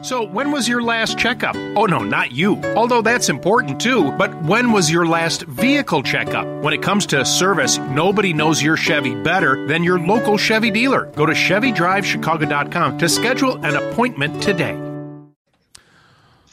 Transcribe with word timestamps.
So, 0.00 0.22
when 0.22 0.52
was 0.52 0.68
your 0.68 0.80
last 0.80 1.18
checkup? 1.18 1.56
Oh, 1.74 1.86
no, 1.86 1.98
not 1.98 2.30
you. 2.30 2.62
Although 2.76 3.02
that's 3.02 3.28
important 3.28 3.80
too, 3.80 4.12
but 4.12 4.32
when 4.44 4.70
was 4.70 4.88
your 4.88 5.04
last 5.06 5.42
vehicle 5.42 6.04
checkup? 6.04 6.46
When 6.62 6.72
it 6.72 6.82
comes 6.82 7.04
to 7.06 7.24
service, 7.24 7.78
nobody 7.78 8.32
knows 8.32 8.62
your 8.62 8.76
Chevy 8.76 9.20
better 9.24 9.66
than 9.66 9.82
your 9.82 9.98
local 9.98 10.38
Chevy 10.38 10.70
dealer. 10.70 11.06
Go 11.16 11.26
to 11.26 11.32
ChevyDriveChicago.com 11.32 12.98
to 12.98 13.08
schedule 13.08 13.64
an 13.64 13.74
appointment 13.74 14.40
today. 14.40 14.78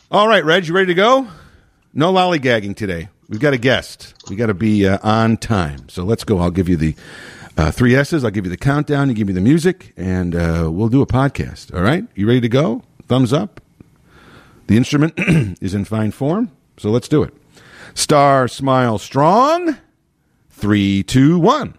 All 0.09 0.27
right, 0.27 0.43
Reg, 0.43 0.68
you 0.68 0.73
ready 0.73 0.88
to 0.88 0.93
go? 0.96 1.27
No 1.93 2.12
lollygagging 2.12 2.75
today. 2.75 3.09
We've 3.30 3.39
got 3.39 3.54
a 3.54 3.59
guest. 3.59 4.16
We 4.27 4.38
got 4.38 4.48
to 4.48 4.55
be 4.55 4.88
uh, 4.88 4.98
on 5.04 5.38
time. 5.38 5.88
So 5.89 6.04
let's 6.04 6.23
go. 6.23 6.39
I'll 6.39 6.50
give 6.50 6.68
you 6.68 6.77
the 6.77 6.96
uh, 7.57 7.70
three 7.70 7.96
S's. 7.96 8.23
I'll 8.23 8.32
give 8.32 8.46
you 8.46 8.52
the 8.52 8.57
countdown. 8.57 9.09
You 9.09 9.14
give 9.14 9.27
me 9.27 9.34
the 9.34 9.41
music, 9.41 9.93
and 9.98 10.36
uh, 10.36 10.68
we'll 10.71 10.89
do 10.89 11.04
a 11.04 11.07
podcast. 11.07 11.75
All 11.75 11.84
right? 11.84 12.05
You 12.16 12.27
ready 12.27 12.41
to 12.41 12.50
go? 12.50 12.82
Thumbs 13.07 13.33
up. 13.33 13.61
The 14.67 14.77
instrument 14.77 15.13
is 15.61 15.75
in 15.75 15.85
fine 15.85 16.11
form, 16.11 16.52
so 16.77 16.89
let's 16.89 17.07
do 17.07 17.21
it. 17.21 17.34
Star 17.93 18.47
Smile 18.47 18.97
Strong. 18.97 19.77
Three, 20.49 21.03
two, 21.03 21.38
one. 21.38 21.75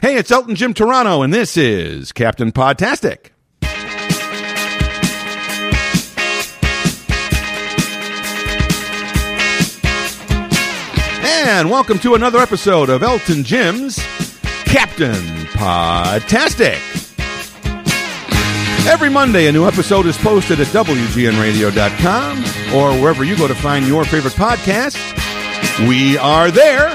Hey, 0.00 0.16
it's 0.16 0.30
Elton 0.30 0.54
Jim 0.54 0.74
Turano, 0.74 1.22
and 1.22 1.32
this 1.32 1.56
is 1.56 2.12
Captain 2.12 2.52
Podtastic. 2.52 3.30
And 11.48 11.70
welcome 11.70 11.98
to 12.00 12.14
another 12.14 12.38
episode 12.38 12.88
of 12.88 13.02
Elton 13.02 13.44
Jim's 13.44 13.98
Captain 14.64 15.22
Podtastic. 15.52 17.05
Every 18.88 19.08
Monday, 19.10 19.48
a 19.48 19.52
new 19.52 19.66
episode 19.66 20.06
is 20.06 20.16
posted 20.16 20.60
at 20.60 20.68
WGNRadio.com 20.68 22.38
or 22.72 22.92
wherever 23.02 23.24
you 23.24 23.36
go 23.36 23.48
to 23.48 23.54
find 23.54 23.84
your 23.84 24.04
favorite 24.04 24.34
podcast. 24.34 24.96
We 25.88 26.16
are 26.18 26.52
there. 26.52 26.90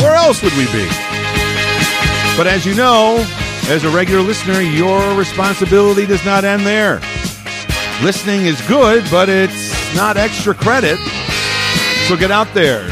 Where 0.00 0.14
else 0.14 0.42
would 0.42 0.52
we 0.52 0.66
be? 0.66 0.86
But 2.36 2.46
as 2.46 2.66
you 2.66 2.74
know, 2.74 3.24
as 3.68 3.84
a 3.84 3.90
regular 3.90 4.20
listener, 4.22 4.60
your 4.60 5.16
responsibility 5.16 6.04
does 6.04 6.24
not 6.24 6.44
end 6.44 6.66
there. 6.66 7.00
Listening 8.02 8.44
is 8.44 8.60
good, 8.68 9.04
but 9.10 9.30
it's 9.30 9.96
not 9.96 10.18
extra 10.18 10.54
credit. 10.54 10.98
So 12.08 12.16
get 12.16 12.30
out 12.30 12.52
there, 12.52 12.88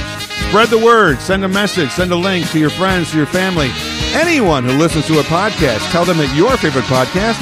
spread 0.49 0.71
the 0.71 0.79
word, 0.83 1.21
send 1.21 1.45
a 1.45 1.49
message, 1.49 1.91
send 1.91 2.11
a 2.11 2.17
link 2.17 2.49
to 2.53 2.59
your 2.59 2.71
friends, 2.71 3.11
to 3.11 3.19
your 3.19 3.27
family, 3.27 3.69
anyone 4.15 4.65
who 4.65 4.73
listens 4.73 5.07
to 5.07 5.19
a 5.21 5.23
podcast. 5.25 5.91
Tell 5.91 6.05
them 6.05 6.19
that 6.19 6.35
your 6.37 6.57
favorite 6.57 6.85
podcast 6.85 7.39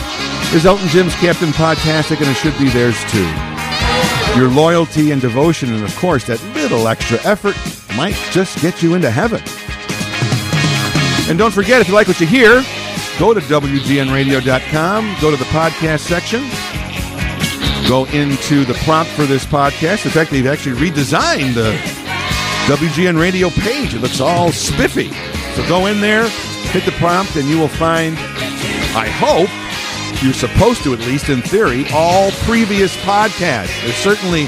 is 0.55 0.67
Elton 0.67 0.89
Jim's 0.89 1.15
Captain 1.17 1.51
Podtastic, 1.51 2.19
and 2.19 2.29
it 2.29 2.35
should 2.35 2.57
be 2.59 2.69
theirs 2.69 2.99
too. 3.11 3.29
Your 4.39 4.49
loyalty 4.51 5.11
and 5.11 5.21
devotion, 5.21 5.73
and 5.75 5.85
of 5.85 5.95
course, 5.97 6.25
that 6.27 6.43
little 6.55 6.89
extra 6.89 7.19
effort 7.25 7.57
might 7.97 8.15
just 8.31 8.61
get 8.61 8.83
you 8.83 8.95
into 8.95 9.11
heaven. 9.11 9.43
And 11.29 11.39
don't 11.39 11.53
forget, 11.53 11.81
if 11.81 11.89
you 11.89 11.95
like 11.95 12.09
what 12.09 12.21
you 12.21 12.27
hear, 12.27 12.63
go 13.19 13.35
to 13.35 13.41
WGNRadio.com, 13.41 15.17
go 15.21 15.31
to 15.31 15.37
the 15.37 15.45
podcast 15.47 16.01
section, 16.01 16.41
go 17.89 18.05
into 18.07 18.65
the 18.65 18.75
prompt 18.85 19.11
for 19.13 19.27
this 19.27 19.45
podcast. 19.45 20.05
In 20.07 20.11
fact, 20.11 20.31
they've 20.31 20.47
actually 20.47 20.77
redesigned 20.77 21.55
the 21.55 21.73
WGN 22.75 23.21
radio 23.21 23.51
page. 23.51 23.95
It 23.95 24.01
looks 24.01 24.21
all 24.21 24.53
spiffy. 24.53 25.11
So 25.59 25.67
go 25.67 25.87
in 25.87 26.01
there, 26.01 26.29
hit 26.71 26.85
the 26.85 26.93
prompt, 26.93 27.35
and 27.35 27.49
you 27.49 27.59
will 27.59 27.67
find, 27.67 28.17
I 28.95 29.09
hope, 29.09 29.51
you're 30.23 30.33
supposed 30.33 30.85
to, 30.85 30.95
at 30.95 31.01
least 31.01 31.31
in 31.31 31.43
theory, 31.43 31.85
all 31.93 32.31
previous 32.47 32.97
podcasts. 32.99 33.75
There's 33.83 33.97
certainly 33.97 34.45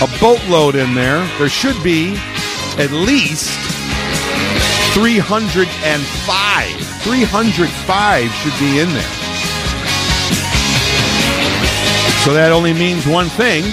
a 0.00 0.08
boatload 0.18 0.74
in 0.74 0.94
there. 0.94 1.18
There 1.36 1.50
should 1.50 1.76
be 1.84 2.16
at 2.78 2.90
least 2.92 3.50
305. 4.94 5.68
305 7.02 8.32
should 8.32 8.58
be 8.58 8.80
in 8.80 8.88
there. 8.88 9.02
So 12.24 12.32
that 12.32 12.52
only 12.52 12.72
means 12.72 13.06
one 13.06 13.28
thing. 13.28 13.64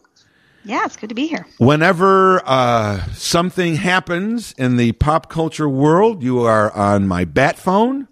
Yeah, 0.65 0.83
it's 0.83 0.97
good 0.97 1.07
to 1.07 1.15
be 1.15 1.27
here. 1.27 1.47
Whenever 1.59 2.45
uh, 2.45 3.05
something 3.13 3.77
happens 3.77 4.53
in 4.57 4.75
the 4.75 4.91
pop 4.91 5.29
culture 5.29 5.69
world, 5.69 6.23
you 6.23 6.41
are 6.41 6.75
on 6.75 7.07
my 7.07 7.23
bat 7.23 7.57
phone. 7.57 8.09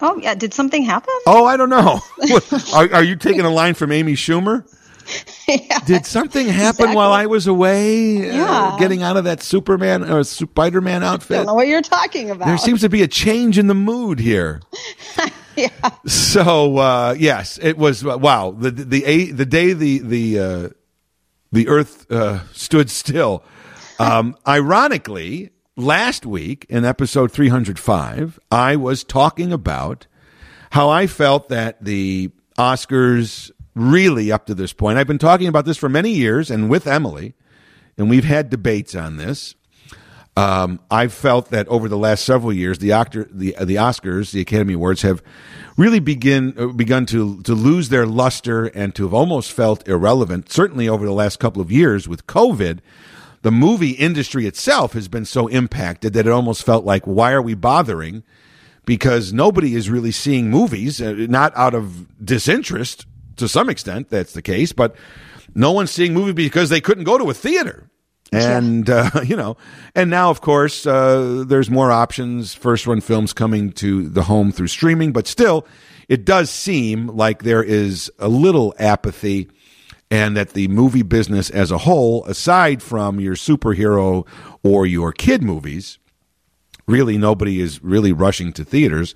Oh, 0.00 0.18
yeah. 0.18 0.34
Did 0.34 0.52
something 0.52 0.82
happen? 0.82 1.14
Oh, 1.26 1.44
I 1.44 1.56
don't 1.56 1.70
know. 1.70 2.00
are, 2.74 2.92
are 2.94 3.02
you 3.02 3.16
taking 3.16 3.42
a 3.42 3.50
line 3.50 3.74
from 3.74 3.92
Amy 3.92 4.14
Schumer? 4.14 4.64
yeah. 5.48 5.78
Did 5.80 6.06
something 6.06 6.46
happen 6.46 6.68
Exactly. 6.68 6.96
while 6.96 7.12
I 7.12 7.26
was 7.26 7.46
away, 7.46 8.30
uh, 8.30 8.76
getting 8.78 9.02
out 9.02 9.16
of 9.16 9.24
that 9.24 9.42
Superman 9.42 10.10
or 10.10 10.24
Spider 10.24 10.80
Man 10.80 11.02
outfit? 11.02 11.32
I 11.32 11.36
don't 11.38 11.46
know 11.46 11.54
what 11.54 11.68
you're 11.68 11.82
talking 11.82 12.30
about. 12.30 12.46
There 12.46 12.58
seems 12.58 12.80
to 12.80 12.88
be 12.88 13.02
a 13.02 13.08
change 13.08 13.58
in 13.58 13.66
the 13.66 13.74
mood 13.74 14.18
here. 14.18 14.62
yeah. 15.56 15.68
So 16.06 16.78
uh, 16.78 17.14
yes, 17.18 17.58
it 17.62 17.76
was 17.76 18.04
uh, 18.04 18.18
wow. 18.18 18.52
The 18.52 18.70
the 18.70 19.32
the 19.32 19.46
day 19.46 19.72
the 19.74 19.98
the 19.98 20.38
uh, 20.38 20.68
the 21.52 21.68
Earth 21.68 22.10
uh, 22.10 22.40
stood 22.52 22.90
still. 22.90 23.44
Um, 23.98 24.36
ironically, 24.48 25.50
last 25.76 26.24
week 26.26 26.66
in 26.68 26.84
episode 26.84 27.32
three 27.32 27.48
hundred 27.48 27.78
five, 27.78 28.38
I 28.50 28.76
was 28.76 29.04
talking 29.04 29.52
about 29.52 30.06
how 30.70 30.88
I 30.88 31.06
felt 31.06 31.48
that 31.48 31.82
the 31.84 32.30
Oscars 32.58 33.50
really 33.74 34.30
up 34.30 34.46
to 34.46 34.54
this 34.54 34.72
point. 34.72 34.98
I've 34.98 35.06
been 35.06 35.18
talking 35.18 35.48
about 35.48 35.64
this 35.64 35.76
for 35.76 35.88
many 35.88 36.10
years, 36.10 36.50
and 36.50 36.68
with 36.70 36.86
Emily, 36.86 37.34
and 37.98 38.08
we've 38.08 38.24
had 38.24 38.50
debates 38.50 38.94
on 38.94 39.16
this. 39.16 39.54
Um, 40.36 40.80
I've 40.90 41.12
felt 41.12 41.50
that 41.50 41.68
over 41.68 41.88
the 41.88 41.96
last 41.96 42.24
several 42.24 42.52
years, 42.52 42.78
the 42.78 42.88
the 43.30 43.54
the 43.64 43.76
Oscars, 43.76 44.32
the 44.32 44.40
Academy 44.40 44.74
Awards, 44.74 45.02
have 45.02 45.22
really 45.76 46.00
begin 46.00 46.54
uh, 46.58 46.66
begun 46.68 47.06
to 47.06 47.40
to 47.42 47.54
lose 47.54 47.88
their 47.88 48.04
luster 48.04 48.66
and 48.66 48.94
to 48.96 49.04
have 49.04 49.14
almost 49.14 49.52
felt 49.52 49.86
irrelevant. 49.86 50.50
Certainly 50.50 50.88
over 50.88 51.06
the 51.06 51.12
last 51.12 51.38
couple 51.38 51.62
of 51.62 51.70
years 51.70 52.08
with 52.08 52.26
COVID, 52.26 52.80
the 53.44 53.52
movie 53.52 53.90
industry 53.90 54.46
itself 54.46 54.94
has 54.94 55.06
been 55.06 55.26
so 55.26 55.48
impacted 55.48 56.14
that 56.14 56.26
it 56.26 56.32
almost 56.32 56.64
felt 56.64 56.86
like 56.86 57.04
why 57.04 57.30
are 57.32 57.42
we 57.42 57.52
bothering? 57.52 58.22
Because 58.86 59.34
nobody 59.34 59.74
is 59.74 59.90
really 59.90 60.12
seeing 60.12 60.50
movies, 60.50 61.00
uh, 61.00 61.12
not 61.12 61.52
out 61.54 61.74
of 61.74 62.06
disinterest 62.24 63.06
to 63.36 63.46
some 63.46 63.68
extent. 63.68 64.08
That's 64.08 64.32
the 64.32 64.40
case, 64.40 64.72
but 64.72 64.96
no 65.54 65.72
one's 65.72 65.90
seeing 65.90 66.14
movies 66.14 66.32
because 66.32 66.70
they 66.70 66.80
couldn't 66.80 67.04
go 67.04 67.18
to 67.18 67.28
a 67.28 67.34
theater 67.34 67.90
and 68.32 68.88
uh, 68.88 69.10
you 69.26 69.36
know 69.36 69.58
and 69.94 70.08
now 70.08 70.30
of 70.30 70.40
course 70.40 70.86
uh, 70.86 71.44
there's 71.46 71.70
more 71.70 71.92
options 71.92 72.54
first 72.54 72.86
run 72.86 73.02
films 73.02 73.34
coming 73.34 73.70
to 73.72 74.08
the 74.08 74.22
home 74.22 74.52
through 74.52 74.66
streaming 74.66 75.12
but 75.12 75.26
still 75.26 75.66
it 76.08 76.24
does 76.24 76.48
seem 76.48 77.08
like 77.08 77.42
there 77.42 77.62
is 77.62 78.10
a 78.18 78.28
little 78.28 78.74
apathy 78.78 79.48
and 80.10 80.36
that 80.36 80.50
the 80.50 80.68
movie 80.68 81.02
business 81.02 81.50
as 81.50 81.70
a 81.70 81.78
whole 81.78 82.24
aside 82.26 82.82
from 82.82 83.20
your 83.20 83.34
superhero 83.34 84.26
or 84.62 84.86
your 84.86 85.12
kid 85.12 85.42
movies 85.42 85.98
really 86.86 87.16
nobody 87.16 87.60
is 87.60 87.82
really 87.82 88.12
rushing 88.12 88.52
to 88.52 88.64
theaters 88.64 89.14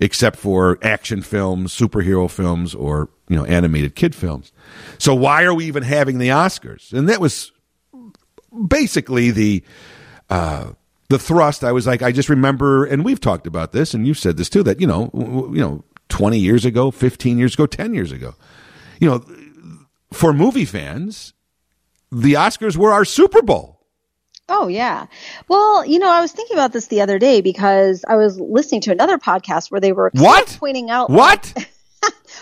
except 0.00 0.36
for 0.36 0.78
action 0.82 1.22
films 1.22 1.74
superhero 1.74 2.30
films 2.30 2.74
or 2.74 3.10
you 3.28 3.36
know 3.36 3.44
animated 3.44 3.94
kid 3.94 4.14
films 4.14 4.52
so 4.98 5.14
why 5.14 5.42
are 5.42 5.54
we 5.54 5.66
even 5.66 5.82
having 5.82 6.18
the 6.18 6.28
oscars 6.28 6.92
and 6.92 7.08
that 7.08 7.20
was 7.20 7.52
basically 8.66 9.30
the 9.30 9.62
uh, 10.28 10.72
the 11.08 11.18
thrust. 11.18 11.64
I 11.64 11.72
was 11.72 11.86
like, 11.86 12.02
I 12.02 12.12
just 12.12 12.28
remember, 12.28 12.84
and 12.84 13.04
we've 13.04 13.20
talked 13.20 13.46
about 13.46 13.72
this, 13.72 13.94
and 13.94 14.06
you've 14.06 14.18
said 14.18 14.36
this 14.36 14.48
too. 14.48 14.62
That 14.62 14.80
you 14.80 14.86
know, 14.86 15.10
you 15.52 15.60
know, 15.60 15.84
twenty 16.08 16.38
years 16.38 16.64
ago, 16.64 16.90
fifteen 16.90 17.38
years 17.38 17.54
ago, 17.54 17.66
ten 17.66 17.94
years 17.94 18.12
ago, 18.12 18.34
you 19.00 19.08
know, 19.08 19.24
for 20.12 20.32
movie 20.32 20.64
fans, 20.64 21.32
the 22.10 22.34
Oscars 22.34 22.76
were 22.76 22.92
our 22.92 23.04
Super 23.04 23.42
Bowl. 23.42 23.78
Oh, 24.48 24.66
yeah. 24.66 25.06
Well, 25.48 25.84
you 25.86 25.98
know, 26.00 26.10
I 26.10 26.20
was 26.20 26.32
thinking 26.32 26.56
about 26.56 26.72
this 26.72 26.88
the 26.88 27.00
other 27.00 27.20
day 27.20 27.40
because 27.40 28.04
I 28.08 28.16
was 28.16 28.40
listening 28.40 28.80
to 28.82 28.90
another 28.90 29.16
podcast 29.16 29.70
where 29.70 29.80
they 29.80 29.92
were 29.92 30.10
What? 30.14 30.56
pointing 30.58 30.90
out 30.90 31.08
What? 31.10 31.54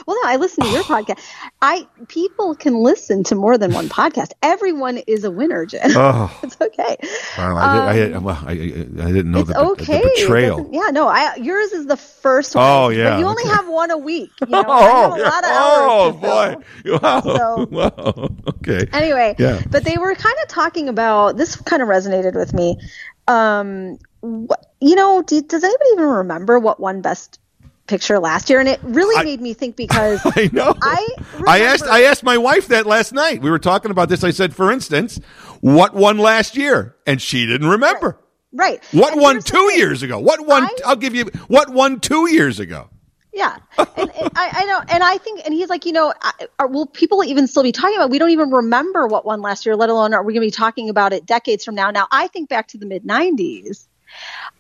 Well, 0.07 0.17
no, 0.23 0.29
I 0.31 0.37
listen 0.37 0.65
to 0.65 0.71
your 0.71 0.83
podcast. 0.83 1.19
I 1.63 1.87
people 2.09 2.55
can 2.55 2.75
listen 2.83 3.25
to 3.25 3.35
more 3.35 3.59
than 3.59 3.73
one 3.73 3.89
podcast. 3.89 4.33
Everyone 4.43 4.99
is 5.07 5.25
a 5.25 5.31
winner, 5.31 5.67
Jen. 5.67 5.91
Oh. 5.97 6.37
it's 6.43 6.61
okay. 6.61 6.97
Wow, 7.37 7.57
I, 7.57 7.93
did, 7.95 8.15
I, 8.15 8.19
well, 8.19 8.43
I, 8.47 8.53
I 8.53 8.55
didn't 8.55 9.31
know 9.31 9.41
It's 9.41 9.51
the, 9.53 9.59
okay. 9.73 10.01
the 10.03 10.13
betrayal. 10.17 10.69
Yeah, 10.73 10.91
no, 10.91 11.09
I 11.09 11.37
yours 11.37 11.73
is 11.73 11.87
the 11.87 11.97
first 11.97 12.55
one. 12.55 12.65
Oh, 12.65 12.89
but 12.89 12.97
yeah, 12.97 13.19
you 13.19 13.25
only 13.27 13.43
okay. 13.45 13.53
have 13.53 13.69
one 13.69 13.91
a 13.91 13.99
week. 13.99 14.31
You 14.41 14.47
know, 14.49 14.63
I 14.69 14.83
have 14.83 15.13
a 15.13 15.23
lot 15.23 15.45
of 15.45 15.51
oh 15.53 16.21
hours 16.23 16.55
fill. 16.85 16.99
boy! 16.99 16.99
Wow. 17.03 17.21
So- 17.21 17.67
wow. 17.71 18.29
Okay. 18.49 18.87
Anyway, 18.93 19.35
Yeah. 19.39 19.61
but 19.71 19.85
they 19.85 19.97
were 19.99 20.15
kind 20.15 20.37
of 20.43 20.49
talking 20.49 20.89
about 20.89 21.37
this. 21.37 21.57
Kind 21.57 21.83
of 21.83 21.89
resonated 21.89 22.35
with 22.35 22.55
me. 22.55 22.79
Um, 23.27 23.99
wh- 24.23 24.53
you 24.81 24.95
know, 24.95 25.23
do, 25.23 25.41
does 25.43 25.63
anybody 25.65 25.91
even 25.93 26.05
remember 26.05 26.59
what 26.59 26.81
won 26.81 27.01
Best 27.03 27.39
Picture 27.89 28.19
last 28.19 28.49
year? 28.51 28.61
And 28.61 28.69
it 28.69 28.79
really 28.83 29.17
I- 29.17 29.25
made 29.25 29.41
me 29.41 29.55
think 29.55 29.75
because 29.77 30.21
I 30.25 30.49
know. 30.53 30.75
I 30.81 31.09
I 31.47 31.61
asked. 31.63 31.85
I 31.85 32.03
asked 32.05 32.23
my 32.23 32.39
wife 32.39 32.69
that 32.69 32.87
last 32.87 33.13
night. 33.13 33.43
We 33.43 33.51
were 33.51 33.59
talking 33.59 33.91
about 33.91 34.09
this. 34.09 34.23
I 34.23 34.31
said, 34.31 34.55
for 34.55 34.71
instance, 34.71 35.19
what 35.61 35.95
won 35.95 36.19
last 36.19 36.57
year, 36.57 36.95
and 37.07 37.21
she 37.21 37.47
didn't 37.47 37.69
remember. 37.69 38.19
right. 38.53 38.83
What 38.93 39.15
And 39.15 39.23
won 39.23 39.41
two 39.43 39.73
years 39.77 40.03
ago? 40.03 40.19
What 40.19 40.47
won? 40.47 40.65
I- 40.65 40.77
I'll 40.87 40.97
give 40.97 41.15
you. 41.15 41.25
What 41.49 41.71
won 41.71 41.99
two 42.01 42.31
years 42.31 42.61
ago? 42.61 42.89
Yeah, 43.35 43.57
and, 43.79 44.11
and 44.17 44.31
I, 44.35 44.51
I 44.53 44.65
know, 44.65 44.81
and 44.89 45.03
I 45.05 45.17
think, 45.19 45.43
and 45.45 45.55
he's 45.55 45.69
like, 45.69 45.87
you 45.87 45.93
know, 45.93 46.13
are, 46.59 46.67
will 46.67 46.87
people 46.87 47.23
even 47.23 47.47
still 47.47 47.63
be 47.63 47.71
talking 47.71 47.95
about? 47.95 48.11
We 48.11 48.19
don't 48.19 48.31
even 48.31 48.51
remember 48.51 49.07
what 49.07 49.25
won 49.25 49.43
last 49.43 49.65
year, 49.65 49.77
let 49.77 49.91
alone 49.91 50.13
are 50.13 50.25
we 50.25 50.33
going 50.33 50.41
to 50.43 50.47
be 50.47 50.51
talking 50.51 50.89
about 50.89 51.13
it 51.13 51.25
decades 51.25 51.65
from 51.65 51.77
now? 51.77 51.93
Now, 51.93 52.09
I 52.11 52.27
think 52.29 52.49
back 52.49 52.67
to 52.69 52.79
the 52.79 52.87
mid 52.87 53.05
'90s. 53.05 53.87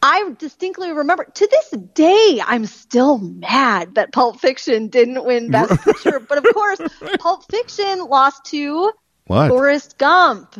I 0.02 0.30
distinctly 0.38 0.92
remember 0.92 1.24
to 1.24 1.46
this 1.50 1.70
day, 1.94 2.40
I'm 2.44 2.66
still 2.66 3.18
mad 3.18 3.94
that 3.96 4.12
Pulp 4.12 4.40
Fiction 4.40 4.88
didn't 4.88 5.24
win 5.24 5.50
Best 5.50 5.80
Picture. 5.84 6.20
But 6.20 6.38
of 6.38 6.48
course, 6.48 6.80
Pulp 7.18 7.44
Fiction 7.50 8.06
lost 8.06 8.44
to 8.46 8.92
What 9.26 9.48
Forrest 9.48 9.98
Gump. 9.98 10.54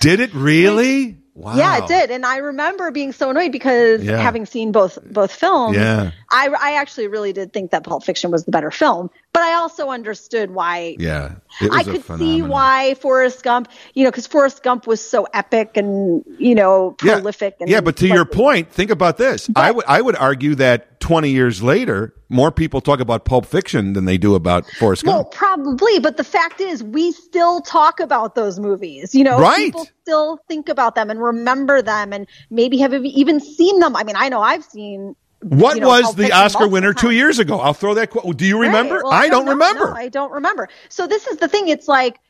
did 0.00 0.20
it 0.20 0.34
really? 0.34 1.16
Wow. 1.34 1.56
Yeah, 1.56 1.78
it 1.78 1.88
did, 1.88 2.10
and 2.10 2.26
I 2.26 2.36
remember 2.36 2.90
being 2.90 3.12
so 3.12 3.30
annoyed 3.30 3.52
because 3.52 4.02
Yeah. 4.02 4.18
having 4.18 4.44
seen 4.44 4.70
both 4.70 4.98
both 5.02 5.32
films, 5.32 5.78
Yeah. 5.78 6.10
I 6.30 6.48
I 6.48 6.74
actually 6.74 7.06
really 7.08 7.32
did 7.32 7.54
think 7.54 7.70
that 7.70 7.84
Pulp 7.84 8.04
Fiction 8.04 8.30
was 8.30 8.44
the 8.44 8.50
better 8.50 8.70
film, 8.70 9.08
but 9.32 9.42
I 9.42 9.54
also 9.54 9.88
understood 9.88 10.50
why. 10.50 10.96
Yeah. 10.98 11.36
It 11.60 11.70
was 11.70 11.80
I 11.88 11.90
could 11.90 12.04
see 12.18 12.42
why 12.42 12.94
Forrest 13.00 13.42
Gump, 13.42 13.68
you 13.94 14.04
know, 14.04 14.10
because 14.10 14.26
Forrest 14.26 14.62
Gump 14.62 14.86
was 14.86 15.00
so 15.00 15.26
epic 15.32 15.76
and 15.76 16.22
you 16.38 16.54
know 16.54 16.96
Yeah. 17.02 17.14
prolific. 17.14 17.56
And 17.60 17.68
yeah, 17.68 17.80
but 17.80 17.96
to 17.98 18.08
your 18.08 18.24
point, 18.24 18.70
think 18.70 18.90
about 18.90 19.16
this. 19.16 19.48
I 19.56 19.70
would 19.70 19.84
I 19.86 20.00
would 20.02 20.16
argue 20.16 20.54
that 20.56 21.00
20 21.00 21.30
years 21.30 21.62
later, 21.62 22.14
more 22.28 22.50
people 22.52 22.80
talk 22.80 23.00
about 23.00 23.24
Pulp 23.24 23.46
Fiction 23.46 23.92
than 23.94 24.04
they 24.04 24.18
do 24.18 24.34
about 24.34 24.66
Forrest 24.78 25.04
Gump. 25.04 25.14
Well, 25.16 25.24
probably, 25.24 25.98
but 25.98 26.16
the 26.16 26.24
fact 26.24 26.60
is, 26.60 26.82
we 26.82 27.12
still 27.12 27.60
talk 27.60 28.00
about 28.00 28.34
those 28.34 28.58
movies. 28.60 29.14
You 29.14 29.24
know, 29.24 29.38
Right. 29.38 29.66
people 29.66 29.88
still 30.02 30.38
think 30.48 30.68
about 30.68 30.94
them 30.94 31.10
and 31.10 31.20
remember 31.20 31.82
them, 31.82 32.12
and 32.12 32.26
maybe 32.50 32.78
have 32.78 32.94
even 32.94 33.40
seen 33.40 33.80
them. 33.80 33.96
I 33.96 34.04
mean, 34.04 34.16
I 34.16 34.28
know 34.28 34.40
I've 34.40 34.64
seen. 34.64 35.16
What 35.42 35.74
you 35.74 35.80
know, 35.80 35.88
was 35.88 36.14
the 36.14 36.32
Oscar 36.32 36.68
winner 36.68 36.92
two 36.94 37.10
years 37.10 37.38
ago? 37.38 37.58
I'll 37.58 37.74
throw 37.74 37.94
that. 37.94 38.10
quote. 38.10 38.36
do 38.36 38.46
you 38.46 38.60
remember? 38.60 38.96
Right. 38.96 39.04
Well, 39.04 39.12
I, 39.12 39.28
don't 39.28 39.44
know. 39.44 39.52
remember. 39.52 39.90
No, 39.90 39.96
I 39.96 40.08
don't 40.08 40.32
remember. 40.32 40.68
So 40.88 41.06
this 41.06 41.26
is 41.26 41.38
the 41.38 41.48
thing. 41.48 41.68
It's 41.68 41.88
like, 41.88 42.20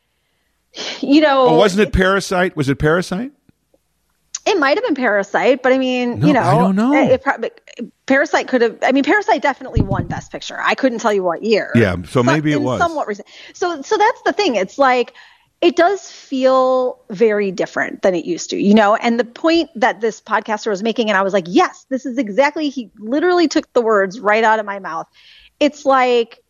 you 1.01 1.21
know, 1.21 1.47
oh, 1.49 1.57
wasn't 1.57 1.87
it 1.87 1.93
Parasite? 1.93 2.55
Was 2.55 2.69
it 2.69 2.79
Parasite? 2.79 3.31
It 4.45 4.59
might 4.59 4.77
have 4.77 4.83
been 4.83 4.95
Parasite, 4.95 5.63
but 5.63 5.71
I 5.71 5.77
mean, 5.77 6.19
No, 6.19 6.27
you 6.27 6.33
know, 6.33 6.41
I 6.41 6.55
don't 6.55 6.75
know. 6.75 6.93
It, 6.93 7.21
probably 7.21 7.51
Parasite 8.07 8.47
could 8.47 8.61
have. 8.61 8.77
I 8.81 8.91
mean, 8.91 9.03
Parasite 9.03 9.41
definitely 9.41 9.81
won 9.81 10.07
Best 10.07 10.31
Picture. 10.31 10.59
I 10.59 10.75
couldn't 10.75 10.99
tell 10.99 11.13
you 11.13 11.23
what 11.23 11.43
year. 11.43 11.71
Yeah, 11.75 11.95
so 12.07 12.23
maybe 12.23 12.51
it 12.51 12.57
in 12.57 12.63
was. 12.63 12.79
somewhat 12.79 13.07
recent. 13.07 13.27
So, 13.53 13.81
so 13.81 13.97
that's 13.97 14.21
the 14.23 14.33
thing. 14.33 14.55
It's 14.55 14.77
like 14.77 15.13
it 15.63 15.77
does 15.77 16.11
feel 16.11 16.99
very 17.09 17.49
different 17.49 18.01
than 18.01 18.13
it 18.13 18.25
used 18.25 18.49
to, 18.49 18.57
you 18.57 18.73
know. 18.73 18.95
And 18.97 19.17
the 19.17 19.23
point 19.23 19.69
that 19.75 20.01
this 20.01 20.19
podcaster 20.19 20.67
was 20.67 20.83
making, 20.83 21.09
and 21.09 21.17
I 21.17 21.21
was 21.21 21.31
like, 21.31 21.45
yes, 21.47 21.85
this 21.89 22.05
is 22.05 22.17
exactly. 22.17 22.67
He 22.69 22.91
literally 22.99 23.47
took 23.47 23.71
the 23.71 23.81
words 23.81 24.19
right 24.19 24.43
out 24.43 24.59
of 24.59 24.65
my 24.65 24.79
mouth. 24.79 25.07
It's 25.61 25.85
like 25.85 26.43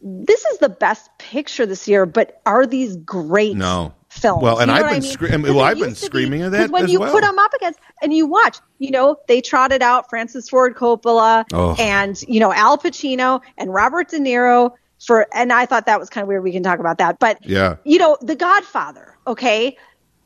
this 0.00 0.44
is 0.46 0.58
the 0.58 0.68
best 0.70 1.10
picture 1.18 1.66
this 1.66 1.86
year, 1.86 2.06
but 2.06 2.40
are 2.46 2.66
these 2.66 2.96
great? 2.96 3.56
No. 3.56 3.92
films. 4.08 4.42
Well, 4.42 4.58
and 4.60 4.70
You 4.70 4.74
know 4.78 4.78
I've 4.78 4.82
what 4.84 4.88
I 4.90 4.94
been 4.94 5.02
mean? 5.02 5.12
scre- 5.12 5.52
well, 5.54 5.60
I've 5.60 5.78
been 5.78 5.88
be- 5.90 5.94
screaming 5.94 6.42
of 6.42 6.52
'cause 6.52 6.58
that 6.60 6.70
when 6.70 6.88
you 6.88 7.00
well. 7.00 7.12
put 7.12 7.20
them 7.22 7.38
up 7.38 7.52
against 7.52 7.78
and 8.00 8.14
you 8.14 8.26
watch, 8.26 8.56
you 8.78 8.90
know, 8.90 9.16
they 9.28 9.42
trotted 9.42 9.82
out 9.82 10.08
Francis 10.08 10.48
Ford 10.48 10.74
Coppola 10.74 11.44
Oh. 11.52 11.74
and 11.78 12.18
you 12.26 12.40
know 12.40 12.50
Al 12.52 12.78
Pacino 12.78 13.42
and 13.58 13.74
Robert 13.74 14.08
De 14.08 14.18
Niro 14.18 14.70
for, 15.04 15.26
and 15.34 15.52
I 15.52 15.66
thought 15.66 15.86
that 15.86 16.00
was 16.00 16.08
kind 16.10 16.22
of 16.22 16.28
weird. 16.28 16.42
We 16.42 16.52
can 16.52 16.62
talk 16.62 16.78
about 16.78 16.98
that, 16.98 17.18
but 17.18 17.38
Yeah. 17.46 17.76
you 17.84 17.98
know, 17.98 18.16
The 18.20 18.34
Godfather. 18.36 19.16
Okay, 19.26 19.76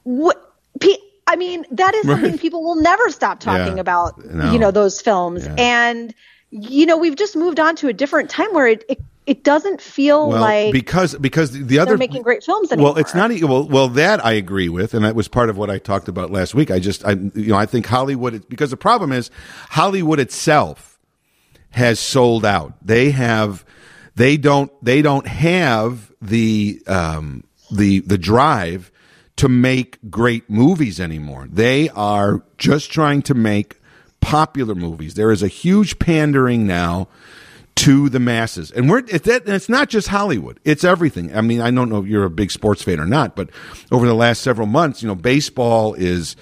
what? 0.04 0.52
P- 0.80 0.98
I 1.26 1.36
mean, 1.36 1.64
that 1.72 1.94
is 1.94 2.06
something 2.06 2.32
Right. 2.32 2.40
people 2.40 2.62
will 2.64 2.76
never 2.80 3.08
stop 3.10 3.40
talking 3.40 3.76
Yeah. 3.76 3.80
about. 3.80 4.24
No. 4.24 4.52
You 4.52 4.58
know, 4.58 4.70
those 4.70 5.00
films, 5.00 5.44
Yeah. 5.46 5.54
and 5.58 6.14
you 6.52 6.84
know, 6.84 6.96
we've 6.96 7.14
just 7.14 7.36
moved 7.36 7.60
on 7.60 7.76
to 7.76 7.86
a 7.88 7.92
different 7.92 8.28
time 8.30 8.52
where 8.52 8.66
it 8.66 8.84
it, 8.88 8.98
it 9.26 9.44
doesn't 9.44 9.80
feel 9.80 10.28
Well, 10.28 10.40
like 10.40 10.72
because 10.72 11.14
because 11.14 11.52
the 11.52 11.78
other 11.78 11.96
making 11.96 12.22
great 12.22 12.42
films 12.42 12.72
anymore. 12.72 12.94
Well, 12.94 13.00
it's 13.00 13.14
not 13.14 13.30
well. 13.42 13.68
Well, 13.68 13.88
that 13.90 14.24
I 14.24 14.32
agree 14.32 14.68
with, 14.68 14.92
and 14.92 15.04
that 15.04 15.14
was 15.14 15.28
part 15.28 15.48
of 15.50 15.56
what 15.56 15.70
I 15.70 15.78
talked 15.78 16.08
about 16.08 16.32
last 16.32 16.52
week. 16.54 16.70
I 16.72 16.80
just, 16.80 17.04
I, 17.04 17.12
you 17.12 17.50
know, 17.52 17.56
I 17.56 17.66
think 17.66 17.86
Hollywood 17.86 18.48
because 18.48 18.70
the 18.70 18.76
problem 18.76 19.12
is 19.12 19.30
Hollywood 19.70 20.18
itself 20.18 20.98
has 21.70 22.00
sold 22.00 22.44
out. 22.44 22.72
They 22.84 23.12
have, 23.12 23.64
they 24.14 24.36
don't, 24.36 24.72
they 24.84 25.02
don't 25.02 25.26
have 25.26 26.12
the 26.20 26.82
um, 26.86 27.44
the 27.70 28.00
the 28.00 28.18
drive 28.18 28.90
to 29.36 29.48
make 29.48 29.98
great 30.10 30.50
movies 30.50 31.00
anymore. 31.00 31.48
They 31.50 31.88
are 31.90 32.44
just 32.58 32.92
trying 32.92 33.22
to 33.22 33.34
make 33.34 33.78
popular 34.20 34.74
movies. 34.74 35.14
There 35.14 35.30
is 35.30 35.42
a 35.42 35.48
huge 35.48 35.98
pandering 35.98 36.66
now 36.66 37.08
to 37.76 38.10
the 38.10 38.20
masses. 38.20 38.70
And 38.70 38.90
we're 38.90 38.98
it's, 38.98 39.24
that, 39.26 39.46
and 39.46 39.54
it's 39.54 39.70
not 39.70 39.88
just 39.88 40.08
Hollywood. 40.08 40.60
It's 40.64 40.84
everything. 40.84 41.34
I 41.34 41.40
mean, 41.40 41.62
I 41.62 41.70
don't 41.70 41.88
know 41.88 42.02
if 42.02 42.06
you're 42.06 42.24
a 42.24 42.30
big 42.30 42.50
sports 42.50 42.82
fan 42.82 43.00
or 43.00 43.06
not, 43.06 43.34
but 43.34 43.48
over 43.90 44.06
the 44.06 44.14
last 44.14 44.42
several 44.42 44.66
months, 44.66 45.02
you 45.02 45.08
know, 45.08 45.14
baseball 45.14 45.94
is 45.94 46.36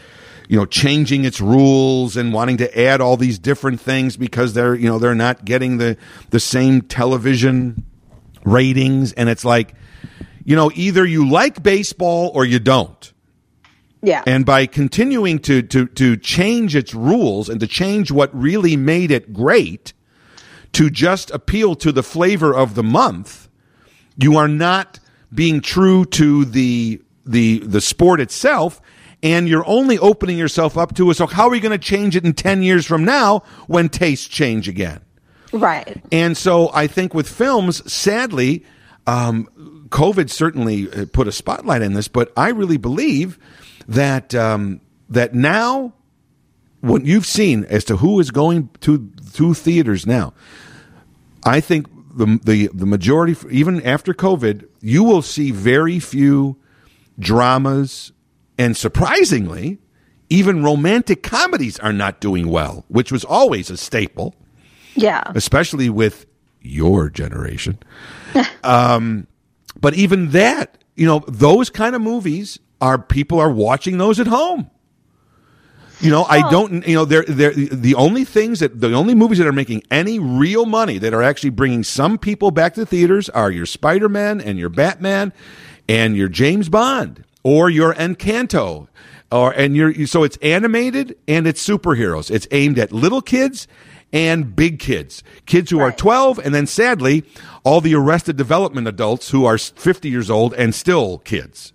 you 0.49 0.57
know 0.57 0.67
changing 0.67 1.25
its 1.25 1.41
rules 1.41 2.17
and 2.17 2.33
wanting 2.33 2.57
to 2.57 2.81
add 2.81 3.01
all 3.01 3.17
these 3.17 3.39
different 3.39 3.81
things 3.81 4.17
because 4.17 4.55
they're 4.55 4.75
you 4.75 4.89
know 4.89 4.99
they're 4.99 5.15
not 5.15 5.45
getting 5.45 5.77
the 5.79 5.97
the 6.31 6.41
same 6.41 6.81
television 6.83 7.85
ratings 8.45 9.13
and 9.13 9.29
it's 9.29 9.45
like 9.45 9.75
you 10.45 10.57
know 10.57 10.71
either 10.75 11.05
you 11.05 11.29
like 11.29 11.63
baseball 11.63 12.31
or 12.35 12.45
you 12.45 12.59
don't. 12.59 13.13
yeah. 14.03 14.23
And 14.27 14.47
by 14.47 14.67
continuing 14.67 15.41
to, 15.41 15.63
to, 15.63 15.87
to 15.87 16.17
change 16.17 16.75
its 16.75 16.95
rules 16.95 17.49
and 17.49 17.61
to 17.61 17.67
change 17.67 18.11
what 18.11 18.35
really 18.35 18.77
made 18.77 19.11
it 19.11 19.33
great 19.33 19.93
to 20.73 20.89
just 20.89 21.31
appeal 21.33 21.75
to 21.77 21.93
the 21.93 22.03
flavor 22.03 22.55
of 22.55 22.75
the 22.75 22.83
month, 22.83 23.49
you 24.17 24.37
are 24.37 24.49
not 24.49 25.01
being 25.35 25.61
true 25.61 26.05
to 26.05 26.45
the, 26.45 27.03
the, 27.27 27.59
the 27.59 27.81
sport 27.81 28.21
itself. 28.21 28.81
And 29.23 29.49
you're 29.49 29.67
only 29.67 29.99
opening 29.99 30.39
yourself 30.39 30.79
up 30.79 30.95
to 30.95 31.11
it. 31.11 31.15
So 31.15 31.27
how 31.27 31.49
are 31.49 31.51
we 31.51 31.61
going 31.61 31.73
to 31.73 31.79
change 31.79 32.15
it 32.15 32.25
in 32.25 32.35
10 32.35 32.63
years 32.63 32.87
from 32.87 33.05
now 33.05 33.43
when 33.67 33.89
tastes 33.89 34.29
change 34.29 34.69
again? 34.69 35.01
right. 35.53 36.03
And 36.13 36.37
so 36.37 36.71
I 36.73 36.87
think 36.87 37.15
with 37.15 37.29
films, 37.29 37.91
sadly, 37.91 38.65
um, 39.07 39.49
COVID 39.89 40.31
certainly 40.31 40.93
uh, 40.93 41.07
put 41.13 41.27
a 41.27 41.33
spotlight 41.33 41.83
in 41.83 41.95
this, 41.95 42.09
but 42.09 42.33
I 42.37 42.51
really 42.51 42.77
believe 42.77 43.39
that 43.89 44.35
um, 44.35 44.81
that 45.09 45.35
now 45.35 45.95
what 46.81 47.05
you've 47.05 47.27
seen 47.27 47.65
as 47.65 47.85
to 47.85 47.97
who 47.97 48.21
is 48.21 48.31
going 48.31 48.69
to 48.81 49.11
to 49.35 49.55
theaters 49.55 50.07
now, 50.07 50.35
I 51.45 51.61
think 51.61 51.87
the 52.15 52.39
the 52.45 52.69
the 52.75 52.87
majority, 52.87 53.35
even 53.51 53.83
after 53.83 54.13
COVID, 54.13 54.69
you 54.81 55.03
will 55.05 55.23
see 55.23 55.51
very 55.51 55.99
few 55.99 56.57
dramas, 57.19 58.13
and 58.59 58.77
surprisingly, 58.77 59.79
even 60.29 60.63
romantic 60.63 61.23
comedies 61.23 61.79
are 61.79 61.93
not 61.93 62.21
doing 62.21 62.49
well, 62.49 62.85
which 62.89 63.11
was 63.13 63.25
always 63.25 63.71
a 63.71 63.77
staple 63.77 64.35
Yeah. 64.95 65.23
especially 65.35 65.89
with 65.89 66.27
your 66.61 67.09
generation. 67.09 67.79
um, 68.65 69.27
but 69.81 69.95
even 69.95 70.31
that, 70.33 70.77
you 70.97 71.07
know, 71.07 71.23
those 71.29 71.71
kind 71.71 71.95
of 71.95 72.03
movies 72.03 72.59
are 72.81 72.99
people 72.99 73.39
are 73.41 73.51
watching 73.51 73.97
those 73.99 74.19
at 74.21 74.27
home. 74.27 74.71
You 76.01 76.11
know, 76.11 76.23
I 76.25 76.49
don't. 76.49 76.87
You 76.87 76.95
know, 76.95 77.05
they're 77.05 77.25
they're 77.25 77.53
the 77.53 77.97
only 77.97 78.25
things 78.25 78.61
that 78.61 78.81
the 78.81 78.93
only 78.93 79.17
movies 79.17 79.39
that 79.39 79.49
are 79.49 79.53
making 79.53 79.83
any 79.91 80.21
real 80.21 80.65
money 80.65 80.97
that 80.99 81.13
are 81.13 81.25
actually 81.25 81.51
bringing 81.51 81.83
some 81.83 82.19
people 82.19 82.53
back 82.53 82.75
to 82.75 82.87
theaters 82.87 83.29
are 83.31 83.51
your 83.51 83.67
Spider 83.67 84.09
Man 84.09 84.41
and 84.41 84.61
your 84.61 84.69
Batman 84.69 85.33
and 85.89 86.17
your 86.17 86.29
James 86.29 86.69
Bond 86.69 87.25
or 87.43 87.71
your 87.71 87.95
Encanto. 87.95 88.89
or 89.31 89.53
and 89.53 89.77
you're 89.77 90.07
so 90.07 90.25
it's 90.25 90.37
animated 90.39 91.17
and 91.27 91.47
it's 91.47 91.67
superheroes. 91.67 92.31
It's 92.31 92.47
aimed 92.51 92.79
at 92.79 92.93
little 92.93 93.21
kids 93.23 93.67
and 94.13 94.57
big 94.57 94.79
kids, 94.79 95.23
kids 95.45 95.71
who 95.71 95.81
are 95.81 95.93
12, 95.93 96.39
and 96.39 96.55
then 96.55 96.67
sadly, 96.67 97.25
all 97.63 97.83
the 97.83 97.95
arrested 97.95 98.37
development 98.39 98.89
adults 98.89 99.31
who 99.31 99.45
are 99.45 99.59
50 99.59 100.09
years 100.09 100.31
old 100.31 100.55
and 100.55 100.75
still 100.75 101.19
kids. 101.19 101.75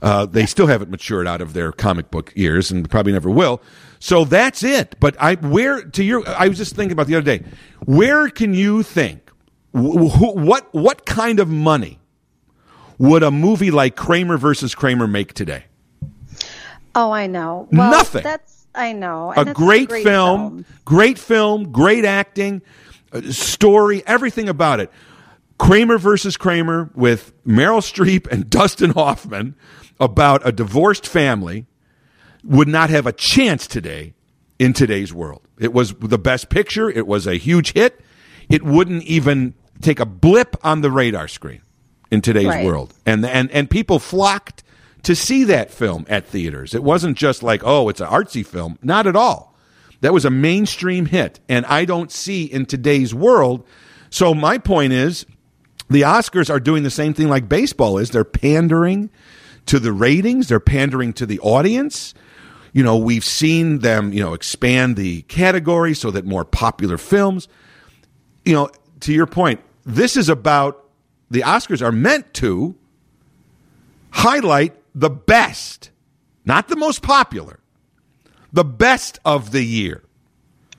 Uh, 0.00 0.24
they 0.26 0.46
still 0.46 0.68
haven't 0.68 0.88
matured 0.90 1.26
out 1.26 1.40
of 1.40 1.54
their 1.54 1.72
comic 1.72 2.12
book 2.12 2.32
years 2.36 2.70
and 2.70 2.88
probably 2.88 3.12
never 3.12 3.28
will. 3.28 3.60
So 3.98 4.24
that's 4.24 4.62
it. 4.62 4.94
But 5.00 5.16
I, 5.20 5.34
where 5.34 5.82
to 5.82 6.04
your, 6.04 6.22
I 6.28 6.46
was 6.46 6.56
just 6.58 6.76
thinking 6.76 6.92
about 6.92 7.08
the 7.08 7.16
other 7.16 7.38
day. 7.38 7.44
Where 7.84 8.28
can 8.30 8.54
you 8.54 8.84
think? 8.84 9.28
wh- 9.74 10.14
wh- 10.16 10.36
what 10.36 10.72
what 10.72 11.04
kind 11.04 11.40
of 11.40 11.48
money 11.48 11.97
would 12.98 13.22
a 13.22 13.30
movie 13.30 13.70
like 13.70 13.96
Kramer 13.96 14.36
versus 14.36 14.74
Kramer 14.74 15.06
make 15.06 15.32
today? 15.32 15.64
Oh, 16.94 17.10
I 17.12 17.26
know. 17.26 17.68
Well, 17.70 17.90
Nothing. 17.90 18.22
That's 18.24 18.66
I 18.74 18.92
know. 18.92 19.32
a 19.32 19.40
And 19.40 19.48
that's 19.48 19.58
great, 19.58 19.90
film, 19.90 20.64
great 20.84 21.18
film, 21.18 21.72
great 21.72 22.04
acting, 22.04 22.62
uh, 23.12 23.22
story, 23.30 24.02
everything 24.06 24.48
about 24.48 24.80
it. 24.80 24.90
Kramer 25.58 25.98
versus 25.98 26.36
Kramer 26.36 26.90
with 26.94 27.32
Meryl 27.44 27.80
Streep 27.80 28.26
and 28.30 28.48
Dustin 28.50 28.90
Hoffman 28.90 29.56
about 29.98 30.46
a 30.46 30.52
divorced 30.52 31.06
family 31.06 31.66
would 32.44 32.68
not 32.68 32.90
have 32.90 33.06
a 33.06 33.12
chance 33.12 33.66
today 33.66 34.14
in 34.58 34.72
today's 34.72 35.12
world. 35.12 35.42
It 35.58 35.72
was 35.72 35.94
the 35.94 36.18
best 36.18 36.48
picture. 36.48 36.88
It 36.88 37.06
was 37.06 37.26
a 37.26 37.34
huge 37.34 37.72
hit. 37.72 38.00
It 38.48 38.62
wouldn't 38.62 39.02
even 39.04 39.54
take 39.80 39.98
a 40.00 40.06
blip 40.06 40.56
on 40.64 40.80
the 40.80 40.90
radar 40.90 41.28
screen 41.28 41.62
in 42.10 42.20
today's 42.20 42.46
Right. 42.46 42.64
world. 42.66 42.94
And, 43.06 43.24
and, 43.24 43.50
and 43.50 43.68
people 43.68 43.98
flocked 43.98 44.62
to 45.02 45.14
see 45.14 45.44
that 45.44 45.70
film 45.70 46.04
at 46.08 46.26
theaters. 46.26 46.74
It 46.74 46.82
wasn't 46.82 47.16
just 47.16 47.42
like, 47.42 47.62
oh, 47.64 47.88
it's 47.88 48.00
an 48.00 48.08
artsy 48.08 48.44
film. 48.44 48.78
Not 48.82 49.06
at 49.06 49.16
all. 49.16 49.54
That 50.00 50.12
was 50.12 50.24
a 50.24 50.30
mainstream 50.30 51.06
hit. 51.06 51.40
And 51.48 51.66
I 51.66 51.84
don't 51.84 52.10
see 52.10 52.44
in 52.44 52.66
today's 52.66 53.14
world. 53.14 53.66
So 54.10 54.34
my 54.34 54.58
point 54.58 54.92
is 54.92 55.26
the 55.88 56.02
Oscars 56.02 56.50
are 56.50 56.60
doing 56.60 56.82
the 56.82 56.90
same 56.90 57.14
thing 57.14 57.28
like 57.28 57.48
baseball 57.48 57.98
is. 57.98 58.10
They're 58.10 58.24
pandering 58.24 59.10
to 59.66 59.78
the 59.78 59.92
ratings, 59.92 60.48
they're 60.48 60.60
pandering 60.60 61.12
to 61.14 61.26
the 61.26 61.38
audience. 61.40 62.14
You 62.72 62.82
know, 62.82 62.96
we've 62.96 63.24
seen 63.24 63.80
them, 63.80 64.12
you 64.12 64.20
know, 64.22 64.34
expand 64.34 64.96
the 64.96 65.22
category 65.22 65.94
so 65.94 66.10
that 66.10 66.24
more 66.24 66.44
popular 66.44 66.96
films, 66.98 67.48
you 68.44 68.52
know, 68.52 68.70
to 69.00 69.12
your 69.12 69.26
point, 69.26 69.60
this 69.84 70.16
is 70.16 70.28
about 70.28 70.87
the 71.30 71.40
Oscars 71.42 71.82
are 71.82 71.92
meant 71.92 72.32
to 72.34 72.74
highlight 74.10 74.74
the 74.94 75.10
best, 75.10 75.90
not 76.44 76.68
the 76.68 76.76
most 76.76 77.02
popular, 77.02 77.60
the 78.52 78.64
best 78.64 79.18
of 79.24 79.52
the 79.52 79.62
year 79.62 80.02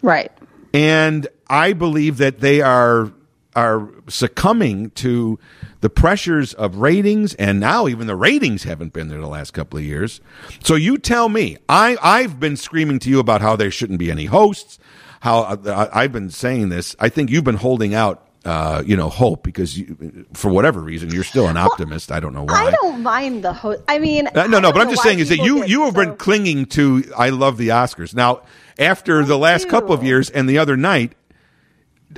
Right. 0.01 0.31
and 0.73 1.27
I 1.49 1.73
believe 1.73 2.17
that 2.17 2.39
they 2.39 2.61
are 2.61 3.11
are 3.55 3.89
succumbing 4.07 4.91
to 4.91 5.37
the 5.81 5.89
pressures 5.89 6.53
of 6.53 6.77
ratings, 6.77 7.33
and 7.35 7.59
now 7.59 7.87
even 7.87 8.05
the 8.07 8.15
ratings 8.15 8.63
haven't 8.63 8.93
been 8.93 9.07
there 9.07 9.19
the 9.19 9.27
last 9.27 9.51
couple 9.51 9.79
of 9.79 9.83
years. 9.85 10.21
So 10.63 10.75
you 10.75 10.97
tell 10.97 11.29
me, 11.29 11.57
I 11.67 11.97
I've 12.01 12.39
been 12.39 12.55
screaming 12.57 12.99
to 12.99 13.09
you 13.09 13.19
about 13.19 13.41
how 13.41 13.55
there 13.55 13.71
shouldn't 13.71 13.99
be 13.99 14.11
any 14.11 14.25
hosts. 14.25 14.77
How 15.21 15.39
uh, 15.41 15.89
I, 15.93 16.03
I've 16.03 16.11
been 16.11 16.29
saying 16.29 16.69
this. 16.69 16.95
I 16.99 17.09
think 17.09 17.29
you've 17.29 17.43
been 17.43 17.55
holding 17.55 17.93
out. 17.93 18.25
Uh, 18.45 18.81
you 18.85 18.95
know, 18.95 19.09
hope 19.09 19.43
because 19.43 19.77
you, 19.77 20.25
for 20.33 20.49
whatever 20.49 20.79
reason 20.79 21.09
you're 21.11 21.25
still 21.25 21.47
an 21.47 21.57
optimist. 21.57 22.09
I 22.09 22.21
don't 22.21 22.33
know 22.33 22.43
why. 22.45 22.67
I 22.67 22.71
don't 22.71 23.03
mind 23.03 23.43
the 23.43 23.51
host. 23.51 23.81
I 23.89 23.99
mean, 23.99 24.27
Uh, 24.27 24.47
no, 24.47 24.57
I 24.57 24.61
no, 24.61 24.71
but 24.71 24.81
I'm 24.81 24.89
just 24.89 25.03
saying 25.03 25.19
is 25.19 25.27
that 25.27 25.39
you 25.39 25.65
you 25.65 25.83
have 25.83 25.93
so- 25.93 26.05
been 26.05 26.15
clinging 26.15 26.65
to 26.67 27.03
I 27.17 27.29
love 27.29 27.57
the 27.57 27.67
Oscars. 27.69 28.15
Now, 28.15 28.43
after 28.77 29.25
the 29.25 29.37
last 29.37 29.63
do. 29.65 29.69
couple 29.69 29.93
of 29.93 30.03
years 30.03 30.29
and 30.29 30.47
the 30.47 30.57
other 30.57 30.77
night, 30.77 31.13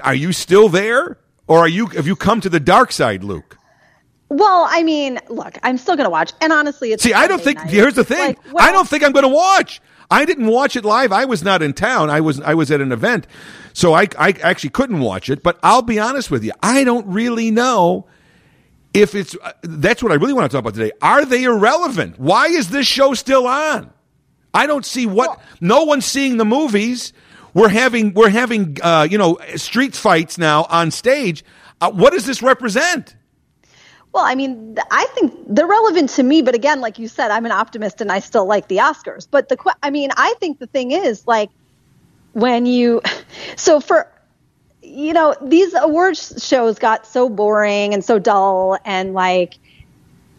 are 0.04 0.14
you 0.14 0.32
still 0.32 0.70
there, 0.70 1.18
or 1.48 1.58
are 1.60 1.68
you 1.68 1.88
have 1.88 2.06
you 2.06 2.16
come 2.16 2.40
to 2.42 2.50
the 2.50 2.60
dark 2.60 2.92
side, 2.92 3.24
Luke? 3.24 3.58
Well, 4.30 4.68
I 4.70 4.84
mean, 4.84 5.20
look, 5.28 5.58
I'm 5.64 5.78
still 5.80 5.96
going 5.96 6.06
to 6.06 6.10
watch. 6.12 6.32
And 6.40 6.54
honestly, 6.54 6.94
it's 6.94 7.02
See, 7.04 7.14
I 7.14 7.28
don't 7.28 7.42
think. 7.42 7.58
night. 7.58 7.70
Here's 7.70 7.96
the 7.96 8.04
thing. 8.06 8.28
Like, 8.28 8.54
well, 8.54 8.66
I 8.66 8.72
don't 8.72 8.88
think 8.88 9.04
I'm 9.04 9.12
going 9.12 9.24
to 9.24 9.28
watch. 9.36 9.82
I 10.10 10.24
didn't 10.26 10.48
watch 10.48 10.76
it 10.76 10.86
live. 10.86 11.12
I 11.12 11.26
was 11.26 11.44
not 11.44 11.62
in 11.64 11.74
town. 11.74 12.10
I 12.10 12.22
was 12.22 12.40
I 12.42 12.54
was 12.54 12.70
at 12.70 12.80
an 12.80 12.92
event, 12.92 13.26
so 13.74 13.94
I 13.94 14.08
I 14.18 14.30
actually 14.42 14.72
couldn't 14.72 15.00
watch 15.00 15.30
it. 15.30 15.44
But 15.44 15.60
I'll 15.64 15.82
be 15.82 16.00
honest 16.00 16.32
with 16.32 16.44
you. 16.44 16.52
I 16.62 16.84
don't 16.84 17.08
really 17.08 17.52
know 17.52 18.08
if 18.94 19.16
it's. 19.16 19.36
Uh, 19.42 19.54
that's 19.62 20.04
what 20.04 20.12
I 20.12 20.16
really 20.16 20.34
want 20.34 20.50
to 20.50 20.56
talk 20.56 20.62
about 20.62 20.74
today. 20.74 20.92
Are 21.02 21.26
they 21.26 21.44
irrelevant? 21.44 22.20
Why 22.20 22.48
is 22.48 22.70
this 22.70 22.88
show 22.88 23.14
still 23.14 23.48
on? 23.48 23.92
I 24.54 24.68
don't 24.68 24.86
see 24.86 25.06
what. 25.06 25.42
No 25.60 25.84
one's 25.84 26.06
seeing 26.06 26.38
the 26.38 26.46
movies. 26.46 27.14
We're 27.54 27.70
having 27.70 28.14
we're 28.14 28.30
having 28.30 28.78
uh, 28.82 29.08
you 29.10 29.18
know 29.18 29.38
street 29.56 29.96
fights 29.96 30.38
now 30.38 30.66
on 30.70 30.92
stage. 30.92 31.44
Uh, 31.80 31.92
what 31.92 32.14
does 32.14 32.26
this 32.26 32.42
represent? 32.42 33.16
Well, 34.14 34.26
I 34.26 34.36
mean, 34.36 34.78
I 34.92 35.06
think 35.14 35.34
they're 35.48 35.66
relevant 35.66 36.10
to 36.12 36.24
me, 36.24 36.42
but 36.42 36.54
again, 36.54 36.82
like 36.82 37.00
you 37.00 37.08
said, 37.08 37.32
I'm 37.32 37.46
an 37.46 37.54
optimist 37.54 38.02
and 38.02 38.12
I 38.12 38.20
still 38.20 38.46
like 38.46 38.68
the 38.68 38.78
Oscars. 38.78 39.26
But 39.30 39.48
the, 39.48 39.58
I 39.82 39.90
mean, 39.90 40.10
I 40.18 40.34
think 40.40 40.60
the 40.60 40.68
thing 40.68 40.92
is 40.92 41.26
like 41.28 41.50
when 42.34 42.66
you, 42.66 43.02
so 43.56 43.80
for, 43.80 44.08
you 44.82 45.14
know, 45.14 45.36
these 45.42 45.74
awards 45.74 46.44
shows 46.46 46.80
got 46.80 47.06
so 47.06 47.30
boring 47.30 47.94
and 47.94 48.04
so 48.04 48.20
dull 48.20 48.78
and 48.86 49.14
like, 49.14 49.56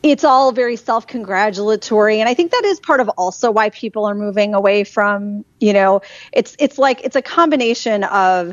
it's 0.02 0.24
all 0.24 0.50
very 0.50 0.74
self-congratulatory. 0.74 2.18
And 2.18 2.28
i 2.28 2.34
think 2.34 2.50
that 2.50 2.64
is 2.64 2.80
part 2.80 2.98
of 2.98 3.08
also 3.10 3.52
why 3.52 3.70
people 3.70 4.04
are 4.04 4.16
moving 4.16 4.52
away 4.52 4.82
from 4.82 5.44
you 5.60 5.72
know 5.72 6.02
it's 6.32 6.56
it's 6.58 6.76
like 6.76 7.02
it's 7.04 7.14
a 7.14 7.22
combination 7.22 8.02
of 8.02 8.52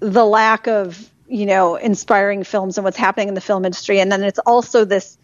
the 0.00 0.24
lack 0.24 0.66
of 0.66 1.10
you 1.28 1.46
know 1.46 1.76
inspiring 1.76 2.44
films 2.44 2.76
and 2.76 2.84
what's 2.84 2.96
happening 2.96 3.28
in 3.28 3.34
the 3.34 3.40
film 3.40 3.64
industry. 3.64 4.00
And 4.00 4.10
then 4.12 4.22
it's 4.22 4.38
also 4.40 4.84
this 4.84 5.18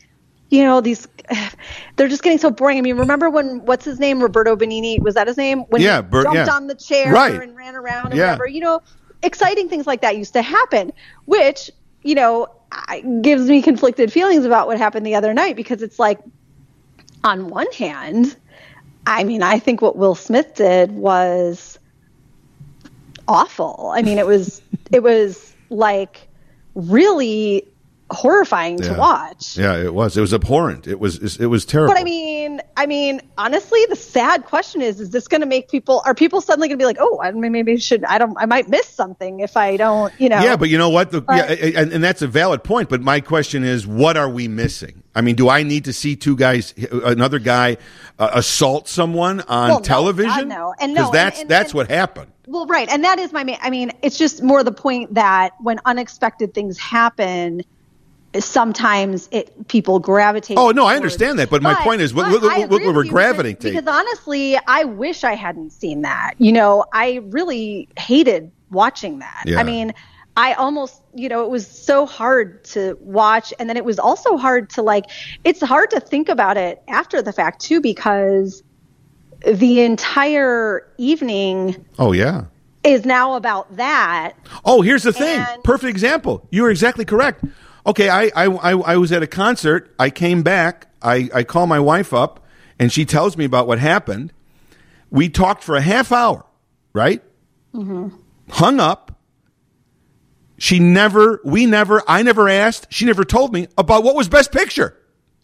you 0.51 0.63
know 0.63 0.81
these 0.81 1.09
they're 1.97 2.09
just 2.09 2.23
getting 2.23 2.39
so 2.39 2.51
boring 2.51 2.77
i 2.79 2.81
mean 2.81 2.97
remember 2.97 3.31
when 3.31 3.65
what's 3.65 3.85
his 3.85 3.99
name 3.99 4.21
roberto 4.23 4.57
benigni 4.57 5.01
was 5.01 5.15
that 5.15 5.27
his 5.27 5.37
name 5.37 5.61
when 5.71 5.81
Yeah, 5.81 6.03
he 6.03 6.09
Bert- 6.09 6.25
jumped 6.25 6.37
yeah. 6.49 6.55
on 6.55 6.67
the 6.67 6.75
chair 6.75 7.13
Right. 7.13 7.41
and 7.41 7.57
ran 7.57 7.75
around 7.75 8.07
and 8.07 8.17
Yeah. 8.17 8.27
whatever 8.33 8.47
you 8.47 8.61
know 8.61 8.83
exciting 9.23 9.69
things 9.69 9.87
like 9.87 10.01
that 10.03 10.17
used 10.17 10.33
to 10.35 10.43
happen 10.43 10.93
which 11.25 11.71
you 12.03 12.15
know 12.15 12.49
gives 13.21 13.49
me 13.49 13.63
conflicted 13.63 14.13
feelings 14.13 14.45
about 14.45 14.67
what 14.67 14.79
happened 14.79 15.05
the 15.07 15.15
other 15.15 15.33
night 15.35 15.57
because 15.57 15.83
it's 15.83 15.99
like 15.99 16.21
on 17.25 17.49
one 17.49 17.71
hand 17.73 18.37
i 19.07 19.25
mean 19.25 19.43
i 19.43 19.59
think 19.59 19.83
what 19.83 19.97
will 19.97 20.15
smith 20.15 20.55
did 20.55 20.91
was 20.93 21.79
awful 23.29 23.91
i 23.95 24.03
mean 24.03 24.19
it 24.19 24.27
was 24.27 24.63
it 24.91 25.03
was 25.03 25.55
like 25.69 26.29
really 26.75 27.67
horrifying 28.11 28.77
to 28.79 28.95
watch 28.95 29.57
Yeah, 29.57 29.77
it 29.77 29.95
was. 29.95 30.17
It 30.17 30.21
was 30.21 30.35
abhorrent. 30.35 30.87
It 30.87 30.99
was. 31.01 31.37
It 31.39 31.47
was 31.47 31.65
terrible. 31.65 31.95
but 31.95 32.01
I 32.01 32.05
mean, 32.05 32.61
I 32.77 32.87
mean, 32.87 33.21
honestly, 33.39 33.85
the 33.89 33.97
sad 33.97 34.45
question 34.45 34.83
is: 34.83 35.01
Is 35.01 35.11
this 35.11 35.29
going 35.29 35.41
to 35.41 35.47
make 35.47 35.69
people? 35.71 36.03
Are 36.05 36.15
people 36.15 36.41
suddenly 36.41 36.69
going 36.69 36.79
to 36.79 36.83
be 36.83 36.87
like, 36.87 36.99
"Oh, 37.01 37.21
I 37.23 37.31
mean, 37.31 37.53
maybe 37.53 37.77
should. 37.79 38.05
I 38.05 38.19
don't. 38.19 38.37
I 38.39 38.47
might 38.47 38.69
miss 38.69 38.87
something 38.89 39.41
if 39.41 39.57
I 39.57 39.77
don't." 39.77 40.13
You 40.21 40.29
know? 40.29 40.41
Yeah, 40.41 40.57
but 40.57 40.69
you 40.69 40.79
know 40.79 40.91
what? 40.91 41.11
The, 41.11 41.21
But- 41.21 41.37
yeah, 41.61 41.81
and, 41.81 41.93
and 41.93 42.03
that's 42.05 42.23
a 42.23 42.27
valid 42.29 42.65
point. 42.65 42.89
But 42.89 43.01
my 43.01 43.21
question 43.21 43.65
is, 43.65 43.87
what 43.87 44.17
are 44.17 44.29
we 44.29 44.49
missing? 44.49 45.03
I 45.15 45.21
mean, 45.23 45.35
do 45.37 45.49
I 45.49 45.63
need 45.63 45.87
to 45.87 45.93
see 45.93 46.15
two 46.17 46.37
guys, 46.37 46.73
another 46.93 47.39
guy, 47.41 47.79
uh, 48.19 48.31
assault 48.35 48.87
someone 48.89 49.41
on 49.43 49.69
Well, 49.69 49.79
no, 49.79 49.85
television? 49.85 50.49
God, 50.49 50.49
no. 50.49 50.75
And 50.81 50.95
no, 50.95 51.07
and- 51.07 51.15
that's 51.15 51.41
and- 51.41 51.49
that's 51.49 51.71
and- 51.71 51.75
what 51.75 51.91
happened. 51.91 52.31
Well, 52.47 52.67
right, 52.67 52.89
and 52.89 53.05
that 53.05 53.21
is 53.21 53.33
my 53.33 53.45
main. 53.45 53.59
I 53.63 53.71
mean, 53.71 53.93
it's 54.03 54.19
just 54.19 54.43
more 54.43 54.65
the 54.65 54.73
point 54.73 55.15
that 55.15 55.53
when 55.61 55.79
unexpected 55.85 56.53
things 56.53 56.79
happen, 56.79 57.63
sometimes 58.39 59.29
it 59.33 59.69
people 59.69 59.99
gravitate. 59.99 60.57
Oh, 60.59 60.71
no, 60.71 60.87
I 60.87 60.97
understand 60.97 61.39
that, 61.41 61.51
but 61.51 61.63
my 61.63 61.75
point 61.75 62.01
is, 62.01 62.15
what- 62.15 62.31
what- 62.31 62.43
what- 62.43 62.71
what 62.71 62.95
we're 62.95 63.05
gravitating 63.05 63.75
you 63.75 63.81
because- 63.81 63.83
Because 63.83 64.01
honestly, 64.01 64.59
I 64.69 64.85
wish 64.85 65.25
I 65.25 65.35
hadn't 65.35 65.71
seen 65.73 66.03
that. 66.03 66.35
You 66.39 66.53
know, 66.53 66.85
I 66.93 67.21
really 67.31 67.89
hated 67.99 68.51
watching 68.71 69.19
that. 69.21 69.45
Yeah. 69.47 69.59
I 69.61 69.63
mean. 69.65 69.93
I 70.37 70.53
almost, 70.55 71.03
you 71.13 71.29
know, 71.29 71.45
it 71.45 71.51
was 71.51 71.67
so 71.67 72.07
hard 72.07 72.63
to 72.67 72.97
watch. 73.01 73.53
And 73.59 73.69
then 73.69 73.77
it 73.77 73.85
was 73.85 73.99
also 73.99 74.37
hard 74.37 74.71
to 74.71 74.81
like, 74.81 75.07
it's 75.43 75.61
hard 75.61 75.91
to 75.91 75.99
think 75.99 76.29
about 76.29 76.57
it 76.57 76.81
after 76.89 77.21
the 77.21 77.33
fact 77.33 77.61
too, 77.61 77.81
because 77.81 78.63
the 79.45 79.81
entire 79.83 80.87
evening 80.99 81.85
Oh 81.99 82.13
yeah. 82.13 82.45
is 82.85 83.05
now 83.05 83.35
about 83.35 83.77
that. 83.77 84.35
Oh, 84.65 84.83
here's 84.83 85.03
the 85.03 85.13
thing. 85.13 85.41
And- 85.41 85.65
Perfect 85.65 85.91
example. 85.91 86.47
You 86.51 86.63
were 86.63 86.71
exactly 86.71 87.05
correct. 87.05 87.45
Okay, 87.87 88.09
I, 88.09 88.31
I, 88.37 88.47
I, 88.47 88.71
I 88.73 88.97
was 88.97 89.13
at 89.13 89.23
a 89.23 89.27
concert. 89.27 89.95
I 89.99 90.11
came 90.11 90.43
back. 90.43 90.89
I, 91.03 91.31
I 91.35 91.45
call 91.45 91.67
my 91.67 91.81
wife 91.81 92.13
up, 92.13 92.45
and 92.79 92.93
she 92.93 93.05
tells 93.05 93.37
me 93.37 93.45
about 93.45 93.67
what 93.67 93.79
happened. 93.79 94.33
We 95.11 95.29
talked 95.29 95.65
for 95.65 95.77
a 95.77 95.81
half 95.81 96.13
hour, 96.13 96.45
right? 96.93 97.23
Mm-hmm. 97.75 98.09
Hung 98.51 98.81
up. 98.81 99.19
She 100.59 100.79
never, 100.79 101.41
we 101.43 101.65
never, 101.65 102.03
I 102.07 102.23
never 102.23 102.49
asked. 102.49 102.89
She 102.91 103.07
never 103.07 103.25
told 103.25 103.53
me 103.53 103.69
about 103.79 104.05
what 104.05 104.15
was 104.15 104.29
Best 104.29 104.53
Picture. 104.53 104.97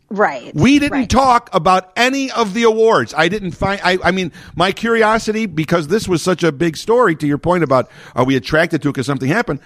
Right. 0.08 0.54
We 0.54 0.78
didn't 0.78 0.92
right. 0.92 1.10
talk 1.10 1.50
about 1.52 1.92
any 1.96 2.30
of 2.30 2.54
the 2.54 2.62
awards. 2.62 3.12
I 3.16 3.28
didn't 3.28 3.52
find. 3.52 3.80
I, 3.82 3.98
I 4.04 4.10
mean, 4.12 4.30
my 4.54 4.70
curiosity 4.70 5.46
because 5.46 5.88
this 5.88 6.06
was 6.06 6.22
such 6.22 6.44
a 6.44 6.52
big 6.52 6.76
story. 6.76 7.16
To 7.16 7.26
your 7.26 7.38
point 7.38 7.64
about 7.64 7.90
are 8.14 8.24
we 8.24 8.36
attracted 8.36 8.82
to 8.82 8.88
it 8.88 8.92
because 8.92 9.06
something 9.06 9.28
happened? 9.28 9.60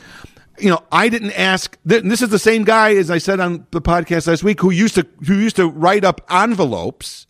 You 0.61 0.71
know, 0.71 0.83
I 0.93 1.09
didn't 1.09 1.33
ask. 1.33 1.77
th- 1.89 2.03
This 2.05 2.23
is 2.23 2.29
the 2.29 2.39
same 2.39 2.65
guy 2.65 2.95
as 2.95 3.11
I 3.11 3.19
said 3.19 3.41
on 3.41 3.67
the 3.71 3.81
podcast 3.81 4.27
last 4.27 4.43
week 4.45 4.61
who 4.61 4.71
used 4.71 4.95
to 4.97 5.07
who 5.27 5.35
used 5.35 5.57
to 5.57 5.69
write 5.69 6.05
up 6.05 6.21
envelopes 6.31 7.27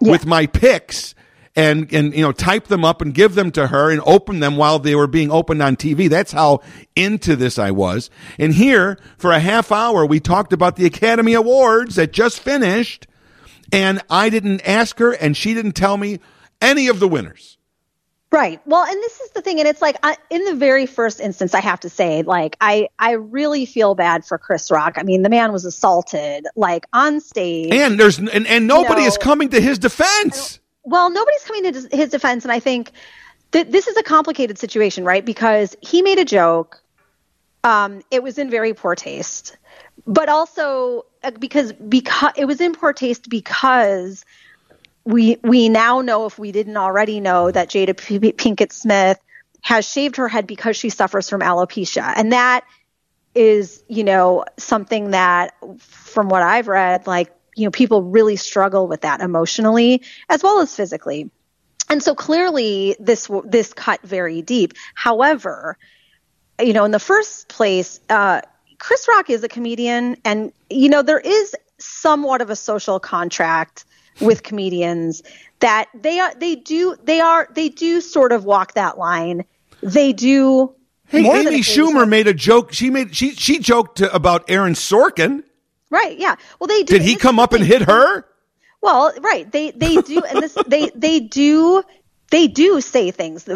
with 0.00 0.26
my 0.26 0.46
picks 0.46 1.14
and 1.56 1.92
and 1.92 2.14
you 2.14 2.22
know 2.22 2.32
type 2.32 2.68
them 2.68 2.84
up 2.84 3.02
and 3.02 3.12
give 3.12 3.34
them 3.34 3.50
to 3.52 3.66
her 3.68 3.90
and 3.90 4.00
open 4.06 4.40
them 4.40 4.56
while 4.56 4.78
they 4.78 4.94
were 4.94 5.06
being 5.06 5.30
opened 5.30 5.62
on 5.62 5.76
TV. 5.76 6.08
That's 6.08 6.32
how 6.32 6.60
into 6.96 7.36
this 7.36 7.58
I 7.58 7.70
was. 7.70 8.08
And 8.38 8.54
here 8.54 8.98
for 9.18 9.32
a 9.32 9.40
half 9.40 9.70
hour 9.72 10.06
we 10.06 10.20
talked 10.20 10.52
about 10.52 10.76
the 10.76 10.86
Academy 10.86 11.34
Awards 11.34 11.96
that 11.96 12.12
just 12.12 12.40
finished 12.40 13.06
and 13.72 14.00
I 14.10 14.30
didn't 14.30 14.60
ask 14.66 14.98
her 14.98 15.12
and 15.12 15.36
she 15.36 15.54
didn't 15.54 15.72
tell 15.72 15.96
me 15.96 16.18
any 16.60 16.88
of 16.88 16.98
the 17.00 17.08
winners. 17.08 17.58
Right. 18.32 18.60
Well, 18.64 18.84
and 18.84 18.94
this 19.02 19.20
is 19.20 19.30
the 19.30 19.42
thing, 19.42 19.58
and 19.58 19.66
it's 19.66 19.82
like 19.82 19.96
I, 20.04 20.16
in 20.30 20.44
the 20.44 20.54
very 20.54 20.86
first 20.86 21.18
instance, 21.18 21.52
I 21.52 21.60
have 21.60 21.80
to 21.80 21.88
say, 21.90 22.22
like 22.22 22.56
I, 22.60 22.88
I 22.96 23.12
really 23.12 23.66
feel 23.66 23.96
bad 23.96 24.24
for 24.24 24.38
Chris 24.38 24.70
Rock. 24.70 24.94
I 24.98 25.02
mean, 25.02 25.22
the 25.22 25.28
man 25.28 25.52
was 25.52 25.64
assaulted, 25.64 26.46
like 26.54 26.86
on 26.92 27.20
stage. 27.20 27.72
And 27.72 27.98
there's 27.98 28.18
and, 28.18 28.46
and 28.46 28.68
nobody 28.68 29.02
No. 29.02 29.06
is 29.08 29.18
coming 29.18 29.48
to 29.48 29.60
his 29.60 29.80
defense. 29.80 30.60
well, 30.84 31.10
nobody's 31.10 31.42
coming 31.44 31.72
to 31.72 31.96
his 31.96 32.10
defense, 32.10 32.44
and 32.44 32.52
I 32.52 32.60
think 32.60 32.92
that 33.50 33.72
this 33.72 33.88
is 33.88 33.96
a 33.96 34.02
complicated 34.04 34.58
situation, 34.58 35.04
right? 35.04 35.24
Because 35.24 35.76
he 35.80 36.00
made 36.00 36.20
a 36.20 36.24
joke. 36.24 36.80
Um, 37.64 38.00
it 38.12 38.22
was 38.22 38.38
in 38.38 38.48
very 38.48 38.74
poor 38.74 38.94
taste, 38.94 39.56
but 40.06 40.28
also 40.28 41.04
uh, 41.24 41.32
because 41.32 41.72
because 41.72 42.32
it 42.36 42.44
was 42.44 42.60
in 42.60 42.74
poor 42.74 42.92
taste 42.92 43.28
because 43.28 44.24
we 45.04 45.38
we 45.42 45.68
now 45.68 46.00
know 46.00 46.26
if 46.26 46.38
we 46.38 46.52
didn't 46.52 46.76
already 46.76 47.20
know 47.20 47.50
that 47.50 47.70
Jada 47.70 47.94
Pinkett 47.94 48.72
Smith 48.72 49.18
has 49.62 49.90
shaved 49.90 50.16
her 50.16 50.28
head 50.28 50.46
because 50.46 50.76
she 50.76 50.90
suffers 50.90 51.28
from 51.28 51.40
alopecia, 51.40 52.12
and 52.16 52.32
that 52.32 52.64
is 53.34 53.82
you 53.88 54.04
know 54.04 54.44
something 54.58 55.10
that 55.10 55.54
from 55.78 56.28
what 56.28 56.42
I've 56.42 56.68
read, 56.68 57.06
like 57.06 57.32
you 57.56 57.64
know 57.64 57.70
people 57.70 58.02
really 58.02 58.36
struggle 58.36 58.86
with 58.86 59.02
that 59.02 59.20
emotionally 59.20 60.02
as 60.28 60.42
well 60.42 60.60
as 60.60 60.74
physically. 60.74 61.30
And 61.88 62.02
so 62.02 62.14
clearly 62.14 62.96
this 63.00 63.28
this 63.44 63.72
cut 63.72 64.00
very 64.02 64.42
deep. 64.42 64.74
However, 64.94 65.76
you 66.60 66.72
know, 66.72 66.84
in 66.84 66.92
the 66.92 67.00
first 67.00 67.48
place, 67.48 68.00
uh, 68.08 68.42
Chris 68.78 69.06
Rock 69.08 69.28
is 69.30 69.42
a 69.42 69.48
comedian, 69.48 70.16
and 70.24 70.52
you 70.68 70.88
know 70.88 71.02
there 71.02 71.18
is 71.18 71.54
somewhat 71.78 72.42
of 72.42 72.50
a 72.50 72.56
social 72.56 73.00
contract 73.00 73.84
with 74.20 74.42
comedians 74.42 75.22
that 75.60 75.86
they 75.94 76.18
are 76.20 76.34
they 76.34 76.56
do 76.56 76.96
they 77.04 77.20
are 77.20 77.48
they 77.54 77.68
do 77.68 78.00
sort 78.00 78.32
of 78.32 78.44
walk 78.44 78.74
that 78.74 78.98
line. 78.98 79.44
They 79.82 80.12
do. 80.12 80.74
Hey, 81.06 81.20
Amy 81.20 81.60
Schumer 81.60 82.08
made 82.08 82.26
a 82.26 82.34
joke. 82.34 82.72
She 82.72 82.90
made 82.90 83.14
she 83.16 83.34
she 83.34 83.58
joked 83.58 83.98
to, 83.98 84.12
about 84.14 84.44
Aaron 84.48 84.74
Sorkin. 84.74 85.42
right. 85.90 86.18
Yeah. 86.18 86.36
Well, 86.58 86.68
they 86.68 86.82
do. 86.82 86.94
Did 86.98 87.02
he 87.02 87.16
come 87.16 87.38
up 87.38 87.52
and 87.52 87.64
hit 87.64 87.82
her? 87.82 88.24
Well, 88.82 89.12
right. 89.20 89.50
They 89.50 89.72
they 89.72 89.96
do, 89.96 90.22
and 90.22 90.42
this 90.42 90.56
they 90.66 90.90
they 90.94 91.20
do 91.20 91.82
they 92.30 92.46
do 92.46 92.80
say 92.80 93.10
things 93.10 93.48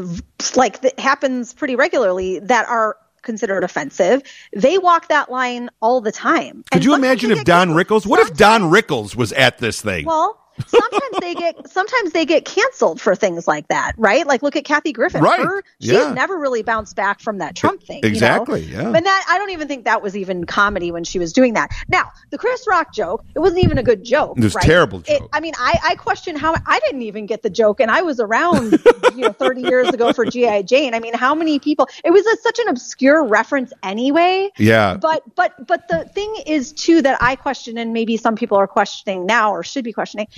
like 0.57 0.81
that 0.83 0.99
happens 0.99 1.53
pretty 1.55 1.77
regularly 1.77 2.41
that 2.41 2.67
are 2.69 2.97
considered 3.23 3.65
offensive. 3.65 4.23
They 4.55 4.77
walk 4.79 5.09
that 5.09 5.31
line 5.31 5.71
all 5.81 6.01
the 6.01 6.13
time. 6.13 6.65
Could 6.71 6.77
And 6.79 6.85
you 6.85 6.95
imagine 6.95 7.31
if 7.31 7.45
Don. 7.45 7.71
Rickles? 7.71 8.05
What 8.07 8.21
if 8.21 8.37
Don 8.37 8.63
Rickles 8.65 9.17
was 9.17 9.33
at 9.33 9.59
this 9.59 9.81
thing? 9.81 10.05
Well, 10.05 10.39
sometimes 10.67 11.17
they 11.21 11.35
get 11.35 11.69
sometimes 11.69 12.13
they 12.13 12.25
get 12.27 12.45
canceled 12.45 13.01
for 13.01 13.15
things 13.15 13.47
like 13.49 13.69
that, 13.69 13.93
right? 13.97 14.27
Like 14.27 14.43
look 14.43 14.57
at 14.57 14.65
Kathy 14.65 14.93
Griffin. 14.93 15.23
Right. 15.23 15.41
Her, 15.41 15.63
she's 15.81 15.93
Yeah. 15.93 16.13
never 16.13 16.39
really 16.39 16.63
bounced 16.63 16.97
back 16.97 17.21
from 17.21 17.39
that 17.39 17.55
Trump 17.57 17.83
thing. 17.83 17.99
you 18.03 18.09
know? 18.09 18.13
Exactly, 18.13 18.63
yeah. 18.63 18.93
And 18.93 19.05
that 19.07 19.25
I 19.29 19.39
don't 19.39 19.51
even 19.51 19.69
think 19.69 19.85
that 19.85 20.03
was 20.03 20.17
even 20.17 20.45
comedy 20.45 20.91
when 20.93 21.05
she 21.05 21.19
was 21.19 21.33
doing 21.33 21.55
that. 21.55 21.71
Now, 21.89 22.11
the 22.31 22.39
Chris 22.39 22.67
Rock 22.69 22.93
joke, 22.95 23.25
it 23.35 23.39
wasn't 23.39 23.63
even 23.65 23.79
a 23.79 23.83
good 23.83 24.05
joke. 24.05 24.39
It 24.39 24.45
was 24.45 24.55
right? 24.55 24.65
terrible 24.65 25.03
It- 25.07 25.23
I 25.33 25.41
mean, 25.41 25.55
I, 25.59 25.79
I 25.83 25.95
question 25.97 26.37
how 26.37 26.55
I 26.67 26.81
didn't 26.81 27.03
even 27.03 27.27
get 27.27 27.43
the 27.43 27.51
joke, 27.51 27.81
and 27.81 27.91
I 27.91 28.03
was 28.03 28.21
around, 28.21 28.73
you 29.15 29.23
know, 29.23 29.33
30 29.33 29.63
years 29.71 29.89
ago 29.89 30.13
for 30.13 30.25
GI 30.25 30.63
Jane. 30.65 30.95
I 30.95 31.01
mean, 31.01 31.15
how 31.15 31.35
many 31.35 31.59
people? 31.59 31.89
It 32.05 32.11
was 32.11 32.25
a, 32.27 32.37
such 32.39 32.59
an 32.59 32.69
obscure 32.69 33.25
reference 33.25 33.73
anyway. 33.83 34.51
Yeah. 34.59 34.97
But 34.97 35.23
but 35.35 35.67
but 35.67 35.89
the 35.89 36.05
thing 36.07 36.35
is 36.47 36.73
too 36.73 37.03
that 37.03 37.19
I 37.23 37.37
question, 37.37 37.79
and 37.79 37.93
maybe 37.93 38.17
some 38.17 38.37
people 38.37 38.57
are 38.59 38.67
questioning 38.67 39.27
now 39.27 39.53
or 39.53 39.63
should 39.63 39.85
be 39.85 39.93
questioning. 39.93 40.29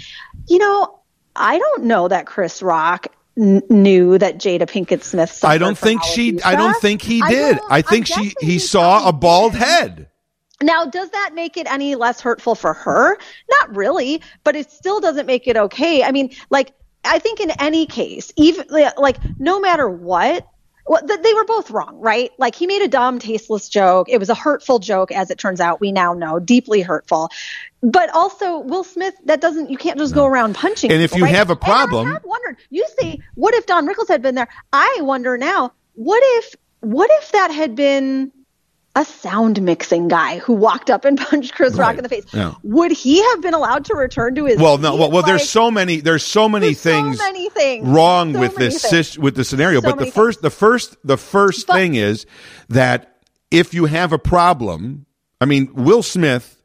You 0.49 0.59
know, 0.59 1.01
I 1.35 1.59
don't 1.59 1.85
know 1.85 2.09
that 2.09 2.27
Chris 2.27 2.63
Rock 2.63 3.09
n- 3.37 3.63
knew 3.69 4.19
that 4.19 4.39
Jada 4.39 4.63
Pinkett 4.63 5.03
Smith. 5.03 5.45
I 5.45 5.59
don't 5.59 5.77
think 5.77 6.03
she. 6.03 6.41
I 6.43 6.57
don't 6.57 6.81
think 6.81 7.03
he 7.03 7.21
did. 7.23 7.59
I, 7.69 7.79
I'm 7.79 7.83
think 7.83 8.07
she. 8.07 8.15
guessing 8.15 8.35
He 8.41 8.59
saw 8.59 9.09
a 9.09 9.13
bald 9.13 9.55
head. 9.55 10.09
Now, 10.63 10.87
does 10.87 11.11
that 11.11 11.33
make 11.35 11.57
it 11.59 11.71
any 11.71 11.97
less 11.97 12.21
hurtful 12.21 12.55
for 12.55 12.73
her? 12.73 13.19
Not 13.51 13.77
really, 13.77 14.23
but 14.43 14.57
it 14.57 14.71
still 14.71 15.01
doesn't 15.01 15.27
make 15.27 15.47
it 15.47 15.57
okay. 15.57 16.03
I 16.03 16.13
mean, 16.13 16.31
like, 16.49 16.73
I 17.05 17.19
think 17.19 17.41
in 17.41 17.51
any 17.61 17.87
case, 17.87 18.33
even 18.37 18.67
like, 18.71 19.19
no 19.39 19.61
matter 19.61 19.89
what, 19.89 20.47
well, 20.87 21.03
th- 21.07 21.21
they 21.21 21.35
were 21.35 21.45
both 21.45 21.71
wrong, 21.71 21.99
right? 21.99 22.31
Like, 22.39 22.55
he 22.55 22.67
made 22.67 22.83
a 22.83 22.89
dumb, 22.89 23.19
tasteless 23.19 23.69
joke. 23.69 24.09
It 24.09 24.19
was 24.19 24.29
a 24.31 24.35
hurtful 24.35 24.79
joke, 24.79 25.11
as 25.13 25.31
it 25.31 25.39
turns 25.39 25.61
out. 25.61 25.81
We 25.81 25.93
now 25.93 26.15
know, 26.15 26.39
deeply 26.39 26.81
hurtful. 26.83 27.31
But 27.83 28.11
also, 28.15 28.59
Will 28.61 28.85
Smith, 28.85 29.15
that 29.25 29.41
doesn't, 29.41 29.71
you 29.71 29.77
can't 29.77 29.99
just 29.99 30.15
go 30.15 30.27
around 30.27 30.55
punching. 30.55 30.91
And 30.93 31.03
if 31.03 31.15
you 31.15 31.25
right? 31.25 31.35
have 31.35 31.51
a 31.51 31.53
And 31.53 31.61
problem- 31.61 32.09
I 32.09 32.13
have 32.13 32.25
wondered, 32.25 32.57
you 32.71 32.87
see, 33.01 33.21
what 33.35 33.55
if 33.55 33.67
Don 33.67 33.87
Rickles 33.87 34.09
had 34.09 34.23
been 34.23 34.35
there? 34.35 34.49
I 34.73 34.99
wonder 35.01 35.37
now, 35.37 35.73
what 35.95 36.23
if, 36.25 36.55
what 36.81 37.11
if 37.13 37.33
that 37.33 37.51
had 37.51 37.75
been 37.75 38.33
a 38.97 39.05
sound 39.05 39.61
mixing 39.61 40.09
guy 40.09 40.39
who 40.39 40.55
walked 40.55 40.91
up 40.91 41.05
and 41.05 41.19
punched 41.31 41.55
Chris 41.55 41.75
Rock 41.75 41.99
in 41.99 42.03
the 42.03 42.09
face. 42.09 42.25
Yeah. 42.33 42.55
Would 42.63 42.91
he 42.91 43.23
have 43.23 43.43
been 43.43 43.55
allowed 43.55 43.85
to 43.85 43.95
return 43.95 44.35
to 44.35 44.47
his? 44.47 44.59
Well, 44.59 44.79
no. 44.79 44.97
Well, 44.97 45.11
well 45.11 45.23
there's 45.23 45.49
so 45.49 45.71
many. 45.71 46.01
There's 46.01 46.25
so 46.25 46.49
many 46.49 46.75
things. 46.75 47.19
So 47.19 47.25
many 47.25 47.51
things 47.51 47.87
wrong 47.87 48.33
So 48.33 48.41
with 48.41 48.57
this 48.57 48.83
things. 48.83 49.19
with 49.19 49.37
the 49.37 49.45
scenario. 49.45 49.81
So 49.83 49.91
but 49.91 49.99
the 49.99 50.11
first, 50.11 50.41
the 50.43 50.51
first, 50.51 50.97
the 51.05 51.19
first 51.19 51.67
thing 51.67 51.95
is 51.95 52.27
that 52.71 53.19
if 53.51 53.75
you 53.75 53.85
have 53.85 54.13
a 54.13 54.19
problem, 54.19 55.07
I 55.41 55.45
mean, 55.45 55.71
Will 55.75 56.03
Smith, 56.03 56.63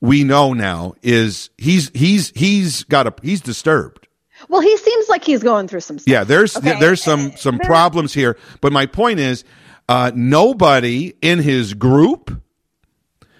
we 0.00 0.22
know 0.22 0.52
now 0.52 0.94
is 1.02 1.50
he's 1.58 1.90
he's 1.94 2.30
he's 2.36 2.84
got 2.84 3.08
a 3.08 3.14
he's 3.22 3.40
disturbed. 3.40 4.06
Well, 4.48 4.60
he 4.60 4.76
seems 4.76 5.08
like 5.08 5.24
he's 5.24 5.42
going 5.42 5.66
through 5.66 5.80
some 5.80 5.98
stuff. 5.98 6.12
Yeah, 6.12 6.22
there's 6.22 6.56
Okay? 6.56 6.78
there's 6.78 7.02
some 7.02 7.32
uh, 7.32 7.36
some 7.36 7.56
uh, 7.56 7.64
problems 7.64 8.14
here. 8.14 8.36
But 8.60 8.72
my 8.72 8.86
point 8.86 9.18
is, 9.18 9.44
uh, 9.88 10.12
nobody 10.14 11.14
in 11.22 11.38
his 11.40 11.74
group, 11.74 12.42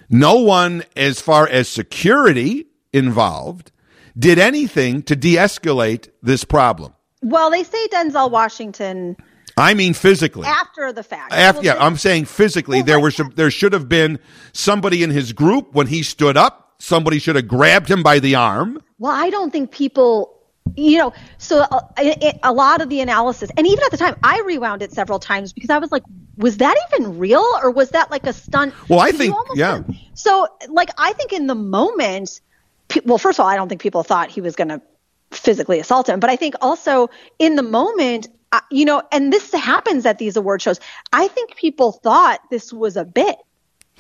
no 0.09 0.37
one 0.37 0.85
as 0.97 1.21
far 1.21 1.49
as 1.49 1.69
security 1.69 2.67
involved, 2.93 3.73
did 4.19 4.39
anything 4.39 5.03
to 5.03 5.17
de-escalate 5.17 6.09
this 6.23 6.45
problem. 6.45 6.93
Well, 7.23 7.51
they 7.51 7.65
say 7.65 7.89
Denzel 7.89 8.31
Washington 8.31 9.17
I 9.57 9.73
mean, 9.75 9.95
physically. 9.95 10.47
after 10.47 10.93
the 10.93 11.03
fact. 11.03 11.33
After, 11.33 11.63
yeah, 11.63 11.77
I'm 11.79 11.97
saying 11.97 12.27
physically. 12.27 12.79
Well, 12.79 12.87
there 12.87 13.01
was 13.01 13.17
some, 13.17 13.33
there 13.37 13.51
should 13.51 13.73
have 13.73 13.89
been 13.89 14.19
somebody 14.53 15.03
in 15.03 15.11
his 15.11 15.33
group 15.33 15.75
when 15.75 15.87
he 15.87 16.03
stood 16.03 16.37
up. 16.37 16.75
Somebody 16.79 17.19
should 17.19 17.37
have 17.37 17.49
grabbed 17.49 17.91
him 17.91 18.03
by 18.03 18.19
the 18.19 18.35
arm. 18.35 18.83
Well, 18.99 19.13
I 19.13 19.31
don't 19.31 19.51
think 19.51 19.71
people, 19.71 20.36
you 20.75 20.99
know, 20.99 21.13
so 21.39 21.61
uh, 21.61 21.81
it, 21.99 22.39
a 22.43 22.53
lot 22.53 22.81
of 22.81 22.89
the 22.89 23.01
analysis, 23.01 23.51
and 23.57 23.67
even 23.67 23.85
at 23.85 23.91
the 23.91 23.97
time, 23.97 24.17
I 24.23 24.43
rewound 24.47 24.83
it 24.83 24.93
several 24.93 25.19
times 25.19 25.53
because 25.53 25.71
I 25.71 25.79
was 25.79 25.93
like, 25.93 26.03
was 26.37 26.59
that 26.59 26.77
even 26.93 27.19
real 27.19 27.45
or 27.63 27.71
was 27.71 27.91
that 27.91 28.11
like 28.11 28.27
a 28.27 28.33
stunt? 28.33 28.75
Well, 28.89 29.01
I 29.01 29.13
think- 29.13 29.35
yeah. 29.55 29.77
said- 29.77 29.97
So, 30.15 30.49
like, 30.69 30.91
I 30.99 31.13
think 31.13 31.33
in 31.33 31.47
the 31.47 31.55
moment, 31.55 32.41
pe- 32.89 33.01
well, 33.05 33.19
first 33.19 33.39
of 33.39 33.45
all, 33.45 33.49
I 33.51 33.57
don't 33.57 33.69
think 33.69 33.81
people 33.81 34.03
thought 34.03 34.31
he 34.31 34.41
was 34.41 34.57
going 34.57 34.69
to 34.69 34.83
physically 35.31 35.81
assault 35.81 36.09
him, 36.09 36.21
but 36.21 36.31
I 36.31 36.37
think 36.37 36.55
also 36.61 37.09
in 37.39 37.57
the 37.57 37.63
moment, 37.63 38.29
uh, 38.53 38.61
you 38.71 38.85
know, 38.85 39.03
and 39.13 39.33
this 39.33 39.53
happens 39.53 40.07
at 40.07 40.19
these 40.19 40.37
award 40.37 40.63
shows. 40.63 40.79
I 41.13 41.29
think 41.29 41.57
people 41.57 41.93
thought 41.93 42.41
this 42.51 42.73
was 42.73 42.97
a 42.97 43.05
bit. 43.05 43.37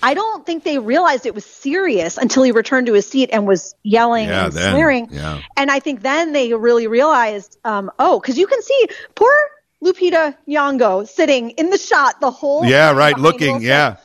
I 0.02 0.14
don't 0.14 0.44
think 0.44 0.62
they 0.64 0.78
realized 0.78 1.24
it 1.26 1.34
was 1.34 1.44
serious 1.44 2.18
until 2.18 2.42
he 2.42 2.52
returned 2.52 2.86
to 2.88 2.92
his 2.92 3.08
seat 3.08 3.30
and 3.32 3.46
was 3.46 3.74
yelling 3.82 4.28
Yeah, 4.28 4.44
and 4.46 4.52
then, 4.52 4.72
swearing. 4.74 5.08
yeah. 5.10 5.40
And 5.56 5.70
I 5.70 5.80
think 5.80 6.02
then 6.02 6.32
they 6.32 6.52
really 6.52 6.86
realized, 6.86 7.58
um, 7.64 7.90
oh, 7.98 8.20
because 8.20 8.36
you 8.38 8.46
can 8.46 8.60
see 8.62 8.88
poor 9.14 9.32
Lupita 9.82 10.36
Nyong'o 10.48 11.08
sitting 11.08 11.50
in 11.50 11.70
the 11.70 11.78
shot 11.78 12.20
the 12.20 12.30
whole 12.30 12.64
Yeah, 12.64 12.92
right. 12.92 13.16
Looking. 13.18 13.62
Yeah. 13.62 13.96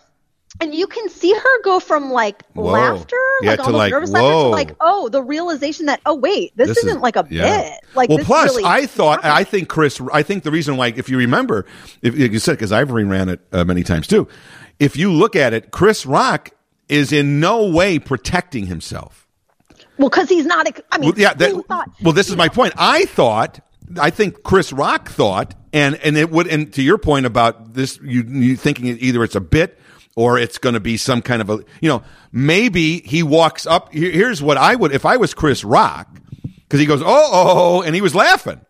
And 0.60 0.76
you 0.76 0.86
can 0.86 1.10
see 1.10 1.34
her 1.34 1.62
go 1.64 1.80
from 1.80 2.12
like 2.12 2.44
Whoa. 2.54 2.66
laughter, 2.72 3.16
Yeah, 3.42 3.52
like 3.52 3.58
to 3.60 3.64
almost 3.66 3.78
like, 3.78 3.92
nervous 3.92 4.10
laughter, 4.12 4.28
to 4.30 4.48
like, 4.50 4.76
oh, 4.80 5.10
the 5.10 5.22
realization 5.24 5.88
that, 5.88 6.02
oh, 6.06 6.16
wait, 6.16 6.56
this, 6.56 6.68
This 6.68 6.78
is- 6.80 6.86
isn't 6.86 7.02
like 7.02 7.16
a 7.16 7.26
yeah. 7.30 7.62
bit. 7.64 7.74
Like, 7.96 8.10
well, 8.10 8.20
plus 8.20 8.52
really 8.52 8.64
I 8.66 8.86
thought 8.86 9.24
happened. 9.24 9.34
I 9.34 9.44
think 9.44 9.70
Chris. 9.70 10.00
I 10.14 10.24
think 10.24 10.44
the 10.44 10.52
reason 10.52 10.78
why, 10.78 10.88
if 10.96 11.10
you 11.10 11.18
remember, 11.18 11.66
if 12.02 12.18
like 12.18 12.32
you 12.32 12.40
said, 12.40 12.54
because 12.54 12.72
I've 12.72 12.90
reran 12.90 13.30
it 13.30 13.40
uh, 13.52 13.64
many 13.66 13.84
times 13.84 14.08
too. 14.08 14.28
If 14.82 14.98
you 14.98 15.12
look 15.14 15.36
at 15.36 15.54
it, 15.54 15.72
Chris 15.72 16.06
Rock 16.06 16.50
is 16.90 17.12
in 17.14 17.40
no 17.40 17.70
way 17.70 18.00
protecting 18.00 18.66
himself. 18.66 19.28
Well, 19.98 20.10
because 20.10 20.28
he's 20.28 20.46
not. 20.46 20.68
I 20.92 20.98
mean, 20.98 21.10
Well, 21.12 21.20
yeah. 21.20 21.34
That, 21.36 21.66
thought- 21.68 21.90
well, 22.02 22.14
this 22.14 22.28
is 22.28 22.32
you 22.34 22.38
my 22.38 22.50
point. 22.50 22.74
I 22.78 23.06
thought. 23.06 23.60
I 24.00 24.10
think 24.10 24.44
Chris 24.44 24.72
Rock 24.74 25.10
thought, 25.10 25.54
and 25.74 25.96
and 25.96 26.18
it 26.18 26.32
would. 26.32 26.48
And 26.48 26.74
to 26.74 26.82
your 26.82 26.98
point 26.98 27.26
about 27.26 27.74
this, 27.74 28.00
you 28.04 28.24
you 28.28 28.56
thinking 28.56 28.88
either 28.88 29.24
it's 29.24 29.36
a 29.36 29.42
bit 29.42 29.78
or 30.16 30.40
it's 30.40 30.58
going 30.58 30.74
to 30.74 30.80
be 30.80 30.98
some 30.98 31.22
kind 31.22 31.42
of 31.42 31.50
a. 31.50 31.60
You 31.82 31.90
know, 31.90 32.04
maybe 32.32 33.02
he 33.02 33.22
walks 33.22 33.68
up. 33.68 33.94
here- 33.94 34.12
Here's 34.12 34.42
what 34.42 34.58
I 34.58 34.76
would 34.76 34.94
if 34.94 35.06
I 35.06 35.18
was 35.18 35.34
Chris 35.34 35.64
Rock, 35.64 36.08
because 36.56 36.80
he 36.80 36.86
goes, 36.86 37.02
oh, 37.02 37.06
oh, 37.08 37.78
oh, 37.78 37.82
and 37.82 37.94
he 37.94 38.02
was 38.02 38.16
laughing. 38.16 38.62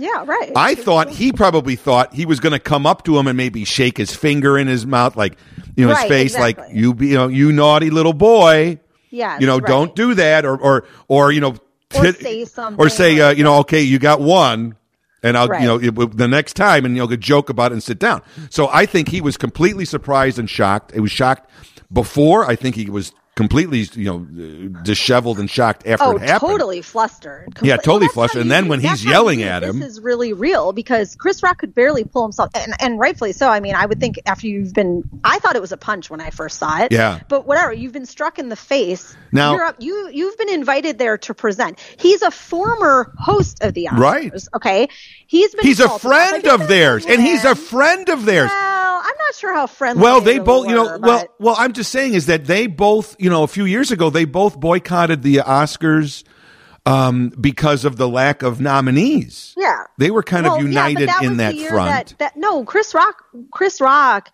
Yeah, 0.00 0.24
right. 0.24 0.52
I 0.54 0.76
thought 0.76 1.10
he 1.10 1.32
probably 1.32 1.74
thought 1.74 2.14
he 2.14 2.24
was 2.24 2.38
going 2.38 2.52
to 2.52 2.60
come 2.60 2.86
up 2.86 3.02
to 3.06 3.18
him 3.18 3.26
and 3.26 3.36
maybe 3.36 3.64
shake 3.64 3.98
his 3.98 4.14
finger 4.14 4.56
in 4.56 4.68
his 4.68 4.86
mouth, 4.86 5.16
like 5.16 5.36
you 5.78 5.84
know, 5.86 5.90
his 5.90 5.98
Right, 6.00 6.08
face, 6.08 6.38
like 6.38 6.58
you, 6.72 6.92
be, 6.92 7.08
you 7.08 7.14
know, 7.14 7.28
you 7.28 7.52
naughty 7.52 7.90
little 7.90 8.12
boy. 8.12 8.80
Yes, 9.10 9.40
you 9.40 9.46
know, 9.46 9.58
right. 9.58 9.66
don't 9.68 9.94
do 9.94 10.14
that, 10.14 10.44
or 10.44 10.56
or 10.58 10.84
or 11.06 11.32
you 11.32 11.40
know, 11.40 11.54
Or 11.94 12.12
say 12.12 12.44
something 12.44 12.84
or 12.84 12.88
say, 12.90 13.18
uh, 13.20 13.30
you 13.30 13.44
know, 13.44 13.58
okay, 13.60 13.80
you 13.80 13.98
got 13.98 14.20
one, 14.20 14.76
and 15.22 15.38
I'll, 15.38 15.48
Right. 15.48 15.62
you 15.62 15.66
know, 15.68 15.76
it- 16.02 16.16
the 16.16 16.28
next 16.28 16.54
time, 16.54 16.84
and 16.84 16.94
you'll 16.96 17.06
joke 17.08 17.48
about 17.48 17.70
it 17.72 17.74
and 17.74 17.82
sit 17.82 17.98
down. 17.98 18.20
So 18.50 18.68
I 18.70 18.84
think 18.86 19.08
he 19.08 19.20
was 19.20 19.36
completely 19.36 19.84
surprised 19.86 20.38
and 20.38 20.50
shocked. 20.50 20.92
He 20.92 21.00
was 21.00 21.10
shocked 21.10 21.48
before. 21.92 22.44
I 22.44 22.54
think 22.56 22.74
he 22.76 22.90
was 22.90 23.12
completely, 23.38 23.88
you 23.94 24.04
know, 24.04 24.18
disheveled 24.82 25.38
and 25.38 25.48
shocked 25.48 25.86
after 25.86 26.04
Oh, 26.04 26.16
it 26.16 26.22
happened. 26.22 26.50
totally 26.50 26.82
flustered. 26.82 27.56
Yeah, 27.62 27.76
totally 27.76 28.06
how 28.06 28.12
flustered. 28.12 28.42
And 28.42 28.50
then 28.50 28.66
when 28.66 28.80
he's 28.80 29.04
yelling 29.04 29.44
at 29.44 29.62
him- 29.62 29.78
this 29.78 29.92
is 29.92 30.00
really 30.00 30.32
real 30.32 30.72
because 30.72 31.14
Chris 31.14 31.40
Rock 31.42 31.58
could 31.58 31.72
barely 31.72 32.02
pull 32.02 32.24
himself, 32.24 32.50
and 32.54 32.74
and 32.80 32.98
rightfully 32.98 33.30
so. 33.32 33.48
I 33.48 33.60
mean, 33.60 33.76
I 33.76 33.86
would 33.86 34.00
think 34.00 34.18
after 34.26 34.48
you've 34.48 34.74
been, 34.74 35.04
I 35.22 35.38
thought 35.38 35.54
it 35.54 35.62
was 35.62 35.70
a 35.70 35.76
punch 35.76 36.10
when 36.10 36.20
I 36.20 36.30
first 36.30 36.58
saw 36.58 36.82
it. 36.82 36.90
Yeah. 36.92 37.20
but 37.28 37.46
whatever, 37.46 37.72
you've 37.72 37.92
been 37.92 38.06
struck 38.06 38.38
in 38.40 38.48
the 38.48 38.56
face. 38.56 39.16
Now- 39.30 39.52
you're 39.54 39.64
up, 39.64 39.76
you 39.78 40.10
you've 40.12 40.36
been 40.36 40.48
invited 40.50 40.98
there 40.98 41.16
to 41.18 41.32
present. 41.34 41.78
He's 41.98 42.22
a 42.22 42.30
former 42.32 43.12
host 43.18 43.62
of 43.62 43.72
the 43.74 43.86
Oscars. 43.92 43.98
Right. 43.98 44.32
Okay, 44.56 44.88
he's 45.26 45.54
been. 45.54 45.64
He's 45.64 45.78
a 45.80 45.86
called 45.86 46.00
to 46.00 46.08
that, 46.08 46.28
friend 46.30 46.42
but 46.42 46.60
of 46.62 46.68
theirs, 46.68 47.06
and 47.06 47.22
he's 47.22 47.44
a 47.44 47.54
friend 47.54 48.08
of 48.08 48.24
theirs. 48.24 48.50
Well, 48.50 48.96
I'm 49.04 49.14
not 49.26 49.34
sure 49.36 49.54
how 49.54 49.66
friendly. 49.68 50.02
Well, 50.02 50.20
they 50.20 50.34
really 50.34 50.44
both, 50.44 50.68
you 50.68 50.74
know, 50.74 50.84
were, 50.84 50.98
well, 50.98 51.24
well, 51.38 51.54
I'm 51.58 51.72
just 51.72 51.92
saying 51.92 52.14
is 52.14 52.26
that 52.26 52.46
they 52.46 52.66
both, 52.66 53.14
you 53.18 53.27
know, 53.30 53.42
a 53.42 53.48
few 53.48 53.64
years 53.64 53.90
ago, 53.90 54.10
they 54.10 54.24
both 54.24 54.58
boycotted 54.58 55.22
the 55.22 55.36
Oscars 55.36 56.24
um, 56.86 57.30
because 57.40 57.84
of 57.84 57.96
the 57.96 58.08
lack 58.08 58.42
of 58.42 58.60
nominees. 58.60 59.54
Yeah. 59.56 59.84
They 59.98 60.10
were 60.10 60.22
kind 60.22 60.44
Well, 60.44 60.56
of 60.56 60.62
yeah, 60.62 60.68
united 60.68 61.08
that 61.08 61.22
in 61.22 61.36
that 61.38 61.56
front. 61.58 62.08
That, 62.10 62.18
that, 62.18 62.36
no, 62.36 62.64
Chris 62.64 62.94
Rock, 62.94 63.24
Chris 63.50 63.80
Rock 63.80 64.30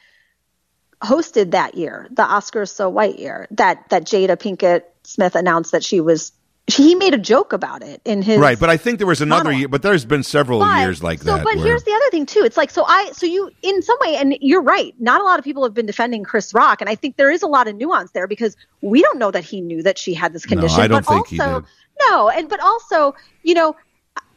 hosted 1.03 1.51
that 1.51 1.75
year, 1.75 2.07
the 2.11 2.23
Oscars 2.23 2.71
So 2.71 2.89
White 2.89 3.19
year. 3.19 3.47
That 3.51 3.89
that 3.91 4.05
Jada 4.05 4.37
Pinkett 4.37 4.83
Smith 5.03 5.35
announced 5.35 5.73
that 5.73 5.85
she 5.85 6.01
was. 6.01 6.33
He 6.67 6.95
made 6.95 7.13
a 7.13 7.19
joke 7.19 7.53
about 7.53 7.83
it 7.83 8.01
in 8.07 8.23
his 8.23 8.39
right, 8.39 8.59
but 8.59 8.71
I 8.71 8.79
think 8.79 8.97
there 8.97 9.07
was 9.07 9.21
another 9.21 9.45
monologue. 9.45 9.59
year, 9.61 9.69
but 9.69 9.83
there's 9.83 10.07
been 10.07 10.23
several 10.23 10.61
But- 10.61 10.81
years 10.81 11.03
like 11.03 11.19
so, 11.21 11.27
that. 11.37 11.45
but 11.45 11.57
where- 11.57 11.67
here's 11.67 11.85
the 11.85 11.93
other 11.93 12.11
thing 12.11 12.25
too. 12.25 12.41
It's 12.43 12.57
like 12.57 12.71
so 12.71 12.85
I 12.87 13.11
so 13.13 13.27
you 13.27 13.51
in 13.61 13.83
some 13.83 13.99
way, 14.01 14.17
and 14.17 14.35
you're 14.41 14.63
right. 14.63 14.95
Not 14.99 15.21
a 15.21 15.25
lot 15.25 15.39
of 15.39 15.45
people 15.45 15.63
have 15.65 15.75
been 15.75 15.85
defending 15.85 16.25
Chris 16.25 16.55
Rock, 16.55 16.81
and 16.81 16.89
I 16.89 16.95
think 16.95 17.17
there 17.19 17.31
is 17.31 17.43
a 17.43 17.47
lot 17.47 17.69
of 17.69 17.77
nuance 17.77 18.13
there 18.13 18.27
because 18.27 18.57
we 18.81 19.03
don't 19.03 19.19
know 19.19 19.31
that 19.31 19.45
he 19.45 19.61
knew 19.61 19.83
that 19.83 19.99
she 19.99 20.15
had 20.15 20.33
this 20.33 20.47
condition. 20.47 20.81
I 20.81 20.87
don't 20.89 21.05
but 21.05 21.13
think 21.13 21.27
he 21.27 21.39
also, 21.41 21.61
did. 21.61 21.69
No, 22.09 22.31
and 22.31 22.49
but 22.49 22.61
also, 22.61 23.15
you 23.43 23.53
know, 23.55 23.77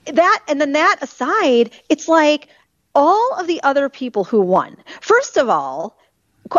that 0.05 0.39
and 0.49 0.59
then 0.59 0.73
that 0.73 0.97
aside, 1.01 1.71
it's 1.87 2.09
like 2.09 2.49
all 2.93 3.35
of 3.39 3.47
the 3.47 3.63
other 3.63 3.87
people 3.87 4.25
who 4.25 4.41
won. 4.41 4.75
First 4.99 5.37
of 5.37 5.47
all. 5.49 5.96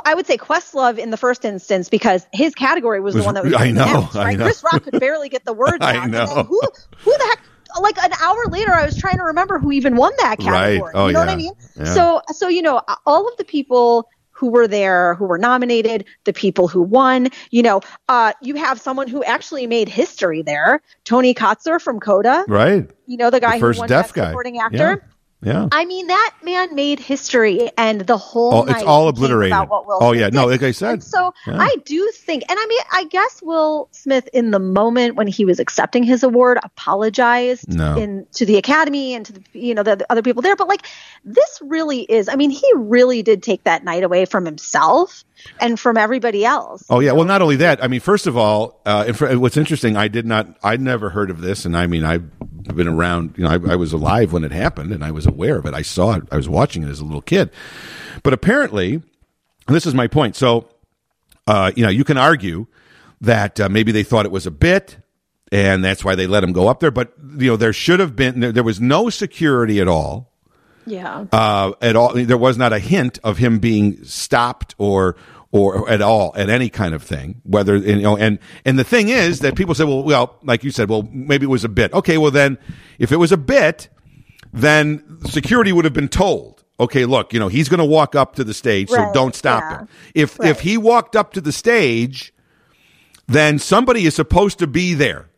I 0.05 0.15
would 0.15 0.27
say 0.27 0.37
Questlove 0.37 0.99
in 0.99 1.11
the 1.11 1.17
first 1.17 1.45
instance 1.45 1.89
because 1.89 2.27
his 2.33 2.55
category 2.55 3.01
was, 3.01 3.15
Was- 3.15 3.25
the 3.25 3.27
one 3.27 3.35
that 3.35 3.45
was 3.45 3.55
I 3.55 3.71
know, 3.71 3.83
announced, 3.85 4.17
I 4.17 4.25
right? 4.25 4.39
know. 4.39 4.45
Chris 4.45 4.63
Rock 4.65 4.83
could 4.85 4.99
barely 5.01 5.29
get 5.29 5.45
the 5.45 5.53
words 5.65 5.79
I 5.81 5.97
out. 5.97 6.11
know. 6.11 6.27
then 6.27 6.47
who 6.47 6.61
who 6.99 7.11
the 7.17 7.25
heck 7.25 7.41
like 7.81 7.99
an 8.03 8.13
hour 8.21 8.45
later 8.49 8.73
I 8.73 8.85
was 8.87 8.97
trying 8.97 9.19
to 9.19 9.25
remember 9.25 9.59
who 9.59 9.73
even 9.73 9.95
won 9.97 10.13
that 10.19 10.39
Right. 10.41 10.79
category. 10.79 10.93
Oh, 10.95 11.07
you 11.09 11.13
know 11.13 11.21
what. 11.21 11.29
I 11.29 11.37
mean? 11.37 11.53
Yeah. 11.77 11.85
So 11.85 12.23
so 12.33 12.49
you 12.49 12.63
know 12.63 12.81
all 13.07 13.29
of 13.29 13.37
the 13.37 13.45
people 13.45 14.09
who 14.31 14.51
were 14.51 14.69
there, 14.69 15.15
who 15.15 15.25
were 15.27 15.37
nominated, 15.39 16.05
the 16.25 16.33
people 16.33 16.69
who 16.69 16.81
won, 16.81 17.29
you 17.51 17.61
know, 17.61 17.81
uh, 18.09 18.33
you 18.41 18.55
have 18.55 18.81
someone 18.81 19.09
who 19.09 19.23
actually 19.25 19.67
made 19.67 19.89
history 19.89 20.43
there, 20.43 20.81
Troy 21.05 21.33
Kotsur 21.35 21.81
from 21.81 21.99
Coda, 21.99 22.45
right, 22.47 22.89
you 23.07 23.17
know, 23.17 23.31
the 23.31 23.41
guy 23.41 23.57
the 23.57 23.61
first 23.61 23.79
who 23.79 23.81
won 23.83 23.89
deaf 23.89 24.05
Best 24.05 24.15
guy, 24.15 24.27
Supporting 24.29 24.59
Actor. 24.61 24.77
Yeah. 25.05 25.13
Yeah. 25.41 25.69
I 25.71 25.85
mean, 25.85 26.09
that 26.09 26.35
man 26.43 26.75
made 26.75 26.99
history, 26.99 27.71
and 27.79 28.01
the 28.01 28.17
whole 28.17 28.55
Oh, 28.55 28.65
it's 28.65 28.83
all 28.83 29.09
obliterated. 29.09 29.53
About 29.53 29.69
what 29.69 29.87
Will 29.87 29.99
Oh, 30.01 30.13
yeah. 30.13 30.29
No, 30.31 30.47
like 30.47 30.63
I 30.63 30.73
said. 30.73 30.95
And 30.95 31.05
so 31.05 31.33
Yeah. 31.47 31.59
I 31.59 31.77
do 31.85 32.11
think, 32.15 32.43
and 32.49 32.59
I 32.61 32.67
mean, 32.67 32.81
I 32.93 33.05
guess 33.05 33.41
Will 33.43 33.89
Smith, 33.93 34.29
in 34.33 34.51
the 34.51 34.59
moment 34.59 35.15
when 35.17 35.27
he 35.29 35.45
was 35.45 35.61
accepting 35.61 36.03
his 36.03 36.23
award, 36.23 36.59
apologized 36.65 37.73
No. 37.73 37.97
in 37.97 38.27
to 38.35 38.47
the 38.47 38.57
Academy 38.57 39.15
and 39.15 39.27
to 39.27 39.33
the 39.33 39.43
you 39.53 39.75
know 39.75 39.83
the, 39.83 39.97
the 39.97 40.07
other 40.11 40.23
people 40.23 40.43
there. 40.43 40.57
But 40.57 40.69
like, 40.69 40.87
this 41.25 41.59
really 41.63 42.01
is. 42.03 42.29
I 42.29 42.37
mean, 42.37 42.51
he 42.51 42.67
really 42.75 43.23
did 43.23 43.43
take 43.43 43.65
that 43.65 43.85
night 43.85 44.03
away 44.03 44.25
from 44.25 44.45
himself 44.45 45.25
and 45.61 45.79
from 45.79 45.97
everybody 45.97 46.45
else. 46.45 46.85
Oh 46.91 47.01
yeah. 47.01 47.13
Well, 47.13 47.25
not 47.25 47.43
only 47.43 47.57
that. 47.57 47.83
I 47.83 47.89
mean, 47.89 48.01
first 48.01 48.27
of 48.27 48.37
all, 48.37 48.81
uh, 48.87 49.05
and 49.09 49.17
for, 49.17 49.39
what's 49.39 49.57
interesting, 49.57 49.97
I 49.97 50.09
did 50.09 50.27
not, 50.27 50.57
I'd 50.63 50.81
never 50.81 51.11
heard 51.11 51.31
of 51.31 51.41
this, 51.41 51.65
and 51.65 51.77
I 51.77 51.87
mean, 51.87 52.05
I've 52.05 52.31
been 52.75 52.89
around. 52.89 53.35
You 53.37 53.45
know, 53.45 53.51
I, 53.51 53.73
I 53.73 53.77
was 53.77 53.93
alive 53.93 54.33
when 54.33 54.45
it 54.45 54.53
happened, 54.53 54.93
and 54.93 55.05
I 55.05 55.11
was 55.11 55.27
aware 55.27 55.59
of 55.59 55.67
it. 55.67 55.75
I 55.75 55.83
saw 55.83 56.15
it. 56.15 56.25
I 56.31 56.37
was 56.37 56.49
watching 56.49 56.83
it 56.83 56.89
as 56.89 57.01
a 57.01 57.05
little 57.05 57.23
kid. 57.23 57.51
But 58.23 58.33
apparently, 58.33 59.03
this 59.67 59.87
is 59.87 59.95
my 59.95 60.07
point. 60.07 60.37
So, 60.37 60.69
uh, 61.47 61.73
you 61.77 61.85
know, 61.85 61.91
you 61.91 62.05
can 62.05 62.19
argue 62.19 62.67
that 63.21 63.59
uh, 63.61 63.69
maybe 63.69 63.93
they 63.93 64.03
thought 64.03 64.27
it 64.27 64.33
was 64.33 64.47
a 64.47 64.51
bit, 64.51 64.99
and 65.51 65.85
that's 65.85 66.05
why 66.05 66.15
they 66.15 66.27
let 66.27 66.45
him 66.45 66.53
go 66.53 66.69
up 66.69 66.81
there. 66.81 66.91
But 66.91 67.13
you 67.39 67.49
know, 67.49 67.57
there 67.57 67.73
should 67.73 68.01
have 68.01 68.17
been. 68.17 68.41
There, 68.41 68.53
there 68.53 68.65
was 68.65 68.81
no 68.81 69.11
security 69.11 69.81
at 69.81 69.89
all 69.89 70.33
Yeah. 70.89 71.27
uh, 71.33 71.73
at 71.81 71.97
all. 71.97 72.15
There 72.15 72.39
was 72.39 72.57
not 72.57 72.73
a 72.73 72.79
hint 72.79 73.19
of 73.25 73.39
him 73.39 73.59
being 73.59 74.03
stopped 74.05 74.75
or 74.79 75.17
or 75.51 75.89
at 75.89 76.03
all 76.03 76.33
at 76.37 76.51
any 76.51 76.69
kind 76.69 76.95
of 76.95 77.03
thing. 77.03 77.41
Whether 77.45 77.77
you 77.77 78.03
know, 78.03 78.17
and 78.17 78.39
and 78.65 78.79
the 78.79 78.85
thing 78.85 79.09
is 79.09 79.41
that 79.41 79.57
people 79.57 79.75
say, 79.75 79.85
well, 79.85 80.03
well, 80.03 80.39
like 80.43 80.65
you 80.65 80.71
said, 80.71 80.91
well, 80.91 81.09
maybe 81.11 81.45
it 81.45 81.51
was 81.51 81.65
a 81.65 81.69
bit. 81.69 81.93
Okay, 81.93 82.19
well 82.19 82.31
then, 82.31 82.59
if 82.99 83.13
it 83.13 83.17
was 83.17 83.33
a 83.33 83.37
bit, 83.37 83.89
then 84.53 85.19
security 85.27 85.73
would 85.73 85.85
have 85.85 85.95
been 85.95 86.09
told. 86.09 86.65
Okay, 86.81 87.07
look, 87.07 87.33
you 87.33 87.41
know, 87.41 87.49
he's 87.49 87.69
going 87.69 87.79
to 87.79 87.85
walk 87.85 88.15
up 88.15 88.37
to 88.37 88.45
the 88.45 88.55
stage, 88.55 88.89
so 88.89 89.11
don't 89.13 89.35
stop 89.35 89.63
yeah. 89.63 89.79
him. 89.81 89.89
If 90.15 90.41
if 90.41 90.61
he 90.61 90.77
walked 90.77 91.17
up 91.17 91.33
to 91.33 91.41
the 91.41 91.53
stage, 91.53 92.33
then 93.27 93.59
somebody 93.59 94.07
is 94.07 94.15
supposed 94.15 94.59
to 94.61 94.67
be 94.67 94.95
there. 94.95 95.29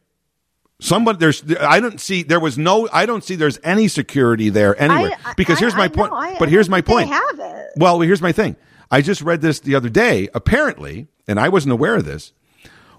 Somebody 0.81 1.19
there's 1.19 1.43
I 1.61 1.79
don't 1.79 2.01
see 2.01 2.23
there 2.23 2.41
was 2.41 2.57
no 2.59 2.89
I 2.93 3.07
don't 3.07 3.23
see 3.23 3.37
there's 3.37 3.59
any 3.63 3.87
security 3.87 4.49
there 4.49 4.81
anywhere 4.81 5.13
I- 5.25 5.35
because 5.37 5.59
I- 5.59 5.61
here's 5.61 5.75
my 5.77 5.85
I 5.85 5.89
point. 5.89 6.13
but 6.39 6.49
here's 6.49 6.69
my 6.69 6.81
point. 6.81 7.09
have 7.11 7.39
it. 7.39 7.67
Well, 7.77 8.01
here's 8.01 8.23
my 8.23 8.33
thing. 8.33 8.57
I 8.91 9.03
just 9.03 9.21
read 9.23 9.41
this 9.43 9.61
the 9.61 9.75
other 9.75 9.89
day. 9.91 10.29
Apparently, 10.35 11.07
and 11.29 11.39
I 11.39 11.49
wasn't 11.49 11.73
aware 11.73 11.95
of 11.97 12.05
this, 12.07 12.33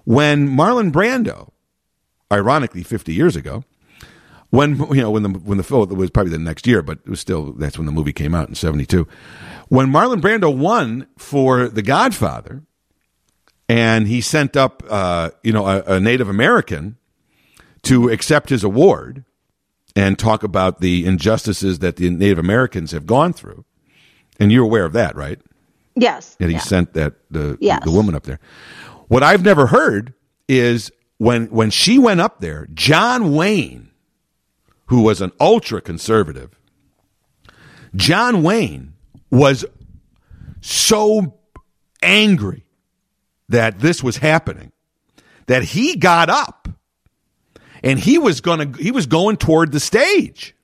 when 0.04 0.48
Marlon 0.48 0.90
Brando, 0.90 1.50
ironically, 2.32 2.82
50 2.82 3.12
years 3.12 3.36
ago, 3.36 3.64
when 4.50 4.76
you 4.94 5.02
know 5.02 5.10
when 5.10 5.22
the 5.24 5.28
when 5.30 5.58
the 5.58 5.64
film 5.64 5.90
it 5.90 5.94
was 5.94 6.10
probably 6.10 6.30
the 6.32 6.38
next 6.38 6.66
year, 6.66 6.82
but 6.82 6.98
it 7.04 7.10
was 7.10 7.20
still 7.20 7.52
that's 7.52 7.76
when 7.78 7.86
the 7.86 7.92
movie 7.92 8.12
came 8.12 8.34
out 8.34 8.48
in 8.48 8.54
'72. 8.54 9.06
When 9.68 9.88
Marlon 9.88 10.20
Brando 10.20 10.54
won 10.56 11.06
for 11.18 11.68
The 11.68 11.82
Godfather, 11.82 12.62
and 13.68 14.06
he 14.06 14.20
sent 14.20 14.56
up 14.56 14.82
uh, 14.88 15.30
you 15.42 15.52
know 15.52 15.66
a, 15.66 15.82
a 15.96 16.00
Native 16.00 16.28
American 16.28 16.96
to 17.84 18.08
accept 18.08 18.48
his 18.48 18.62
award 18.64 19.24
and 19.94 20.18
talk 20.18 20.42
about 20.42 20.80
the 20.80 21.04
injustices 21.04 21.80
that 21.80 21.96
the 21.96 22.08
Native 22.10 22.38
Americans 22.38 22.92
have 22.92 23.06
gone 23.06 23.32
through, 23.32 23.64
and 24.40 24.50
you're 24.52 24.64
aware 24.64 24.84
of 24.84 24.92
that, 24.94 25.14
right? 25.16 25.40
yes. 25.94 26.36
that 26.36 26.48
he 26.48 26.54
Yeah. 26.54 26.60
sent 26.60 26.94
that 26.94 27.14
the 27.30 27.58
Yes. 27.60 27.84
the 27.84 27.90
woman 27.90 28.14
up 28.14 28.22
there. 28.22 28.40
What 29.08 29.22
I've 29.22 29.44
never 29.44 29.66
heard 29.66 30.14
is 30.48 30.90
when 31.18 31.46
when 31.48 31.68
she 31.70 31.98
went 31.98 32.20
up 32.20 32.40
there, 32.40 32.66
John 32.72 33.34
Wayne, 33.34 33.90
who 34.86 35.02
was 35.02 35.20
an 35.20 35.32
ultra 35.38 35.82
conservative, 35.82 36.50
John 37.94 38.42
Wayne 38.42 38.94
was 39.30 39.66
so 40.62 41.34
angry 42.02 42.64
that 43.50 43.80
this 43.80 44.02
was 44.02 44.16
happening 44.16 44.72
that 45.46 45.62
he 45.62 45.96
got 45.96 46.30
up 46.30 46.61
and 47.82 47.98
he 47.98 48.18
was 48.18 48.40
going 48.40 48.72
to 48.72 48.82
he 48.82 48.90
was 48.90 49.06
going 49.06 49.36
toward 49.36 49.72
the 49.72 49.80
stage 49.80 50.54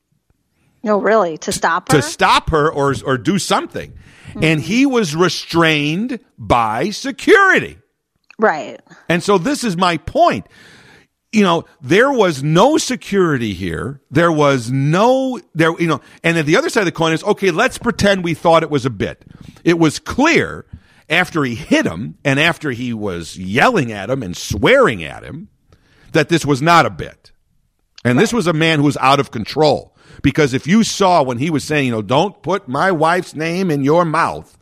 No, 0.82 0.98
really, 1.00 1.38
to 1.38 1.52
stop 1.52 1.90
her. 1.90 1.98
to 1.98 2.02
stop 2.02 2.50
her 2.50 2.70
or 2.72 2.94
or 3.04 3.18
do 3.18 3.38
something. 3.38 3.92
And 4.42 4.60
he 4.60 4.84
was 4.86 5.16
restrained 5.16 6.20
by 6.38 6.90
security. 6.90 7.78
right. 8.38 8.78
And 9.08 9.22
so 9.22 9.38
this 9.38 9.64
is 9.64 9.76
my 9.76 9.96
point. 9.96 10.46
You 11.32 11.42
know, 11.42 11.64
there 11.82 12.10
was 12.12 12.42
no 12.42 12.78
security 12.78 13.52
here. 13.52 14.00
There 14.10 14.30
was 14.32 14.70
no 14.70 15.40
there 15.54 15.72
you 15.80 15.86
know, 15.88 16.00
and 16.22 16.36
then 16.36 16.46
the 16.46 16.56
other 16.56 16.68
side 16.70 16.80
of 16.82 16.86
the 16.86 16.92
coin 16.92 17.12
is 17.12 17.24
okay, 17.24 17.50
let's 17.50 17.78
pretend 17.78 18.22
we 18.24 18.34
thought 18.34 18.62
it 18.62 18.70
was 18.70 18.86
a 18.86 18.90
bit. 18.90 19.24
It 19.64 19.78
was 19.78 19.98
clear 19.98 20.64
after 21.10 21.42
he 21.44 21.54
hit 21.54 21.84
him 21.86 22.16
and 22.24 22.38
after 22.38 22.70
he 22.70 22.92
was 22.94 23.36
yelling 23.38 23.90
at 23.92 24.08
him 24.10 24.22
and 24.22 24.36
swearing 24.36 25.02
at 25.02 25.22
him 25.24 25.48
that 26.12 26.28
this 26.28 26.44
was 26.44 26.62
not 26.62 26.86
a 26.86 26.90
bit. 26.90 27.32
And 28.04 28.18
this 28.18 28.32
was 28.32 28.46
a 28.46 28.52
man 28.52 28.78
who 28.78 28.84
was 28.84 28.96
out 28.98 29.20
of 29.20 29.30
control. 29.30 29.94
Because 30.22 30.54
if 30.54 30.66
you 30.66 30.82
saw 30.84 31.22
when 31.22 31.38
he 31.38 31.50
was 31.50 31.64
saying, 31.64 31.86
you 31.86 31.92
know, 31.92 32.02
don't 32.02 32.42
put 32.42 32.68
my 32.68 32.90
wife's 32.90 33.34
name 33.34 33.70
in 33.70 33.84
your 33.84 34.04
mouth, 34.04 34.56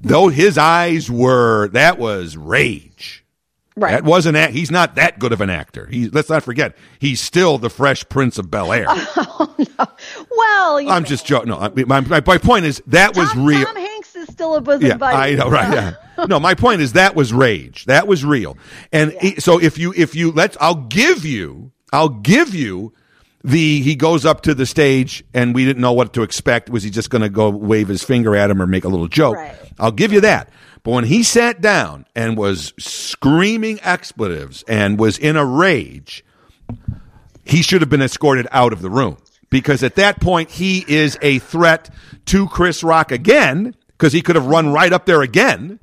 though 0.00 0.28
his 0.28 0.58
eyes 0.58 1.10
were, 1.10 1.68
that 1.68 1.98
was 1.98 2.36
rage. 2.36 3.24
Right. 3.74 3.92
That 3.92 4.04
wasn't. 4.04 4.36
He's 4.50 4.70
not 4.70 4.96
that 4.96 5.18
good 5.18 5.32
of 5.32 5.40
an 5.40 5.48
actor. 5.48 5.86
He, 5.86 6.10
let's 6.10 6.28
not 6.28 6.42
forget, 6.42 6.76
he's 6.98 7.20
still 7.20 7.56
the 7.56 7.70
Fresh 7.70 8.08
Prince 8.10 8.36
of 8.36 8.50
Bel 8.50 8.70
Air. 8.70 8.84
oh, 8.88 9.54
no. 9.58 9.86
Well, 10.36 10.80
you 10.80 10.90
I'm 10.90 11.02
know, 11.02 11.08
just 11.08 11.24
joking. 11.24 11.48
No, 11.48 11.58
I, 11.58 11.68
my, 11.84 12.00
my, 12.00 12.22
my 12.26 12.38
point 12.38 12.66
is 12.66 12.82
that 12.88 13.16
was 13.16 13.34
real. 13.34 13.64
Tom 13.64 13.76
still 14.42 14.54
a 14.56 14.60
bosom 14.60 14.86
yeah, 14.88 14.96
buddy. 14.96 15.16
I 15.16 15.34
know, 15.36 15.48
right? 15.48 15.72
Yeah. 15.72 15.94
No, 16.28 16.38
my 16.38 16.54
point 16.54 16.82
is 16.82 16.92
that 16.92 17.16
was 17.16 17.32
rage. 17.32 17.86
That 17.86 18.06
was 18.06 18.24
real. 18.24 18.56
And 18.92 19.12
he- 19.20 19.40
so 19.40 19.58
if 19.58 19.78
you 19.78 19.92
if 19.96 20.14
you 20.14 20.30
let's, 20.30 20.56
I'll 20.60 20.74
give 20.74 21.24
you, 21.24 21.72
I'll 21.92 22.10
give 22.10 22.54
you 22.54 22.92
the 23.42 23.80
he 23.80 23.96
goes 23.96 24.24
up 24.24 24.42
to 24.42 24.54
the 24.54 24.66
stage 24.66 25.24
and 25.34 25.54
we 25.54 25.64
didn't 25.64 25.80
know 25.80 25.94
what 25.94 26.12
to 26.12 26.22
expect. 26.22 26.68
Was 26.70 26.82
he 26.82 26.90
just 26.90 27.10
going 27.10 27.22
to 27.22 27.28
go 27.30 27.48
wave 27.50 27.88
his 27.88 28.04
finger 28.04 28.36
at 28.36 28.50
him 28.50 28.60
or 28.62 28.66
make 28.66 28.84
a 28.84 28.88
little 28.88 29.08
joke? 29.08 29.36
Right. 29.36 29.56
I'll 29.80 29.90
give 29.90 30.12
you 30.12 30.20
that. 30.20 30.50
But 30.84 30.92
when 30.92 31.04
he 31.04 31.22
sat 31.22 31.60
down 31.60 32.04
and 32.14 32.36
was 32.36 32.72
screaming 32.78 33.80
expletives 33.82 34.62
and 34.68 34.98
was 34.98 35.18
in 35.18 35.36
a 35.36 35.44
rage, 35.44 36.24
he 37.44 37.62
should 37.62 37.80
have 37.80 37.90
been 37.90 38.02
escorted 38.02 38.46
out 38.52 38.72
of 38.72 38.82
the 38.82 38.90
room 38.90 39.16
because 39.50 39.82
at 39.82 39.96
that 39.96 40.20
point 40.20 40.50
he 40.50 40.84
is 40.86 41.18
a 41.22 41.38
threat 41.40 41.90
to 42.26 42.48
Chris 42.48 42.82
Rock 42.84 43.12
again 43.12 43.74
because 44.02 44.12
he 44.12 44.20
could 44.20 44.34
have 44.34 44.46
run 44.46 44.72
right 44.72 44.92
up 44.92 45.06
there 45.06 45.22
again. 45.22 45.78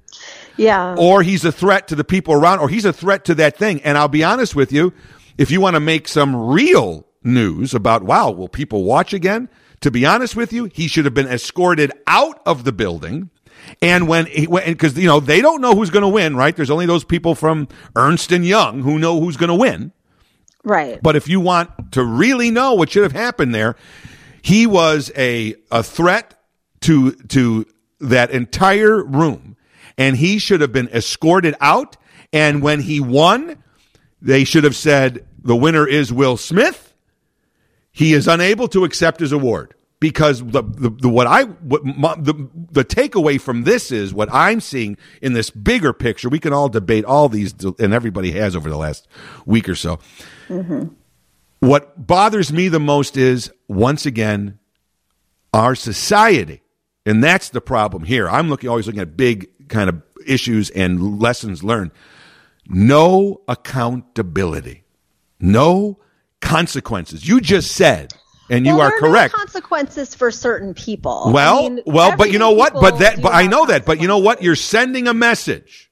Yeah. 0.58 0.94
or 0.98 1.24
he's 1.24 1.46
a 1.46 1.54
threat 1.54 1.88
to 1.88 1.96
the 1.96 2.04
people 2.04 2.34
around 2.34 2.60
or 2.60 2.68
he's 2.68 2.84
a 2.84 2.92
threat 2.92 3.24
to 3.26 3.36
that 3.36 3.56
thing. 3.56 3.82
And 3.84 3.98
I'll 3.98 4.10
be 4.10 4.26
honest 4.26 4.58
with 4.58 4.74
you 4.74 4.92
if 5.38 5.52
you 5.52 5.62
want 5.62 5.76
to 5.76 5.80
make 5.80 6.06
some 6.06 6.36
real 6.36 7.08
news 7.24 7.74
about 7.74 8.04
wow 8.04 8.30
will 8.30 8.50
people 8.50 8.84
watch 8.84 9.14
again? 9.14 9.48
To 9.80 9.90
be 9.90 10.06
honest 10.06 10.36
with 10.36 10.52
you 10.52 10.66
he 10.66 10.90
should 10.90 11.06
have 11.06 11.14
been 11.14 11.30
escorted 11.30 11.94
out 12.08 12.42
of 12.46 12.66
the 12.66 12.74
building. 12.74 13.30
And 13.82 14.10
when 14.10 14.26
he 14.26 14.48
went, 14.48 14.66
because 14.66 14.98
you 14.98 15.08
know 15.08 15.22
they 15.22 15.40
don't 15.40 15.62
know 15.62 15.74
who's 15.74 15.90
going 15.90 16.02
to 16.04 16.10
win 16.10 16.36
right? 16.36 16.54
There's 16.54 16.70
only 16.72 16.88
those 16.88 17.06
people 17.06 17.36
from 17.36 17.70
Ernst 17.96 18.34
and 18.34 18.46
Young 18.46 18.82
who 18.82 19.00
know 19.00 19.22
who's 19.22 19.38
going 19.38 19.48
to 19.48 19.56
win. 19.56 19.94
Right. 20.66 21.02
but 21.02 21.16
if 21.16 21.30
you 21.30 21.40
want 21.40 21.94
to 21.94 22.04
really 22.04 22.52
know 22.52 22.74
what 22.74 22.90
should 22.90 23.04
have 23.04 23.14
happened 23.14 23.56
there, 23.56 23.78
he 24.42 24.68
was 24.68 25.10
a 25.16 25.56
a 25.72 25.84
threat 25.84 26.36
to 26.82 27.14
to 27.14 27.66
that 28.00 28.32
entire 28.32 29.04
room, 29.04 29.58
and 29.98 30.18
he 30.18 30.40
should 30.40 30.62
have 30.62 30.72
been 30.72 30.90
escorted 30.90 31.56
out. 31.60 31.98
And 32.32 32.62
when 32.62 32.82
he 32.82 33.00
won, 33.00 33.64
they 34.22 34.44
should 34.44 34.64
have 34.64 34.76
said 34.76 35.26
the 35.42 35.56
winner 35.56 35.88
is 35.88 36.14
Will 36.14 36.38
Smith. 36.38 36.94
He 37.92 38.14
is 38.14 38.28
unable 38.28 38.68
to 38.70 38.84
accept 38.84 39.20
his 39.20 39.32
award 39.32 39.74
because 40.00 40.40
the, 40.40 40.64
the, 40.64 40.90
the 40.90 41.10
what 41.10 41.28
I 41.28 41.44
what 41.44 41.84
my, 41.84 42.16
the 42.16 42.34
the 42.72 42.86
takeaway 42.86 43.40
from 43.40 43.64
this 43.64 43.92
is 43.92 44.14
what 44.14 44.30
I'm 44.32 44.62
seeing 44.62 44.98
in 45.22 45.34
this 45.34 45.50
bigger 45.50 45.94
picture. 45.94 46.30
We 46.30 46.40
can 46.40 46.54
all 46.54 46.70
debate 46.70 47.06
all 47.06 47.30
these, 47.30 47.54
and 47.80 47.94
everybody 47.94 48.32
has 48.32 48.56
over 48.56 48.70
the 48.70 48.78
last 48.78 49.08
week 49.46 49.68
or 49.68 49.76
so. 49.76 50.00
Mm-hmm. 50.48 50.94
What 51.60 52.08
bothers 52.08 52.54
me 52.54 52.70
the 52.70 52.80
most 52.80 53.18
is 53.18 53.52
once 53.68 54.06
again 54.06 54.60
our 55.54 55.76
society, 55.76 56.62
and 57.10 57.24
that's 57.24 57.50
the 57.50 57.62
problem 57.62 58.04
here. 58.04 58.30
I'm 58.30 58.50
looking 58.50 58.70
always 58.70 58.86
looking 58.86 59.02
at 59.02 59.18
big 59.18 59.50
kind 59.68 59.90
of 59.90 60.02
issues 60.26 60.70
and 60.70 61.20
lessons 61.20 61.64
learned. 61.64 61.92
No 62.68 63.42
accountability, 63.48 64.84
no 65.40 66.00
consequences. 66.40 67.28
You 67.28 67.42
just 67.42 67.72
said, 67.72 68.14
and 68.50 68.66
you 68.66 68.76
well, 68.76 68.88
are 68.88 69.00
correct. 69.00 69.34
consequences 69.34 70.14
for 70.14 70.30
certain 70.30 70.76
people. 70.76 71.32
Well, 71.34 71.66
I 71.66 71.70
mean, 71.70 71.82
well, 71.86 72.16
but 72.16 72.32
you 72.32 72.38
know 72.38 72.52
what? 72.52 72.74
But 72.74 73.00
that, 73.00 73.22
but 73.22 73.34
I 73.34 73.48
know 73.48 73.66
that. 73.66 73.86
But 73.86 74.02
you 74.02 74.08
know 74.08 74.20
what? 74.20 74.44
You're 74.44 74.56
sending 74.56 75.08
a 75.08 75.14
message. 75.14 75.89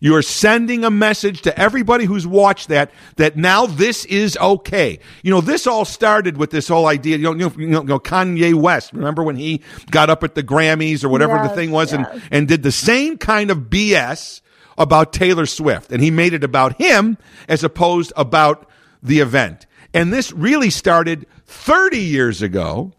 You 0.00 0.14
are 0.14 0.22
sending 0.22 0.84
a 0.84 0.90
message 0.90 1.42
to 1.42 1.58
everybody 1.58 2.04
who's 2.04 2.26
watched 2.26 2.68
that 2.68 2.90
that 3.16 3.36
now 3.36 3.66
this 3.66 4.04
is 4.04 4.36
okay. 4.36 4.98
You 5.22 5.30
know, 5.30 5.40
this 5.40 5.66
all 5.66 5.84
started 5.84 6.36
with 6.36 6.50
this 6.50 6.68
whole 6.68 6.86
idea. 6.86 7.16
You 7.16 7.34
know, 7.34 7.50
you 7.56 7.66
know, 7.66 7.80
you 7.80 7.84
know, 7.84 7.98
Kanye 7.98 8.54
West. 8.54 8.92
Remember 8.92 9.22
when 9.22 9.36
he 9.36 9.62
got 9.90 10.10
up 10.10 10.22
at 10.22 10.34
the 10.34 10.42
Grammys 10.42 11.04
or 11.04 11.08
whatever 11.08 11.42
the 11.42 11.48
thing 11.50 11.70
was, 11.70 11.92
yes. 11.92 12.08
and 12.12 12.22
and 12.30 12.48
did 12.48 12.62
the 12.62 12.72
same 12.72 13.18
kind 13.18 13.50
of 13.50 13.58
BS 13.70 14.40
about 14.76 15.12
Taylor 15.12 15.46
Swift, 15.46 15.90
and 15.90 16.02
he 16.02 16.10
made 16.10 16.32
it 16.32 16.44
about 16.44 16.80
him 16.80 17.18
as 17.48 17.64
opposed 17.64 18.12
about 18.16 18.68
the 19.02 19.20
event. 19.20 19.66
And 19.92 20.12
this 20.12 20.32
really 20.32 20.70
started 20.70 21.26
30 21.46 21.98
years 21.98 22.42
ago 22.42 22.92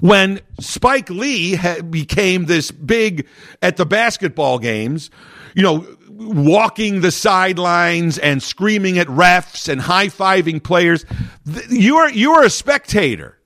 when 0.00 0.40
Spike 0.60 1.10
Lee 1.10 1.58
became 1.90 2.46
this 2.46 2.70
big 2.70 3.26
at 3.60 3.76
the 3.76 3.86
basketball 3.86 4.58
games, 4.58 5.10
you 5.54 5.62
know, 5.62 5.86
walking 6.08 7.00
the 7.00 7.10
sidelines 7.10 8.18
and 8.18 8.42
screaming 8.42 8.98
at 8.98 9.06
refs 9.08 9.68
and 9.68 9.80
high 9.80 10.06
fiving 10.08 10.62
players. 10.62 11.04
Th- 11.52 11.66
You 11.68 11.96
are 11.96 12.10
you 12.10 12.32
are 12.32 12.44
a 12.44 12.50
spectator. 12.50 13.38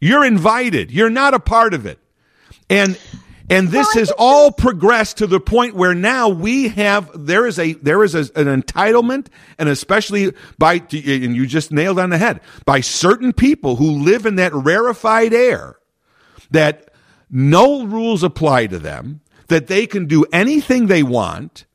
You're 0.00 0.24
invited. 0.24 0.90
You're 0.90 1.10
not 1.10 1.34
a 1.34 1.40
part 1.40 1.74
of 1.74 1.86
it. 1.86 1.98
And 2.68 2.98
and 3.48 3.68
this 3.68 3.92
has 3.94 4.12
all 4.18 4.50
progressed 4.50 5.18
to 5.18 5.26
the 5.26 5.40
point 5.40 5.74
where 5.74 5.94
now 5.94 6.28
we 6.28 6.68
have 6.68 7.10
there 7.14 7.46
is 7.46 7.58
a 7.58 7.74
there 7.74 8.02
is 8.02 8.14
a, 8.14 8.20
an 8.34 8.62
entitlement 8.62 9.28
and 9.58 9.68
especially 9.68 10.32
by 10.58 10.74
and 10.74 11.36
you 11.36 11.46
just 11.46 11.72
nailed 11.72 11.98
on 11.98 12.10
the 12.10 12.18
head 12.18 12.40
by 12.64 12.80
certain 12.80 13.32
people 13.32 13.76
who 13.76 14.02
live 14.02 14.26
in 14.26 14.36
that 14.36 14.52
rarefied 14.52 15.32
air 15.32 15.76
that 16.50 16.90
no 17.30 17.84
rules 17.84 18.22
apply 18.22 18.66
to 18.66 18.78
them 18.78 19.20
that 19.48 19.66
they 19.66 19.86
can 19.86 20.06
do 20.06 20.24
anything 20.32 20.86
they 20.86 21.02
want 21.02 21.66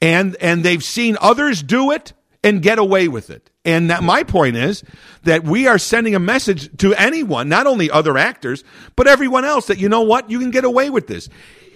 and 0.00 0.36
and 0.36 0.64
they've 0.64 0.84
seen 0.84 1.16
others 1.20 1.62
do 1.62 1.90
it 1.90 2.12
and 2.42 2.60
get 2.62 2.78
away 2.78 3.08
with 3.08 3.30
it. 3.30 3.50
And 3.64 3.90
that, 3.90 4.02
my 4.02 4.22
point 4.24 4.56
is 4.56 4.84
that 5.22 5.44
we 5.44 5.66
are 5.66 5.78
sending 5.78 6.14
a 6.14 6.18
message 6.18 6.76
to 6.78 6.92
anyone, 6.94 7.48
not 7.48 7.66
only 7.66 7.90
other 7.90 8.18
actors, 8.18 8.62
but 8.94 9.06
everyone 9.06 9.44
else 9.44 9.66
that 9.66 9.78
you 9.78 9.88
know 9.88 10.02
what, 10.02 10.30
you 10.30 10.38
can 10.38 10.50
get 10.50 10.64
away 10.64 10.90
with 10.90 11.06
this. 11.06 11.28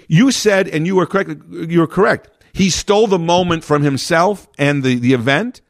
You 0.07 0.31
said, 0.31 0.69
and 0.69 0.87
you 0.87 0.97
were 0.97 1.07
correct. 1.07 1.31
You 1.51 1.81
were 1.81 1.87
correct. 1.87 2.31
He 2.53 2.71
stole 2.71 3.07
the 3.07 3.19
moment 3.19 3.65
from 3.65 3.83
himself 3.83 4.49
and 4.59 4.83
the 4.83 4.97
the 4.97 5.13
event. 5.13 5.61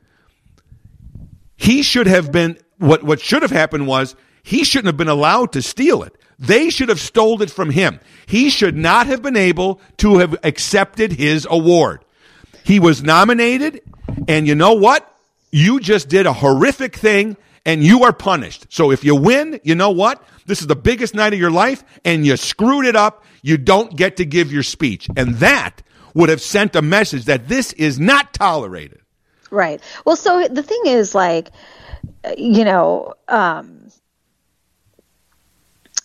He 1.56 1.82
should 1.82 2.06
have 2.06 2.32
been 2.32 2.58
what 2.78 3.02
what 3.02 3.20
should 3.20 3.42
have 3.42 3.50
happened 3.50 3.86
was 3.86 4.14
he 4.42 4.64
shouldn't 4.64 4.86
have 4.86 4.96
been 4.96 5.08
allowed 5.08 5.52
to 5.52 5.62
steal 5.62 6.02
it. 6.02 6.16
They 6.38 6.70
should 6.70 6.88
have 6.88 7.00
stole 7.00 7.42
it 7.42 7.50
from 7.50 7.70
him. 7.70 7.98
He 8.26 8.48
should 8.48 8.76
not 8.76 9.08
have 9.08 9.22
been 9.22 9.36
able 9.36 9.80
to 9.98 10.18
have 10.18 10.36
accepted 10.44 11.12
his 11.12 11.46
award. 11.50 12.04
He 12.62 12.78
was 12.78 13.02
nominated, 13.02 13.82
and 14.28 14.46
you 14.46 14.54
know 14.54 14.74
what? 14.74 15.17
You 15.50 15.80
just 15.80 16.08
did 16.08 16.26
a 16.26 16.32
horrific 16.32 16.96
thing, 16.96 17.36
and 17.64 17.82
you 17.82 18.04
are 18.04 18.12
punished. 18.12 18.66
So 18.70 18.90
if 18.90 19.04
you 19.04 19.14
win, 19.14 19.60
you 19.62 19.74
know 19.74 19.90
what? 19.90 20.22
This 20.46 20.60
is 20.60 20.66
the 20.66 20.76
biggest 20.76 21.14
night 21.14 21.32
of 21.32 21.38
your 21.38 21.50
life, 21.50 21.84
and 22.04 22.26
you 22.26 22.36
screwed 22.36 22.86
it 22.86 22.96
up. 22.96 23.24
You 23.42 23.56
don't 23.58 23.96
get 23.96 24.16
to 24.16 24.24
give 24.24 24.52
your 24.52 24.62
speech. 24.62 25.08
And 25.16 25.34
that 25.36 25.82
would 26.14 26.28
have 26.28 26.40
sent 26.40 26.74
a 26.74 26.82
message 26.82 27.26
that 27.26 27.48
this 27.48 27.72
is 27.74 28.00
not 28.00 28.34
tolerated. 28.34 29.00
Right. 29.50 29.80
Well, 30.04 30.16
so 30.16 30.48
the 30.48 30.62
thing 30.62 30.82
is, 30.86 31.14
like, 31.14 31.50
you 32.36 32.64
know, 32.64 33.14
um, 33.28 33.77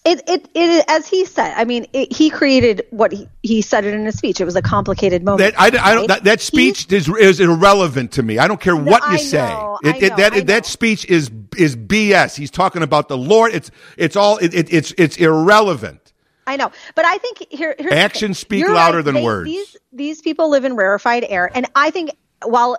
it, 0.05 0.21
it, 0.27 0.49
it, 0.53 0.85
as 0.89 1.07
he 1.07 1.25
said, 1.25 1.53
I 1.55 1.63
mean, 1.63 1.87
it, 1.93 2.11
he 2.11 2.29
created 2.29 2.85
what 2.89 3.13
he, 3.13 3.29
he 3.41 3.61
said 3.61 3.85
it 3.85 3.93
in 3.93 4.05
his 4.05 4.17
speech. 4.17 4.41
It 4.41 4.45
was 4.45 4.55
a 4.57 4.61
complicated 4.61 5.23
moment. 5.23 5.53
That 5.53 5.61
I, 5.61 5.67
I 5.91 5.95
don't. 5.95 6.07
That, 6.07 6.25
that 6.25 6.41
speech 6.41 6.91
is, 6.91 7.07
is 7.07 7.39
irrelevant 7.39 8.11
to 8.13 8.23
me. 8.23 8.37
I 8.37 8.47
don't 8.47 8.59
care 8.59 8.75
what 8.75 9.01
you 9.03 9.13
I 9.13 9.17
say. 9.17 9.37
know, 9.37 9.79
it, 9.81 10.01
know, 10.01 10.15
that 10.17 10.47
that 10.47 10.65
speech 10.65 11.05
is 11.05 11.31
is 11.57 11.77
BS. 11.77 12.35
He's 12.35 12.51
talking 12.51 12.83
about 12.83 13.07
the 13.07 13.17
Lord. 13.17 13.53
It's 13.53 13.71
it's 13.97 14.17
all 14.17 14.37
it, 14.39 14.53
it, 14.53 14.73
it's 14.73 14.93
it's 14.97 15.15
irrelevant. 15.17 16.11
I 16.45 16.57
know, 16.57 16.71
but 16.95 17.05
I 17.05 17.17
think 17.19 17.47
here, 17.49 17.73
here's 17.79 17.93
Actions 17.93 18.37
speak 18.37 18.59
You're 18.59 18.73
louder 18.73 18.97
right. 18.97 19.05
than 19.05 19.15
They- 19.15 19.23
words. 19.23 19.49
These 19.49 19.77
these 19.93 20.21
people 20.21 20.49
live 20.49 20.65
in 20.65 20.75
rarefied 20.75 21.25
air, 21.29 21.49
and 21.53 21.65
I 21.75 21.91
think 21.91 22.11
while 22.43 22.77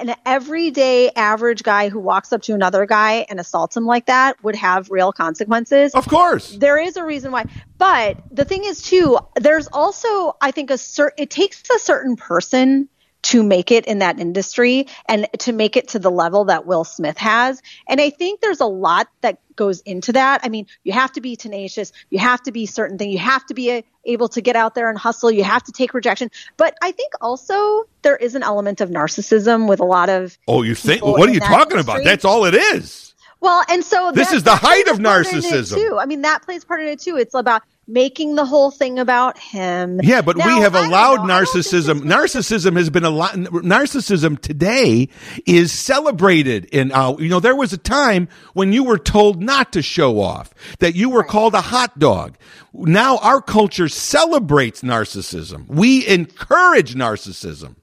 an 0.00 0.14
everyday 0.24 1.10
average 1.10 1.62
guy 1.62 1.88
who 1.88 1.98
walks 1.98 2.32
up 2.32 2.42
to 2.42 2.54
another 2.54 2.86
guy 2.86 3.26
and 3.28 3.38
assaults 3.38 3.76
him 3.76 3.84
like 3.84 4.06
that 4.06 4.42
would 4.42 4.56
have 4.56 4.90
real 4.90 5.12
consequences. 5.12 5.94
Of 5.94 6.08
course. 6.08 6.56
There 6.56 6.78
is 6.78 6.96
a 6.96 7.04
reason 7.04 7.32
why, 7.32 7.46
but 7.78 8.18
the 8.30 8.44
thing 8.44 8.64
is 8.64 8.82
too. 8.82 9.18
There's 9.36 9.68
also, 9.68 10.36
I 10.40 10.50
think, 10.50 10.70
a 10.70 10.78
certain. 10.78 11.22
It 11.22 11.30
takes 11.30 11.62
a 11.70 11.78
certain 11.78 12.16
person 12.16 12.88
to 13.22 13.42
make 13.42 13.70
it 13.70 13.86
in 13.86 14.00
that 14.00 14.18
industry 14.18 14.86
and 15.06 15.28
to 15.38 15.52
make 15.52 15.76
it 15.76 15.88
to 15.88 15.98
the 15.98 16.10
level 16.10 16.44
that 16.46 16.66
Will 16.66 16.84
Smith 16.84 17.16
has. 17.18 17.62
And 17.88 18.00
I 18.00 18.10
think 18.10 18.40
there's 18.40 18.60
a 18.60 18.66
lot 18.66 19.08
that 19.20 19.38
goes 19.54 19.80
into 19.82 20.12
that. 20.12 20.40
I 20.42 20.48
mean, 20.48 20.66
you 20.82 20.92
have 20.92 21.12
to 21.12 21.20
be 21.20 21.36
tenacious, 21.36 21.92
you 22.10 22.18
have 22.18 22.42
to 22.42 22.52
be 22.52 22.66
certain 22.66 22.98
thing, 22.98 23.10
you 23.10 23.18
have 23.18 23.46
to 23.46 23.54
be 23.54 23.70
a, 23.70 23.84
able 24.04 24.28
to 24.30 24.40
get 24.40 24.56
out 24.56 24.74
there 24.74 24.88
and 24.88 24.98
hustle, 24.98 25.30
you 25.30 25.44
have 25.44 25.62
to 25.64 25.72
take 25.72 25.94
rejection. 25.94 26.30
But 26.56 26.76
I 26.82 26.90
think 26.92 27.12
also 27.20 27.84
there 28.02 28.16
is 28.16 28.34
an 28.34 28.42
element 28.42 28.80
of 28.80 28.90
narcissism 28.90 29.68
with 29.68 29.80
a 29.80 29.84
lot 29.84 30.08
of 30.08 30.36
Oh, 30.48 30.62
you 30.62 30.74
think 30.74 31.04
what 31.04 31.28
are 31.28 31.32
you 31.32 31.40
talking 31.40 31.78
industry. 31.78 31.80
about? 31.80 32.04
That's 32.04 32.24
all 32.24 32.44
it 32.44 32.54
is. 32.54 33.14
Well, 33.40 33.64
and 33.68 33.84
so 33.84 34.12
this 34.12 34.30
that, 34.30 34.36
is 34.36 34.42
the 34.44 34.54
height 34.54 34.86
of 34.86 34.98
narcissism. 34.98 35.74
Too. 35.74 35.98
I 35.98 36.06
mean, 36.06 36.22
that 36.22 36.42
plays 36.42 36.64
part 36.64 36.80
in 36.80 36.86
it 36.86 37.00
too. 37.00 37.16
It's 37.16 37.34
about 37.34 37.62
making 37.86 38.36
the 38.36 38.44
whole 38.44 38.70
thing 38.70 38.98
about 38.98 39.38
him. 39.38 40.00
Yeah, 40.02 40.22
but 40.22 40.36
now, 40.36 40.46
we 40.46 40.62
have 40.62 40.74
allowed 40.74 41.20
narcissism. 41.20 42.00
Narcissism 42.02 42.76
has 42.76 42.90
been 42.90 43.04
a 43.04 43.10
lot. 43.10 43.34
Narcissism 43.34 44.38
today 44.40 45.08
is 45.46 45.72
celebrated 45.72 46.66
in. 46.66 46.92
Uh, 46.92 47.16
you 47.18 47.28
know, 47.28 47.40
there 47.40 47.56
was 47.56 47.72
a 47.72 47.78
time 47.78 48.28
when 48.54 48.72
you 48.72 48.84
were 48.84 48.98
told 48.98 49.42
not 49.42 49.72
to 49.72 49.82
show 49.82 50.20
off, 50.20 50.54
that 50.78 50.94
you 50.94 51.10
were 51.10 51.20
right. 51.20 51.28
called 51.28 51.54
a 51.54 51.60
hot 51.60 51.98
dog. 51.98 52.36
Now 52.72 53.18
our 53.18 53.42
culture 53.42 53.88
celebrates 53.88 54.82
narcissism. 54.82 55.66
We 55.68 56.06
encourage 56.06 56.94
narcissism. 56.94 57.76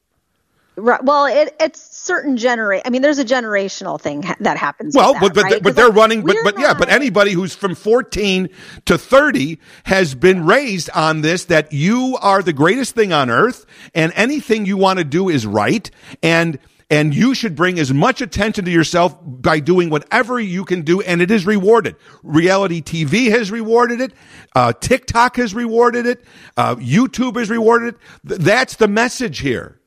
Right. 0.79 1.03
Well, 1.03 1.25
it, 1.25 1.55
it's 1.59 1.95
certain 1.95 2.37
generate. 2.37 2.83
I 2.85 2.89
mean, 2.89 3.01
there's 3.01 3.19
a 3.19 3.25
generational 3.25 3.99
thing 3.99 4.23
ha- 4.23 4.35
that 4.39 4.57
happens. 4.57 4.95
Well, 4.95 5.13
that, 5.13 5.21
but 5.21 5.33
but, 5.35 5.43
right? 5.43 5.63
but 5.63 5.75
they're 5.75 5.91
running. 5.91 6.23
But 6.23 6.37
but 6.43 6.59
yeah. 6.59 6.73
But 6.73 6.89
anybody 6.89 7.33
who's 7.33 7.53
from 7.53 7.75
14 7.75 8.49
to 8.85 8.97
30 8.97 9.59
has 9.83 10.15
been 10.15 10.45
raised 10.45 10.89
on 10.91 11.21
this 11.21 11.45
that 11.45 11.73
you 11.73 12.17
are 12.21 12.41
the 12.41 12.53
greatest 12.53 12.95
thing 12.95 13.13
on 13.13 13.29
earth, 13.29 13.65
and 13.93 14.13
anything 14.15 14.65
you 14.65 14.77
want 14.77 14.99
to 14.99 15.05
do 15.05 15.29
is 15.29 15.45
right, 15.45 15.89
and 16.23 16.59
and 16.89 17.13
you 17.13 17.35
should 17.35 17.55
bring 17.55 17.77
as 17.79 17.93
much 17.93 18.21
attention 18.21 18.65
to 18.65 18.71
yourself 18.71 19.15
by 19.23 19.59
doing 19.59 19.89
whatever 19.89 20.39
you 20.39 20.65
can 20.65 20.81
do, 20.81 21.01
and 21.01 21.21
it 21.21 21.29
is 21.29 21.45
rewarded. 21.45 21.95
Reality 22.23 22.81
TV 22.81 23.29
has 23.29 23.51
rewarded 23.51 24.01
it. 24.01 24.13
Uh, 24.55 24.73
TikTok 24.73 25.35
has 25.35 25.53
rewarded 25.53 26.07
it. 26.07 26.23
Uh, 26.57 26.75
YouTube 26.75 27.37
has 27.37 27.49
rewarded 27.49 27.95
it. 27.95 27.99
Th- 28.27 28.41
that's 28.41 28.75
the 28.77 28.87
message 28.87 29.39
here. 29.39 29.78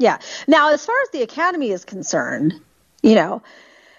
Yeah. 0.00 0.18
Now, 0.48 0.72
as 0.72 0.84
far 0.84 0.96
as 1.02 1.10
the 1.10 1.22
academy 1.22 1.70
is 1.70 1.84
concerned, 1.84 2.54
you 3.02 3.14
know, 3.14 3.42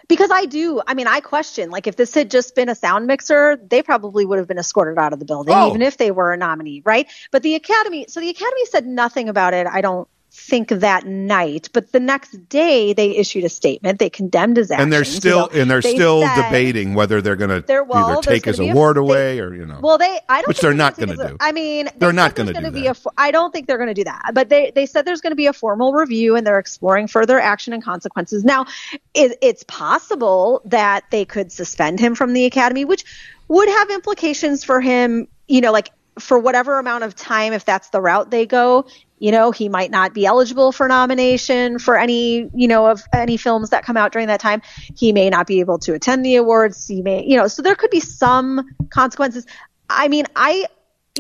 because 0.07 0.31
I 0.31 0.45
do, 0.45 0.81
I 0.85 0.95
mean, 0.95 1.05
I 1.05 1.19
question, 1.21 1.69
like, 1.69 1.85
if 1.85 1.95
this 1.95 2.15
had 2.15 2.31
just 2.31 2.55
been 2.55 2.69
a 2.69 2.75
sound 2.75 3.05
mixer, 3.05 3.55
they 3.55 3.83
probably 3.83 4.25
would 4.25 4.39
have 4.39 4.47
been 4.47 4.57
escorted 4.57 4.97
out 4.97 5.13
of 5.13 5.19
the 5.19 5.25
building, 5.25 5.53
oh. 5.55 5.69
even 5.69 5.83
if 5.83 5.97
they 5.97 6.09
were 6.09 6.33
a 6.33 6.37
nominee, 6.37 6.81
right? 6.83 7.07
But 7.29 7.43
the 7.43 7.53
academy, 7.53 8.07
so 8.09 8.19
the 8.19 8.29
academy 8.29 8.65
said 8.65 8.87
nothing 8.87 9.29
about 9.29 9.53
it. 9.53 9.67
I 9.67 9.81
don't 9.81 10.07
think 10.33 10.69
that 10.69 11.05
night, 11.05 11.69
but 11.73 11.91
the 11.91 11.99
next 11.99 12.47
day 12.47 12.93
they 12.93 13.17
issued 13.17 13.43
a 13.43 13.49
statement. 13.49 13.99
They 13.99 14.09
condemned 14.09 14.55
his 14.55 14.71
actions. 14.71 14.83
And 14.83 14.93
they're 14.93 15.03
still 15.03 15.49
you 15.51 15.55
know, 15.55 15.61
and 15.61 15.71
they're 15.71 15.81
they 15.81 15.93
still 15.93 16.21
said, 16.21 16.43
debating 16.43 16.93
whether 16.93 17.21
they're 17.21 17.35
going 17.35 17.63
to 17.63 17.83
well, 17.83 18.11
either 18.11 18.21
take 18.21 18.45
his 18.45 18.57
award 18.59 18.95
a, 18.95 19.01
away 19.01 19.35
they, 19.35 19.39
or 19.41 19.53
you 19.53 19.65
know. 19.65 19.79
Well, 19.81 19.97
they 19.97 20.19
I 20.29 20.37
don't 20.41 20.47
which 20.47 20.61
they're 20.61 20.73
not 20.73 20.95
going 20.95 21.09
to 21.09 21.27
do. 21.27 21.37
I 21.41 21.51
mean, 21.51 21.89
they 21.97 22.05
are 22.05 22.13
not 22.13 22.35
going 22.35 22.47
to 22.47 22.53
do 22.53 22.71
be 22.71 22.83
that. 22.83 22.97
A, 23.05 23.09
I 23.17 23.31
don't 23.31 23.51
think 23.51 23.67
they're 23.67 23.77
going 23.77 23.89
to 23.89 23.93
do 23.93 24.05
that. 24.05 24.31
But 24.33 24.47
they 24.47 24.71
they 24.71 24.85
said 24.85 25.05
there's 25.05 25.19
going 25.19 25.31
to 25.31 25.35
be 25.35 25.47
a 25.47 25.53
formal 25.53 25.91
review 25.91 26.37
and 26.37 26.47
they're 26.47 26.59
exploring 26.59 27.07
further 27.07 27.37
action 27.37 27.73
and 27.73 27.83
consequences. 27.83 28.45
Now, 28.45 28.67
it, 29.13 29.37
it's 29.41 29.63
possible 29.63 30.61
that 30.63 31.03
they 31.11 31.25
could 31.25 31.51
suspend 31.51 31.99
him 31.99 32.15
from 32.15 32.31
the 32.31 32.45
academy, 32.45 32.85
which 32.85 33.03
would 33.49 33.67
have 33.67 33.89
implications 33.89 34.63
for 34.63 34.79
him. 34.79 35.27
You 35.49 35.59
know, 35.59 35.73
like 35.73 35.89
for 36.19 36.39
whatever 36.39 36.79
amount 36.79 37.03
of 37.03 37.15
time, 37.15 37.53
if 37.53 37.65
that's 37.65 37.89
the 37.89 38.01
route 38.01 38.31
they 38.31 38.45
go, 38.45 38.85
you 39.21 39.31
know 39.31 39.51
he 39.51 39.69
might 39.69 39.91
not 39.91 40.13
be 40.13 40.25
eligible 40.25 40.71
for 40.71 40.87
nomination 40.87 41.79
for 41.79 41.97
any 41.97 42.49
you 42.53 42.67
know 42.67 42.87
of 42.87 43.03
any 43.13 43.37
films 43.37 43.69
that 43.69 43.85
come 43.85 43.95
out 43.95 44.11
during 44.11 44.27
that 44.27 44.39
time 44.39 44.61
he 44.95 45.13
may 45.13 45.29
not 45.29 45.47
be 45.47 45.59
able 45.59 45.77
to 45.77 45.93
attend 45.93 46.25
the 46.25 46.35
awards 46.35 46.87
he 46.87 47.01
may 47.01 47.23
you 47.23 47.37
know 47.37 47.47
so 47.47 47.61
there 47.61 47.75
could 47.75 47.91
be 47.91 47.99
some 47.99 48.67
consequences 48.89 49.45
i 49.89 50.07
mean 50.07 50.25
i 50.35 50.65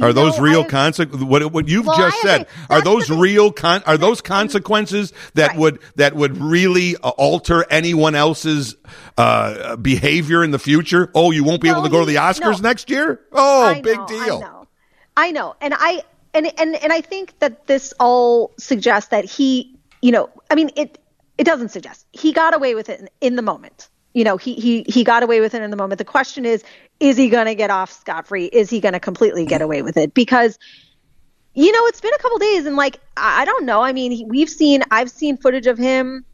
are 0.01 0.13
those 0.13 0.37
know, 0.37 0.43
real 0.43 0.63
consequences? 0.63 1.23
What, 1.23 1.51
what 1.51 1.67
you've 1.67 1.85
well, 1.85 1.97
just 1.97 2.21
said 2.21 2.47
are 2.69 2.81
those 2.81 3.09
real 3.09 3.51
con- 3.51 3.83
are 3.85 3.97
those 3.97 4.21
consequences 4.21 5.11
that 5.33 5.49
right. 5.49 5.59
would 5.59 5.79
that 5.97 6.15
would 6.15 6.37
really 6.37 6.95
uh, 6.95 7.09
alter 7.09 7.65
anyone 7.69 8.15
else's 8.15 8.77
uh, 9.17 9.75
behavior 9.75 10.45
in 10.45 10.51
the 10.51 10.59
future? 10.59 11.11
Oh, 11.13 11.31
you 11.31 11.43
won't 11.43 11.61
be 11.61 11.67
no, 11.67 11.73
able 11.73 11.83
to 11.83 11.89
go 11.89 11.99
to 11.99 12.05
the 12.05 12.15
Oscars 12.15 12.61
no. 12.61 12.69
next 12.69 12.89
year. 12.89 13.19
Oh, 13.33 13.65
I 13.65 13.81
big 13.81 13.97
know, 13.97 14.07
deal. 14.07 14.37
I 14.37 14.39
know. 14.39 14.67
I 15.17 15.31
know, 15.31 15.55
and 15.59 15.73
I 15.77 16.03
and 16.33 16.51
and 16.59 16.75
and 16.75 16.93
I 16.93 17.01
think 17.01 17.37
that 17.39 17.67
this 17.67 17.93
all 17.99 18.51
suggests 18.57 19.09
that 19.09 19.25
he, 19.25 19.75
you 20.01 20.11
know, 20.11 20.29
I 20.49 20.55
mean, 20.55 20.71
it 20.75 20.97
it 21.37 21.43
doesn't 21.43 21.69
suggest 21.69 22.05
he 22.11 22.33
got 22.33 22.53
away 22.53 22.75
with 22.75 22.89
it 22.89 22.99
in, 23.01 23.09
in 23.21 23.35
the 23.35 23.41
moment. 23.41 23.89
You 24.13 24.23
know, 24.23 24.37
he 24.37 24.55
he 24.55 24.83
he 24.87 25.03
got 25.03 25.23
away 25.23 25.39
with 25.39 25.53
it 25.53 25.61
in 25.61 25.71
the 25.71 25.77
moment. 25.77 25.99
The 25.99 26.05
question 26.05 26.45
is, 26.45 26.63
is 26.99 27.17
he 27.17 27.29
going 27.29 27.45
to 27.45 27.55
get 27.55 27.69
off 27.69 27.91
scot 27.91 28.27
free? 28.27 28.45
Is 28.45 28.69
he 28.69 28.79
going 28.79 28.93
to 28.93 28.99
completely 28.99 29.45
get 29.45 29.61
away 29.61 29.81
with 29.81 29.97
it? 29.97 30.13
Because 30.13 30.57
you 31.53 31.71
know, 31.71 31.85
it's 31.87 31.99
been 31.99 32.13
a 32.13 32.17
couple 32.17 32.37
days, 32.37 32.65
and 32.65 32.75
like 32.75 32.99
I 33.17 33.45
don't 33.45 33.65
know. 33.65 33.81
I 33.81 33.93
mean, 33.93 34.27
we've 34.27 34.49
seen 34.49 34.83
I've 34.91 35.09
seen 35.09 35.37
footage 35.37 35.67
of 35.67 35.77
him 35.77 36.25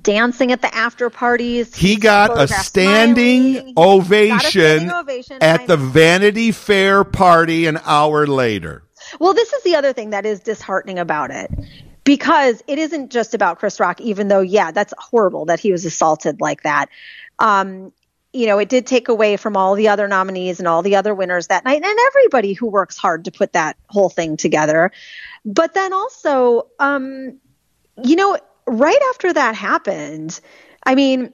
dancing 0.00 0.52
at 0.52 0.62
the 0.62 0.74
after 0.74 1.10
parties. 1.10 1.74
He 1.74 1.96
got 1.96 2.38
a 2.38 2.48
standing 2.48 3.74
ovation, 3.76 4.36
got 4.36 4.44
a 4.44 4.48
standing 4.48 4.90
ovation 4.90 5.38
at 5.40 5.66
the 5.66 5.76
Vanity 5.76 6.52
Fair 6.52 7.04
party 7.04 7.66
an 7.66 7.78
hour 7.84 8.26
later. 8.26 8.82
Well, 9.18 9.34
this 9.34 9.52
is 9.52 9.62
the 9.62 9.76
other 9.76 9.92
thing 9.92 10.10
that 10.10 10.26
is 10.26 10.40
disheartening 10.40 10.98
about 10.98 11.30
it 11.30 11.50
because 12.04 12.62
it 12.66 12.78
isn't 12.78 13.10
just 13.10 13.34
about 13.34 13.58
Chris 13.58 13.80
Rock, 13.80 14.00
even 14.00 14.28
though, 14.28 14.40
yeah, 14.40 14.70
that's 14.70 14.92
horrible 14.98 15.46
that 15.46 15.60
he 15.60 15.72
was 15.72 15.84
assaulted 15.84 16.40
like 16.40 16.62
that. 16.62 16.86
Um, 17.38 17.92
you 18.32 18.46
know, 18.46 18.58
it 18.58 18.68
did 18.68 18.86
take 18.86 19.08
away 19.08 19.36
from 19.36 19.56
all 19.56 19.76
the 19.76 19.88
other 19.88 20.08
nominees 20.08 20.58
and 20.58 20.66
all 20.66 20.82
the 20.82 20.96
other 20.96 21.14
winners 21.14 21.46
that 21.46 21.64
night 21.64 21.82
and 21.82 21.98
everybody 22.08 22.52
who 22.52 22.66
works 22.66 22.96
hard 22.96 23.26
to 23.26 23.30
put 23.30 23.52
that 23.52 23.76
whole 23.88 24.08
thing 24.08 24.36
together. 24.36 24.90
But 25.44 25.72
then 25.72 25.92
also, 25.92 26.66
um, 26.80 27.38
you 28.02 28.16
know, 28.16 28.36
right 28.66 28.98
after 29.10 29.32
that 29.32 29.54
happened, 29.54 30.40
I 30.84 30.96
mean, 30.96 31.32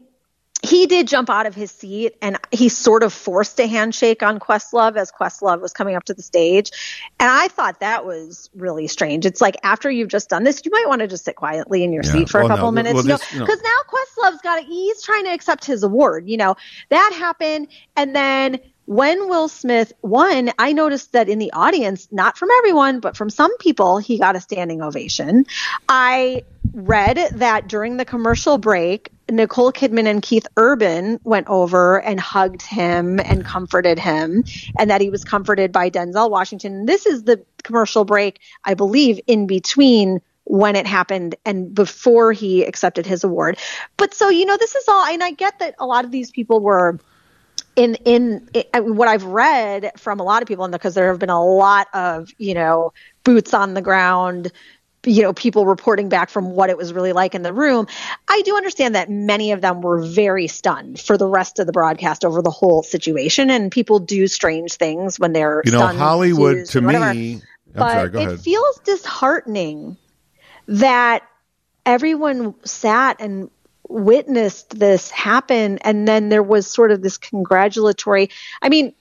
he 0.63 0.87
did 0.87 1.09
jump 1.09 1.31
out 1.31 1.47
of 1.47 1.55
his 1.55 1.71
seat 1.71 2.17
and 2.21 2.39
he 2.51 2.69
sort 2.69 3.03
of 3.03 3.13
forced 3.13 3.59
a 3.61 3.67
handshake 3.67 4.23
on 4.23 4.39
Questlove 4.39 4.97
as 4.97 5.11
Questlove 5.11 5.61
was 5.61 5.73
coming 5.73 5.97
up 5.97 6.05
to 6.05 6.15
the 6.15 6.23
stage. 6.23 6.71
And 7.19 7.31
I 7.31 7.49
thought 7.49 7.81
that 7.81 8.05
was 8.05 8.51
really 8.55 8.87
strange. 8.87 9.25
It's 9.25 9.41
like 9.41 9.57
after 9.63 9.91
you've 9.91 10.09
just 10.09 10.29
done 10.29 10.45
this, 10.45 10.63
you 10.65 10.71
might 10.71 10.87
want 10.87 11.01
to 11.01 11.09
just 11.09 11.25
sit 11.25 11.37
quietly 11.37 11.83
in 11.83 11.93
your 11.93 12.05
yeah. 12.05 12.13
seat 12.13 12.29
for 12.29 12.41
a 12.41 12.49
couple 12.49 12.67
no. 12.67 12.73
minutes. 12.73 12.95
Well, 12.95 13.05
this, 13.05 13.33
you 13.33 13.39
know, 13.39 13.47
because 13.47 13.63
now 13.63 13.71
Questlove's 13.89 14.43
got 14.43 14.57
to, 14.57 14.63
he's 14.63 15.03
trying 15.03 15.25
to 15.25 15.31
accept 15.33 15.65
his 15.65 15.83
award. 15.83 16.29
You 16.29 16.37
know, 16.37 16.57
that 16.91 17.13
happened. 17.15 17.69
And 17.97 18.15
then 18.15 18.61
when 18.91 19.29
Will 19.29 19.47
Smith 19.47 19.93
won, 20.03 20.51
I 20.59 20.73
noticed 20.73 21.13
that 21.13 21.29
in 21.29 21.39
the 21.39 21.53
audience, 21.53 22.09
not 22.11 22.37
from 22.37 22.49
everyone, 22.59 22.99
but 22.99 23.17
from 23.17 23.31
some 23.31 23.57
people, 23.59 23.99
he 23.99 24.19
got 24.19 24.35
a 24.35 24.41
standing 24.41 24.83
ovation. 24.83 25.47
I 25.89 26.43
read 26.75 27.17
that 27.35 27.69
during 27.69 27.99
the 27.99 28.05
commercial 28.05 28.59
break, 28.59 29.13
Nicole 29.31 29.71
Kidman 29.71 30.09
and 30.09 30.21
Keith 30.21 30.49
Urban 30.57 31.21
went 31.23 31.47
over 31.47 32.03
and 32.03 32.19
hugged 32.19 32.63
him 32.63 33.21
and 33.21 33.45
comforted 33.45 34.01
him, 34.01 34.43
and 34.77 34.91
that 34.91 35.01
he 35.01 35.09
was 35.09 35.23
comforted 35.23 35.71
by 35.71 35.89
Denzel 35.89 36.29
Washington. 36.29 36.85
This 36.85 37.07
is 37.07 37.23
the 37.23 37.45
commercial 37.63 38.05
break, 38.05 38.41
I 38.65 38.75
believe, 38.75 39.21
in 39.29 39.47
between 39.47 40.21
when 40.43 40.75
it 40.75 40.89
happened 40.89 41.37
and 41.45 41.73
before 41.73 42.33
he 42.33 42.65
accepted 42.65 43.07
his 43.07 43.23
award. 43.23 43.57
But 43.97 44.15
so, 44.15 44.31
you 44.31 44.47
know, 44.47 44.57
this 44.57 44.75
is 44.75 44.89
all, 44.89 45.05
and 45.05 45.23
I 45.23 45.31
get 45.31 45.61
that 45.61 45.77
a 45.79 45.87
lot 45.87 46.05
of 46.05 46.11
these 46.11 46.33
people 46.33 46.59
were. 46.59 46.99
In, 47.77 47.95
in 48.05 48.49
in 48.53 48.97
what 48.97 49.09
I've 49.09 49.25
read 49.25 49.93
from 49.97 50.21
a 50.21 50.23
lot 50.23 50.43
of 50.43 50.49
people, 50.49 50.65
and 50.65 50.73
because 50.73 50.95
there 50.95 51.09
have 51.09 51.19
been 51.19 51.31
a 51.31 51.43
lot 51.43 51.87
of 51.95 52.31
you 52.37 52.55
know 52.55 52.93
boots 53.25 53.55
on 53.55 53.75
the 53.75 53.83
ground 53.83 54.53
you 55.07 55.23
know 55.23 55.33
people 55.33 55.65
reporting 55.65 56.09
back 56.09 56.29
from 56.29 56.51
what 56.51 56.69
it 56.69 56.77
was 56.77 56.93
really 56.93 57.13
like 57.13 57.35
in 57.35 57.43
the 57.43 57.53
room 57.53 57.87
i 58.29 58.43
do 58.43 58.55
understand 58.57 58.95
that 58.95 59.09
many 59.09 59.53
of 59.53 59.61
them 59.63 59.81
were 59.81 60.03
very 60.03 60.47
stunned 60.47 61.01
for 61.01 61.17
the 61.17 61.27
rest 61.27 61.59
of 61.59 61.67
the 61.67 61.73
broadcast 61.73 62.25
over 62.25 62.43
the 62.43 62.51
whole 62.51 62.83
situation 62.83 63.49
and 63.49 63.73
people 63.73 63.99
do 63.99 64.27
strange 64.27 64.75
things 64.75 65.19
when 65.19 65.33
they're 65.33 65.63
you 65.65 65.73
know 65.73 65.87
hollywood 65.87 66.67
to 66.67 66.81
me 66.83 66.97
I'm 66.97 67.41
but 67.73 68.13
sorry, 68.13 68.25
it 68.25 68.41
feels 68.41 68.81
disheartening 68.85 69.97
that 70.67 71.23
everyone 71.87 72.55
sat 72.65 73.21
and 73.21 73.51
witnessed 73.91 74.79
this 74.79 75.11
happen 75.11 75.79
and 75.79 76.07
then 76.07 76.29
there 76.29 76.43
was 76.43 76.67
sort 76.67 76.91
of 76.91 77.03
this 77.03 77.19
congratulatory 77.19 78.31
i 78.63 78.69
mean 78.69 78.95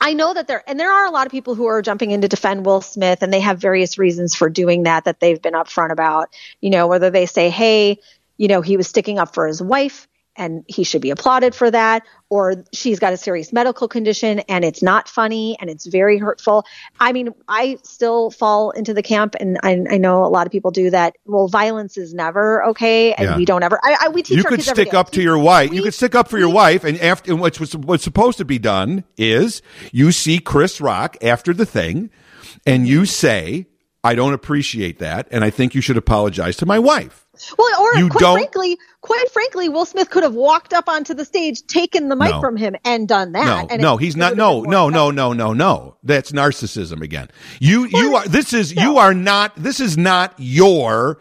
I 0.00 0.12
know 0.12 0.34
that 0.34 0.48
there, 0.48 0.62
and 0.68 0.78
there 0.78 0.92
are 0.92 1.06
a 1.06 1.10
lot 1.10 1.24
of 1.24 1.30
people 1.30 1.54
who 1.54 1.66
are 1.66 1.80
jumping 1.80 2.10
in 2.10 2.20
to 2.20 2.28
defend 2.28 2.66
Will 2.66 2.82
Smith, 2.82 3.22
and 3.22 3.32
they 3.32 3.40
have 3.40 3.58
various 3.58 3.96
reasons 3.96 4.34
for 4.34 4.50
doing 4.50 4.82
that 4.82 5.04
that 5.04 5.18
they've 5.20 5.40
been 5.40 5.54
upfront 5.54 5.92
about. 5.92 6.28
You 6.60 6.68
know, 6.70 6.88
whether 6.88 7.08
they 7.08 7.24
say, 7.24 7.48
hey, 7.48 8.00
you 8.36 8.48
know, 8.48 8.60
he 8.60 8.76
was 8.76 8.86
sticking 8.86 9.18
up 9.18 9.32
for 9.32 9.46
his 9.46 9.62
wife, 9.62 10.06
and 10.36 10.64
he 10.66 10.84
should 10.84 11.00
be 11.02 11.10
applauded 11.10 11.54
for 11.54 11.70
that 11.70 12.02
or 12.28 12.64
she's 12.72 12.98
got 12.98 13.12
a 13.12 13.16
serious 13.16 13.52
medical 13.52 13.86
condition 13.88 14.40
and 14.48 14.64
it's 14.64 14.82
not 14.82 15.08
funny 15.08 15.56
and 15.60 15.70
it's 15.70 15.86
very 15.86 16.18
hurtful 16.18 16.64
i 17.00 17.12
mean 17.12 17.28
i 17.48 17.78
still 17.84 18.30
fall 18.30 18.70
into 18.72 18.92
the 18.94 19.02
camp 19.02 19.34
and 19.38 19.58
i, 19.62 19.72
I 19.90 19.98
know 19.98 20.24
a 20.24 20.28
lot 20.28 20.46
of 20.46 20.52
people 20.52 20.70
do 20.70 20.90
that 20.90 21.14
well 21.24 21.48
violence 21.48 21.96
is 21.96 22.12
never 22.14 22.64
okay 22.66 23.12
and 23.14 23.28
Yeah. 23.30 23.36
we 23.36 23.44
don't 23.44 23.62
ever 23.62 23.78
I, 23.82 23.96
I, 24.02 24.08
we 24.08 24.22
teach 24.22 24.36
you 24.38 24.42
our 24.44 24.50
could 24.50 24.62
stick 24.62 24.94
up 24.94 25.10
to 25.12 25.22
your 25.22 25.38
wife. 25.38 25.70
We- 25.70 25.76
you 25.76 25.82
could 25.82 25.94
stick 25.94 26.14
up 26.14 26.28
for 26.28 26.38
your 26.38 26.48
we- 26.48 26.54
wife, 26.54 26.84
and 26.84 26.98
after 27.00 27.30
and 27.32 27.40
what's 27.40 27.58
what's 27.74 28.04
supposed 28.04 28.38
to 28.38 28.44
be 28.44 28.58
done 28.58 29.04
is 29.16 29.62
you 29.92 30.10
see 30.12 30.38
Chris 30.38 30.80
Rock 30.80 31.16
after 31.22 31.52
the 31.52 31.66
thing, 31.66 32.10
and 32.66 32.86
you 32.88 33.04
say, 33.06 33.66
"I 34.02 34.14
don't 34.14 34.32
appreciate 34.34 34.98
that, 34.98 35.28
and 35.30 35.44
I 35.44 35.50
think 35.50 35.74
you 35.74 35.80
should 35.80 35.96
apologize 35.96 36.56
to 36.58 36.66
my 36.66 36.78
wife." 36.78 37.23
Well 37.58 37.80
or 37.82 37.96
You 37.98 38.08
quite 38.08 38.20
don't- 38.20 38.36
frankly 38.38 38.78
quite 39.00 39.30
frankly 39.32 39.68
will 39.68 39.84
smith 39.84 40.08
could 40.10 40.22
have 40.22 40.34
walked 40.34 40.72
up 40.72 40.88
onto 40.88 41.12
the 41.14 41.24
stage 41.24 41.66
taken 41.66 42.08
the 42.08 42.16
mic 42.16 42.30
No. 42.30 42.40
from 42.40 42.56
him 42.56 42.74
and 42.84 43.06
done 43.06 43.32
that 43.32 43.44
No, 43.44 43.66
and 43.70 43.82
no, 43.82 43.96
it- 43.98 44.02
he's 44.02 44.16
not. 44.16 44.36
No, 44.36 44.62
no, 44.62 44.88
no, 44.88 45.10
no, 45.10 45.32
no, 45.32 45.52
no. 45.52 45.96
That's 46.02 46.32
narcissism 46.32 47.02
again. 47.02 47.28
You, 47.60 47.84
you 47.86 48.16
are. 48.16 48.26
This 48.26 48.52
is 48.52 48.74
you 48.74 48.98
are 48.98 49.12
not. 49.14 49.52
This 49.56 49.80
is 49.80 49.96
not 49.98 50.34
your 50.38 51.18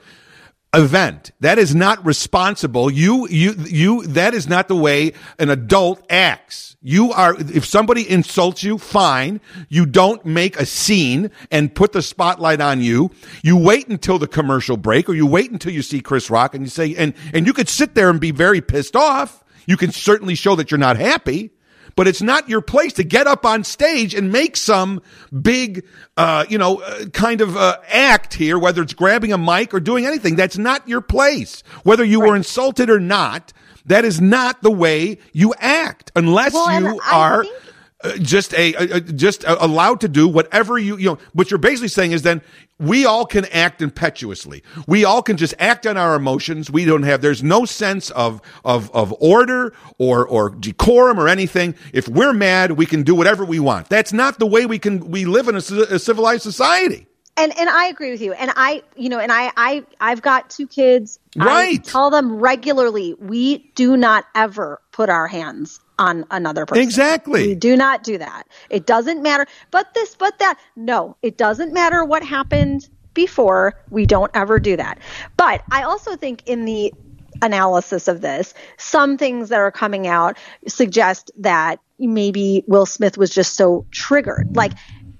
event. 0.74 1.32
That 1.39 1.59
is 1.59 1.76
not 1.76 2.05
responsible. 2.05 2.89
You, 2.89 3.28
you, 3.30 3.53
you. 3.65 4.03
That 4.07 4.34
is 4.34 4.47
not 4.47 4.67
the 4.67 4.76
way 4.76 5.13
an 5.39 5.49
adult 5.49 6.05
acts. 6.09 6.76
You 6.82 7.11
are. 7.13 7.36
If 7.39 7.65
somebody 7.65 8.09
insults 8.09 8.63
you, 8.63 8.78
fine. 8.78 9.39
You 9.69 9.86
don't 9.86 10.26
make 10.26 10.57
a 10.57 10.65
scene 10.65 11.32
and 11.49 11.74
put 11.74 11.93
the 11.93 12.01
spotlight 12.01 12.59
on 12.59 12.82
you. 12.82 13.11
You 13.41 13.57
wait 13.57 13.88
until 13.88 14.19
the 14.19 14.28
commercial 14.28 14.76
break, 14.76 15.07
or 15.07 15.13
you 15.13 15.26
wait 15.26 15.51
until 15.51 15.71
you 15.71 15.82
see 15.82 16.01
Chris 16.01 16.30
Rock, 16.30 16.55
and 16.55 16.65
you 16.65 16.69
say, 16.69 16.95
and 16.95 17.13
and 17.34 17.47
you 17.47 17.53
could 17.53 17.69
sit 17.69 17.95
there 17.95 18.09
and 18.09 18.19
be 18.19 18.32
very 18.32 18.59
pissed 18.59 18.95
off. 18.95 19.43
You 19.65 19.78
can 19.78 19.91
certainly 19.91 20.36
show 20.36 20.55
that 20.55 20.71
you're 20.71 20.78
not 20.78 20.97
happy 20.97 21.51
but 21.96 22.08
it's 22.08 22.22
not 22.22 22.50
your 22.50 22.62
place 22.62 22.94
to 22.94 23.04
get 23.04 23.28
up 23.28 23.46
on 23.46 23.64
stage 23.64 24.14
and 24.16 24.32
make 24.32 24.58
some 24.58 25.02
big, 25.41 25.86
uh, 26.18 26.46
you 26.50 26.58
know, 26.58 26.82
uh, 26.82 27.06
kind 27.14 27.41
of 27.41 27.56
uh, 27.58 27.78
act 27.88 28.34
here, 28.34 28.58
whether 28.58 28.82
it's 28.82 28.94
grabbing 28.94 29.32
a 29.34 29.38
mic 29.38 29.74
or 29.74 29.80
doing 29.80 30.06
anything. 30.06 30.36
That's 30.36 30.58
not 30.58 30.88
your 30.88 31.02
place. 31.02 31.64
Whether 31.84 32.04
you 32.04 32.20
were 32.22 32.36
insulted 32.36 32.89
or 32.89 33.00
not, 33.00 33.54
that 33.86 34.06
is 34.06 34.20
not 34.22 34.62
the 34.62 34.72
way 34.72 35.18
you 35.34 35.54
act 35.60 36.12
unless 36.16 36.54
Well, 36.54 36.82
you 36.82 37.00
are. 37.12 37.44
think- 37.44 37.56
Uh, 38.04 38.18
just 38.18 38.54
a, 38.56 38.74
a, 38.74 38.96
a 38.98 39.00
just 39.00 39.46
uh 39.46 39.56
allowed 39.62 40.02
to 40.02 40.10
do 40.10 40.28
whatever 40.28 40.78
you 40.78 40.98
you 40.98 41.06
know 41.06 41.18
what 41.32 41.50
you're 41.50 41.58
basically 41.58 41.88
saying 41.88 42.12
is 42.12 42.22
then 42.22 42.41
we 42.84 43.06
all 43.06 43.26
can 43.26 43.46
act 43.46 43.82
impetuously 43.82 44.64
we 44.88 45.04
all 45.06 45.22
can 45.22 45.38
just 45.38 45.54
act 45.60 45.88
on 45.88 45.98
our 45.98 46.16
emotions 46.16 46.70
we 46.70 46.86
don't 46.86 47.04
have 47.04 47.22
there's 47.22 47.44
no 47.44 47.66
sense 47.66 48.10
of 48.12 48.42
of 48.66 48.92
of 48.92 49.14
order 49.20 49.74
or 49.98 50.28
or 50.28 50.50
decorum 50.50 51.20
or 51.20 51.28
anything 51.28 51.74
if 51.94 52.08
we're 52.08 52.34
mad 52.34 52.74
we 52.74 52.86
can 52.86 53.04
do 53.04 53.16
whatever 53.16 53.46
we 53.46 53.60
want 53.60 53.90
that's 53.90 54.14
not 54.14 54.40
the 54.40 54.48
way 54.48 54.66
we 54.66 54.78
can 54.80 55.10
we 55.10 55.26
live 55.26 55.48
in 55.48 55.56
a, 55.56 55.60
a 55.60 56.00
civilized 56.00 56.44
society 56.44 57.08
and 57.36 57.58
and 57.58 57.68
I 57.70 57.88
agree 57.88 58.12
with 58.12 58.22
you. 58.22 58.34
And 58.34 58.52
I, 58.56 58.84
you 58.96 59.10
know, 59.10 59.20
and 59.20 59.32
I, 59.32 59.52
I, 59.58 59.84
I've 60.00 60.22
got 60.22 60.52
two 60.52 60.68
kids. 60.68 61.18
I 61.40 61.46
Right. 61.46 61.84
tell 61.84 62.12
them 62.12 62.36
regularly, 62.36 63.16
we 63.20 63.72
do 63.74 63.98
not 63.98 64.26
ever 64.36 64.80
put 64.92 65.10
our 65.10 65.28
hands 65.28 65.80
on 66.00 66.26
another 66.32 66.66
person. 66.66 66.84
Exactly. 66.84 67.48
We 67.48 67.56
do 67.56 67.76
not 67.76 68.04
do 68.04 68.18
that. 68.18 68.48
It 68.70 68.86
doesn't 68.86 69.22
matter. 69.22 69.46
But 69.72 69.94
this, 69.94 70.16
but 70.16 70.39
that. 70.39 70.60
No, 70.76 71.18
it 71.22 71.38
doesn't 71.38 71.74
matter 71.74 72.04
what 72.04 72.24
happened 72.24 72.89
before. 73.14 73.80
We 73.89 74.06
don't 74.06 74.32
ever 74.34 74.60
do 74.60 74.76
that. 74.78 75.00
But 75.38 75.64
I 75.72 75.84
also 75.84 76.16
think 76.16 76.44
in 76.48 76.66
the 76.66 76.94
analysis 77.41 78.08
of 78.08 78.22
this, 78.22 78.54
some 78.78 79.18
things 79.18 79.50
that 79.50 79.60
are 79.60 79.72
coming 79.72 80.08
out 80.08 80.38
suggest 80.68 81.32
that 81.39 81.80
maybe 82.00 82.64
Will 82.68 82.86
Smith 82.86 83.18
was 83.18 83.30
just 83.30 83.56
so 83.56 83.86
triggered. 83.91 84.56
Like 84.56 84.74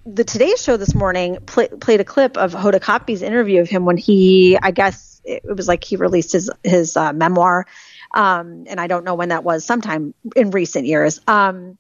the 0.06 0.24
Today 0.24 0.54
Show 0.58 0.78
this 0.78 0.94
morning 0.94 1.38
pl- 1.46 1.70
played 1.80 2.00
a 2.02 2.04
clip 2.04 2.38
of 2.38 2.54
Hoda 2.54 2.80
Kotb's 2.80 3.22
interview 3.22 3.62
of 3.62 3.70
him 3.70 3.86
when 3.86 3.98
he, 3.98 4.58
I 4.62 4.72
guess 4.72 5.22
it, 5.24 5.44
it 5.46 5.56
was 5.56 5.68
like 5.68 5.84
he 5.84 5.96
released 5.96 6.34
his 6.34 6.50
his 6.64 6.98
uh, 6.98 7.14
memoir, 7.14 7.66
um, 8.14 8.66
and 8.68 8.80
I 8.80 8.88
don't 8.88 9.04
know 9.04 9.16
when 9.16 9.30
that 9.30 9.44
was, 9.44 9.66
sometime 9.66 10.14
in 10.36 10.52
recent 10.52 10.86
years. 10.86 11.20
Um, 11.28 11.78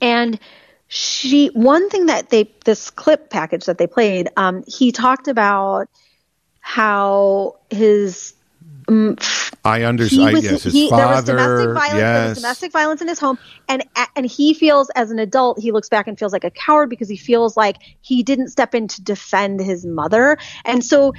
and 0.00 0.38
she, 0.88 1.48
one 1.48 1.90
thing 1.90 2.06
that 2.06 2.30
they, 2.30 2.50
this 2.64 2.90
clip 2.90 3.30
package 3.30 3.66
that 3.66 3.78
they 3.78 3.86
played, 3.86 4.28
um, 4.36 4.64
he 4.66 4.92
talked 4.92 5.28
about 5.28 5.88
how 6.60 7.56
his 7.70 8.34
i 9.64 9.82
understand 9.82 10.32
was, 10.32 10.44
yes 10.44 10.62
his 10.62 10.72
he, 10.72 10.88
there 10.88 11.06
was 11.06 11.26
father 11.26 11.36
domestic 11.36 11.74
violence. 11.74 11.92
There 12.00 12.28
was 12.28 12.38
domestic 12.38 12.72
violence 12.72 13.02
in 13.02 13.08
his 13.08 13.18
home, 13.18 13.38
and 13.68 13.84
and 14.16 14.24
he 14.24 14.54
feels 14.54 14.88
as 14.90 15.10
an 15.10 15.18
adult, 15.18 15.60
he 15.60 15.72
looks 15.72 15.88
back 15.88 16.08
and 16.08 16.18
feels 16.18 16.32
like 16.32 16.44
a 16.44 16.50
coward 16.50 16.88
because 16.88 17.08
he 17.08 17.16
feels 17.16 17.56
like 17.56 17.76
he 18.00 18.22
didn't 18.22 18.48
step 18.48 18.74
in 18.74 18.88
to 18.88 19.02
defend 19.02 19.60
his 19.60 19.84
mother, 19.84 20.38
and 20.64 20.84
so. 20.84 21.12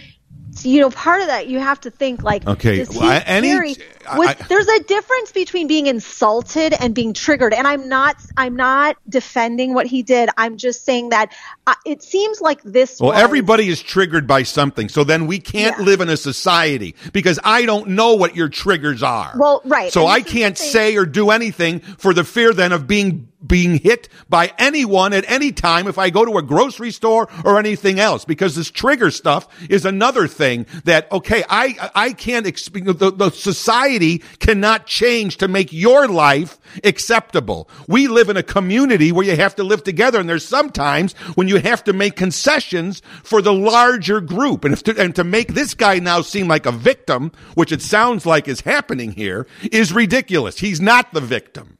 You 0.63 0.81
know, 0.81 0.89
part 0.89 1.21
of 1.21 1.27
that 1.27 1.47
you 1.47 1.59
have 1.59 1.79
to 1.81 1.91
think 1.91 2.23
like, 2.23 2.45
Okay, 2.47 2.83
well, 2.89 3.21
any- 3.25 3.75
was- 4.17 4.27
I- 4.29 4.35
there's 4.47 4.67
a 4.67 4.79
difference 4.83 5.31
between 5.31 5.67
being 5.67 5.87
insulted 5.87 6.73
and 6.79 6.93
being 6.93 7.13
triggered, 7.13 7.53
and 7.53 7.67
I'm 7.67 7.87
not, 7.89 8.15
I'm 8.37 8.55
not 8.55 8.97
defending 9.07 9.73
what 9.73 9.85
he 9.87 10.03
did. 10.03 10.29
I'm 10.37 10.57
just 10.57 10.85
saying 10.85 11.09
that 11.09 11.33
uh, 11.67 11.75
it 11.85 12.01
seems 12.03 12.41
like 12.41 12.61
this. 12.63 12.99
Well, 12.99 13.11
was- 13.11 13.19
everybody 13.21 13.69
is 13.69 13.81
triggered 13.81 14.27
by 14.27 14.43
something. 14.43 14.89
So 14.89 15.03
then 15.03 15.27
we 15.27 15.39
can't 15.39 15.77
Yeah. 15.77 15.83
live 15.85 16.01
in 16.01 16.09
a 16.09 16.17
society 16.17 16.95
because 17.13 17.39
I 17.43 17.65
don't 17.65 17.89
know 17.89 18.13
what 18.15 18.35
your 18.35 18.49
triggers 18.49 19.03
are. 19.03 19.33
Well, 19.37 19.61
right. 19.65 19.91
So 19.91 20.01
And 20.01 20.09
I 20.11 20.19
this 20.19 20.27
is 20.27 20.33
the 20.33 20.39
can't 20.39 20.57
say 20.57 20.95
or 20.97 21.05
do 21.05 21.29
anything 21.31 21.79
for 21.97 22.13
the 22.13 22.23
fear 22.23 22.53
then 22.53 22.71
of 22.71 22.87
being 22.87 23.27
being 23.47 23.79
hit 23.79 24.09
by 24.27 24.51
anyone 24.57 25.13
at 25.13 25.23
any 25.31 25.53
time 25.53 25.87
if 25.87 25.97
I 25.97 26.09
go 26.09 26.25
to 26.25 26.37
a 26.39 26.41
grocery 26.41 26.91
store 26.91 27.29
or 27.45 27.57
anything 27.57 27.97
else 27.97 28.25
because 28.25 28.53
this 28.53 28.69
trigger 28.69 29.09
stuff 29.11 29.47
is 29.69 29.85
another 29.85 30.27
thing 30.27 30.65
that 30.83 31.09
okay 31.09 31.45
I 31.49 31.89
I 31.95 32.11
can't 32.11 32.45
exp- 32.45 32.97
the, 32.99 33.09
the 33.11 33.29
society 33.29 33.98
cannot 34.39 34.85
change 34.85 35.37
to 35.37 35.47
make 35.47 35.73
your 35.73 36.07
life 36.07 36.57
acceptable. 36.83 37.69
We 37.87 38.07
live 38.07 38.29
in 38.29 38.37
a 38.37 38.43
community 38.43 39.11
where 39.11 39.25
you 39.25 39.35
have 39.35 39.55
to 39.55 39.63
live 39.63 39.83
together 39.83 40.19
and 40.19 40.29
there's 40.29 40.47
sometimes 40.47 41.13
when 41.35 41.47
you 41.47 41.57
have 41.57 41.83
to 41.83 41.93
make 41.93 42.15
concessions 42.15 43.01
for 43.23 43.41
the 43.41 43.53
larger 43.53 44.21
group 44.21 44.63
and 44.63 44.77
to, 44.85 45.01
and 45.01 45.15
to 45.15 45.23
make 45.23 45.53
this 45.53 45.73
guy 45.73 45.99
now 45.99 46.21
seem 46.21 46.47
like 46.47 46.65
a 46.65 46.71
victim, 46.71 47.31
which 47.55 47.71
it 47.71 47.81
sounds 47.81 48.25
like 48.25 48.47
is 48.47 48.61
happening 48.61 49.11
here, 49.11 49.47
is 49.71 49.91
ridiculous. 49.91 50.59
He's 50.59 50.81
not 50.81 51.13
the 51.13 51.21
victim. 51.21 51.77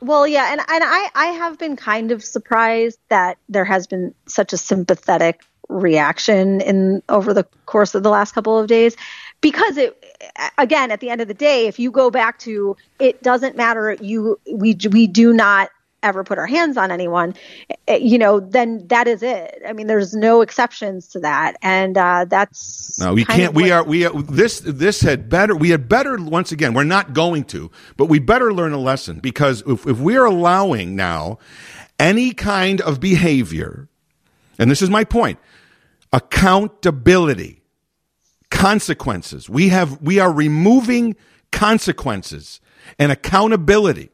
Well, 0.00 0.26
yeah, 0.26 0.52
and 0.52 0.60
and 0.60 0.84
I 0.84 1.10
I 1.14 1.26
have 1.28 1.58
been 1.58 1.74
kind 1.74 2.12
of 2.12 2.22
surprised 2.22 2.98
that 3.08 3.38
there 3.48 3.64
has 3.64 3.86
been 3.86 4.14
such 4.26 4.52
a 4.52 4.58
sympathetic 4.58 5.40
reaction 5.68 6.60
in 6.60 7.02
over 7.08 7.34
the 7.34 7.44
course 7.64 7.94
of 7.94 8.02
the 8.02 8.10
last 8.10 8.32
couple 8.32 8.58
of 8.58 8.68
days 8.68 8.96
because 9.46 9.76
it 9.76 10.04
again 10.58 10.90
at 10.90 10.98
the 10.98 11.08
end 11.08 11.20
of 11.20 11.28
the 11.28 11.34
day 11.34 11.68
if 11.68 11.78
you 11.78 11.92
go 11.92 12.10
back 12.10 12.36
to 12.36 12.76
it 12.98 13.22
doesn't 13.22 13.56
matter 13.56 13.92
you 14.00 14.40
we 14.52 14.76
we 14.90 15.06
do 15.06 15.32
not 15.32 15.70
ever 16.02 16.24
put 16.24 16.36
our 16.36 16.48
hands 16.48 16.76
on 16.76 16.90
anyone 16.90 17.32
eh, 17.86 17.94
you 17.96 18.18
know 18.18 18.40
then 18.40 18.84
that 18.88 19.06
is 19.06 19.22
it 19.22 19.62
i 19.68 19.72
mean 19.72 19.86
there's 19.86 20.14
no 20.14 20.40
exceptions 20.40 21.06
to 21.06 21.20
that 21.20 21.56
and 21.62 21.96
uh 21.96 22.24
that's 22.24 22.98
No, 22.98 23.14
we 23.14 23.24
can't. 23.24 23.54
We 23.54 23.70
are. 23.70 23.84
We 23.84 24.04
are, 24.06 24.22
this. 24.22 24.60
This 24.64 25.00
had 25.00 25.28
better. 25.28 25.54
We 25.54 25.70
had 25.70 25.88
better. 25.88 26.16
Once 26.16 26.50
again, 26.50 26.74
we're 26.74 26.84
not 26.84 27.12
going 27.12 27.44
to, 27.44 27.70
but 27.96 28.06
we 28.06 28.18
better 28.18 28.52
learn 28.52 28.72
a 28.72 28.78
lesson 28.78 29.20
because 29.20 29.62
if 29.66 29.86
if 29.86 29.98
we 30.00 30.16
are 30.16 30.24
allowing 30.24 30.96
now 30.96 31.38
any 31.98 32.32
kind 32.32 32.80
of 32.80 32.98
behavior, 33.00 33.88
and 34.58 34.70
this 34.70 34.82
is 34.82 34.90
my 34.90 35.04
point, 35.04 35.38
accountability, 36.12 37.62
consequences. 38.50 39.48
We 39.48 39.68
have. 39.70 40.00
We 40.02 40.18
are 40.18 40.32
removing 40.32 41.16
consequences 41.52 42.60
and 42.98 43.10
accountability 43.12 44.10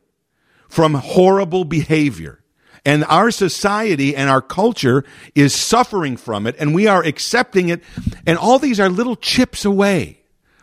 from 0.68 0.94
horrible 0.94 1.64
behavior. 1.64 2.38
And 2.84 3.04
our 3.04 3.30
society 3.30 4.16
and 4.16 4.28
our 4.28 4.42
culture 4.42 5.04
is 5.34 5.54
suffering 5.54 6.16
from 6.16 6.46
it, 6.46 6.56
and 6.58 6.74
we 6.74 6.88
are 6.88 7.02
accepting 7.02 7.68
it. 7.68 7.82
And 8.26 8.36
all 8.36 8.58
these 8.58 8.80
are 8.80 8.88
little 8.88 9.14
chips 9.14 9.64
away. 9.64 10.22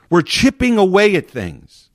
We're 0.10 0.24
chipping 0.24 0.78
away 0.78 1.16
at 1.16 1.30
things. 1.30 1.90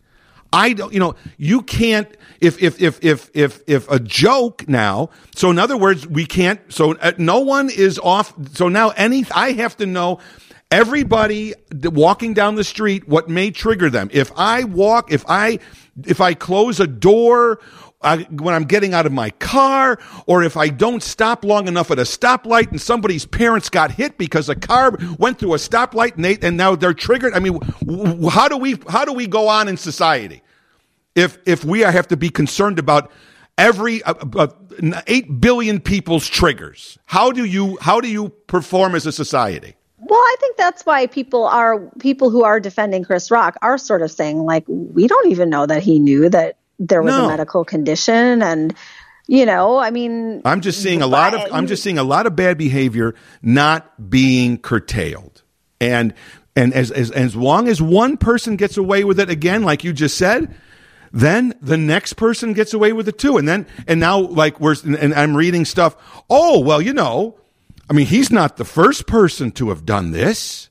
I 0.54 0.72
don't, 0.72 0.92
you 0.94 1.00
know, 1.00 1.16
you 1.36 1.62
can't, 1.62 2.08
if, 2.40 2.62
if, 2.62 2.80
if, 2.80 3.02
if, 3.02 3.28
if, 3.34 3.60
if 3.66 3.90
a 3.90 3.98
joke 3.98 4.68
now, 4.68 5.10
so 5.34 5.50
in 5.50 5.58
other 5.58 5.76
words, 5.76 6.06
we 6.06 6.26
can't, 6.26 6.60
so 6.72 6.94
uh, 6.94 7.10
no 7.18 7.40
one 7.40 7.68
is 7.70 7.98
off, 7.98 8.32
so 8.52 8.68
now 8.68 8.90
any, 8.90 9.26
I 9.34 9.50
have 9.52 9.76
to 9.78 9.86
know 9.86 10.20
everybody 10.74 11.54
walking 11.72 12.34
down 12.34 12.54
the 12.54 12.64
street 12.64 13.08
what 13.08 13.28
may 13.28 13.50
trigger 13.50 13.90
them. 13.90 14.10
If 14.12 14.32
I 14.36 14.64
walk, 14.64 15.12
if 15.12 15.24
I, 15.28 15.58
if 16.06 16.20
I 16.20 16.34
close 16.34 16.80
a 16.80 16.86
door, 16.86 17.60
I, 18.02 18.18
when 18.24 18.54
I'm 18.54 18.64
getting 18.64 18.92
out 18.92 19.06
of 19.06 19.12
my 19.12 19.30
car, 19.30 19.98
or 20.26 20.42
if 20.42 20.56
I 20.56 20.68
don't 20.68 21.02
stop 21.02 21.44
long 21.44 21.68
enough 21.68 21.90
at 21.90 21.98
a 21.98 22.02
stoplight 22.02 22.70
and 22.70 22.80
somebody's 22.80 23.24
parents 23.24 23.70
got 23.70 23.92
hit 23.92 24.18
because 24.18 24.48
a 24.48 24.54
car 24.54 24.98
went 25.18 25.38
through 25.38 25.54
a 25.54 25.58
stoplight 25.58 26.16
and 26.16 26.24
they, 26.24 26.36
and 26.42 26.56
now 26.56 26.76
they're 26.76 26.92
triggered. 26.92 27.32
I 27.34 27.38
mean, 27.38 27.58
how 28.30 28.48
do 28.48 28.56
we, 28.58 28.76
how 28.88 29.04
do 29.04 29.12
we 29.12 29.26
go 29.26 29.48
on 29.48 29.68
in 29.68 29.76
society? 29.76 30.42
if 31.14 31.38
if 31.46 31.64
we 31.64 31.80
have 31.80 32.08
to 32.08 32.16
be 32.16 32.28
concerned 32.28 32.78
about 32.78 33.10
every 33.56 34.02
uh, 34.02 34.14
uh, 34.36 34.48
8 35.06 35.40
billion 35.40 35.80
people's 35.80 36.28
triggers 36.28 36.98
how 37.06 37.30
do 37.30 37.44
you 37.44 37.78
how 37.80 38.00
do 38.00 38.08
you 38.08 38.30
perform 38.46 38.94
as 38.94 39.06
a 39.06 39.12
society 39.12 39.74
well, 40.06 40.20
I 40.20 40.36
think 40.40 40.56
that's 40.56 40.84
why 40.84 41.06
people 41.06 41.44
are 41.44 41.80
people 41.98 42.30
who 42.30 42.44
are 42.44 42.60
defending 42.60 43.04
Chris 43.04 43.30
Rock 43.30 43.56
are 43.62 43.78
sort 43.78 44.02
of 44.02 44.10
saying 44.10 44.38
like 44.38 44.64
we 44.68 45.06
don't 45.06 45.30
even 45.30 45.50
know 45.50 45.66
that 45.66 45.82
he 45.82 45.98
knew 45.98 46.28
that 46.28 46.56
there 46.78 47.02
was 47.02 47.14
No. 47.14 47.24
a 47.24 47.28
medical 47.28 47.64
condition 47.64 48.42
and 48.42 48.74
you 49.26 49.46
know, 49.46 49.78
I 49.78 49.90
mean 49.90 50.42
I'm 50.44 50.60
just 50.60 50.82
seeing 50.82 51.00
a 51.00 51.06
lot 51.06 51.32
of 51.34 51.40
I'm 51.52 51.66
just 51.66 51.82
seeing 51.82 51.98
a 51.98 52.04
lot 52.04 52.26
of 52.26 52.36
bad 52.36 52.58
behavior 52.58 53.14
not 53.42 54.10
being 54.10 54.58
curtailed. 54.58 55.42
And 55.80 56.12
and 56.54 56.74
as 56.74 56.90
as 56.90 57.10
as 57.10 57.34
long 57.34 57.68
as 57.68 57.80
one 57.80 58.16
person 58.18 58.56
gets 58.56 58.76
away 58.76 59.02
with 59.04 59.18
it 59.18 59.30
again 59.30 59.62
like 59.62 59.82
you 59.84 59.92
just 59.94 60.18
said, 60.18 60.54
then 61.12 61.54
the 61.62 61.76
next 61.78 62.14
person 62.14 62.52
gets 62.52 62.74
away 62.74 62.92
with 62.92 63.08
it 63.08 63.18
too. 63.18 63.38
And 63.38 63.48
then 63.48 63.66
and 63.86 63.98
now 63.98 64.18
like 64.18 64.60
we're 64.60 64.76
and 64.84 65.14
I'm 65.14 65.34
reading 65.36 65.64
stuff, 65.64 65.96
"Oh, 66.28 66.60
well, 66.60 66.82
you 66.82 66.92
know, 66.92 67.38
I 67.88 67.92
mean, 67.92 68.06
he's 68.06 68.30
not 68.30 68.56
the 68.56 68.64
first 68.64 69.06
person 69.06 69.50
to 69.52 69.68
have 69.68 69.84
done 69.84 70.10
this." 70.12 70.70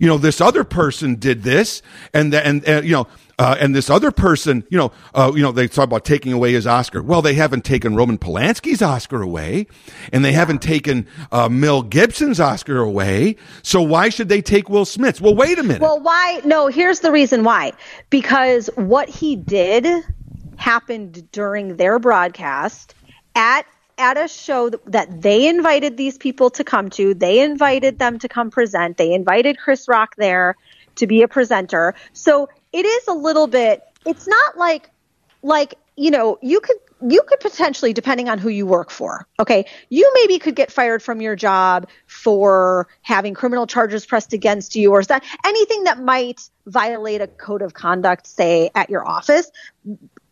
you 0.00 0.06
know 0.06 0.18
this 0.18 0.40
other 0.40 0.64
person 0.64 1.14
did 1.14 1.42
this 1.44 1.82
and 2.12 2.32
the, 2.32 2.44
and, 2.44 2.64
and 2.64 2.84
you 2.84 2.92
know 2.92 3.06
uh, 3.38 3.56
and 3.60 3.74
this 3.74 3.88
other 3.88 4.10
person 4.10 4.64
you 4.70 4.78
know 4.78 4.90
uh, 5.14 5.30
you 5.34 5.42
know 5.42 5.52
they 5.52 5.68
talk 5.68 5.84
about 5.84 6.04
taking 6.04 6.32
away 6.32 6.52
his 6.52 6.66
oscar 6.66 7.02
well 7.02 7.22
they 7.22 7.34
haven't 7.34 7.64
taken 7.64 7.94
roman 7.94 8.18
polanski's 8.18 8.82
oscar 8.82 9.22
away 9.22 9.66
and 10.12 10.24
they 10.24 10.32
haven't 10.32 10.62
taken 10.62 11.06
uh, 11.30 11.48
mel 11.48 11.82
gibson's 11.82 12.40
oscar 12.40 12.78
away 12.78 13.36
so 13.62 13.80
why 13.80 14.08
should 14.08 14.28
they 14.28 14.40
take 14.42 14.68
will 14.68 14.86
smith's 14.86 15.20
well 15.20 15.34
wait 15.34 15.58
a 15.58 15.62
minute 15.62 15.82
Well, 15.82 16.00
why? 16.00 16.40
No, 16.44 16.68
here's 16.68 17.00
the 17.00 17.12
reason 17.12 17.44
why. 17.44 17.72
Because 18.08 18.68
what 18.76 19.08
he 19.08 19.36
did 19.36 19.86
happened 20.56 21.30
during 21.30 21.76
their 21.76 21.98
broadcast 21.98 22.94
at 23.34 23.66
at 24.00 24.16
a 24.16 24.26
show 24.26 24.70
that, 24.70 25.20
they 25.20 25.48
invited 25.48 25.96
these 25.96 26.16
people 26.16 26.50
to 26.50 26.64
come 26.64 26.88
to. 26.90 27.14
They 27.14 27.40
invited 27.40 27.98
them 27.98 28.18
to 28.20 28.28
come 28.28 28.50
present. 28.50 28.96
They 28.96 29.12
invited 29.12 29.58
Chris 29.58 29.86
Rock 29.86 30.14
there 30.16 30.56
to 30.96 31.06
be 31.06 31.22
a 31.22 31.28
presenter. 31.28 31.94
So 32.12 32.48
it 32.72 32.86
is 32.86 33.06
a 33.08 33.12
little 33.12 33.46
bit. 33.46 33.82
It's 34.06 34.26
not 34.26 34.56
like 34.56 34.90
like 35.42 35.74
you 35.96 36.10
know 36.10 36.38
you 36.42 36.60
could 36.60 36.76
you 37.08 37.22
could 37.26 37.40
potentially 37.40 37.92
depending 37.92 38.28
on 38.28 38.38
who 38.38 38.50
you 38.50 38.66
work 38.66 38.90
for 38.90 39.26
okay 39.38 39.64
you 39.88 40.10
maybe 40.14 40.38
could 40.38 40.54
get 40.54 40.70
fired 40.70 41.02
from 41.02 41.20
your 41.22 41.34
job 41.34 41.88
for 42.06 42.88
having 43.00 43.32
criminal 43.32 43.66
charges 43.66 44.04
pressed 44.04 44.34
against 44.34 44.76
you 44.76 44.92
or 44.92 45.02
that 45.02 45.24
anything 45.46 45.84
that 45.84 45.98
might 45.98 46.42
violate 46.66 47.22
a 47.22 47.26
code 47.26 47.62
of 47.62 47.72
conduct 47.72 48.26
say 48.26 48.70
at 48.74 48.90
your 48.90 49.06
office 49.06 49.50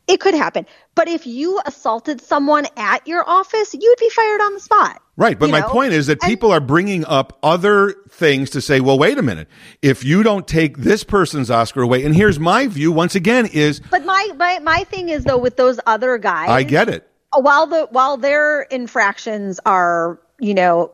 it 0.08 0.18
could 0.20 0.34
happen 0.34 0.66
but 0.94 1.06
if 1.08 1.26
you 1.26 1.60
assaulted 1.66 2.20
someone 2.20 2.66
at 2.76 3.06
your 3.06 3.28
office 3.28 3.74
you'd 3.74 3.98
be 3.98 4.08
fired 4.10 4.40
on 4.40 4.54
the 4.54 4.60
spot 4.60 5.00
Right, 5.16 5.36
but 5.36 5.46
you 5.46 5.52
my 5.52 5.60
know? 5.60 5.68
point 5.70 5.92
is 5.94 6.06
that 6.06 6.22
And- 6.22 6.30
people 6.30 6.52
are 6.52 6.60
bringing 6.60 7.04
up 7.04 7.40
other 7.42 7.92
things 8.08 8.50
to 8.50 8.60
say, 8.60 8.78
well, 8.78 8.96
wait 9.00 9.18
a 9.18 9.22
minute. 9.22 9.48
If 9.82 10.04
you 10.04 10.22
don't 10.22 10.46
take 10.46 10.78
this 10.78 11.02
person's 11.02 11.50
Oscar 11.50 11.82
away, 11.82 12.04
and 12.04 12.14
here's 12.14 12.38
my 12.38 12.68
view 12.68 12.92
once 12.92 13.16
again 13.16 13.46
is 13.46 13.80
but 13.90 14.04
my, 14.04 14.28
my 14.36 14.60
my 14.60 14.84
thing 14.84 15.08
is 15.08 15.24
though 15.24 15.36
with 15.36 15.56
those 15.56 15.80
other 15.88 16.18
guys 16.18 16.48
I 16.50 16.62
get 16.62 16.88
it. 16.88 17.10
while 17.36 17.66
the 17.66 17.88
while 17.90 18.16
their 18.16 18.62
infractions 18.62 19.58
are 19.66 20.20
you 20.38 20.54
know 20.54 20.92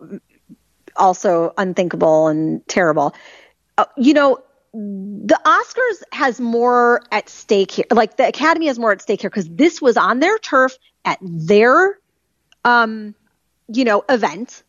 also 0.97 1.53
unthinkable 1.59 2.29
and 2.29 2.67
terrible 2.67 3.15
uh, 3.77 3.85
you 3.99 4.15
know 4.15 4.39
the 4.75 5.41
oscars 5.45 6.03
has 6.13 6.41
more 6.41 7.01
at 7.13 7.29
stake 7.29 7.71
here. 7.71 7.85
Like 7.93 8.17
the 8.17 8.27
academy 8.27 8.67
has 8.67 8.77
more 8.79 8.91
at 8.91 9.01
stake 9.01 9.21
here 9.21 9.31
because 9.31 9.49
this 9.49 9.81
was 9.81 9.97
on 9.97 10.19
their 10.19 10.37
turf 10.39 10.77
at 11.05 11.19
their 11.23 11.99
um 12.65 13.15
you 13.69 13.85
know 13.85 14.05
event. 14.09 14.65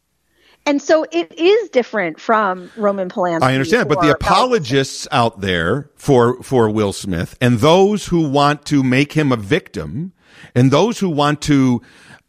And 0.67 0.81
so 0.81 1.05
it 1.11 1.31
is 1.39 1.69
different 1.69 2.19
from 2.19 2.71
roman 2.75 3.09
polanski 3.09 3.43
I 3.43 3.53
understand, 3.53 3.89
but 3.89 4.01
the 4.01 4.11
apologists 4.11 5.07
out 5.11 5.41
there 5.41 5.89
for 5.95 6.41
for 6.43 6.69
Will 6.69 6.93
Smith 6.93 7.35
and 7.41 7.57
those 7.59 8.05
who 8.05 8.29
want 8.29 8.63
to 8.65 8.83
make 8.83 9.13
him 9.13 9.31
a 9.31 9.37
victim 9.37 10.13
and 10.53 10.69
those 10.69 10.99
who 10.99 11.09
want 11.09 11.41
to 11.43 11.81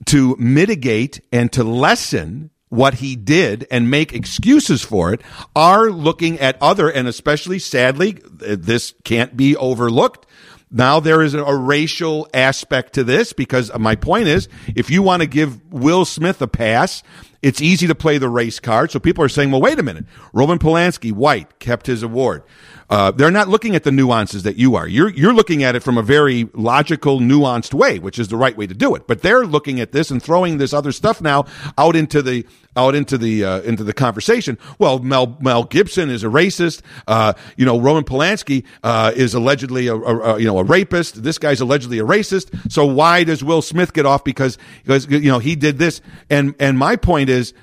to 0.06 0.34
mitigate 0.38 1.20
and 1.30 1.52
to 1.52 1.62
lessen 1.62 2.50
what 2.76 2.94
he 2.94 3.16
did 3.16 3.66
and 3.70 3.90
make 3.90 4.12
excuses 4.12 4.82
for 4.82 5.12
it 5.12 5.20
are 5.56 5.90
looking 5.90 6.38
at 6.38 6.60
other 6.60 6.88
and 6.88 7.08
especially 7.08 7.58
sadly 7.58 8.12
this 8.22 8.94
can't 9.02 9.36
be 9.36 9.56
overlooked. 9.56 10.26
Now 10.70 11.00
there 11.00 11.22
is 11.22 11.34
a, 11.34 11.56
racial 11.56 12.28
aspect 12.34 12.94
to 12.94 13.04
this 13.04 13.32
because 13.32 13.70
my 13.78 13.96
point 13.96 14.28
is 14.28 14.48
if 14.74 14.90
you 14.90 15.02
want 15.02 15.22
to 15.22 15.26
give 15.26 15.72
Will 15.72 16.04
Smith 16.04 16.42
a 16.42 16.48
pass 16.48 17.02
it's 17.42 17.60
easy 17.60 17.86
to 17.86 17.94
play 17.94 18.18
the 18.18 18.28
race 18.28 18.60
card. 18.60 18.90
So 18.90 18.98
people 18.98 19.24
are 19.24 19.28
saying, 19.28 19.50
well, 19.50 19.60
wait 19.60 19.78
a 19.78 19.82
minute. 19.82 20.06
Roman 20.32 20.58
Polanski, 20.58 21.12
white, 21.12 21.58
kept 21.58 21.86
his 21.86 22.02
award. 22.02 22.42
Uh, 22.88 23.10
they're 23.10 23.32
not 23.32 23.48
looking 23.48 23.74
at 23.74 23.82
the 23.82 23.90
nuances 23.90 24.44
that 24.44 24.56
you 24.56 24.76
are. 24.76 24.86
You're, 24.86 25.08
you're 25.08 25.34
looking 25.34 25.64
at 25.64 25.74
it 25.74 25.82
from 25.82 25.98
a 25.98 26.02
very 26.02 26.48
logical, 26.54 27.18
nuanced 27.18 27.74
way, 27.74 27.98
which 27.98 28.16
is 28.16 28.28
the 28.28 28.36
right 28.36 28.56
way 28.56 28.68
to 28.68 28.74
do 28.74 28.94
it. 28.94 29.08
But 29.08 29.22
they're 29.22 29.44
looking 29.44 29.80
at 29.80 29.90
this 29.90 30.12
and 30.12 30.22
throwing 30.22 30.58
this 30.58 30.72
other 30.72 30.92
stuff 30.92 31.20
now 31.20 31.46
out 31.76 31.96
into 31.96 32.22
the, 32.22 32.46
out 32.76 32.94
into 32.94 33.18
the, 33.18 33.44
uh, 33.44 33.60
into 33.62 33.82
the 33.82 33.92
conversation. 33.92 34.56
Well, 34.78 35.00
Mel, 35.00 35.36
Mel 35.40 35.64
Gibson 35.64 36.10
is 36.10 36.22
a 36.22 36.28
racist. 36.28 36.82
Uh, 37.08 37.32
you 37.56 37.66
know, 37.66 37.80
Roman 37.80 38.04
Polanski, 38.04 38.64
uh, 38.84 39.12
is 39.16 39.34
allegedly 39.34 39.88
a, 39.88 39.96
a, 39.96 40.34
a, 40.34 40.38
you 40.38 40.46
know, 40.46 40.58
a 40.58 40.64
rapist. 40.64 41.24
This 41.24 41.38
guy's 41.38 41.60
allegedly 41.60 41.98
a 41.98 42.04
racist. 42.04 42.70
So 42.70 42.86
why 42.86 43.24
does 43.24 43.42
Will 43.42 43.62
Smith 43.62 43.94
get 43.94 44.06
off? 44.06 44.22
Because, 44.22 44.58
because, 44.84 45.08
you 45.08 45.28
know, 45.28 45.40
he 45.40 45.56
did 45.56 45.78
this. 45.78 46.00
And, 46.30 46.54
and 46.60 46.78
my 46.78 46.94
point 46.94 47.25
is, 47.28 47.54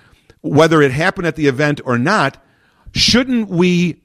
whether 0.41 0.81
it 0.81 0.91
happened 0.91 1.27
at 1.27 1.35
the 1.35 1.47
event 1.47 1.81
or 1.85 1.97
not, 1.97 2.37
shouldn't 2.93 3.49
we 3.49 4.01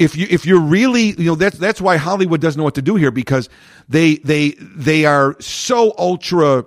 if 0.00 0.16
you 0.16 0.26
if 0.30 0.46
you're 0.46 0.60
really 0.60 1.12
you 1.12 1.26
know 1.26 1.34
that's 1.34 1.58
that's 1.58 1.80
why 1.80 1.96
Hollywood 1.96 2.40
doesn't 2.40 2.58
know 2.58 2.64
what 2.64 2.74
to 2.76 2.82
do 2.82 2.96
here 2.96 3.10
because 3.10 3.48
they 3.88 4.16
they 4.16 4.50
they 4.58 5.04
are 5.04 5.36
so 5.40 5.94
ultra 5.98 6.64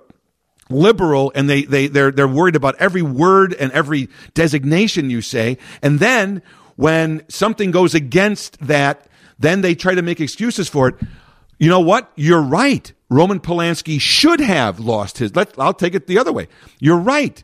liberal 0.70 1.32
and 1.34 1.50
they 1.50 1.62
they 1.62 1.88
they're 1.88 2.12
they're 2.12 2.28
worried 2.28 2.56
about 2.56 2.76
every 2.78 3.02
word 3.02 3.52
and 3.54 3.72
every 3.72 4.08
designation 4.34 5.10
you 5.10 5.20
say. 5.20 5.58
And 5.82 5.98
then 5.98 6.42
when 6.76 7.24
something 7.28 7.72
goes 7.72 7.94
against 7.94 8.58
that 8.60 9.08
then 9.38 9.62
they 9.62 9.74
try 9.74 9.94
to 9.94 10.02
make 10.02 10.20
excuses 10.20 10.68
for 10.68 10.88
it. 10.88 10.94
You 11.58 11.68
know 11.68 11.80
what? 11.80 12.10
You're 12.14 12.42
right. 12.42 12.92
Roman 13.10 13.40
Polanski 13.40 14.00
should 14.00 14.40
have 14.40 14.78
lost 14.78 15.18
his 15.18 15.34
let 15.34 15.58
I'll 15.58 15.74
take 15.74 15.96
it 15.96 16.06
the 16.06 16.18
other 16.18 16.32
way. 16.32 16.46
You're 16.78 16.98
right 16.98 17.42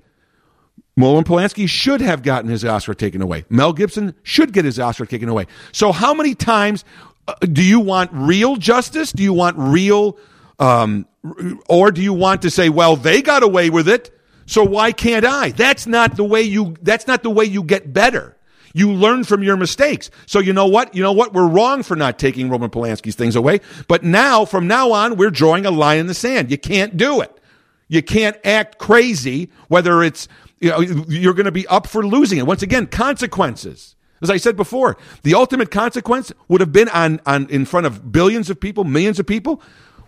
Roman 0.96 1.24
Polanski 1.24 1.68
should 1.68 2.00
have 2.00 2.22
gotten 2.22 2.50
his 2.50 2.64
Oscar 2.64 2.94
taken 2.94 3.22
away. 3.22 3.44
Mel 3.48 3.72
Gibson 3.72 4.14
should 4.22 4.52
get 4.52 4.64
his 4.64 4.78
Oscar 4.78 5.06
taken 5.06 5.28
away. 5.28 5.46
So, 5.72 5.92
how 5.92 6.12
many 6.14 6.34
times 6.34 6.84
uh, 7.28 7.34
do 7.40 7.62
you 7.62 7.80
want 7.80 8.10
real 8.12 8.56
justice? 8.56 9.12
Do 9.12 9.22
you 9.22 9.32
want 9.32 9.56
real, 9.58 10.18
um, 10.58 11.06
or 11.68 11.90
do 11.90 12.02
you 12.02 12.12
want 12.12 12.42
to 12.42 12.50
say, 12.50 12.68
well, 12.68 12.96
they 12.96 13.22
got 13.22 13.42
away 13.42 13.70
with 13.70 13.88
it, 13.88 14.10
so 14.46 14.64
why 14.64 14.92
can't 14.92 15.24
I? 15.24 15.50
That's 15.50 15.86
not 15.86 16.16
the 16.16 16.24
way 16.24 16.42
you. 16.42 16.76
That's 16.82 17.06
not 17.06 17.22
the 17.22 17.30
way 17.30 17.44
you 17.44 17.62
get 17.62 17.92
better. 17.92 18.36
You 18.72 18.92
learn 18.92 19.24
from 19.24 19.42
your 19.42 19.56
mistakes. 19.56 20.10
So 20.26 20.38
you 20.38 20.52
know 20.52 20.66
what? 20.66 20.94
You 20.94 21.02
know 21.02 21.12
what? 21.12 21.32
We're 21.32 21.48
wrong 21.48 21.82
for 21.82 21.96
not 21.96 22.18
taking 22.18 22.48
Roman 22.48 22.70
Polanski's 22.70 23.16
things 23.16 23.36
away. 23.36 23.60
But 23.88 24.04
now, 24.04 24.44
from 24.44 24.66
now 24.66 24.92
on, 24.92 25.16
we're 25.16 25.30
drawing 25.30 25.66
a 25.66 25.70
line 25.70 25.98
in 25.98 26.06
the 26.06 26.14
sand. 26.14 26.50
You 26.50 26.58
can't 26.58 26.96
do 26.96 27.20
it. 27.20 27.36
You 27.88 28.02
can't 28.02 28.36
act 28.44 28.78
crazy, 28.78 29.50
whether 29.66 30.04
it's, 30.04 30.28
you 30.60 30.70
know, 30.70 30.80
you're 31.08 31.34
going 31.34 31.46
to 31.46 31.52
be 31.52 31.66
up 31.66 31.86
for 31.86 32.06
losing 32.06 32.38
it. 32.38 32.46
Once 32.46 32.62
again, 32.62 32.86
consequences. 32.86 33.96
As 34.22 34.28
I 34.28 34.36
said 34.36 34.56
before, 34.56 34.98
the 35.22 35.34
ultimate 35.34 35.70
consequence 35.70 36.30
would 36.48 36.60
have 36.60 36.72
been 36.72 36.90
on, 36.90 37.20
on 37.24 37.48
in 37.48 37.64
front 37.64 37.86
of 37.86 38.12
billions 38.12 38.50
of 38.50 38.60
people, 38.60 38.84
millions 38.84 39.18
of 39.18 39.26
people. 39.26 39.62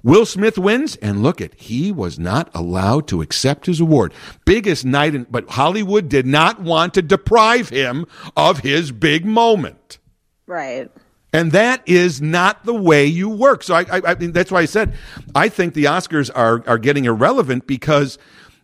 Will 0.05 0.27
Smith 0.27 0.59
wins, 0.59 0.97
and 0.97 1.23
look 1.23 1.41
at 1.41 1.55
he 1.55 1.93
was 1.93 2.19
not 2.19 2.51
allowed 2.55 3.07
to 3.09 3.23
accept 3.23 3.67
his 3.67 3.79
award. 3.79 4.13
Biggest 4.45 4.85
night, 4.85 5.15
in, 5.15 5.27
but 5.31 5.49
Hollywood 5.51 6.09
did 6.09 6.27
not 6.27 6.61
want 6.61 6.95
to 6.95 7.03
deprive 7.03 7.69
him 7.69 8.07
of 8.37 8.59
his 8.59 8.91
big 8.91 9.25
moment. 9.25 9.99
right 10.47 10.91
And 11.33 11.53
that 11.53 11.83
is 11.87 12.21
not 12.21 12.65
the 12.65 12.75
way 12.75 13.07
you 13.07 13.29
work. 13.29 13.63
So 13.63 13.77
I, 13.77 13.83
I, 13.83 14.01
I 14.05 14.15
mean, 14.17 14.33
that's 14.33 14.51
why 14.51 14.63
I 14.63 14.67
said 14.67 14.95
I 15.37 15.49
think 15.49 15.75
the 15.75 15.85
Oscars 15.85 16.31
are 16.35 16.65
are 16.67 16.79
getting 16.79 17.05
irrelevant 17.05 17.67
because 17.69 18.19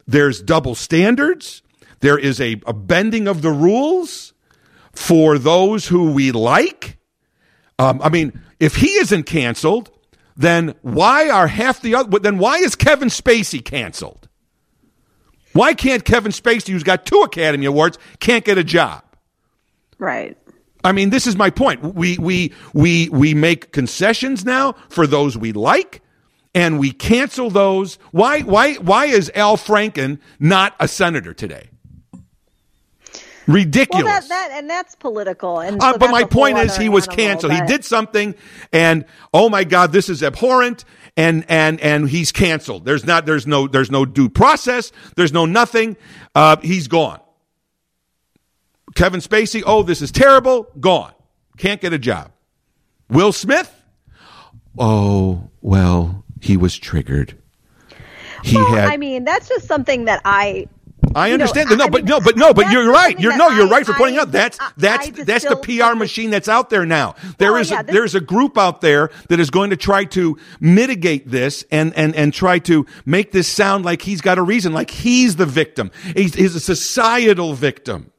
there's 0.08 0.42
double 0.42 0.74
standards. 0.74 1.62
There 2.00 2.18
is 2.18 2.40
a, 2.40 2.60
a 2.66 2.72
bending 2.72 3.28
of 3.28 3.42
the 3.42 3.50
rules 3.50 4.32
for 4.92 5.38
those 5.38 5.86
who 5.86 6.12
we 6.12 6.32
like. 6.32 6.98
Um, 7.78 8.00
I 8.02 8.08
mean, 8.08 8.40
if 8.60 8.76
he 8.76 8.88
isn't 8.98 9.24
canceled, 9.24 9.90
then 10.36 10.74
why 10.82 11.28
are 11.28 11.46
half 11.46 11.80
the 11.82 11.94
other? 11.94 12.18
Then 12.18 12.38
why 12.38 12.58
is 12.58 12.74
Kevin 12.74 13.08
Spacey 13.08 13.64
canceled? 13.64 14.28
Why 15.52 15.74
can't 15.74 16.04
Kevin 16.04 16.32
Spacey, 16.32 16.68
who's 16.68 16.82
got 16.82 17.06
two 17.06 17.22
Academy 17.22 17.66
Awards, 17.66 17.98
can't 18.20 18.44
get 18.44 18.58
a 18.58 18.64
job? 18.64 19.02
right 19.98 20.36
I 20.84 20.92
mean, 20.92 21.10
this 21.10 21.26
is 21.26 21.34
my 21.34 21.50
point. 21.50 21.82
We 21.82 22.18
we 22.18 22.52
we 22.72 23.08
we 23.08 23.34
make 23.34 23.72
concessions 23.72 24.44
now 24.44 24.74
for 24.88 25.08
those 25.08 25.36
we 25.36 25.52
like, 25.52 26.02
and 26.54 26.78
we 26.78 26.92
cancel 26.92 27.50
those. 27.50 27.96
Why, 28.12 28.42
why, 28.42 28.74
why 28.74 29.06
is 29.06 29.30
Al 29.34 29.56
Franken 29.56 30.20
not 30.38 30.74
a 30.78 30.88
senator 30.88 31.34
today? 31.34 31.68
Ridiculous. 33.48 34.04
Well, 34.04 34.20
that, 34.20 34.28
that 34.28 34.50
and 34.52 34.68
that's 34.68 34.94
political. 34.94 35.58
And 35.60 35.82
uh, 35.82 35.92
so 35.92 35.98
but 35.98 36.10
my 36.10 36.24
point 36.24 36.58
is, 36.58 36.76
he 36.76 36.90
was 36.90 37.06
canceled. 37.06 37.52
He 37.54 37.60
did 37.62 37.82
something, 37.82 38.34
and 38.72 39.06
oh 39.32 39.48
my 39.48 39.64
God, 39.64 39.90
this 39.90 40.10
is 40.10 40.22
abhorrent, 40.22 40.84
and 41.16 41.46
and 41.48 41.80
and 41.80 42.10
he's 42.10 42.30
canceled. 42.30 42.84
There's 42.84 43.06
not, 43.06 43.24
there's 43.24 43.46
no, 43.46 43.66
there's 43.66 43.90
no 43.90 44.04
due 44.04 44.28
process. 44.28 44.92
There's 45.16 45.32
no 45.32 45.46
nothing. 45.46 45.96
Uh, 46.34 46.56
he's 46.58 46.88
gone. 46.88 47.20
Kevin 48.94 49.20
Spacey, 49.20 49.62
oh, 49.64 49.82
this 49.82 50.02
is 50.02 50.12
terrible. 50.12 50.66
Gone. 50.78 51.14
Can't 51.56 51.80
get 51.80 51.94
a 51.94 51.98
job. 51.98 52.30
Will 53.08 53.32
Smith, 53.32 53.74
oh 54.78 55.48
well, 55.62 56.22
he 56.42 56.58
was 56.58 56.76
triggered. 56.76 57.34
He 58.44 58.56
Well, 58.56 58.74
had. 58.74 58.90
I 58.90 58.98
mean, 58.98 59.24
that's 59.24 59.48
just 59.48 59.66
something 59.66 60.04
that 60.04 60.20
I. 60.26 60.68
I 61.14 61.28
you 61.28 61.38
know, 61.38 61.44
understand. 61.44 61.70
No, 61.78 61.84
I 61.84 61.88
but 61.88 62.02
mean, 62.02 62.10
no, 62.10 62.20
but 62.20 62.36
no, 62.36 62.52
but 62.52 62.70
you're 62.70 62.90
right. 62.90 63.18
You're 63.18 63.36
no, 63.36 63.48
you're 63.50 63.66
I- 63.66 63.70
right 63.70 63.86
for 63.86 63.94
pointing 63.94 64.18
I- 64.18 64.22
out 64.22 64.32
that's 64.32 64.58
that's 64.76 65.08
that's 65.24 65.44
the 65.44 65.56
PR 65.56 65.96
machine 65.96 66.30
that's 66.30 66.48
out 66.48 66.70
there 66.70 66.84
now. 66.84 67.14
There 67.38 67.52
Well, 67.52 67.60
is 67.62 67.70
yeah, 67.70 67.80
a, 67.80 67.84
this- 67.84 67.92
there's 67.94 68.14
a 68.14 68.20
group 68.20 68.58
out 68.58 68.80
there 68.80 69.10
that 69.28 69.40
is 69.40 69.48
going 69.50 69.70
to 69.70 69.76
try 69.76 70.04
to 70.06 70.36
mitigate 70.60 71.30
this 71.30 71.64
and 71.70 71.94
and 71.94 72.14
and 72.14 72.34
try 72.34 72.58
to 72.60 72.84
make 73.06 73.32
this 73.32 73.48
sound 73.48 73.84
like 73.84 74.02
he's 74.02 74.20
got 74.20 74.38
a 74.38 74.42
reason, 74.42 74.72
like 74.72 74.90
he's 74.90 75.36
the 75.36 75.46
victim. 75.46 75.90
He's, 76.16 76.34
he's 76.34 76.54
a 76.54 76.60
societal 76.60 77.54
victim. 77.54 78.12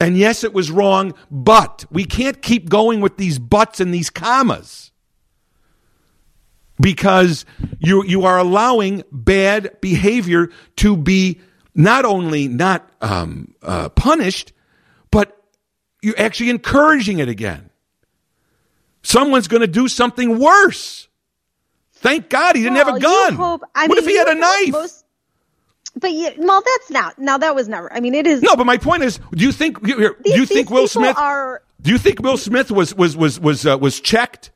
And 0.00 0.18
yes, 0.18 0.44
it 0.44 0.52
was 0.52 0.70
wrong, 0.70 1.14
but 1.30 1.86
we 1.90 2.04
can't 2.04 2.42
keep 2.42 2.68
going 2.68 3.00
with 3.00 3.16
these 3.16 3.38
buts 3.38 3.80
and 3.80 3.92
these 3.92 4.10
commas 4.10 4.90
because 6.80 7.44
you 7.78 8.04
you 8.04 8.24
are 8.24 8.38
allowing 8.38 9.02
bad 9.10 9.80
behavior 9.80 10.50
to 10.76 10.96
be 10.96 11.40
not 11.74 12.04
only 12.04 12.48
not 12.48 12.88
um, 13.00 13.54
uh, 13.62 13.88
punished, 13.90 14.52
but 15.10 15.36
you're 16.02 16.18
actually 16.18 16.50
encouraging 16.50 17.18
it 17.18 17.28
again. 17.28 17.70
Someone's 19.02 19.48
going 19.48 19.60
to 19.60 19.66
do 19.66 19.88
something 19.88 20.38
worse. 20.38 21.08
Thank 21.94 22.28
God 22.28 22.56
he 22.56 22.62
didn't 22.62 22.76
have 22.76 22.88
a 22.88 23.00
gun. 23.00 23.34
hope- 23.34 23.62
I 23.74 23.86
what 23.86 23.96
mean, 23.96 24.04
if 24.04 24.06
he 24.06 24.16
had 24.16 24.28
a 24.28 24.34
knife? 24.34 24.70
most- 24.72 25.04
but 25.96 26.10
you, 26.10 26.30
well, 26.38 26.60
that's 26.64 26.90
not. 26.90 27.18
Now 27.18 27.38
that 27.38 27.54
was 27.54 27.68
never. 27.68 27.92
I 27.92 28.00
mean, 28.00 28.14
it 28.14 28.26
is. 28.26 28.42
no, 28.42 28.56
but 28.56 28.66
my 28.66 28.76
point 28.78 29.04
is, 29.04 29.20
do 29.32 29.44
you 29.44 29.52
think 29.52 29.84
here? 29.86 30.16
do 30.24 30.32
you 30.34 30.44
think 30.44 30.68
Will 30.68 30.88
Smith 30.88 31.16
are. 31.16 31.62
do 31.80 31.90
you 31.92 31.98
think 31.98 32.20
Will 32.20 32.36
Smith 32.36 32.72
was 32.72 32.94
was 32.94 33.16
was 33.16 33.38
was 33.38 33.64
uh, 33.64 33.78
was 33.78 34.00
checked 34.00 34.50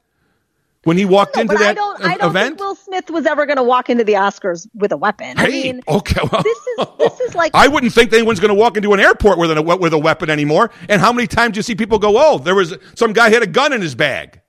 when 0.89 0.97
he 0.97 1.05
walked 1.05 1.36
No, 1.36 1.43
into 1.43 1.53
but 1.55 1.61
I 1.62 1.64
that 1.66 1.76
don't. 1.76 2.03
I 2.03 2.16
don't 2.16 2.30
event? 2.30 2.47
think 2.57 2.61
Will 2.61 2.74
Smith 2.74 3.11
was 3.11 3.26
ever 3.26 3.45
going 3.45 3.59
to 3.59 3.62
walk 3.62 3.91
into 3.91 4.05
the 4.05 4.14
Oscars 4.14 4.66
with 4.72 4.91
a 4.91 4.97
weapon. 4.97 5.34
I 5.39 5.47
mean, 5.47 5.82
okay, 5.86 6.20
well, 6.32 6.43
this 6.43 6.59
is 6.59 6.86
this 6.99 7.20
is 7.20 7.34
like 7.34 7.53
I 7.55 7.68
wouldn't 7.68 7.93
think 7.93 8.11
anyone's 8.14 8.41
going 8.41 8.49
to 8.49 8.55
walk 8.55 8.78
into 8.78 8.95
an 8.95 9.01
airport 9.01 9.39
with 9.39 9.51
a 9.57 9.61
with 9.62 9.93
a 9.93 9.99
weapon 9.99 10.30
anymore. 10.30 10.70
And 10.89 10.99
how 11.01 11.12
many 11.12 11.26
times 11.28 11.53
do 11.53 11.59
you 11.59 11.62
see 11.62 11.74
people 11.74 11.99
go, 11.99 12.14
"Oh, 12.16 12.39
there 12.39 12.55
was 12.55 12.74
some 12.95 13.12
guy 13.12 13.28
had 13.28 13.43
a 13.43 13.47
gun 13.47 13.74
in 13.74 13.82
his 13.82 13.95
bag"? 13.95 14.41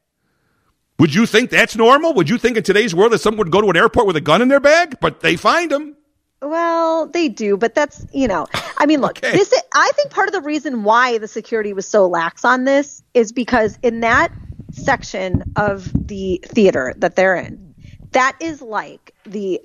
Would 0.98 1.14
you 1.14 1.26
think 1.26 1.50
that's 1.50 1.76
normal? 1.76 2.14
Would 2.14 2.30
you 2.30 2.38
think 2.38 2.56
in 2.58 2.64
today's 2.64 2.96
world 2.96 3.12
that 3.12 3.20
someone 3.20 3.40
would 3.40 3.52
go 3.52 3.60
to 3.62 3.70
an 3.70 3.76
airport 3.76 4.08
with 4.08 4.16
a 4.16 4.22
gun 4.22 4.42
in 4.42 4.48
their 4.48 4.60
bag? 4.62 4.98
But 5.02 5.20
they 5.20 5.36
find 5.36 5.72
him. 5.72 5.98
Well, 6.42 7.08
they 7.08 7.28
do, 7.28 7.58
but 7.58 7.76
that's 7.76 8.06
you 8.14 8.28
know, 8.30 8.48
I 8.78 8.86
mean, 8.86 9.02
look, 9.02 9.18
Okay. 9.18 9.34
this. 9.34 9.54
I 9.74 9.92
think 9.98 10.10
part 10.10 10.30
of 10.30 10.34
the 10.34 10.42
reason 10.42 10.84
why 10.84 11.18
the 11.18 11.28
security 11.28 11.74
was 11.74 11.86
so 11.86 12.08
lax 12.08 12.46
on 12.46 12.64
this 12.64 13.04
is 13.14 13.34
because 13.34 13.78
in 13.84 14.00
that 14.00 14.32
section 14.72 15.44
of 15.56 15.92
the 16.08 16.42
theater 16.46 16.94
that 16.98 17.16
they're 17.16 17.36
in, 17.36 17.76
that 18.12 18.36
is 18.40 18.62
like 18.62 19.14
the 19.26 19.62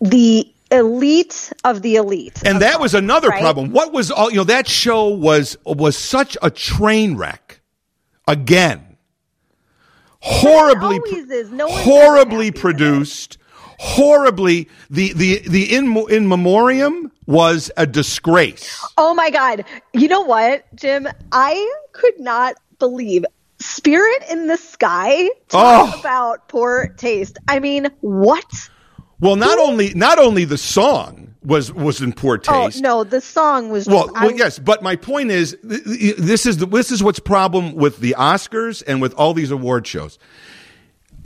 the 0.00 0.52
elite 0.70 1.52
of 1.64 1.82
the 1.82 1.96
elite. 1.96 2.40
And 2.44 2.60
that 2.62 2.80
was 2.80 2.94
another 2.94 3.28
right? 3.28 3.40
problem. 3.40 3.72
What 3.72 3.92
was 3.92 4.10
all 4.10 4.30
you 4.30 4.36
know? 4.36 4.44
That 4.44 4.68
show 4.68 5.08
was 5.08 5.56
was 5.64 5.96
such 5.96 6.36
a 6.42 6.50
train 6.50 7.16
wreck. 7.16 7.60
Again, 8.26 8.96
horribly. 10.20 11.00
No 11.50 11.68
horribly 11.68 12.50
produced. 12.50 13.38
Horribly, 13.82 14.68
the 14.90 15.14
the 15.14 15.38
the 15.48 15.74
in 15.74 15.96
in 16.10 16.28
memoriam 16.28 17.10
was 17.26 17.70
a 17.78 17.86
disgrace. 17.86 18.84
Oh 18.98 19.14
my 19.14 19.30
God. 19.30 19.64
You 19.94 20.06
know 20.08 20.20
what, 20.20 20.64
Jim? 20.74 21.08
I 21.32 21.72
could 21.92 22.20
not 22.20 22.56
believe 22.78 23.24
Spirit 23.60 24.24
in 24.30 24.46
the 24.46 24.56
Sky 24.56 25.28
talk 25.48 25.94
Oh. 25.94 26.00
about 26.00 26.48
poor 26.48 26.88
taste. 26.96 27.38
I 27.48 27.60
mean, 27.60 27.88
what? 28.00 28.44
Well, 29.20 29.36
not 29.36 29.58
only 29.58 29.92
not 29.94 30.18
only 30.18 30.44
the 30.44 30.56
song 30.58 31.34
was 31.44 31.72
was 31.72 32.00
in 32.00 32.12
poor 32.14 32.36
oh, 32.48 32.64
taste. 32.66 32.78
Oh 32.78 32.80
no, 32.80 33.04
the 33.04 33.20
song 33.20 33.68
was 33.70 33.86
Well, 33.86 34.06
just, 34.06 34.16
I- 34.16 34.26
well, 34.26 34.36
yes, 34.36 34.58
but 34.58 34.82
my 34.82 34.96
point 34.96 35.30
is, 35.30 35.56
th- 35.68 35.84
th- 35.84 36.16
this 36.16 36.46
is 36.46 36.56
the, 36.58 36.66
this 36.66 36.90
is 36.90 37.02
what's 37.02 37.18
problem 37.20 37.74
with 37.74 37.98
the 38.00 38.14
Oscars 38.18 38.82
and 38.86 39.00
with 39.02 39.12
all 39.14 39.34
these 39.34 39.50
award 39.50 39.86
shows. 39.86 40.18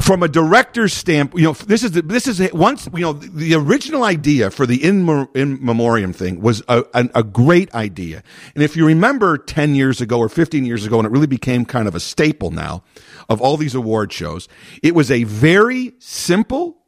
From 0.00 0.22
a 0.22 0.28
director's 0.28 0.92
stamp, 0.92 1.34
you 1.34 1.44
know, 1.44 1.52
this 1.52 1.82
is 1.82 1.92
the, 1.92 2.02
this 2.02 2.26
is 2.26 2.52
once 2.52 2.88
you 2.92 3.00
know 3.00 3.12
the, 3.12 3.28
the 3.28 3.54
original 3.54 4.02
idea 4.02 4.50
for 4.50 4.66
the 4.66 4.82
in, 4.82 5.08
in 5.34 5.64
memoriam 5.64 6.12
thing 6.12 6.40
was 6.40 6.62
a, 6.68 6.84
a, 6.92 7.08
a 7.14 7.22
great 7.22 7.72
idea, 7.74 8.22
and 8.54 8.64
if 8.64 8.76
you 8.76 8.86
remember 8.86 9.38
ten 9.38 9.74
years 9.74 10.00
ago 10.00 10.18
or 10.18 10.28
fifteen 10.28 10.64
years 10.64 10.84
ago, 10.84 10.98
and 10.98 11.06
it 11.06 11.10
really 11.10 11.28
became 11.28 11.64
kind 11.64 11.86
of 11.86 11.94
a 11.94 12.00
staple 12.00 12.50
now 12.50 12.82
of 13.28 13.40
all 13.40 13.56
these 13.56 13.74
award 13.74 14.12
shows, 14.12 14.48
it 14.82 14.94
was 14.94 15.10
a 15.10 15.24
very 15.24 15.92
simple, 16.00 16.78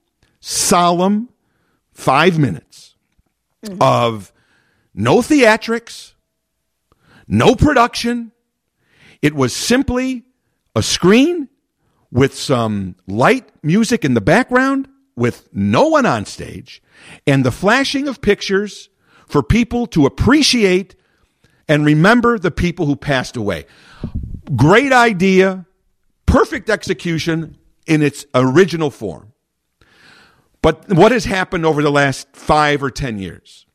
solemn 0.41 1.29
five 1.93 2.39
minutes 2.39 2.97
mm-hmm. 3.65 3.81
of 3.81 4.33
no 4.95 5.19
theatrics, 5.19 6.15
no 7.29 7.55
production. 7.55 8.33
It 9.23 9.35
was 9.35 9.55
simply 9.55 10.25
a 10.75 10.83
screen 10.83 11.49
with 12.11 12.35
some 12.35 12.97
light 13.07 13.49
music 13.63 14.05
in 14.05 14.15
the 14.15 14.21
background, 14.21 14.89
with 15.17 15.49
no 15.53 15.89
one 15.89 16.07
on 16.07 16.25
stage, 16.25 16.83
and 17.27 17.45
the 17.45 17.51
flashing 17.51 18.09
of 18.09 18.21
pictures 18.21 18.89
for 19.27 19.43
people 19.43 19.87
to 19.89 20.07
appreciate 20.07 20.95
and 21.69 21.85
remember 21.85 22.39
the 22.39 22.51
people 22.51 22.87
who 22.87 22.97
passed 22.97 23.37
away. 23.37 23.67
Great 24.55 24.93
idea, 24.93 25.67
perfect 26.27 26.71
execution 26.71 27.57
in 27.87 28.03
its 28.03 28.27
original 28.35 28.91
form. 28.91 29.33
But 30.63 30.89
what 30.89 31.13
has 31.13 31.25
happened 31.25 31.65
over 31.65 31.83
the 31.83 31.91
last 31.91 32.29
five 32.35 32.83
or 32.83 32.91
ten 32.91 33.19
years? 33.19 33.67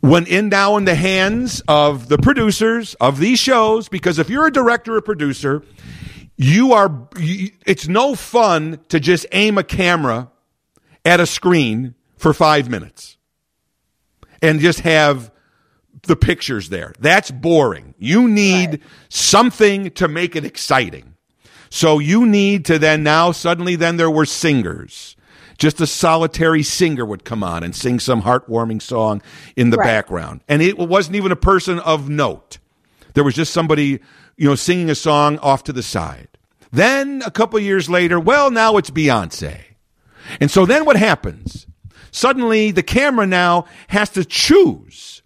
When 0.00 0.26
in 0.26 0.48
now 0.48 0.76
in 0.76 0.84
the 0.84 0.94
hands 0.94 1.62
of 1.66 2.08
the 2.08 2.18
producers 2.18 2.94
of 3.00 3.18
these 3.18 3.38
shows, 3.38 3.88
because 3.88 4.18
if 4.18 4.28
you're 4.28 4.46
a 4.46 4.52
director 4.52 4.96
or 4.96 5.00
producer, 5.00 5.62
you 6.36 6.72
are, 6.72 7.08
you, 7.18 7.50
it's 7.64 7.88
no 7.88 8.14
fun 8.14 8.80
to 8.88 9.00
just 9.00 9.26
aim 9.32 9.58
a 9.58 9.64
camera 9.64 10.30
at 11.04 11.20
a 11.20 11.26
screen 11.26 11.94
for 12.16 12.32
five 12.34 12.68
minutes 12.68 13.16
and 14.42 14.60
just 14.60 14.80
have 14.80 15.30
the 16.02 16.16
pictures 16.16 16.68
there. 16.68 16.92
That's 17.00 17.30
boring. 17.30 17.94
You 17.98 18.28
need 18.28 18.70
Right. 18.70 18.80
something 19.08 19.90
to 19.92 20.08
make 20.08 20.36
it 20.36 20.44
exciting. 20.44 21.14
So 21.70 21.98
you 21.98 22.26
need 22.26 22.64
to 22.66 22.78
then 22.78 23.02
now 23.02 23.32
suddenly 23.32 23.76
then 23.76 23.96
there 23.96 24.10
were 24.10 24.26
singers. 24.26 25.16
Just 25.58 25.80
a 25.80 25.86
solitary 25.86 26.62
singer 26.62 27.04
would 27.06 27.24
come 27.24 27.42
on 27.42 27.62
and 27.64 27.74
sing 27.74 27.98
some 27.98 28.22
heartwarming 28.22 28.80
song 28.82 29.22
in 29.56 29.70
the 29.70 29.78
Right. 29.78 29.86
background. 29.86 30.42
And 30.48 30.60
it 30.62 30.76
wasn't 30.78 31.16
even 31.16 31.32
a 31.32 31.36
person 31.36 31.78
of 31.80 32.08
note. 32.10 32.58
There 33.14 33.24
was 33.24 33.34
just 33.34 33.52
somebody, 33.54 34.00
you 34.36 34.48
know, 34.48 34.54
singing 34.54 34.90
a 34.90 34.94
song 34.94 35.38
off 35.38 35.64
to 35.64 35.72
the 35.72 35.82
side. 35.82 36.28
Then 36.72 37.22
a 37.24 37.30
couple 37.30 37.58
years 37.58 37.88
later, 37.88 38.20
well, 38.20 38.50
now 38.50 38.76
it's 38.76 38.90
Beyonce. 38.90 39.60
And 40.40 40.50
so 40.50 40.66
then 40.66 40.84
what 40.84 40.96
happens? 40.96 41.66
Suddenly 42.10 42.70
the 42.70 42.82
camera 42.82 43.26
now 43.26 43.66
has 43.88 44.10
to 44.10 44.24
choose 44.24 45.22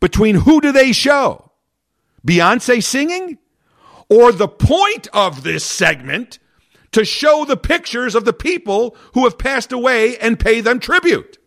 between 0.00 0.36
who 0.36 0.60
do 0.60 0.72
they 0.72 0.92
show? 0.92 1.52
Beyonce 2.26 2.82
singing 2.82 3.38
or 4.08 4.32
the 4.32 4.48
point 4.48 5.08
of 5.12 5.42
this 5.42 5.64
segment 5.64 6.38
to 6.92 7.04
show 7.04 7.44
the 7.44 7.56
pictures 7.56 8.14
of 8.14 8.24
the 8.24 8.32
people 8.32 8.96
who 9.14 9.24
have 9.24 9.38
passed 9.38 9.72
away 9.72 10.16
and 10.18 10.38
pay 10.38 10.60
them 10.60 10.78
tribute. 10.78 11.38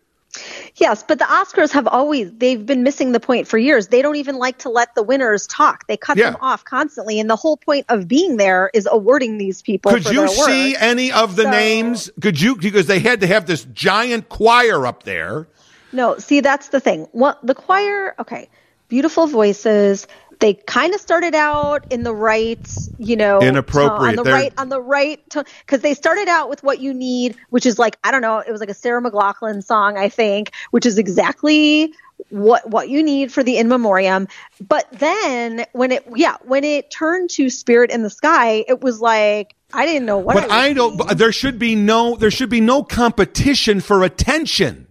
Yes, 0.80 1.02
but 1.06 1.18
the 1.18 1.24
Oscars 1.24 1.70
have 1.72 1.86
always 1.86 2.30
they've 2.32 2.64
been 2.64 2.82
missing 2.82 3.12
the 3.12 3.20
point 3.20 3.46
for 3.46 3.58
years. 3.58 3.88
They 3.88 4.02
don't 4.02 4.16
even 4.16 4.36
like 4.36 4.58
to 4.58 4.68
let 4.68 4.94
the 4.94 5.02
winners 5.02 5.46
talk. 5.46 5.86
They 5.86 5.96
cut 5.96 6.16
Yeah. 6.16 6.30
them 6.30 6.38
off 6.40 6.64
constantly, 6.64 7.20
and 7.20 7.28
the 7.28 7.36
whole 7.36 7.56
point 7.56 7.86
of 7.88 8.08
being 8.08 8.36
there 8.36 8.70
is 8.74 8.88
awarding 8.90 9.38
these 9.38 9.62
people. 9.62 9.92
Could 9.92 10.04
for 10.04 10.12
you 10.12 10.20
their 10.26 10.28
work. 10.38 10.46
see 10.48 10.76
any 10.76 11.12
of 11.12 11.36
the 11.36 11.44
So- 11.44 11.50
names? 11.50 12.10
Could 12.20 12.40
you 12.40 12.56
because 12.56 12.86
they 12.86 12.98
had 12.98 13.20
to 13.20 13.26
have 13.26 13.46
this 13.46 13.64
giant 13.72 14.28
choir 14.28 14.86
up 14.86 15.02
there. 15.04 15.46
No, 15.92 16.18
see 16.18 16.40
that's 16.40 16.68
the 16.68 16.80
thing. 16.80 17.08
What 17.12 17.38
the 17.42 17.54
choir? 17.54 18.14
Okay, 18.18 18.48
beautiful 18.88 19.26
voices, 19.26 20.06
they 20.40 20.54
kind 20.54 20.94
of 20.94 21.00
started 21.00 21.34
out 21.34 21.90
in 21.92 22.02
the 22.02 22.14
right, 22.14 22.58
you 22.98 23.16
know, 23.16 23.40
Inappropriate. 23.40 24.10
on 24.10 24.16
the 24.16 24.22
They're- 24.22 24.32
right, 24.32 24.52
on 24.56 24.68
the 24.68 24.80
right, 24.80 25.20
because 25.28 25.80
they 25.80 25.94
started 25.94 26.28
out 26.28 26.48
with 26.48 26.62
what 26.62 26.80
you 26.80 26.94
need, 26.94 27.36
which 27.50 27.66
is 27.66 27.78
like 27.78 27.98
I 28.04 28.10
don't 28.10 28.22
know, 28.22 28.38
it 28.38 28.50
was 28.50 28.60
like 28.60 28.70
a 28.70 28.74
Sarah 28.74 29.02
McLachlan 29.02 29.64
song, 29.64 29.96
I 29.96 30.08
think, 30.08 30.52
which 30.70 30.86
is 30.86 30.98
exactly 30.98 31.92
what 32.30 32.68
what 32.68 32.88
you 32.88 33.02
need 33.02 33.32
for 33.32 33.42
the 33.42 33.58
in 33.58 33.68
memoriam. 33.68 34.26
But 34.66 34.86
then 34.92 35.64
when 35.72 35.92
it, 35.92 36.04
yeah, 36.16 36.36
when 36.44 36.64
it 36.64 36.90
turned 36.90 37.30
to 37.30 37.48
Spirit 37.48 37.90
in 37.90 38.02
the 38.02 38.10
Sky, 38.10 38.64
it 38.66 38.80
was 38.80 39.00
like 39.00 39.54
I 39.72 39.86
didn't 39.86 40.06
know 40.06 40.18
what. 40.18 40.34
But 40.34 40.50
I, 40.50 40.66
I 40.68 40.72
don't. 40.72 40.96
but 40.96 41.16
There 41.18 41.32
should 41.32 41.58
be 41.58 41.74
no. 41.74 42.16
There 42.16 42.30
should 42.30 42.50
be 42.50 42.60
no 42.60 42.82
competition 42.82 43.80
for 43.80 44.02
attention. 44.02 44.87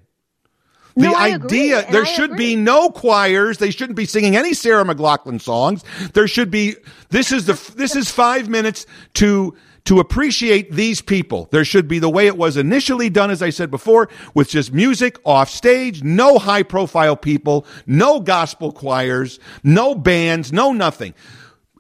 The 0.98 1.04
No, 1.04 1.16
idea 1.16 1.86
there 1.92 2.06
should 2.06 2.36
be 2.36 2.56
no 2.56 2.90
choirs. 2.90 3.60
They 3.60 3.72
shouldn't 3.72 3.96
be 3.96 4.06
singing 4.06 4.36
any 4.36 4.54
Sarah 4.54 4.84
McLachlan 4.84 5.40
songs. 5.40 5.84
There 6.14 6.28
should 6.28 6.50
be. 6.50 6.76
This 7.10 7.32
is 7.32 7.46
the. 7.46 7.54
This 7.76 7.96
is 7.96 8.10
five 8.10 8.50
minutes 8.50 8.86
to 9.16 9.56
to 9.86 10.00
appreciate 10.00 10.72
these 10.74 11.02
people. 11.02 11.48
There 11.52 11.64
should 11.64 11.88
be 11.88 12.00
the 12.00 12.10
way 12.10 12.28
it 12.28 12.36
was 12.36 12.58
initially 12.58 13.10
done, 13.10 13.30
as 13.30 13.42
I 13.42 13.52
said 13.52 13.72
before, 13.72 14.10
with 14.34 14.50
just 14.50 14.74
music 14.74 15.18
off 15.24 15.50
stage, 15.50 16.04
no 16.04 16.40
high 16.40 16.64
profile 16.64 17.16
people, 17.16 17.66
no 17.86 18.20
gospel 18.20 18.74
choirs, 18.74 19.40
no 19.64 19.96
bands, 19.96 20.52
no 20.52 20.74
nothing 20.74 21.14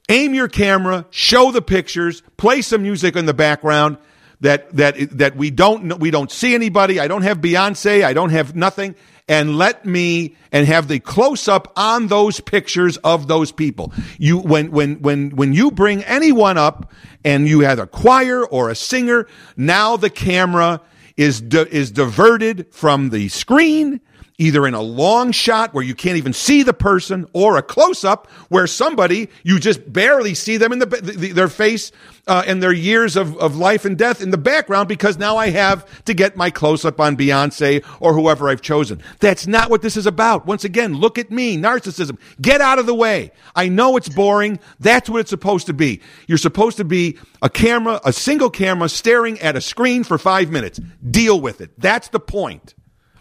aim 0.09 0.33
your 0.33 0.47
camera, 0.47 1.05
show 1.09 1.51
the 1.51 1.61
pictures, 1.61 2.23
play 2.37 2.61
some 2.61 2.81
music 2.83 3.15
in 3.15 3.25
the 3.25 3.33
background 3.33 3.97
that 4.41 4.75
that 4.75 4.95
that 5.17 5.35
we 5.35 5.49
don't 5.49 5.99
we 5.99 6.11
don't 6.11 6.31
see 6.31 6.53
anybody. 6.53 6.99
I 6.99 7.07
don't 7.07 7.23
have 7.23 7.39
Beyonce. 7.39 8.03
I 8.03 8.13
don't 8.13 8.29
have 8.29 8.55
nothing. 8.55 8.95
And 9.29 9.57
let 9.57 9.85
me 9.85 10.37
and 10.53 10.65
have 10.67 10.87
the 10.87 10.99
close 10.99 11.47
up 11.49 11.73
on 11.75 12.07
those 12.07 12.39
pictures 12.39 12.95
of 12.97 13.27
those 13.27 13.51
people. 13.51 13.91
You 14.17 14.37
when 14.37 14.71
when 14.71 15.01
when 15.01 15.31
when 15.31 15.53
you 15.53 15.71
bring 15.71 16.03
anyone 16.03 16.57
up 16.57 16.91
and 17.25 17.47
you 17.47 17.61
have 17.61 17.79
a 17.79 17.87
choir 17.87 18.45
or 18.45 18.69
a 18.69 18.75
singer, 18.75 19.27
now 19.57 19.97
the 19.97 20.09
camera 20.09 20.81
is 21.17 21.41
di- 21.41 21.67
is 21.69 21.91
diverted 21.91 22.67
from 22.71 23.09
the 23.09 23.27
screen 23.29 23.99
either 24.39 24.67
in 24.67 24.75
a 24.75 24.81
long 24.81 25.31
shot 25.31 25.73
where 25.73 25.83
you 25.83 25.95
can't 25.95 26.17
even 26.17 26.31
see 26.33 26.61
the 26.61 26.73
person 26.73 27.27
or 27.33 27.57
a 27.57 27.63
close 27.63 28.03
up 28.03 28.29
where 28.49 28.67
somebody 28.67 29.29
you 29.43 29.59
just 29.59 29.91
barely 29.91 30.35
see 30.35 30.57
them 30.57 30.71
in 30.71 30.77
the, 30.79 30.85
the 30.85 31.31
their 31.31 31.47
face 31.47 31.91
uh, 32.27 32.43
and 32.45 32.61
their 32.61 32.73
years 32.73 33.15
of, 33.15 33.35
of 33.37 33.55
life 33.55 33.83
and 33.83 33.97
death 33.97 34.21
in 34.21 34.29
the 34.29 34.37
background 34.37 34.87
because 34.87 35.17
now 35.17 35.37
I 35.37 35.49
have 35.49 36.03
to 36.05 36.13
get 36.13 36.35
my 36.35 36.51
close 36.51 36.85
up 36.85 36.99
on 36.99 37.17
Beyonce 37.17 37.83
or 37.99 38.13
whoever 38.13 38.49
I've 38.49 38.61
chosen. 38.61 39.01
That's 39.19 39.47
not 39.47 39.71
what 39.71 39.81
this 39.81 39.97
is 39.97 40.05
about. 40.05 40.45
Once 40.45 40.63
again, 40.63 40.93
look 40.93 41.17
at 41.17 41.31
me, 41.31 41.57
narcissism. 41.57 42.19
Get 42.39 42.61
out 42.61 42.77
of 42.77 42.85
the 42.85 42.93
way. 42.93 43.31
I 43.55 43.69
know 43.69 43.97
it's 43.97 44.09
boring. 44.09 44.59
That's 44.79 45.09
what 45.09 45.21
it's 45.21 45.29
supposed 45.31 45.65
to 45.67 45.73
be. 45.73 46.01
You're 46.27 46.37
supposed 46.37 46.77
to 46.77 46.83
be 46.83 47.17
a 47.41 47.49
camera, 47.49 47.99
a 48.05 48.13
single 48.13 48.51
camera 48.51 48.89
staring 48.89 49.39
at 49.39 49.55
a 49.55 49.61
screen 49.61 50.03
for 50.03 50.19
five 50.19 50.51
minutes. 50.51 50.79
Deal 51.09 51.39
with 51.41 51.61
it. 51.61 51.71
That's 51.79 52.09
the 52.09 52.19
point 52.19 52.75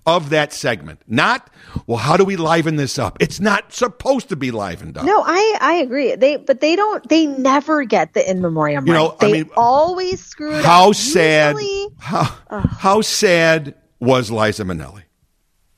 of 0.07 0.31
that 0.31 0.53
segment. 0.53 1.01
Not, 1.09 1.51
well, 1.87 1.99
how 1.99 2.17
do 2.17 2.25
we 2.25 2.37
liven 2.37 2.77
this 2.77 2.99
up? 2.99 3.17
It's 3.21 3.41
not 3.41 3.73
supposed 3.73 4.29
to 4.29 4.37
be 4.37 4.51
livened 4.51 4.97
up. 4.97 5.05
No, 5.05 5.23
I 5.27 5.59
I 5.61 5.75
agree. 5.75 6.15
They 6.15 6.37
but 6.37 6.61
they 6.61 6.77
don't. 6.77 7.07
They 7.09 7.27
never 7.27 7.85
get 7.85 8.15
the 8.15 8.29
in 8.29 8.41
memoriam 8.41 8.87
You 8.87 8.93
right. 8.93 8.99
know, 8.99 9.17
I 9.21 9.27
they 9.27 9.33
mean, 9.33 9.51
always 9.57 10.25
screw 10.25 10.55
it 10.57 10.65
How 10.65 10.91
up. 10.91 10.95
sad, 10.97 11.57
Usually- 11.57 11.89
how, 11.99 12.25
how 12.51 13.01
sad 13.01 13.75
was 14.01 14.31
Liza 14.31 14.65
Minnelli? 14.65 15.03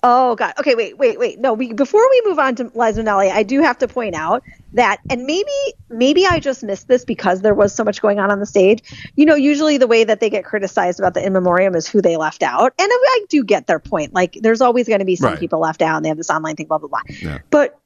Oh 0.02 0.36
God. 0.36 0.52
Okay. 0.60 0.74
Wait. 0.76 0.96
Wait. 0.98 1.18
Wait. 1.18 1.40
No. 1.40 1.52
We 1.54 1.72
before 1.72 2.08
we 2.08 2.22
move 2.26 2.38
on 2.38 2.54
to 2.56 2.70
Liza 2.74 3.02
Minnelli, 3.02 3.30
I 3.32 3.42
do 3.42 3.60
have 3.62 3.78
to 3.78 3.88
point 3.88 4.14
out 4.14 4.42
that, 4.72 5.00
and 5.08 5.24
maybe 5.24 5.50
maybe 5.88 6.26
I 6.26 6.40
just 6.40 6.62
missed 6.62 6.88
this 6.88 7.04
because 7.04 7.40
there 7.40 7.54
was 7.54 7.74
so 7.74 7.84
much 7.84 8.02
going 8.02 8.18
on 8.18 8.30
on 8.30 8.38
the 8.40 8.46
stage. 8.46 8.82
You 9.16 9.24
know, 9.26 9.34
usually 9.34 9.78
the 9.78 9.86
way 9.86 10.04
that 10.04 10.20
they 10.20 10.28
get 10.30 10.44
criticized 10.44 10.98
about 10.98 11.14
the 11.14 11.24
in 11.24 11.32
memoriam 11.32 11.74
is 11.74 11.88
who 11.88 12.02
they 12.02 12.16
left 12.16 12.42
out, 12.42 12.74
and 12.78 12.88
I 12.90 13.24
do 13.28 13.42
get 13.44 13.66
their 13.66 13.78
point. 13.78 14.12
Like, 14.12 14.34
there's 14.40 14.60
always 14.60 14.86
going 14.86 15.00
to 15.00 15.04
be 15.06 15.16
some 15.16 15.30
Right. 15.30 15.40
people 15.40 15.58
left 15.60 15.80
out, 15.82 15.96
and 15.96 16.04
they 16.04 16.08
have 16.08 16.18
this 16.18 16.30
online 16.30 16.56
thing, 16.56 16.66
blah 16.66 16.78
blah 16.78 16.88
blah. 16.88 17.00
Yeah. 17.20 17.38
But 17.50 17.78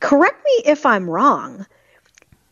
correct 0.00 0.44
me 0.44 0.62
if 0.70 0.86
I'm 0.86 1.08
wrong. 1.08 1.66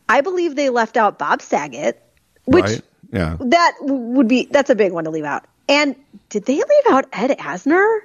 I 0.09 0.21
believe 0.21 0.55
they 0.55 0.69
left 0.69 0.97
out 0.97 1.17
Bob 1.17 1.41
Saget, 1.41 2.01
which 2.45 2.65
right? 2.65 2.81
Yeah. 3.11 3.37
that 3.39 3.75
would 3.81 4.27
be 4.27 4.47
that's 4.51 4.69
a 4.69 4.75
big 4.75 4.91
one 4.91 5.05
to 5.05 5.09
leave 5.11 5.23
out. 5.23 5.45
And 5.69 5.95
did 6.29 6.45
they 6.45 6.55
leave 6.55 6.85
out 6.89 7.05
Ed 7.13 7.29
Asner? 7.37 7.99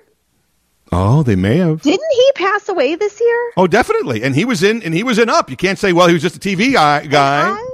Oh, 0.90 1.22
they 1.22 1.36
may 1.36 1.58
have. 1.58 1.82
Didn't 1.82 2.12
he 2.12 2.30
pass 2.34 2.68
away 2.68 2.94
this 2.94 3.20
year? 3.20 3.52
Oh, 3.56 3.66
definitely. 3.66 4.22
And 4.22 4.34
he 4.34 4.44
was 4.44 4.62
in, 4.62 4.82
and 4.82 4.94
he 4.94 5.02
was 5.02 5.18
in 5.18 5.28
Up. 5.28 5.50
You 5.50 5.56
can't 5.56 5.78
say, 5.78 5.92
well, 5.92 6.06
he 6.08 6.14
was 6.14 6.22
just 6.22 6.36
a 6.36 6.40
TV 6.40 6.72
guy. 6.72 7.06
guy. 7.06 7.50
I- 7.50 7.64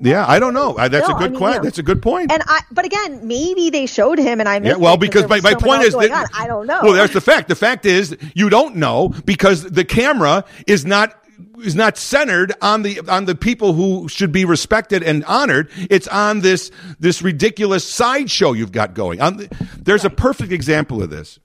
yeah, 0.00 0.24
I 0.28 0.40
don't 0.40 0.54
know. 0.54 0.74
That's 0.74 1.08
No, 1.08 1.14
a 1.14 1.16
I 1.16 1.20
good 1.20 1.30
mean, 1.30 1.38
question. 1.38 1.62
That's 1.62 1.78
a 1.78 1.82
good 1.82 2.02
point. 2.02 2.32
and 2.32 2.42
I, 2.46 2.60
but 2.72 2.84
again, 2.84 3.26
maybe 3.28 3.70
they 3.70 3.86
showed 3.86 4.18
him, 4.18 4.40
and 4.40 4.48
I 4.48 4.58
missed 4.58 4.76
Yeah, 4.76 4.82
well, 4.82 4.96
because 4.96 5.28
my, 5.28 5.40
my 5.40 5.54
point 5.54 5.82
is 5.84 5.94
that 5.94 6.10
on. 6.10 6.26
I 6.34 6.48
don't 6.48 6.66
know. 6.66 6.80
Well, 6.82 6.92
that's 6.94 7.12
the 7.14 7.20
fact. 7.20 7.48
The 7.48 7.54
fact 7.54 7.86
is 7.86 8.14
you 8.34 8.50
don't 8.50 8.74
know 8.76 9.14
because 9.24 9.62
the 9.62 9.84
camera 9.84 10.44
is 10.66 10.84
not 10.84 11.14
is 11.62 11.76
not 11.76 11.96
centered 11.96 12.52
on 12.60 12.82
the 12.82 13.00
on 13.08 13.26
the 13.26 13.36
people 13.36 13.72
who 13.72 14.08
should 14.08 14.32
be 14.32 14.44
respected 14.44 15.04
and 15.04 15.24
honored. 15.26 15.70
It's 15.76 16.08
on 16.08 16.40
this 16.40 16.72
this 16.98 17.22
ridiculous 17.22 17.88
sideshow 17.88 18.52
you've 18.52 18.72
got 18.72 18.94
going. 18.94 19.20
On 19.22 19.36
the, 19.36 19.48
there's 19.80 20.04
a 20.04 20.10
perfect 20.10 20.50
example 20.50 21.02
of 21.04 21.10
this. 21.10 21.38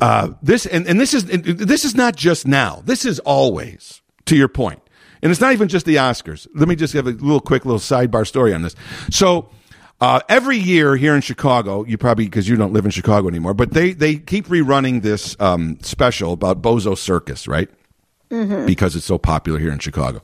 Uh, 0.00 0.30
this 0.42 0.66
and, 0.66 0.86
and 0.86 1.00
this 1.00 1.14
is 1.14 1.28
and 1.28 1.44
this 1.44 1.84
is 1.84 1.94
not 1.94 2.16
just 2.16 2.46
now. 2.46 2.82
This 2.84 3.04
is 3.04 3.18
always 3.20 4.02
to 4.26 4.36
your. 4.36 4.48
And 5.22 5.30
it's 5.30 5.40
not 5.40 5.52
even 5.52 5.68
just 5.68 5.86
the 5.86 5.96
Oscars. 5.96 6.48
Let 6.54 6.68
me 6.68 6.76
just 6.76 6.92
give 6.92 7.06
a 7.06 7.10
little 7.10 7.40
quick 7.40 7.64
little 7.64 7.80
sidebar 7.80 8.26
story 8.26 8.54
on 8.54 8.62
this. 8.62 8.74
So 9.10 9.50
uh, 10.00 10.20
every 10.28 10.56
year 10.56 10.96
here 10.96 11.14
in 11.14 11.20
Chicago, 11.20 11.84
you 11.84 11.98
probably 11.98 12.24
because 12.24 12.48
you 12.48 12.56
don't 12.56 12.72
live 12.72 12.86
in 12.86 12.90
Chicago 12.90 13.28
anymore, 13.28 13.52
but 13.52 13.72
they 13.72 13.92
they 13.92 14.16
keep 14.16 14.46
rerunning 14.46 15.02
this 15.02 15.36
um, 15.40 15.78
special 15.82 16.32
about 16.32 16.62
Bozo 16.62 16.96
Circus, 16.96 17.46
right? 17.46 17.68
Because 18.66 18.96
it's 18.96 19.04
so 19.04 19.18
popular 19.18 19.58
here 19.58 19.72
in 19.72 19.78
Chicago. 19.78 20.22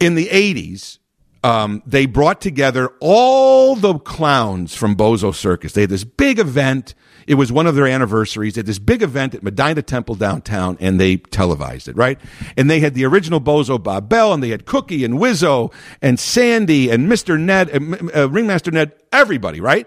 In 0.00 0.14
the 0.14 0.28
'80s, 0.28 0.98
um, 1.42 1.82
they 1.84 2.06
brought 2.06 2.40
together 2.40 2.90
all 3.00 3.76
the 3.76 3.98
clowns 3.98 4.74
from 4.74 4.96
Bozo 4.96 5.34
Circus. 5.34 5.72
They 5.72 5.82
had 5.82 5.90
this 5.90 6.04
big 6.04 6.38
event. 6.38 6.94
It 7.26 7.34
was 7.34 7.50
one 7.50 7.66
of 7.66 7.74
their 7.74 7.86
anniversaries. 7.86 8.58
at 8.58 8.66
this 8.66 8.78
big 8.78 9.02
event 9.02 9.34
at 9.34 9.42
Medinah 9.42 9.82
Temple 9.82 10.14
downtown, 10.14 10.76
and 10.80 11.00
they 11.00 11.16
televised 11.16 11.88
it, 11.88 11.96
right? 11.96 12.18
And 12.56 12.70
they 12.70 12.80
had 12.80 12.94
the 12.94 13.04
original 13.04 13.40
Bozo 13.40 13.82
Bob 13.82 14.08
Bell, 14.08 14.32
and 14.32 14.42
they 14.42 14.50
had 14.50 14.66
Cooky 14.66 15.04
and 15.04 15.14
Wizzo 15.14 15.72
and 16.02 16.18
Sandy 16.18 16.90
and 16.90 17.08
Mr. 17.08 17.38
Ned, 17.38 17.70
uh, 17.70 18.22
uh, 18.22 18.28
Ringmaster 18.28 18.70
Ned, 18.70 18.92
everybody, 19.12 19.60
right? 19.60 19.86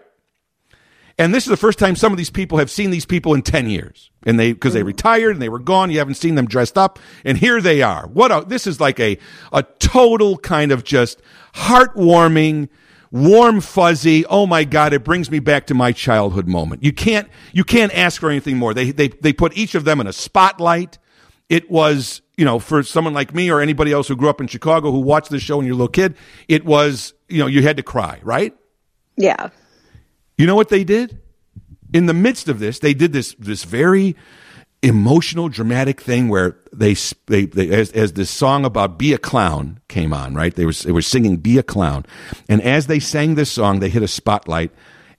And 1.19 1.33
this 1.33 1.45
is 1.45 1.49
the 1.49 1.57
first 1.57 1.79
time 1.79 1.95
some 1.95 2.11
of 2.11 2.17
these 2.17 2.29
people 2.29 2.59
have 2.59 2.69
seen 2.69 2.91
these 2.91 3.05
people 3.05 3.33
in 3.33 3.41
10 3.41 3.69
years. 3.69 4.11
And 4.25 4.39
they, 4.39 4.53
because 4.53 4.73
they 4.73 4.83
retired 4.83 5.31
and 5.31 5.41
they 5.41 5.49
were 5.49 5.59
gone, 5.59 5.89
you 5.89 5.97
haven't 5.97 6.15
seen 6.15 6.35
them 6.35 6.47
dressed 6.47 6.77
up. 6.77 6.99
And 7.25 7.37
here 7.37 7.59
they 7.59 7.81
are. 7.81 8.07
What 8.07 8.31
a, 8.31 8.45
this 8.47 8.67
is 8.67 8.79
like 8.79 8.99
a, 8.99 9.17
a 9.51 9.63
total 9.79 10.37
kind 10.37 10.71
of 10.71 10.83
just 10.83 11.21
heartwarming, 11.55 12.69
warm, 13.11 13.61
fuzzy. 13.61 14.25
Oh 14.25 14.45
my 14.45 14.63
God, 14.63 14.93
it 14.93 15.03
brings 15.03 15.31
me 15.31 15.39
back 15.39 15.67
to 15.67 15.73
my 15.73 15.91
childhood 15.91 16.47
moment. 16.47 16.83
You 16.83 16.93
can't, 16.93 17.27
you 17.53 17.63
can't 17.63 17.93
ask 17.97 18.19
for 18.19 18.29
anything 18.29 18.57
more. 18.57 18.73
They, 18.73 18.91
they, 18.91 19.07
they 19.07 19.33
put 19.33 19.57
each 19.57 19.75
of 19.75 19.85
them 19.85 19.99
in 19.99 20.07
a 20.07 20.13
spotlight. 20.13 20.97
It 21.49 21.71
was, 21.71 22.21
you 22.35 22.45
know, 22.45 22.59
for 22.59 22.83
someone 22.83 23.13
like 23.13 23.33
me 23.33 23.49
or 23.49 23.61
anybody 23.61 23.91
else 23.91 24.07
who 24.07 24.15
grew 24.15 24.29
up 24.29 24.41
in 24.41 24.47
Chicago 24.47 24.91
who 24.91 24.99
watched 24.99 25.29
this 25.29 25.41
show 25.41 25.57
when 25.57 25.65
you're 25.65 25.75
a 25.75 25.77
little 25.77 25.87
kid, 25.87 26.15
it 26.47 26.65
was, 26.65 27.13
you 27.29 27.39
know, 27.39 27.47
you 27.47 27.61
had 27.61 27.77
to 27.77 27.83
cry, 27.83 28.19
right? 28.23 28.53
yeah. 29.15 29.49
You 30.37 30.45
know 30.45 30.55
what 30.55 30.69
they 30.69 30.83
did? 30.83 31.19
In 31.93 32.05
the 32.05 32.13
midst 32.13 32.47
of 32.47 32.59
this, 32.59 32.79
they 32.79 32.93
did 32.93 33.11
this 33.11 33.33
this 33.39 33.63
very 33.63 34.15
emotional, 34.87 35.49
dramatic 35.49 36.01
thing 36.01 36.29
where 36.29 36.57
they 36.73 36.95
they, 37.27 37.45
they 37.45 37.69
as, 37.69 37.91
as 37.91 38.13
this 38.13 38.29
song 38.29 38.65
about 38.65 38.97
"Be 38.97 39.13
a 39.13 39.17
Clown" 39.17 39.79
came 39.87 40.13
on, 40.13 40.33
right? 40.33 40.53
They 40.53 40.65
were 40.65 40.73
they 40.73 40.91
were 40.91 41.01
singing 41.01 41.37
"Be 41.37 41.57
a 41.57 41.63
Clown," 41.63 42.05
and 42.47 42.61
as 42.61 42.87
they 42.87 42.99
sang 42.99 43.35
this 43.35 43.51
song, 43.51 43.79
they 43.79 43.89
hit 43.89 44.03
a 44.03 44.07
spotlight, 44.07 44.71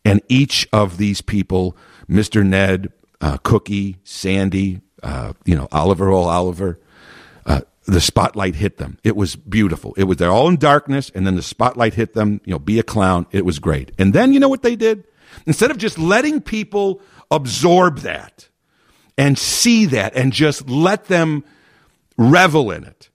and 0.04 0.20
each 0.28 0.68
of 0.72 0.98
these 0.98 1.20
people, 1.20 1.76
Mister 2.06 2.44
Ned, 2.44 2.92
uh, 3.20 3.38
Cooky, 3.38 3.98
Sandy, 4.04 4.80
uh, 5.02 5.32
you 5.44 5.56
know 5.56 5.68
Oliver, 5.72 6.10
oh 6.10 6.22
Oliver, 6.24 6.78
uh, 7.46 7.62
the 7.84 8.00
spotlight 8.00 8.54
hit 8.54 8.78
them. 8.78 8.98
It 9.02 9.16
was 9.16 9.34
beautiful. 9.36 9.94
It 9.96 10.04
was 10.04 10.18
they're 10.18 10.30
all 10.30 10.48
in 10.48 10.56
darkness, 10.56 11.10
and 11.14 11.26
then 11.26 11.36
the 11.36 11.42
spotlight 11.42 11.94
hit 11.94 12.14
them. 12.14 12.40
You 12.44 12.52
know, 12.52 12.58
be 12.58 12.78
a 12.78 12.84
clown. 12.84 13.26
It 13.30 13.44
was 13.44 13.58
great. 13.58 13.92
And 13.98 14.12
then 14.12 14.32
you 14.32 14.40
know 14.40 14.48
what 14.48 14.62
they 14.62 14.76
did? 14.76 15.04
Instead 15.46 15.70
of 15.70 15.78
just 15.78 15.98
letting 15.98 16.40
people 16.40 17.00
absorb 17.30 17.98
that 17.98 18.48
and 19.18 19.36
see 19.36 19.86
that 19.86 20.14
and 20.14 20.32
just 20.32 20.70
let 20.70 21.06
them 21.06 21.44
revel 22.16 22.70
in 22.70 22.84
it, 22.84 23.10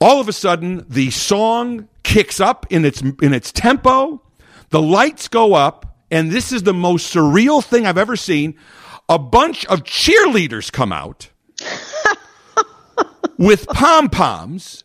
all 0.00 0.20
of 0.20 0.28
a 0.28 0.32
sudden 0.32 0.84
the 0.88 1.10
song 1.10 1.88
kicks 2.02 2.40
up 2.40 2.66
in 2.70 2.84
its 2.84 3.02
in 3.02 3.32
its 3.34 3.52
tempo. 3.52 4.22
The 4.70 4.82
lights 4.82 5.28
go 5.28 5.54
up, 5.54 5.98
and 6.10 6.32
this 6.32 6.50
is 6.50 6.64
the 6.64 6.74
most 6.74 7.14
surreal 7.14 7.62
thing 7.62 7.86
I've 7.86 7.98
ever 7.98 8.16
seen. 8.16 8.56
A 9.08 9.18
bunch 9.18 9.66
of 9.66 9.84
cheerleaders 9.84 10.72
come 10.72 10.90
out 10.90 11.30
with 13.38 13.68
pom 13.68 14.08
poms 14.08 14.84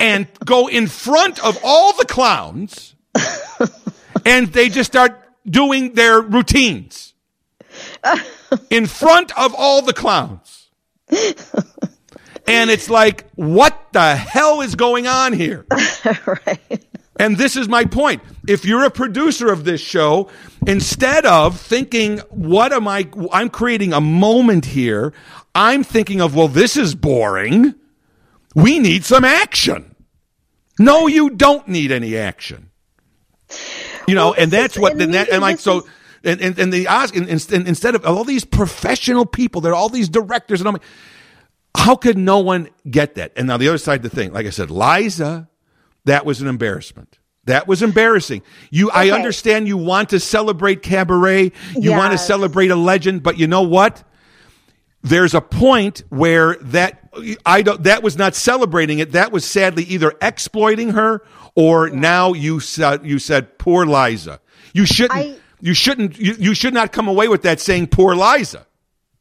and 0.00 0.26
go 0.44 0.66
in 0.66 0.88
front 0.88 1.44
of 1.44 1.58
all 1.62 1.94
the 1.96 2.06
clowns 2.06 2.96
and 4.26 4.48
they 4.48 4.68
just 4.68 4.90
start 4.90 5.20
doing 5.46 5.92
their 5.92 6.20
routines 6.20 7.13
in 8.70 8.86
front 8.86 9.36
of 9.38 9.54
all 9.54 9.82
the 9.82 9.92
clowns. 9.92 10.68
And 12.46 12.70
it's 12.70 12.90
like, 12.90 13.28
what 13.36 13.88
the 13.92 14.16
hell 14.16 14.60
is 14.60 14.74
going 14.74 15.06
on 15.06 15.32
here? 15.32 15.64
right. 16.26 16.84
And 17.16 17.36
this 17.38 17.56
is 17.56 17.68
my 17.68 17.84
point. 17.84 18.22
If 18.46 18.64
you're 18.64 18.84
a 18.84 18.90
producer 18.90 19.50
of 19.52 19.64
this 19.64 19.80
show, 19.80 20.28
instead 20.66 21.24
of 21.24 21.58
thinking, 21.58 22.18
what 22.28 22.72
am 22.72 22.86
I, 22.88 23.08
I'm 23.32 23.48
creating 23.48 23.92
a 23.92 24.00
moment 24.00 24.66
here, 24.66 25.14
I'm 25.54 25.84
thinking 25.84 26.20
of, 26.20 26.34
well, 26.34 26.48
this 26.48 26.76
is 26.76 26.94
boring. 26.94 27.74
We 28.54 28.78
need 28.78 29.04
some 29.04 29.24
action. 29.24 29.94
No, 30.78 31.06
you 31.06 31.30
don't 31.30 31.66
need 31.68 31.92
any 31.92 32.16
action. 32.16 32.70
You 34.06 34.16
know, 34.16 34.30
Well, 34.30 34.34
and 34.38 34.50
that's 34.50 34.76
what, 34.76 34.92
and 34.92 35.02
and, 35.02 35.14
that, 35.14 35.28
and 35.30 35.40
like, 35.40 35.60
so, 35.60 35.78
is- 35.78 35.84
and, 36.24 36.40
and, 36.40 36.58
and 36.58 36.72
the 36.72 36.88
Oscar, 36.88 37.20
and, 37.20 37.28
and, 37.28 37.68
instead 37.68 37.94
of 37.94 38.04
all 38.04 38.24
these 38.24 38.44
professional 38.44 39.26
people, 39.26 39.60
there 39.60 39.72
are 39.72 39.76
all 39.76 39.88
these 39.88 40.08
directors 40.08 40.60
and 40.60 40.68
all, 40.68 40.78
how 41.76 41.96
could 41.96 42.16
no 42.16 42.38
one 42.38 42.68
get 42.88 43.16
that? 43.16 43.32
And 43.36 43.46
now 43.46 43.56
the 43.56 43.68
other 43.68 43.78
side 43.78 44.04
of 44.04 44.10
the 44.10 44.14
thing, 44.16 44.32
like 44.32 44.46
I 44.46 44.50
said, 44.50 44.70
Liza, 44.70 45.48
that 46.04 46.24
was 46.24 46.40
an 46.40 46.48
embarrassment. 46.48 47.18
That 47.46 47.68
was 47.68 47.82
embarrassing. 47.82 48.42
You, 48.70 48.90
I 48.90 49.10
understand 49.10 49.68
you 49.68 49.76
want 49.76 50.10
to 50.10 50.20
celebrate 50.20 50.82
cabaret. 50.82 51.52
You 51.76 51.90
want 51.92 52.12
to 52.12 52.18
celebrate 52.18 52.70
a 52.70 52.76
legend, 52.76 53.22
but 53.22 53.38
you 53.38 53.46
know 53.46 53.62
what? 53.62 54.02
There's 55.02 55.34
a 55.34 55.42
point 55.42 56.04
where 56.08 56.54
that 56.62 57.10
I 57.44 57.60
don't. 57.60 57.84
That 57.84 58.02
was 58.02 58.16
not 58.16 58.34
celebrating 58.34 59.00
it. 59.00 59.12
That 59.12 59.30
was 59.30 59.44
sadly 59.44 59.84
either 59.84 60.14
exploiting 60.22 60.90
her 60.90 61.22
or 61.54 61.90
now 61.90 62.32
you 62.32 62.60
said 62.60 63.04
you 63.04 63.18
said 63.18 63.58
poor 63.58 63.84
Liza. 63.84 64.40
You 64.72 64.86
shouldn't. 64.86 65.20
I- 65.20 65.36
you 65.64 65.72
shouldn't. 65.72 66.18
You, 66.18 66.34
you 66.38 66.52
should 66.52 66.74
not 66.74 66.92
come 66.92 67.08
away 67.08 67.26
with 67.26 67.42
that 67.42 67.58
saying 67.58 67.86
poor 67.86 68.14
Liza. 68.14 68.66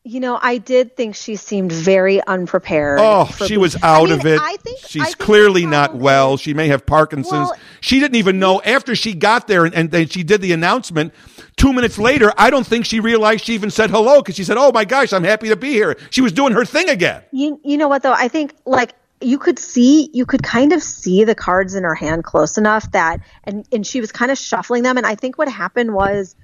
You 0.03 0.19
know, 0.19 0.37
I 0.41 0.57
did 0.57 0.97
think 0.97 1.15
she 1.15 1.37
seemed 1.37 1.71
very 1.71 2.21
unprepared. 2.21 2.99
Oh, 3.01 3.25
she 3.47 3.55
was 3.55 3.77
I 3.77 3.95
out 3.95 4.09
mean, 4.09 4.19
of 4.19 4.25
it. 4.25 4.41
I 4.41 4.57
think 4.57 4.79
I 4.83 4.87
She's 4.87 5.03
think 5.05 5.17
clearly 5.19 5.65
not 5.65 5.95
well. 5.95 6.35
She 6.35 6.53
may 6.53 6.67
have 6.67 6.85
Parkinson's. 6.85 7.47
Well- 7.47 7.57
she 7.79 8.01
didn't 8.01 8.17
even 8.17 8.39
know 8.39 8.61
after 8.61 8.93
she 8.93 9.13
got 9.13 9.47
there 9.47 9.63
and, 9.63 9.73
and 9.73 9.89
then 9.89 10.07
she 10.07 10.23
did 10.23 10.41
the 10.41 10.51
announcement. 10.51 11.13
Two 11.55 11.71
minutes 11.71 11.97
later, 11.97 12.33
I 12.37 12.49
don't 12.49 12.67
think 12.67 12.85
she 12.85 12.99
realized 12.99 13.45
she 13.45 13.53
even 13.53 13.71
said 13.71 13.89
hello 13.89 14.19
because 14.19 14.35
she 14.35 14.43
said, 14.43 14.57
"Oh 14.57 14.73
my 14.73 14.83
gosh, 14.83 15.13
I'm 15.13 15.23
happy 15.23 15.47
to 15.47 15.55
be 15.55 15.71
here." 15.71 15.95
She 16.09 16.19
was 16.19 16.33
doing 16.33 16.51
her 16.51 16.65
thing 16.65 16.89
again. 16.89 17.23
You 17.31 17.61
you 17.63 17.77
know 17.77 17.87
what 17.87 18.03
though? 18.03 18.11
I 18.11 18.27
think 18.27 18.53
like 18.65 18.95
you 19.25 19.37
could 19.37 19.59
see 19.59 20.09
you 20.13 20.25
could 20.25 20.43
kind 20.43 20.73
of 20.73 20.81
see 20.81 21.23
the 21.23 21.35
cards 21.35 21.75
in 21.75 21.83
her 21.83 21.95
hand 21.95 22.23
close 22.23 22.57
enough 22.57 22.91
that 22.91 23.19
and 23.43 23.67
and 23.71 23.85
she 23.85 24.01
was 24.01 24.11
kind 24.11 24.31
of 24.31 24.37
shuffling 24.37 24.83
them 24.83 24.97
and 24.97 25.05
I 25.05 25.15
think 25.15 25.37
what 25.37 25.49
happened 25.49 25.93
was 25.93 26.35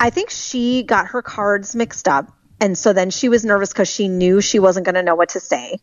I 0.00 0.10
think 0.10 0.30
she 0.30 0.82
got 0.82 1.08
her 1.08 1.22
cards 1.22 1.74
mixed 1.74 2.08
up 2.08 2.30
and 2.60 2.76
so 2.76 2.92
then 2.92 3.10
she 3.10 3.28
was 3.28 3.44
nervous 3.44 3.72
cuz 3.72 3.88
she 3.88 4.08
knew 4.08 4.40
she 4.40 4.58
wasn't 4.58 4.86
going 4.86 4.94
to 4.94 5.02
know 5.02 5.14
what 5.14 5.30
to 5.30 5.40
say. 5.40 5.78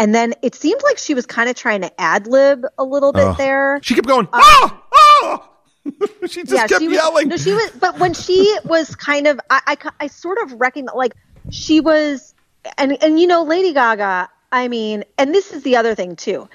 And 0.00 0.14
then 0.14 0.34
it 0.42 0.54
seemed 0.54 0.80
like 0.84 0.96
she 0.96 1.14
was 1.14 1.26
kind 1.26 1.50
of 1.50 1.56
trying 1.56 1.80
to 1.80 2.00
ad 2.00 2.28
lib 2.28 2.64
a 2.78 2.84
little 2.84 3.12
bit 3.12 3.36
there. 3.36 3.80
She 3.82 3.96
kept 3.96 4.06
going, 4.06 4.28
"Oh, 4.32 4.80
oh!" 4.94 5.48
she 6.26 6.44
just 6.44 6.50
kept 6.50 6.72
Uh, 6.72 6.78
she 6.78 6.88
was, 6.88 6.96
yelling. 6.96 7.28
No, 7.28 7.36
she 7.36 7.52
was, 7.52 7.70
but 7.72 7.98
when 7.98 8.14
she 8.14 8.56
was 8.64 8.94
kind 8.94 9.26
of, 9.26 9.40
I, 9.50 9.60
I, 9.66 9.90
I 10.00 10.06
sort 10.06 10.38
of 10.38 10.52
recognize, 10.60 10.94
like, 10.94 11.14
she 11.50 11.80
was, 11.80 12.34
and, 12.76 13.02
and, 13.02 13.18
you 13.18 13.26
know, 13.26 13.42
Lady 13.42 13.72
Gaga, 13.72 14.28
I 14.50 14.68
mean, 14.68 15.04
and 15.16 15.34
this 15.34 15.52
is 15.52 15.62
the 15.62 15.76
other 15.76 15.94
thing 15.94 16.16
too. 16.16 16.48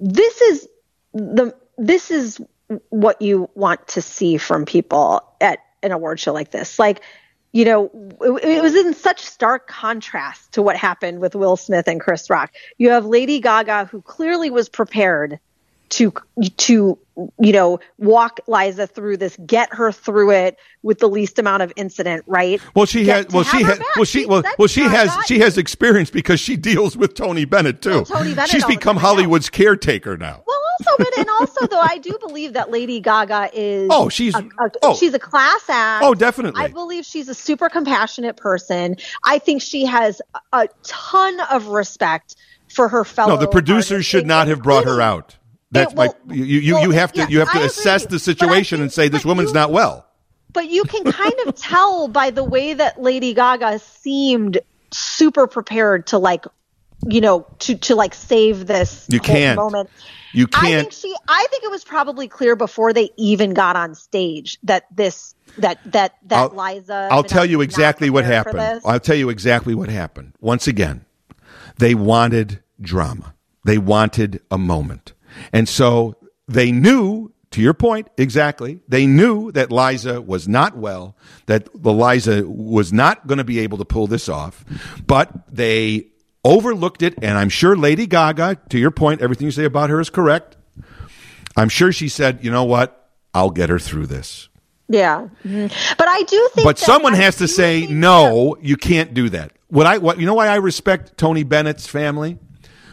This 0.00 0.40
is 0.40 0.68
the, 1.12 1.54
this 1.76 2.10
is 2.10 2.40
what 2.88 3.20
you 3.20 3.48
want 3.54 3.86
to 3.88 4.02
see 4.02 4.36
from 4.36 4.64
people 4.64 5.22
at 5.40 5.58
an 5.82 5.92
award 5.92 6.18
show 6.18 6.32
like 6.32 6.50
this. 6.50 6.78
Like, 6.78 7.02
you 7.52 7.64
know, 7.64 7.90
it, 8.20 8.44
it 8.44 8.62
was 8.62 8.74
in 8.74 8.94
such 8.94 9.20
stark 9.20 9.68
contrast 9.68 10.52
to 10.52 10.62
what 10.62 10.76
happened 10.76 11.20
with 11.20 11.34
Will 11.34 11.56
Smith 11.56 11.86
and 11.86 12.00
Chris 12.00 12.28
Rock. 12.30 12.52
You 12.78 12.90
have 12.90 13.06
Lady 13.06 13.40
Gaga, 13.40 13.84
who 13.86 14.02
clearly 14.02 14.50
was 14.50 14.68
prepared 14.68 15.38
to 15.90 16.12
to 16.56 16.98
you 17.40 17.52
know 17.52 17.78
walk 17.98 18.40
Liza 18.48 18.86
through 18.86 19.16
this, 19.18 19.36
get 19.46 19.72
her 19.72 19.92
through 19.92 20.32
it 20.32 20.58
with 20.82 20.98
the 20.98 21.08
least 21.08 21.38
amount 21.38 21.62
of 21.62 21.72
incident, 21.76 22.24
right? 22.26 22.60
well, 22.74 22.86
she 22.86 23.04
Get- 23.04 23.26
has. 23.26 23.32
Well, 23.32 23.44
she 23.44 23.62
has. 23.62 23.80
Well, 23.96 24.04
she. 24.04 24.26
Well, 24.26 24.42
well, 24.58 24.68
she 24.68 24.80
has. 24.82 25.10
She 25.26 25.38
has 25.40 25.56
experience 25.58 26.10
because 26.10 26.40
she 26.40 26.56
deals 26.56 26.96
with 26.96 27.14
Tony 27.14 27.44
Bennett 27.44 27.82
too. 27.82 27.90
Well, 27.90 28.04
Tony 28.04 28.34
Bennett 28.34 28.50
She's 28.50 28.64
become. 28.64 28.96
Hollywood's 28.96 29.48
caretaker 29.50 30.16
now. 30.16 30.42
Well, 30.46 30.60
also, 30.80 30.96
but 30.98 31.18
and 31.18 31.28
also 31.38 31.66
though, 31.68 31.80
I 31.80 31.98
do 31.98 32.16
believe 32.20 32.54
that 32.54 32.70
Lady 32.70 32.98
Gaga 33.00 33.50
is 33.52 33.88
Oh, 33.92 34.08
she's- 34.08 34.34
a, 34.34 34.38
a- 34.64 34.70
oh. 34.82 34.96
she's 34.96 35.14
a 35.14 35.18
class 35.20 35.62
act. 35.68 36.04
Oh, 36.04 36.14
definitely. 36.14 36.60
I 36.64 36.68
believe 36.68 37.04
she's 37.04 37.28
a 37.28 37.34
super 37.34 37.68
compassionate 37.68 38.36
person. 38.36 38.96
I 39.24 39.38
think 39.38 39.62
she 39.62 39.84
has 39.86 40.20
a- 40.34 40.40
a 40.64 40.68
ton 40.82 41.38
of 41.52 41.68
respect 41.68 42.34
for 42.68 42.88
her 42.88 43.04
fellow. 43.04 43.34
No, 43.34 43.40
the 43.40 43.46
producers 43.46 43.92
artists, 43.92 44.10
should 44.10 44.26
not 44.26 44.48
have 44.48 44.62
brought 44.62 44.84
her 44.84 45.00
out. 45.00 45.36
That's 45.74 45.92
It- 45.92 45.98
well, 45.98 46.16
my. 46.26 46.34
You 46.34 46.44
you, 46.44 46.74
well, 46.74 46.82
you 46.84 46.90
have 46.92 47.12
to 47.12 47.20
yeah, 47.20 47.28
you 47.28 47.38
have 47.40 47.48
to 47.52 47.54
I 47.58 47.60
agree. 47.60 47.66
assess 47.66 48.06
the 48.06 48.18
situation 48.18 48.80
and 48.80 48.90
say 48.92 49.08
this 49.08 49.24
woman's 49.24 49.50
you- 49.50 49.54
not 49.54 49.70
well. 49.72 50.06
But 50.52 50.70
you 50.70 50.84
can 50.84 51.04
kind 51.10 51.34
of 51.46 51.54
tell 51.56 52.08
by 52.08 52.30
the 52.30 52.44
way 52.44 52.74
that 52.74 53.02
Lady 53.02 53.34
Gaga 53.34 53.80
seemed 53.80 54.58
super 54.92 55.46
prepared 55.48 56.06
to 56.08 56.18
like, 56.18 56.44
you 57.08 57.20
know, 57.20 57.44
to 57.60 57.74
to 57.76 57.94
like 57.96 58.14
save 58.14 58.66
this 58.66 59.06
You 59.10 59.18
can't. 59.20 59.56
moment. 59.56 59.90
You 60.32 60.46
can't. 60.46 60.64
I 60.64 60.80
think 60.80 60.92
she. 60.92 61.14
I 61.28 61.46
think 61.50 61.64
it 61.64 61.70
was 61.70 61.84
probably 61.84 62.28
clear 62.28 62.54
before 62.56 62.92
they 62.92 63.10
even 63.16 63.52
got 63.54 63.74
on 63.76 63.94
stage 63.96 64.58
that 64.62 64.84
this 64.94 65.34
that 65.58 65.78
that 65.92 66.14
that 66.26 66.52
I'll- 66.52 66.74
Liza. 66.74 67.08
I'll 67.10 67.22
tell 67.24 67.44
you 67.44 67.60
exactly 67.60 68.08
what 68.10 68.24
happened. 68.24 68.80
I'll 68.84 69.00
tell 69.00 69.16
you 69.16 69.30
exactly 69.30 69.74
what 69.74 69.88
happened. 69.88 70.34
Once 70.40 70.66
again, 70.68 71.04
they 71.78 71.94
wanted 71.96 72.62
drama. 72.80 73.34
They 73.64 73.78
wanted 73.78 74.40
a 74.52 74.58
moment. 74.58 75.13
And 75.52 75.68
so 75.68 76.16
they 76.48 76.72
knew, 76.72 77.32
to 77.52 77.60
your 77.60 77.74
point, 77.74 78.08
exactly, 78.18 78.80
they 78.88 79.06
knew 79.06 79.52
that 79.52 79.70
Liza 79.70 80.20
was 80.20 80.48
not 80.48 80.76
well, 80.76 81.16
that 81.46 81.68
the 81.74 81.92
Liza 81.92 82.44
was 82.46 82.92
not 82.92 83.26
going 83.26 83.38
to 83.38 83.44
be 83.44 83.60
able 83.60 83.78
to 83.78 83.84
pull 83.84 84.06
this 84.06 84.28
off, 84.28 84.64
but 85.06 85.30
they 85.54 86.08
overlooked 86.44 87.02
it. 87.02 87.14
And 87.22 87.38
I'm 87.38 87.48
sure 87.48 87.76
Lady 87.76 88.06
Gaga, 88.06 88.58
to 88.70 88.78
your 88.78 88.90
point, 88.90 89.22
everything 89.22 89.46
you 89.46 89.50
say 89.52 89.64
about 89.64 89.90
her 89.90 90.00
is 90.00 90.10
correct. 90.10 90.56
I'm 91.56 91.68
sure 91.68 91.92
she 91.92 92.08
said, 92.08 92.44
you 92.44 92.50
know 92.50 92.64
what? 92.64 93.10
I'll 93.32 93.50
get 93.50 93.68
her 93.70 93.78
through 93.78 94.06
this. 94.06 94.48
Yeah, 94.88 95.28
Mhm. 95.46 95.72
but 95.96 96.08
I 96.08 96.22
do 96.24 96.48
think. 96.54 96.66
But 96.66 96.76
that- 96.76 96.84
someone 96.84 97.14
I 97.14 97.18
has 97.18 97.36
to 97.36 97.48
say 97.48 97.86
no. 97.88 98.56
You 98.60 98.76
can't 98.76 99.14
do 99.14 99.30
that. 99.30 99.52
What 99.68 99.86
I 99.86 99.96
what 99.98 100.20
you 100.20 100.26
know 100.26 100.34
why 100.34 100.48
I 100.48 100.56
respect 100.56 101.16
Tony 101.16 101.42
Bennett's 101.42 101.86
family 101.86 102.38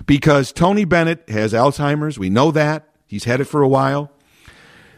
because 0.06 0.52
Tony 0.52 0.86
Bennett 0.86 1.30
has 1.30 1.54
Alzheimer's. 1.54 2.18
We 2.18 2.30
know 2.30 2.52
that 2.52 2.88
he's 3.08 3.26
had 3.26 3.42
it 3.42 3.46
for 3.46 3.62
a 3.62 3.68
while. 3.68 4.12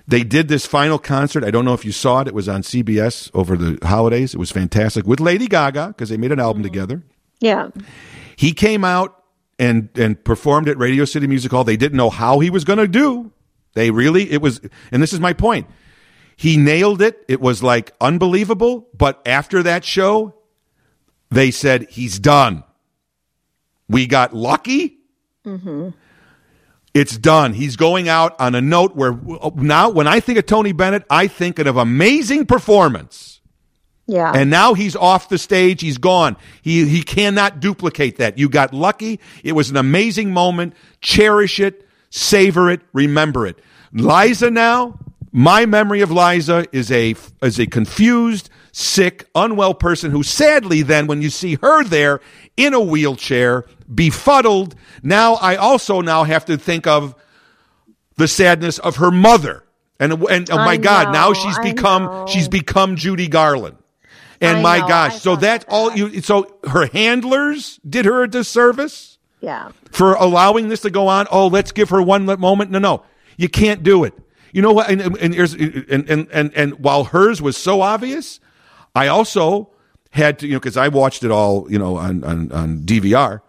They 0.08 0.24
did 0.24 0.50
this 0.50 0.66
final 0.66 1.00
concert. 1.00 1.44
I 1.44 1.52
don't 1.52 1.64
know 1.64 1.74
if 1.74 1.86
you 1.86 1.94
saw 1.94 2.22
it. 2.22 2.28
It 2.28 2.34
was 2.34 2.50
on 2.50 2.62
CBS 2.62 3.32
over 3.34 3.56
the 3.56 3.80
holidays. 3.88 4.34
It 4.34 4.38
was 4.38 4.52
fantastic 4.52 5.06
with 5.06 5.20
Lady 5.20 5.48
Gaga 5.48 5.90
because 5.90 6.10
they 6.10 6.18
made 6.18 6.32
an 6.32 6.40
album 6.40 6.62
mm-hmm. 6.62 6.72
together. 6.72 7.04
Yeah, 7.40 7.70
He 8.36 8.54
came 8.54 8.84
out 8.84 9.24
and 9.60 9.90
and 9.96 10.22
performed 10.24 10.68
at 10.68 10.78
Radio 10.78 11.06
City 11.06 11.28
Music 11.28 11.52
Hall. 11.52 11.64
They 11.64 11.78
didn't 11.78 11.98
know 11.98 12.10
how 12.10 12.40
he 12.40 12.50
was 12.50 12.64
going 12.64 12.80
to 12.80 12.88
do. 12.88 13.32
They 13.74 13.92
really 13.92 14.32
it 14.32 14.42
was 14.42 14.62
and 14.92 15.02
this 15.02 15.14
is 15.14 15.20
my 15.20 15.34
point. 15.34 15.68
He 16.36 16.58
nailed 16.58 17.02
it. 17.02 17.24
It 17.28 17.40
was 17.40 17.62
like 17.62 17.94
unbelievable, 18.02 18.88
but 18.98 19.22
after 19.26 19.64
that 19.64 19.86
show, 19.86 20.36
they 21.30 21.52
said 21.52 21.88
he's 21.90 22.20
done. 22.20 22.64
We 23.90 24.08
got 24.08 24.34
lucky. 24.34 24.98
Mm-hmm. 25.46 25.90
It's 26.94 27.18
done. 27.18 27.54
He's 27.54 27.76
going 27.76 28.08
out 28.08 28.40
on 28.40 28.54
a 28.56 28.62
note 28.62 28.96
where 28.96 29.14
uh, 29.42 29.50
now 29.56 29.90
when 29.90 30.08
I 30.08 30.20
think 30.20 30.38
of 30.38 30.46
Tony 30.46 30.74
Bennett, 30.74 31.04
I 31.10 31.28
think 31.28 31.58
of 31.60 31.76
amazing 31.76 32.46
performance. 32.46 33.42
yeah. 34.06 34.32
And 34.34 34.50
now 34.52 34.74
he's 34.76 34.96
off 34.96 35.28
the 35.28 35.38
stage. 35.40 35.82
He's 35.82 35.98
gone. 35.98 36.38
He, 36.62 36.86
he 36.86 37.02
cannot 37.02 37.60
duplicate 37.60 38.18
that. 38.18 38.38
You 38.38 38.48
got 38.48 38.74
lucky. 38.74 39.20
It 39.44 39.54
was 39.54 39.70
an 39.72 39.78
amazing 39.78 40.32
moment. 40.32 40.76
Cherish 41.02 41.60
it, 41.60 41.88
savor 42.12 42.70
it, 42.70 42.82
remember 42.94 43.48
it. 43.48 43.58
Liza 43.92 44.52
now, 44.52 45.00
my 45.32 45.66
memory 45.66 46.02
of 46.02 46.12
Liza 46.12 46.66
is 46.72 46.92
a, 46.92 47.16
is 47.42 47.60
a 47.60 47.66
confused, 47.66 48.50
sick, 48.74 49.26
unwell 49.34 49.74
person 49.74 50.12
who 50.12 50.24
sadly 50.24 50.82
then 50.82 51.08
when 51.08 51.22
you 51.22 51.30
see 51.30 51.56
her 51.62 51.86
there 51.86 52.20
in 52.58 52.74
a 52.74 52.82
wheelchair, 52.82 53.64
befuddled, 53.94 54.76
now 55.02 55.36
I 55.36 55.56
also 55.56 56.02
now 56.02 56.26
have 56.26 56.44
to 56.46 56.58
think 56.58 56.86
of 56.86 57.16
the 58.18 58.28
sadness 58.28 58.80
of 58.80 58.98
her 58.98 59.12
mother. 59.12 59.64
And, 60.00 60.12
and 60.24 60.50
oh 60.52 60.58
my 60.58 60.74
I 60.74 60.78
God, 60.78 61.14
now 61.14 61.32
she's 61.32 61.58
I 61.58 61.64
become, 61.64 62.04
know. 62.04 62.26
she's 62.28 62.50
become 62.50 62.98
Judy 62.98 63.30
Garland. 63.30 63.78
And 64.42 64.58
I 64.58 64.62
my 64.62 64.80
know, 64.80 64.88
gosh, 64.88 65.14
I 65.14 65.18
so 65.20 65.36
that's 65.38 65.64
that. 65.64 65.72
all 65.72 65.94
you, 65.96 66.22
so 66.22 66.58
her 66.68 66.88
handlers 66.88 67.80
did 67.88 68.04
her 68.06 68.24
a 68.24 68.28
disservice. 68.28 69.12
Yeah. 69.40 69.72
for 69.92 70.14
allowing 70.14 70.70
this 70.70 70.82
to 70.82 70.90
go 70.90 71.10
on. 71.10 71.28
Oh, 71.30 71.48
let's 71.48 71.74
give 71.74 71.90
her 71.90 72.02
one 72.02 72.26
moment. 72.40 72.72
No, 72.72 72.80
no, 72.80 73.04
you 73.36 73.50
can't 73.50 73.84
do 73.84 74.06
it. 74.06 74.14
You 74.54 74.62
know 74.62 74.72
what? 74.72 74.90
And 74.90 75.02
and 75.02 75.18
and, 75.18 75.36
and, 75.36 76.10
and, 76.10 76.28
and, 76.32 76.54
and 76.54 76.80
while 76.80 77.04
hers 77.04 77.42
was 77.42 77.58
so 77.58 77.82
obvious, 77.82 78.40
I 78.96 79.08
also 79.08 79.70
had 80.12 80.40
to, 80.40 80.48
you 80.48 80.54
know, 80.54 80.60
because 80.60 80.78
I 80.78 80.88
watched 80.90 81.24
it 81.24 81.32
all, 81.32 81.70
you 81.72 81.80
know, 81.80 81.98
on, 81.98 82.24
on, 82.24 82.52
on 82.52 82.80
DVR. 82.82 83.42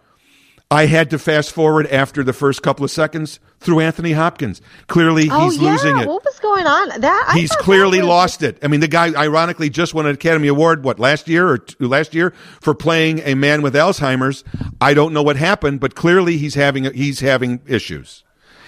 I 0.71 0.87
had 0.87 1.11
to 1.11 1.19
fast 1.19 1.51
forward 1.51 1.85
after 1.87 2.23
the 2.23 2.33
first 2.33 2.63
couple 2.63 2.83
of 2.83 2.89
seconds 2.89 3.39
through 3.59 3.81
Anthony 3.81 4.13
Hopkins. 4.13 4.63
Clearly, 4.87 5.29
Oh 5.31 5.45
he's 5.45 5.57
yeah. 5.59 5.71
losing 5.71 5.97
it. 5.99 6.07
What 6.07 6.25
was 6.25 6.39
going 6.39 6.65
on? 6.65 7.01
That 7.01 7.25
I 7.29 7.37
He's 7.39 7.51
that 7.51 7.59
clearly 7.59 7.99
was- 7.99 8.07
lost 8.07 8.41
it. 8.43 8.57
I 8.63 8.67
mean, 8.67 8.79
the 8.79 8.87
guy 8.87 9.13
ironically 9.13 9.69
just 9.69 9.93
won 9.93 10.07
an 10.07 10.15
Academy 10.15 10.47
Award, 10.47 10.83
what, 10.83 10.99
last 10.99 11.27
year 11.27 11.47
or 11.47 11.59
two, 11.59 11.87
last 11.87 12.15
year 12.15 12.33
for 12.61 12.73
playing 12.73 13.19
a 13.19 13.35
man 13.35 13.61
with 13.61 13.75
Alzheimer's. 13.75 14.43
I 14.81 14.95
don't 14.95 15.13
know 15.13 15.21
what 15.21 15.37
happened, 15.37 15.79
but 15.79 15.93
clearly 15.93 16.37
he's 16.37 16.55
having, 16.55 16.91
he's 16.95 17.19
having 17.19 17.61
issues. 17.67 18.23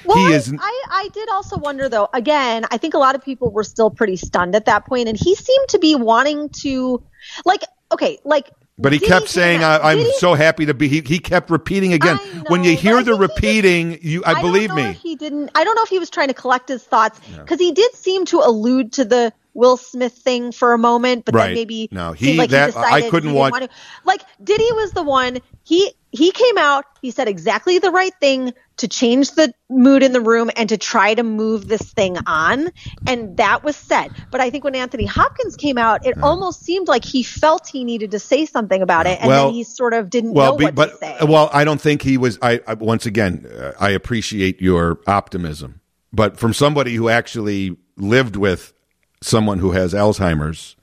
Well, 0.07 0.17
he 0.17 0.33
I, 0.33 0.37
is, 0.37 0.53
I, 0.57 0.83
I 0.89 1.09
did 1.13 1.29
also 1.29 1.57
wonder 1.57 1.89
though. 1.89 2.07
Again, 2.13 2.65
I 2.71 2.77
think 2.77 2.93
a 2.93 2.97
lot 2.97 3.15
of 3.15 3.23
people 3.23 3.51
were 3.51 3.63
still 3.63 3.89
pretty 3.91 4.15
stunned 4.15 4.55
at 4.55 4.65
that 4.65 4.85
point, 4.85 5.07
and 5.09 5.17
he 5.17 5.35
seemed 5.35 5.67
to 5.69 5.79
be 5.79 5.95
wanting 5.95 6.49
to, 6.61 7.03
like, 7.45 7.63
okay, 7.91 8.19
like. 8.23 8.49
but 8.77 8.93
he 8.93 8.99
did 8.99 9.07
kept 9.07 9.25
came 9.25 9.27
saying, 9.27 9.63
I, 9.63 9.77
I'm 9.91 9.97
he- 9.99 10.13
so 10.13 10.33
happy 10.33 10.65
to 10.67 10.73
be, 10.73 10.87
he, 10.87 11.01
he 11.01 11.19
kept 11.19 11.49
repeating 11.49 11.93
again. 11.93 12.15
Know, 12.33 12.43
when 12.47 12.63
you 12.63 12.75
hear 12.75 13.03
the 13.03 13.13
he 13.15 13.19
repeating, 13.19 13.99
you, 14.01 14.23
I, 14.25 14.33
don't 14.33 14.41
believe 14.43 14.69
know 14.69 14.75
me. 14.75 14.83
if 14.91 14.97
he 14.97 15.15
didn't. 15.15 15.51
I 15.55 15.63
don't 15.63 15.75
know 15.75 15.83
if 15.83 15.89
he 15.89 15.99
was 15.99 16.09
trying 16.09 16.29
to 16.29 16.33
collect 16.33 16.69
his 16.69 16.83
thoughts 16.83 17.19
because 17.37 17.59
he 17.59 17.71
did 17.71 17.93
seem 17.93 18.25
to 18.25 18.39
allude 18.39 18.93
to 18.93 19.05
the 19.05 19.33
Will 19.53 19.75
Smith 19.77 20.13
thing 20.13 20.51
for 20.51 20.73
a 20.73 20.77
moment, 20.77 21.25
but 21.25 21.33
Right. 21.33 21.47
then 21.47 21.55
maybe 21.55 21.89
No, 21.91 22.11
he- 22.13 22.37
like 22.37 22.51
that- 22.51 22.73
he 22.73 22.77
I 22.79 22.83
decided 22.83 23.11
couldn't 23.11 23.29
he 23.31 23.35
watch- 23.35 23.51
want 23.51 23.63
to. 23.63 23.69
Like 24.05 24.21
Diddy 24.43 24.71
was 24.73 24.91
the 24.91 25.01
one. 25.03 25.39
He 25.63 25.91
he 26.11 26.31
came 26.31 26.57
out. 26.59 26.85
He 27.01 27.09
said 27.11 27.27
exactly 27.27 27.79
the 27.79 27.89
right 27.91 28.13
thing 28.21 28.53
to 28.77 28.87
change 28.87 29.31
the 29.31 29.53
mood 29.69 30.03
in 30.03 30.11
the 30.13 30.21
room 30.21 30.49
and 30.55 30.69
to 30.69 30.77
try 30.77 31.13
to 31.13 31.23
move 31.23 31.67
this 31.67 31.81
thing 31.81 32.17
on, 32.27 32.71
and 33.07 33.37
that 33.37 33.63
was 33.63 33.75
said. 33.75 34.11
But 34.31 34.39
I 34.39 34.49
think 34.49 34.63
when 34.63 34.75
Anthony 34.75 35.05
Hopkins 35.05 35.55
came 35.55 35.77
out, 35.77 36.05
it 36.05 36.17
almost 36.21 36.63
seemed 36.63 36.87
like 36.87 37.03
he 37.03 37.23
felt 37.23 37.67
he 37.67 37.83
needed 37.83 38.11
to 38.11 38.19
say 38.19 38.45
something 38.45 38.81
about 38.81 39.07
it, 39.07 39.19
and 39.19 39.27
Well- 39.27 39.47
then 39.47 39.53
he 39.55 39.63
sort 39.63 39.93
of 39.93 40.09
didn't 40.09 40.33
well, 40.33 40.57
know 40.57 40.65
what 40.65 40.75
but 40.75 40.91
to 40.91 40.97
say. 40.97 41.17
well, 41.27 41.49
I 41.51 41.63
don't 41.63 41.81
think 41.81 42.01
he 42.01 42.17
was. 42.17 42.37
I, 42.41 42.61
I 42.67 42.75
once 42.75 43.05
again, 43.05 43.47
uh, 43.51 43.71
I 43.79 43.89
appreciate 43.89 44.61
your 44.61 44.99
optimism, 45.07 45.81
but 46.13 46.37
from 46.37 46.53
somebody 46.53 46.95
who 46.95 47.09
actually 47.09 47.77
lived 47.97 48.35
with 48.35 48.73
someone 49.21 49.57
who 49.59 49.71
has 49.71 49.93
Alzheimer's, 49.93 50.75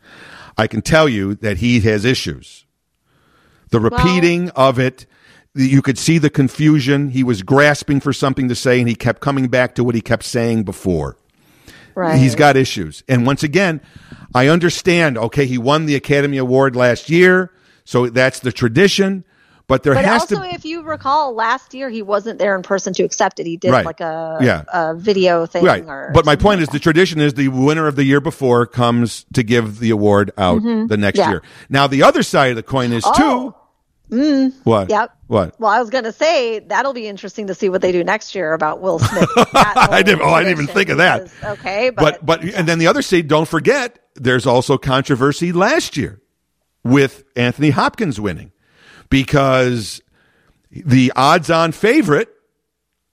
I 0.58 0.66
can 0.66 0.82
tell 0.82 1.08
you 1.08 1.34
that 1.36 1.58
he 1.58 1.80
has 1.80 2.04
issues. 2.04 2.64
The 3.70 3.80
repeating 3.80 4.50
of 4.50 4.78
it, 4.78 5.06
you 5.54 5.82
could 5.82 5.98
see 5.98 6.18
the 6.18 6.30
confusion. 6.30 7.10
He 7.10 7.22
was 7.22 7.42
grasping 7.42 8.00
for 8.00 8.12
something 8.12 8.48
to 8.48 8.54
say, 8.54 8.80
and 8.80 8.88
he 8.88 8.94
kept 8.94 9.20
coming 9.20 9.48
back 9.48 9.74
to 9.76 9.84
what 9.84 9.94
he 9.94 10.00
kept 10.00 10.24
saying 10.24 10.64
before. 10.64 11.16
right. 11.94 12.18
He's 12.18 12.34
got 12.34 12.56
issues. 12.56 13.02
And 13.08 13.24
once 13.26 13.42
again, 13.44 13.80
I 14.34 14.48
understand, 14.48 15.16
okay, 15.16 15.46
he 15.46 15.58
won 15.58 15.86
the 15.86 15.94
Academy 15.94 16.38
Award 16.38 16.74
last 16.74 17.08
year, 17.08 17.52
so 17.84 18.08
that's 18.08 18.40
the 18.40 18.50
tradition, 18.50 19.22
but 19.68 19.82
there 19.84 19.94
But 19.94 20.04
has 20.04 20.22
also, 20.22 20.34
to 20.36 20.40
Also, 20.42 20.54
if 20.56 20.64
you 20.64 20.82
recall, 20.82 21.34
last 21.34 21.72
year 21.72 21.88
he 21.88 22.02
wasn't 22.02 22.38
there 22.40 22.56
in 22.56 22.62
person 22.62 22.92
to 22.94 23.04
accept 23.04 23.38
it. 23.38 23.46
He 23.46 23.56
did 23.56 23.70
Right. 23.70 23.86
like 23.86 24.00
a, 24.00 24.38
Yeah. 24.42 24.64
a 24.72 24.94
video 24.94 25.46
thing. 25.46 25.64
Right. 25.64 25.84
Or 25.86 26.10
But 26.12 26.26
my 26.26 26.34
point 26.36 26.58
like 26.60 26.68
is 26.68 26.72
the 26.72 26.80
tradition 26.80 27.20
is 27.20 27.34
the 27.34 27.48
winner 27.48 27.86
of 27.86 27.94
the 27.96 28.04
year 28.04 28.20
before 28.20 28.66
comes 28.66 29.24
to 29.34 29.42
give 29.44 29.78
the 29.78 29.90
award 29.90 30.32
out 30.36 30.62
the 30.62 30.96
next 30.98 31.18
Mm-hmm. 31.20 31.28
Yeah. 31.28 31.30
year. 31.30 31.42
Now 31.70 31.86
the 31.86 32.02
other 32.02 32.22
side 32.24 32.50
of 32.50 32.56
the 32.56 32.62
coin 32.64 32.92
is 32.92 33.04
too 33.16 33.54
Oh. 34.12 34.52
what? 34.64 34.90
Yep. 34.90 35.16
What? 35.28 35.58
Well, 35.58 35.70
I 35.70 35.80
was 35.80 35.88
going 35.90 36.04
to 36.04 36.12
say 36.12 36.58
that'll 36.60 36.92
be 36.92 37.06
interesting 37.08 37.46
to 37.46 37.54
see 37.54 37.68
what 37.68 37.80
they 37.80 37.90
do 37.90 38.04
next 38.04 38.34
year 38.34 38.52
about 38.52 38.80
Will 38.80 38.98
Smith. 38.98 39.28
I 39.54 40.02
didn't- 40.04 40.20
oh, 40.22 40.28
I 40.28 40.42
didn't 40.44 40.62
even 40.62 40.74
think 40.74 40.90
of 40.90 40.98
that. 40.98 41.30
Okay, 41.42 41.90
but, 41.90 42.24
But 42.24 42.42
but 42.42 42.54
and 42.54 42.68
then 42.68 42.78
the 42.78 42.86
other 42.86 43.02
side, 43.02 43.28
don't 43.28 43.48
forget, 43.48 43.98
there's 44.14 44.46
also 44.46 44.76
controversy 44.78 45.52
last 45.52 45.96
year 45.96 46.20
with 46.84 47.24
Anthony 47.34 47.70
Hopkins 47.70 48.20
winning 48.20 48.52
because 49.08 50.00
the 50.70 51.12
odds-on 51.16 51.72
favorite 51.72 52.28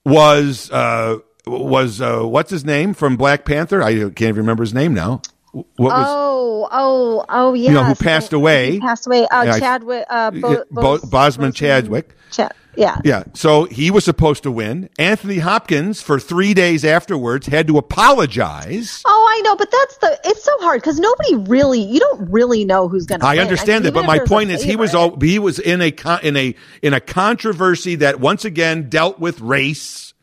was 0.05 0.69
uh, 0.71 1.19
was 1.47 2.01
uh, 2.01 2.23
what's 2.23 2.51
his 2.51 2.65
name 2.65 2.93
from 2.93 3.15
Black 3.17 3.45
Panther? 3.45 3.81
I 3.81 3.93
can't 3.95 4.21
even 4.21 4.35
remember 4.37 4.63
his 4.63 4.73
name 4.73 4.93
now. 4.93 5.21
What 5.51 5.65
was 5.77 6.05
oh, 6.07 6.69
oh, 6.71 7.25
oh, 7.27 7.53
yeah. 7.53 7.71
know, 7.71 7.83
who 7.83 7.95
passed 7.95 8.31
away. 8.31 8.71
He 8.71 8.79
passed 8.79 9.05
away. 9.05 9.27
Uh, 9.27 9.43
Yeah, 9.43 9.59
Chadwick. 9.59 10.05
Uh, 10.09 10.31
Bo- 10.31 10.63
Bo- 10.71 10.97
Boseman 10.99 11.53
Chadwick. 11.53 12.15
Cha- 12.31 12.51
yeah. 12.77 12.99
Yeah. 13.03 13.23
So 13.33 13.65
he 13.65 13.91
was 13.91 14.05
supposed 14.05 14.43
to 14.43 14.51
win. 14.51 14.89
Anthony 14.97 15.39
Hopkins, 15.39 16.01
for 16.01 16.19
three 16.19 16.53
days 16.53 16.85
afterwards, 16.85 17.47
had 17.47 17.67
to 17.67 17.77
apologize. 17.77 19.01
Oh, 19.05 19.27
I 19.29 19.41
know, 19.41 19.57
but 19.57 19.69
that's 19.69 19.97
the. 19.97 20.19
It's 20.23 20.43
so 20.43 20.57
hard 20.59 20.81
because 20.81 20.97
nobody 20.99 21.35
really. 21.35 21.81
You 21.81 21.99
don't 21.99 22.31
really 22.31 22.63
know 22.63 22.87
who's 22.87 23.05
going 23.05 23.19
to. 23.19 23.27
I 23.27 23.39
understand 23.39 23.83
that, 23.85 23.93
but 23.93 24.05
my 24.05 24.19
point 24.19 24.51
is, 24.51 24.63
he 24.63 24.77
was 24.77 24.95
all, 24.95 25.19
he 25.19 25.37
was 25.37 25.59
in 25.59 25.81
a 25.81 25.93
in 26.23 26.37
a 26.37 26.55
in 26.81 26.93
a 26.93 27.01
controversy 27.01 27.95
that 27.95 28.21
once 28.21 28.45
again 28.45 28.89
dealt 28.89 29.19
with 29.19 29.41
race, 29.41 30.13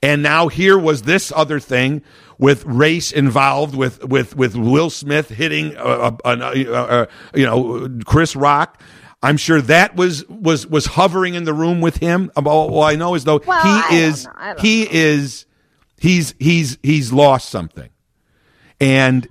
and 0.00 0.22
now 0.22 0.46
here 0.46 0.78
was 0.78 1.02
this 1.02 1.32
other 1.34 1.58
thing 1.58 2.02
with 2.40 2.64
race 2.64 3.12
involved 3.12 3.76
with 3.76 4.02
with 4.02 4.34
with 4.34 4.56
Will 4.56 4.90
Smith 4.90 5.28
hitting 5.28 5.76
uh, 5.76 6.16
uh, 6.24 6.28
uh, 6.28 7.06
you 7.34 7.44
know 7.44 7.88
Chris 8.06 8.34
Rock. 8.34 8.80
I'm 9.22 9.36
sure 9.36 9.60
that 9.60 9.94
was 9.94 10.26
was 10.28 10.66
was 10.66 10.86
hovering 10.86 11.34
in 11.34 11.44
the 11.44 11.52
room 11.52 11.82
with 11.82 11.98
him. 11.98 12.32
All, 12.34 12.82
I 12.82 12.96
know 12.96 13.14
is 13.14 13.24
though 13.24 13.42
Well, 13.46 13.62
he 13.62 13.82
don't 13.82 13.92
is 13.92 14.24
know. 14.24 14.54
He 14.58 14.90
is 14.90 15.44
he's 15.98 16.34
he's 16.38 16.78
he's 16.82 17.12
lost 17.12 17.50
something 17.50 17.90
and 18.80 19.28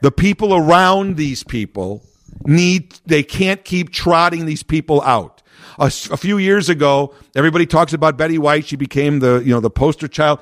the 0.00 0.10
people 0.10 0.54
around 0.54 1.16
these 1.16 1.44
people 1.44 2.02
need 2.44 2.94
they 3.04 3.22
can't 3.22 3.64
keep 3.64 3.92
trotting 3.92 4.46
these 4.46 4.62
people 4.62 5.02
out 5.02 5.42
A 5.78 5.90
few 5.90 6.38
years 6.38 6.70
ago 6.70 7.14
everybody 7.34 7.66
talks 7.66 7.92
about 7.92 8.16
betty 8.16 8.38
white 8.38 8.64
she 8.64 8.76
became 8.76 9.18
the 9.18 9.42
you 9.44 9.52
know 9.52 9.60
the 9.60 9.70
poster 9.70 10.08
child 10.08 10.40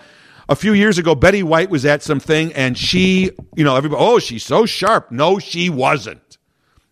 a 0.48 0.56
few 0.56 0.72
years 0.72 0.98
ago 0.98 1.14
betty 1.14 1.42
white 1.42 1.70
was 1.70 1.84
at 1.86 2.02
something 2.02 2.52
and 2.54 2.76
she 2.78 3.30
you 3.56 3.64
know 3.64 3.76
everybody 3.76 4.02
oh 4.02 4.18
she's 4.18 4.44
so 4.44 4.66
sharp 4.66 5.10
no 5.10 5.38
she 5.38 5.70
wasn't 5.70 6.20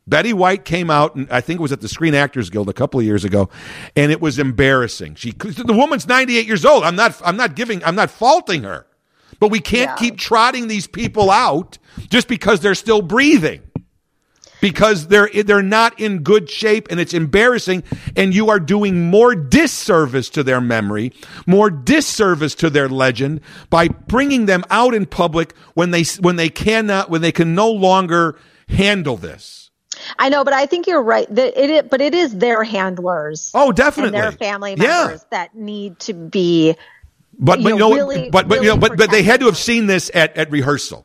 Betty 0.04 0.32
White 0.32 0.64
came 0.64 0.90
out, 0.90 1.14
and 1.14 1.30
I 1.30 1.40
think 1.40 1.60
it 1.60 1.62
was 1.62 1.70
at 1.70 1.80
the 1.80 1.88
Screen 1.88 2.12
Actors 2.12 2.50
Guild 2.50 2.68
a 2.68 2.72
couple 2.72 2.98
of 2.98 3.06
years 3.06 3.24
ago, 3.24 3.48
and 3.94 4.10
it 4.10 4.20
was 4.20 4.40
embarrassing. 4.40 5.14
She, 5.14 5.30
the 5.30 5.72
woman's 5.72 6.08
ninety 6.08 6.38
eight 6.38 6.46
years 6.48 6.64
old. 6.64 6.82
I'm 6.82 6.96
not, 6.96 7.22
I'm 7.24 7.36
not 7.36 7.54
giving, 7.54 7.84
I'm 7.84 7.94
not 7.94 8.10
faulting 8.10 8.64
her, 8.64 8.84
but 9.38 9.52
we 9.52 9.60
can't 9.60 9.90
Yeah. 9.90 9.94
keep 9.94 10.18
trotting 10.18 10.66
these 10.66 10.88
people 10.88 11.30
out 11.30 11.78
just 12.10 12.26
because 12.26 12.58
they're 12.58 12.74
still 12.74 13.00
breathing, 13.00 13.62
because 14.62 15.08
they're 15.08 15.28
they're 15.44 15.60
not 15.62 16.00
in 16.00 16.22
good 16.22 16.48
shape, 16.48 16.86
and 16.90 16.98
it's 16.98 17.12
embarrassing. 17.12 17.82
And 18.16 18.34
you 18.34 18.48
are 18.48 18.60
doing 18.60 19.10
more 19.10 19.34
disservice 19.34 20.30
to 20.30 20.42
their 20.42 20.62
memory, 20.62 21.12
more 21.46 21.68
disservice 21.68 22.54
to 22.56 22.70
their 22.70 22.88
legend 22.88 23.42
by 23.68 23.88
bringing 23.88 24.46
them 24.46 24.64
out 24.70 24.94
in 24.94 25.04
public 25.04 25.54
when 25.74 25.90
they 25.90 26.04
when 26.20 26.36
they 26.36 26.48
cannot, 26.48 27.10
when 27.10 27.20
they 27.20 27.32
can 27.32 27.54
no 27.54 27.70
longer 27.70 28.38
handle 28.68 29.18
this. 29.18 29.70
I 30.18 30.30
know, 30.30 30.44
but 30.44 30.54
I 30.54 30.66
think 30.66 30.86
you're 30.86 31.02
right. 31.02 31.32
That 31.34 31.60
it, 31.60 31.70
is, 31.70 31.82
but 31.90 32.00
it 32.00 32.14
is 32.14 32.34
their 32.36 32.64
handlers. 32.64 33.50
Oh, 33.54 33.68
and 33.68 33.76
definitely. 33.76 34.18
their 34.18 34.32
family 34.32 34.74
Yeah. 34.78 35.04
members 35.04 35.26
that 35.30 35.54
need 35.54 35.98
to 36.00 36.14
be. 36.14 36.76
But 37.38 37.58
you 37.58 37.64
but 37.64 37.70
know, 37.78 37.88
no, 37.90 37.94
really- 37.96 38.30
but 38.30 38.48
but 38.48 38.62
you 38.62 38.68
know, 38.68 38.76
but 38.76 38.96
but 38.96 39.10
they 39.10 39.22
had 39.22 39.40
to 39.40 39.46
have 39.46 39.58
seen 39.58 39.86
this 39.86 40.10
at 40.14 40.36
at 40.36 40.50
rehearsal, 40.50 41.04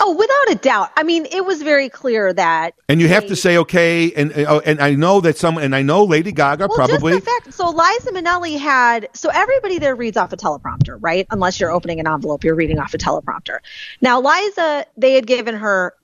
Oh, 0.00 0.14
without 0.14 0.54
a 0.56 0.60
doubt. 0.62 0.90
I 0.96 1.02
mean, 1.02 1.26
it 1.30 1.44
was 1.44 1.62
very 1.62 1.88
clear 1.88 2.32
that. 2.32 2.74
and 2.88 3.00
you 3.00 3.08
have 3.08 3.22
they- 3.24 3.28
to 3.30 3.36
say 3.36 3.56
okay. 3.58 4.12
And 4.12 4.32
uh, 4.36 4.60
and 4.64 4.80
I 4.80 4.94
know 4.94 5.20
that 5.22 5.38
some, 5.38 5.56
and 5.58 5.74
I 5.74 5.82
know 5.82 6.04
Lady 6.04 6.32
Gaga 6.32 6.66
Well, 6.68 6.76
probably. 6.76 7.12
just 7.14 7.24
the 7.24 7.30
fact. 7.30 7.54
So 7.54 7.70
Liza 7.70 8.12
Minnelli 8.12 8.58
had. 8.58 9.08
So 9.14 9.30
everybody 9.32 9.78
there 9.78 9.96
reads 9.96 10.16
off 10.16 10.32
a 10.32 10.36
teleprompter, 10.36 10.98
right? 11.00 11.26
Unless 11.30 11.58
you're 11.60 11.70
opening 11.72 12.00
an 12.00 12.06
envelope, 12.06 12.44
you're 12.44 12.54
reading 12.54 12.78
off 12.78 12.92
a 12.94 12.98
teleprompter. 12.98 13.58
Now, 14.02 14.20
Liza, 14.20 14.86
they 14.96 15.14
had 15.14 15.26
given 15.26 15.54
her 15.54 15.94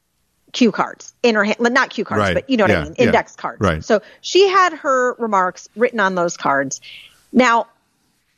cue 0.52 0.72
cards 0.72 1.14
in 1.22 1.34
her 1.34 1.44
hand, 1.44 1.56
not 1.60 1.90
cue 1.90 2.04
cards, 2.04 2.20
Right. 2.20 2.34
but 2.34 2.48
you 2.50 2.56
know 2.56 2.64
what 2.64 2.70
Yeah, 2.70 2.80
I 2.80 2.84
mean, 2.84 2.94
yeah. 2.98 3.04
index 3.06 3.36
cards. 3.36 3.60
Right. 3.60 3.84
So 3.84 4.00
she 4.20 4.48
had 4.48 4.72
her 4.74 5.14
remarks 5.14 5.68
written 5.76 5.98
on 6.00 6.14
those 6.14 6.36
cards. 6.36 6.80
Now, 7.32 7.68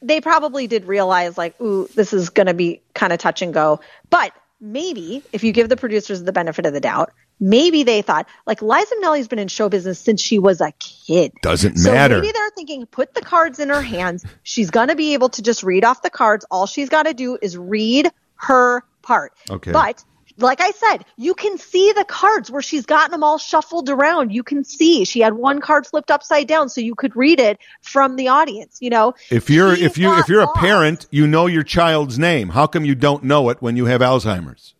they 0.02 0.20
probably 0.20 0.66
did 0.66 0.84
realize 0.84 1.36
like, 1.38 1.60
ooh, 1.60 1.88
this 1.94 2.12
is 2.12 2.30
going 2.30 2.46
to 2.46 2.54
be 2.54 2.80
kind 2.94 3.12
of 3.12 3.18
touch 3.18 3.42
and 3.42 3.52
go. 3.54 3.80
But 4.10 4.32
maybe 4.64 5.22
if 5.32 5.44
you 5.44 5.52
give 5.52 5.68
the 5.68 5.76
producers 5.76 6.22
the 6.22 6.32
benefit 6.32 6.66
of 6.66 6.72
the 6.72 6.80
doubt, 6.80 7.12
maybe 7.38 7.82
they 7.82 8.02
thought 8.02 8.26
like 8.46 8.62
Liza 8.62 8.94
Minnelli's 8.96 9.28
been 9.28 9.38
in 9.38 9.48
show 9.48 9.68
business 9.68 9.98
since 9.98 10.20
she 10.20 10.38
was 10.38 10.60
a 10.60 10.72
kid. 10.72 11.32
Doesn't 11.42 11.76
so 11.76 11.92
matter. 11.92 12.20
maybe 12.20 12.32
they're 12.32 12.50
thinking, 12.50 12.86
put 12.86 13.14
the 13.14 13.20
cards 13.20 13.58
in 13.58 13.68
her 13.68 13.82
hands. 13.82 14.24
She's 14.42 14.70
going 14.70 14.88
to 14.88 14.96
be 14.96 15.14
able 15.14 15.28
to 15.30 15.42
just 15.42 15.62
read 15.62 15.84
off 15.84 16.02
the 16.02 16.10
cards. 16.10 16.46
All 16.50 16.66
she's 16.66 16.88
got 16.88 17.04
to 17.04 17.14
do 17.14 17.38
is 17.40 17.56
read 17.56 18.10
her 18.36 18.82
part. 19.02 19.32
Okay. 19.50 19.72
But 19.72 20.02
like 20.38 20.60
I 20.60 20.70
said, 20.72 21.04
you 21.16 21.34
can 21.34 21.58
see 21.58 21.92
the 21.92 22.04
cards 22.04 22.50
where 22.50 22.62
she's 22.62 22.86
gotten 22.86 23.12
them 23.12 23.22
all 23.22 23.38
shuffled 23.38 23.88
around. 23.88 24.32
You 24.32 24.42
can 24.42 24.64
see 24.64 25.04
she 25.04 25.20
had 25.20 25.34
one 25.34 25.60
card 25.60 25.86
flipped 25.86 26.10
upside 26.10 26.48
down 26.48 26.68
so 26.68 26.80
you 26.80 26.94
could 26.94 27.14
read 27.14 27.40
it 27.40 27.58
from 27.82 28.16
the 28.16 28.28
audience, 28.28 28.78
you 28.80 28.90
know. 28.90 29.14
If 29.30 29.48
you're 29.50 29.76
She 29.76 29.84
if 29.84 29.98
you 29.98 30.16
if 30.18 30.28
you're 30.28 30.42
a 30.42 30.52
parent, 30.54 31.06
you 31.10 31.26
know 31.26 31.46
your 31.46 31.62
child's 31.62 32.18
name. 32.18 32.50
How 32.50 32.66
come 32.66 32.84
you 32.84 32.94
don't 32.94 33.24
know 33.24 33.48
it 33.50 33.60
when 33.60 33.76
you 33.76 33.86
have 33.86 34.00
Alzheimer's? 34.00 34.74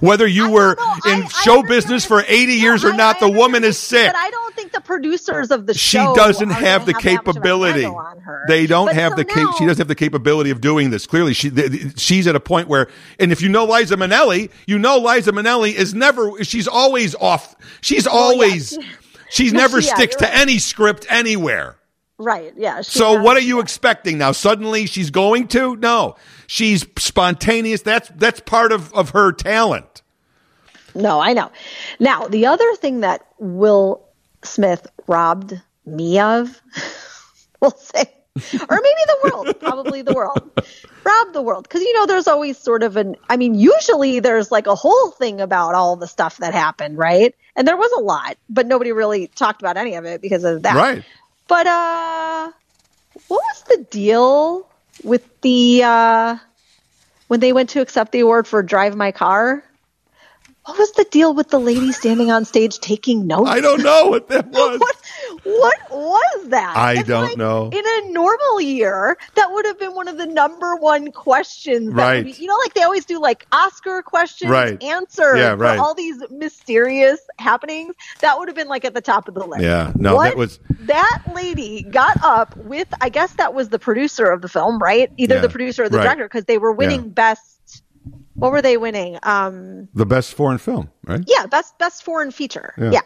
Whether 0.00 0.26
you 0.26 0.46
I 0.46 0.50
were 0.50 0.76
know. 0.78 1.12
in 1.12 1.22
I- 1.22 1.24
I 1.24 1.28
show 1.28 1.58
understand 1.58 1.68
business 1.68 2.04
for 2.04 2.16
you're- 2.20 2.26
80 2.28 2.56
no, 2.58 2.62
years 2.62 2.84
or 2.84 2.92
not, 2.92 3.16
I 3.16 3.20
the 3.28 3.28
woman 3.30 3.64
is 3.64 3.78
sick. 3.78 4.06
But 4.06 4.16
I 4.16 4.30
don't 4.30 4.54
think 4.54 4.72
the 4.72 4.80
producers 4.80 5.50
of 5.50 5.66
the 5.66 5.74
She 5.74 5.98
show 5.98 6.12
She 6.14 6.20
doesn't 6.20 6.50
have 6.50 6.86
the 6.86 6.92
gonna 6.92 7.02
that 7.02 7.26
much 7.26 7.36
of 7.36 7.36
a 7.36 7.40
capability. 7.40 7.82
handle 7.82 7.98
on 7.98 8.20
her. 8.20 8.44
They 8.48 8.66
don't 8.66 8.86
But 8.86 8.94
have 8.96 9.12
so 9.12 9.16
the 9.16 9.24
cap- 9.24 9.36
now- 9.36 9.54
she 9.58 9.64
doesn't 9.66 9.78
have 9.78 9.88
the 9.88 9.94
capability 9.94 10.50
of 10.50 10.60
doing 10.60 10.90
this. 10.90 11.06
Clearly, 11.06 11.34
she 11.34 11.50
th- 11.50 11.98
she's 11.98 12.26
at 12.26 12.36
a 12.36 12.40
point 12.40 12.68
where, 12.68 12.88
and 13.18 13.32
if 13.32 13.42
you 13.42 13.48
know 13.48 13.64
Liza 13.64 13.96
Minnelli, 13.96 14.50
you 14.66 14.78
know 14.78 14.98
Liza 14.98 15.32
Minnelli 15.32 15.74
is 15.74 15.94
never. 15.94 16.30
She's 16.44 16.68
always 16.68 17.14
off. 17.14 17.54
She's 17.80 18.06
always. 18.06 18.78
She's 19.30 19.52
never 19.54 19.78
Yeah, 19.80 19.94
sticks 19.94 20.14
you're 20.20 20.28
to 20.28 20.32
right. 20.32 20.40
any 20.42 20.58
script 20.58 21.06
anywhere. 21.08 21.76
Right. 22.22 22.52
Yeah. 22.56 22.82
So 22.82 23.16
has- 23.16 23.24
what 23.24 23.36
are 23.36 23.40
you 23.40 23.60
expecting 23.60 24.18
now? 24.18 24.32
Suddenly 24.32 24.86
she's 24.86 25.10
going 25.10 25.48
to? 25.48 25.76
No, 25.76 26.16
she's 26.46 26.86
spontaneous. 26.98 27.82
That's 27.82 28.08
that's 28.16 28.40
part 28.40 28.72
of 28.72 28.92
of 28.94 29.10
her 29.10 29.32
talent. 29.32 30.02
No, 30.94 31.20
I 31.20 31.32
know. 31.32 31.50
Now, 31.98 32.28
the 32.28 32.46
other 32.46 32.74
thing 32.76 33.00
that 33.00 33.26
Will 33.38 34.04
Smith 34.44 34.86
robbed 35.06 35.60
me 35.86 36.20
of, 36.20 36.60
we'll 37.60 37.70
say, 37.70 38.04
or 38.34 38.80
maybe 38.80 39.02
the 39.06 39.18
world, 39.24 39.60
probably 39.60 40.02
the 40.02 40.12
world, 40.12 40.50
robbed 41.04 41.32
the 41.32 41.42
world. 41.42 41.64
Because, 41.64 41.82
you 41.82 41.92
know, 41.94 42.06
there's 42.06 42.28
always 42.28 42.58
sort 42.58 42.82
of 42.82 42.96
an, 42.96 43.16
I 43.28 43.36
mean, 43.36 43.54
usually 43.54 44.20
there's 44.20 44.50
like 44.50 44.66
a 44.66 44.74
whole 44.74 45.10
thing 45.12 45.40
about 45.40 45.74
all 45.74 45.96
the 45.96 46.06
stuff 46.06 46.38
that 46.38 46.54
happened, 46.54 46.98
right? 46.98 47.34
And 47.56 47.66
there 47.66 47.76
was 47.76 47.90
a 47.98 48.00
lot, 48.02 48.36
but 48.48 48.66
nobody 48.66 48.92
really 48.92 49.28
talked 49.28 49.60
about 49.62 49.76
any 49.76 49.94
of 49.94 50.04
it 50.04 50.22
because 50.22 50.44
of 50.44 50.62
that. 50.62 50.76
Right. 50.76 51.04
But, 51.48 51.66
uh, 51.66 52.52
what 53.28 53.42
was 53.42 53.64
the 53.68 53.86
deal 53.90 54.68
with 55.04 55.40
the, 55.42 55.82
uh, 55.84 56.36
when 57.28 57.40
they 57.40 57.52
went 57.52 57.70
to 57.70 57.80
accept 57.80 58.12
the 58.12 58.20
award 58.20 58.46
for 58.46 58.62
Drive 58.62 58.96
My 58.96 59.12
Car? 59.12 59.64
What 60.64 60.78
was 60.78 60.92
the 60.92 61.04
deal 61.04 61.34
with 61.34 61.48
the 61.48 61.58
lady 61.58 61.90
standing 61.92 62.30
on 62.30 62.44
stage 62.44 62.78
taking 62.78 63.26
notes? 63.26 63.50
I 63.50 63.60
don't 63.60 63.82
know 63.82 64.06
what 64.06 64.28
that 64.28 64.46
was. 64.52 64.78
What, 64.78 64.96
what 65.44 65.76
was 65.90 66.48
that? 66.48 66.76
I 66.76 66.94
It's 67.00 67.08
don't 67.08 67.24
like, 67.24 67.36
know. 67.36 67.68
In 67.72 67.82
a 67.84 68.12
normal 68.12 68.60
year, 68.60 69.16
that 69.34 69.50
would 69.50 69.64
have 69.66 69.78
been 69.78 69.94
one 69.94 70.08
of 70.08 70.16
the 70.18 70.26
number 70.26 70.76
one 70.76 71.10
questions. 71.12 71.92
Right. 71.92 72.24
be- 72.24 72.32
you 72.32 72.46
know, 72.46 72.56
like 72.56 72.74
they 72.74 72.82
always 72.82 73.04
do 73.04 73.20
like 73.20 73.46
Oscar 73.52 74.02
questions, 74.02 74.50
Right. 74.50 74.80
answers 74.82 75.38
Yeah, 75.38 75.50
for 75.56 75.62
right. 75.62 75.78
all 75.78 75.94
these 75.94 76.22
mysterious 76.30 77.20
happenings. 77.38 77.94
That 78.20 78.38
would 78.38 78.48
have 78.48 78.56
been 78.56 78.68
like 78.68 78.84
at 78.84 78.94
the 78.94 79.00
top 79.00 79.28
of 79.28 79.34
the 79.34 79.44
list. 79.46 79.62
Yeah, 79.62 79.92
no, 79.96 80.14
What 80.16 80.24
that 80.24 80.36
was- 80.36 80.60
that 80.80 81.22
lady 81.34 81.82
got 81.82 82.22
up 82.22 82.56
with. 82.56 82.88
I 83.00 83.08
guess 83.08 83.32
that 83.34 83.52
was 83.54 83.68
the 83.68 83.78
producer 83.78 84.26
of 84.26 84.42
the 84.42 84.48
film, 84.48 84.78
right? 84.78 85.10
Either 85.16 85.36
Yeah, 85.36 85.40
the 85.40 85.48
producer 85.48 85.84
or 85.84 85.88
the 85.88 85.98
right. 85.98 86.04
director, 86.04 86.24
because 86.24 86.44
they 86.44 86.58
were 86.58 86.72
winning 86.72 87.02
Yeah. 87.02 87.08
best. 87.08 87.82
What 88.34 88.50
were 88.52 88.62
they 88.62 88.76
winning? 88.76 89.18
Um, 89.22 89.88
The 89.94 90.06
best 90.06 90.34
foreign 90.34 90.58
film, 90.58 90.88
right? 91.06 91.20
yeah, 91.26 91.46
best 91.46 91.78
best 91.78 92.02
foreign 92.04 92.30
feature. 92.30 92.74
Yeah. 92.78 92.90
Yeah. 92.92 93.00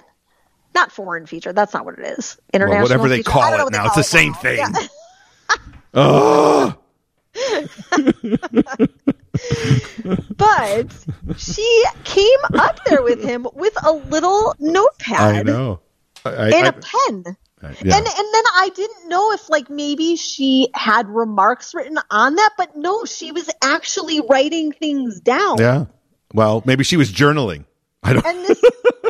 Not 0.76 0.92
foreign 0.92 1.24
feature. 1.24 1.54
That's 1.54 1.72
not 1.72 1.86
what 1.86 1.98
it 1.98 2.18
is. 2.18 2.38
Well, 2.52 2.82
whatever 2.82 3.08
they 3.08 3.16
feature. 3.16 3.30
Call 3.30 3.66
it 3.66 3.72
now, 3.72 3.86
it's 3.86 3.96
the 3.96 4.02
same 4.02 4.32
now. 4.32 4.38
thing. 4.38 4.58
Yeah. 4.58 4.86
Oh, 5.94 6.74
But 10.36 10.94
she 11.38 11.84
came 12.04 12.38
up 12.54 12.84
there 12.84 13.02
with 13.02 13.24
him 13.24 13.46
with 13.54 13.72
a 13.82 13.92
little 13.92 14.54
notepad 14.58 15.36
I 15.36 15.42
know. 15.42 15.80
I, 16.26 16.30
I, 16.30 16.48
and 16.50 16.66
a 16.66 16.72
pen. 16.72 17.24
yeah. 17.62 17.96
And 17.96 18.06
and 18.06 18.06
then 18.06 18.44
I 18.54 18.70
didn't 18.74 19.08
know 19.08 19.32
if 19.32 19.48
like 19.48 19.70
maybe 19.70 20.16
she 20.16 20.68
had 20.74 21.08
remarks 21.08 21.74
written 21.74 21.98
on 22.10 22.34
that, 22.34 22.50
but 22.58 22.76
no, 22.76 23.06
she 23.06 23.32
was 23.32 23.48
actually 23.62 24.20
writing 24.20 24.72
things 24.72 25.20
down. 25.20 25.56
yeah. 25.58 25.86
Well, 26.34 26.62
maybe 26.66 26.84
she 26.84 26.96
was 26.98 27.10
journaling. 27.10 27.64
I 28.02 28.12
don't. 28.12 28.24
And 28.26 28.38
this 28.46 28.62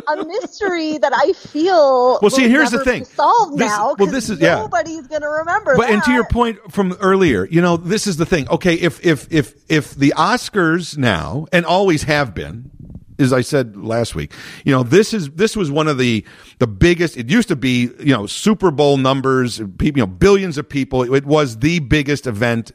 a 0.08 0.24
mystery 0.24 0.98
that 0.98 1.12
I 1.14 1.32
feel 1.34 2.18
Well, 2.22 2.30
see, 2.30 2.48
here's 2.48 2.70
the 2.70 2.82
thing. 2.84 3.04
solved 3.04 3.58
This- 3.58 3.68
now. 3.68 3.94
Well, 3.98 4.10
this 4.10 4.30
is- 4.30 4.40
yeah. 4.40 4.56
nobody's 4.56 5.06
going 5.06 5.22
to 5.22 5.28
remember. 5.28 5.76
But 5.76 5.90
and 5.90 6.02
to 6.04 6.12
your 6.12 6.26
point 6.26 6.58
from 6.72 6.92
earlier, 7.00 7.44
you 7.46 7.60
know, 7.60 7.76
this 7.76 8.06
is 8.06 8.16
the 8.16 8.26
thing. 8.26 8.48
Okay, 8.48 8.74
if 8.74 9.04
if 9.04 9.26
if 9.30 9.54
if 9.68 9.94
the 9.94 10.14
Oscars 10.16 10.96
now 10.96 11.46
and 11.52 11.66
always 11.66 12.04
have 12.04 12.34
been, 12.34 12.70
as 13.18 13.32
I 13.32 13.40
said 13.42 13.76
last 13.76 14.14
week, 14.14 14.32
you 14.64 14.72
know, 14.72 14.82
this 14.82 15.12
is 15.12 15.30
this 15.30 15.56
was 15.56 15.70
one 15.70 15.88
of 15.88 15.98
the 15.98 16.24
the 16.58 16.66
biggest. 16.66 17.16
It 17.16 17.28
used 17.28 17.48
to 17.48 17.56
be, 17.56 17.90
you 17.98 18.14
know, 18.14 18.26
Super 18.26 18.70
Bowl 18.70 18.96
numbers, 18.96 19.58
people, 19.78 19.98
you 20.00 20.06
know, 20.06 20.06
billions 20.06 20.56
of 20.58 20.68
people. 20.68 21.02
It 21.02 21.26
was 21.26 21.58
the 21.58 21.80
biggest 21.80 22.26
event 22.26 22.72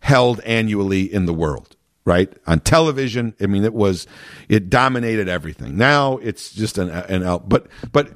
held 0.00 0.40
annually 0.40 1.02
in 1.12 1.26
the 1.26 1.34
world. 1.34 1.76
Right 2.06 2.32
on 2.46 2.60
television, 2.60 3.34
I 3.40 3.46
mean, 3.46 3.62
it 3.62 3.74
was 3.74 4.06
it 4.48 4.70
dominated 4.70 5.28
everything. 5.28 5.76
Now 5.76 6.16
it's 6.16 6.50
just 6.50 6.78
an 6.78 6.88
an 6.88 7.22
out, 7.22 7.48
but 7.48 7.66
but 7.92 8.10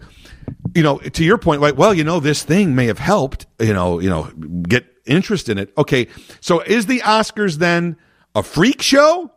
you 0.74 0.82
know, 0.82 0.99
to 0.99 1.24
your 1.24 1.39
point, 1.39 1.61
like, 1.61 1.76
well, 1.76 1.95
you 1.95 2.03
know, 2.03 2.18
this 2.18 2.43
thing 2.43 2.74
may 2.74 2.87
have 2.87 2.99
helped, 2.99 3.47
you 3.61 3.74
know, 3.74 4.01
you 4.01 4.09
know, 4.09 4.24
get 4.62 4.87
interest 5.05 5.49
in 5.49 5.59
it. 5.59 5.72
Okay, 5.76 6.09
so 6.41 6.61
is 6.61 6.87
the 6.87 7.01
Oscars 7.01 7.59
then 7.59 7.97
a 8.35 8.43
freak 8.43 8.82
show, 8.82 9.30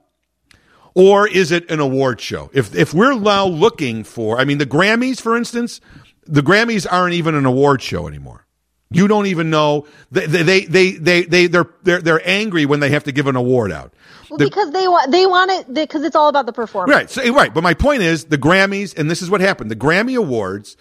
or 0.96 1.28
is 1.28 1.52
it 1.52 1.70
an 1.70 1.80
award 1.80 2.22
show? 2.22 2.50
If 2.54 2.74
if 2.74 2.94
we're 2.94 3.14
now 3.20 3.46
looking 3.46 4.04
for, 4.04 4.40
I 4.40 4.46
mean, 4.46 4.58
the 4.58 4.66
Grammys, 4.66 5.22
for 5.22 5.38
instance, 5.38 5.82
the 6.26 6.42
Grammys 6.42 6.88
aren't 6.90 7.14
even 7.14 7.36
an 7.36 7.46
award 7.46 7.82
show 7.82 8.08
anymore. 8.08 8.47
You 8.90 9.08
don't 9.08 9.26
even 9.26 9.50
know 9.50 9.86
they 10.12 10.26
they 10.26 10.44
they 10.44 10.66
they, 10.66 10.92
they, 10.92 11.22
they 11.24 11.48
they're 11.48 11.70
they're 11.84 12.02
they're 12.02 12.22
angry 12.28 12.66
when 12.66 12.80
they 12.80 12.90
have 12.90 13.04
to 13.04 13.12
give 13.12 13.28
an 13.28 13.36
award 13.36 13.72
out. 13.72 13.94
Well, 14.30 14.38
The- 14.38 14.46
because 14.46 14.72
they 14.72 14.88
want 14.88 15.12
they 15.12 15.26
want 15.26 15.52
it 15.52 15.74
because 15.74 16.04
it's 16.04 16.16
all 16.16 16.30
about 16.30 16.46
the 16.46 16.54
performance. 16.54 16.96
Right. 16.96 17.10
So, 17.10 17.34
right. 17.34 17.54
But 17.54 17.64
my 17.64 17.74
point 17.74 18.02
is 18.02 18.26
the 18.26 18.38
Grammys, 18.38 18.98
and 18.98 19.12
this 19.12 19.22
is 19.22 19.30
what 19.30 19.42
happened. 19.42 19.70
The 19.70 19.76
Grammy 19.76 20.18
Awards, 20.18 20.78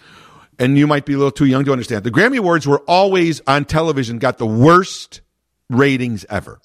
and 0.57 0.77
you 0.77 0.87
might 0.87 1.05
be 1.05 1.13
a 1.13 1.17
little 1.17 1.31
too 1.31 1.45
young 1.45 1.65
to 1.65 1.71
understand. 1.71 2.05
The 2.05 2.11
Grammy 2.11 2.37
Awards 2.37 2.65
were 2.65 2.79
always 2.87 3.41
on 3.45 3.65
television, 3.65 4.19
got 4.19 4.37
the 4.37 4.47
worst 4.47 5.21
ratings 5.69 6.25
ever. 6.29 6.59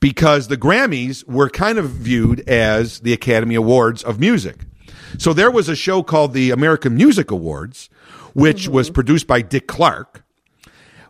Because 0.00 0.48
the 0.48 0.56
Grammys 0.56 1.26
were 1.26 1.48
kind 1.48 1.78
of 1.78 1.88
viewed 1.90 2.48
as 2.48 3.00
the 3.00 3.12
Academy 3.12 3.54
Awards 3.54 4.02
of 4.04 4.20
music. 4.20 4.60
So 5.18 5.32
there 5.32 5.50
was 5.50 5.68
a 5.68 5.76
show 5.76 6.02
called 6.02 6.32
the 6.32 6.50
American 6.50 6.94
Music 6.94 7.30
Awards, 7.30 7.88
which 8.34 8.64
mm-hmm. 8.64 8.74
was 8.74 8.90
produced 8.90 9.26
by 9.26 9.42
Dick 9.42 9.66
Clark 9.66 10.23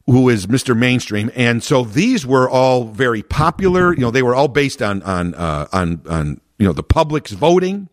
who 0.06 0.28
is 0.28 0.46
Mr. 0.46 0.76
Mainstream, 0.76 1.30
and 1.34 1.62
so 1.62 1.82
these 1.84 2.26
were 2.26 2.48
all 2.48 2.84
very 2.84 3.22
popular. 3.22 3.94
You 3.94 4.00
know, 4.00 4.10
they 4.10 4.22
were 4.22 4.34
all 4.34 4.48
based 4.48 4.82
on 4.82 5.02
on 5.02 5.34
uh, 5.34 5.66
on 5.72 6.02
on 6.08 6.40
you 6.58 6.66
know 6.66 6.72
the 6.72 6.82
public's 6.82 7.32
voting. 7.32 7.88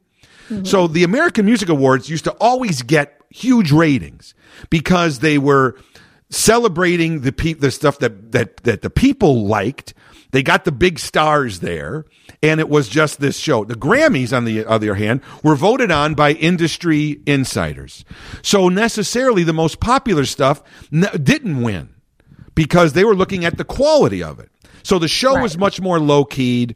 So 0.66 0.88
the 0.88 1.06
American 1.06 1.46
Music 1.46 1.70
Awards 1.70 2.10
used 2.10 2.26
to 2.26 2.32
always 2.34 2.82
get 2.82 3.22
huge 3.30 3.72
ratings 3.72 4.34
because 4.70 5.20
they 5.20 5.38
were 5.38 5.78
celebrating 6.30 7.22
the 7.22 7.32
pe- 7.32 7.54
the 7.54 7.72
stuff 7.72 8.00
that 8.00 8.34
that 8.34 8.58
that 8.64 8.82
the 8.82 8.90
people 8.90 9.46
liked. 9.48 9.94
They 10.32 10.44
got 10.44 10.64
the 10.66 10.72
big 10.72 10.98
stars 11.00 11.60
there, 11.60 12.06
and 12.42 12.60
it 12.62 12.70
was 12.70 12.88
just 12.88 13.20
this 13.20 13.38
show. 13.38 13.66
The 13.66 13.76
Grammys, 13.76 14.36
on 14.36 14.46
the 14.46 14.66
other 14.66 14.96
hand, 14.96 15.22
were 15.44 15.56
voted 15.56 15.92
on 15.92 16.14
by 16.16 16.32
industry 16.34 17.22
insiders. 17.26 18.06
So 18.42 18.70
necessarily, 18.70 19.44
the 19.44 19.52
most 19.54 19.80
popular 19.82 20.26
stuff 20.26 20.62
n- 20.92 21.10
didn't 21.22 21.62
win 21.62 21.91
because 22.62 22.94
they 22.94 23.04
were 23.04 23.16
looking 23.16 23.44
at 23.44 23.58
the 23.58 23.64
quality 23.64 24.22
of 24.22 24.40
it. 24.40 24.52
So 24.84 25.00
the 25.00 25.08
show 25.08 25.42
was 25.42 25.58
much 25.58 25.82
more 25.82 26.00
low 26.00 26.24
keyed. 26.24 26.76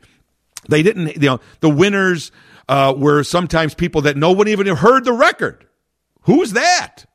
They 0.68 0.82
didn't, 0.82 1.14
you 1.14 1.30
know, 1.30 1.40
the 1.60 1.70
winners 1.70 2.32
uh, 2.68 2.96
were 2.98 3.24
sometimes 3.24 3.76
people 3.76 4.02
that 4.02 4.18
no 4.18 4.32
one 4.32 4.48
even 4.48 4.66
heard 4.66 5.06
the 5.06 5.14
record. 5.14 5.68
Who's 6.22 6.54
that? 6.54 7.06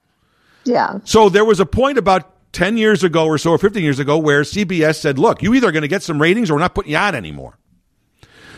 Yeah. 0.64 1.00
So 1.02 1.28
there 1.28 1.45
was 1.45 1.58
a 1.58 1.66
point 1.66 1.99
about 1.99 2.53
10 2.53 2.76
years 2.76 3.03
ago 3.03 3.26
or 3.26 3.38
so, 3.38 3.50
or 3.50 3.58
15 3.58 3.82
years 3.82 3.99
ago, 3.99 4.18
where 4.18 4.42
CBS 4.42 5.00
said, 5.00 5.18
look, 5.18 5.42
you 5.42 5.53
either 5.54 5.66
are 5.66 5.72
going 5.72 5.82
to 5.82 5.88
get 5.88 6.04
some 6.04 6.22
ratings 6.22 6.49
or 6.49 6.54
we're 6.54 6.61
not 6.61 6.76
putting 6.76 6.92
you 6.92 6.99
on 6.99 7.16
anymore. 7.16 7.58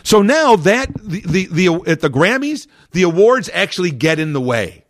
So 0.02 0.20
now 0.20 0.56
that 0.56 0.92
the, 0.94 1.20
the, 1.20 1.46
the, 1.46 1.90
at 1.90 2.02
the 2.02 2.10
Grammys, 2.10 2.66
the 2.90 3.04
awards 3.04 3.48
actually 3.54 3.92
get 3.92 4.18
in 4.18 4.34
the 4.34 4.42
way. 4.42 4.84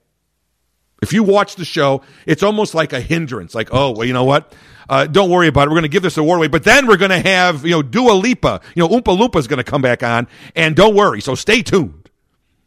If 1.01 1.13
you 1.13 1.23
watch 1.23 1.55
the 1.55 1.65
show, 1.65 2.03
it's 2.27 2.43
almost 2.43 2.75
like 2.75 2.93
a 2.93 3.01
hindrance. 3.01 3.55
Like, 3.55 3.69
oh, 3.71 3.93
well, 3.93 4.05
you 4.05 4.13
know 4.13 4.25
what? 4.25 4.53
Uh, 4.89 5.07
don't 5.07 5.31
worry 5.31 5.49
about 5.49 5.69
it. 5.69 5.71
We're 5.71 5.77
going 5.77 5.83
to 5.83 5.89
give 5.89 6.03
this 6.03 6.17
award 6.17 6.39
away, 6.39 6.49
but 6.49 6.65
then 6.65 6.87
we're 6.87 6.97
going 6.97 7.11
to 7.11 7.21
have, 7.21 7.65
you 7.65 7.73
know, 7.73 7.83
Dua 7.83 8.13
Lipa, 8.13 8.61
you 8.75 8.83
know, 8.83 8.89
Oompa 8.89 9.17
Loompa 9.17 9.37
is 9.37 9.47
going 9.47 9.59
to 9.59 9.65
come 9.65 9.83
back 9.83 10.03
on, 10.03 10.29
and 10.55 10.75
don't 10.77 10.95
worry. 10.95 11.21
So 11.21 11.35
stay 11.35 11.63
tuned. 11.63 12.11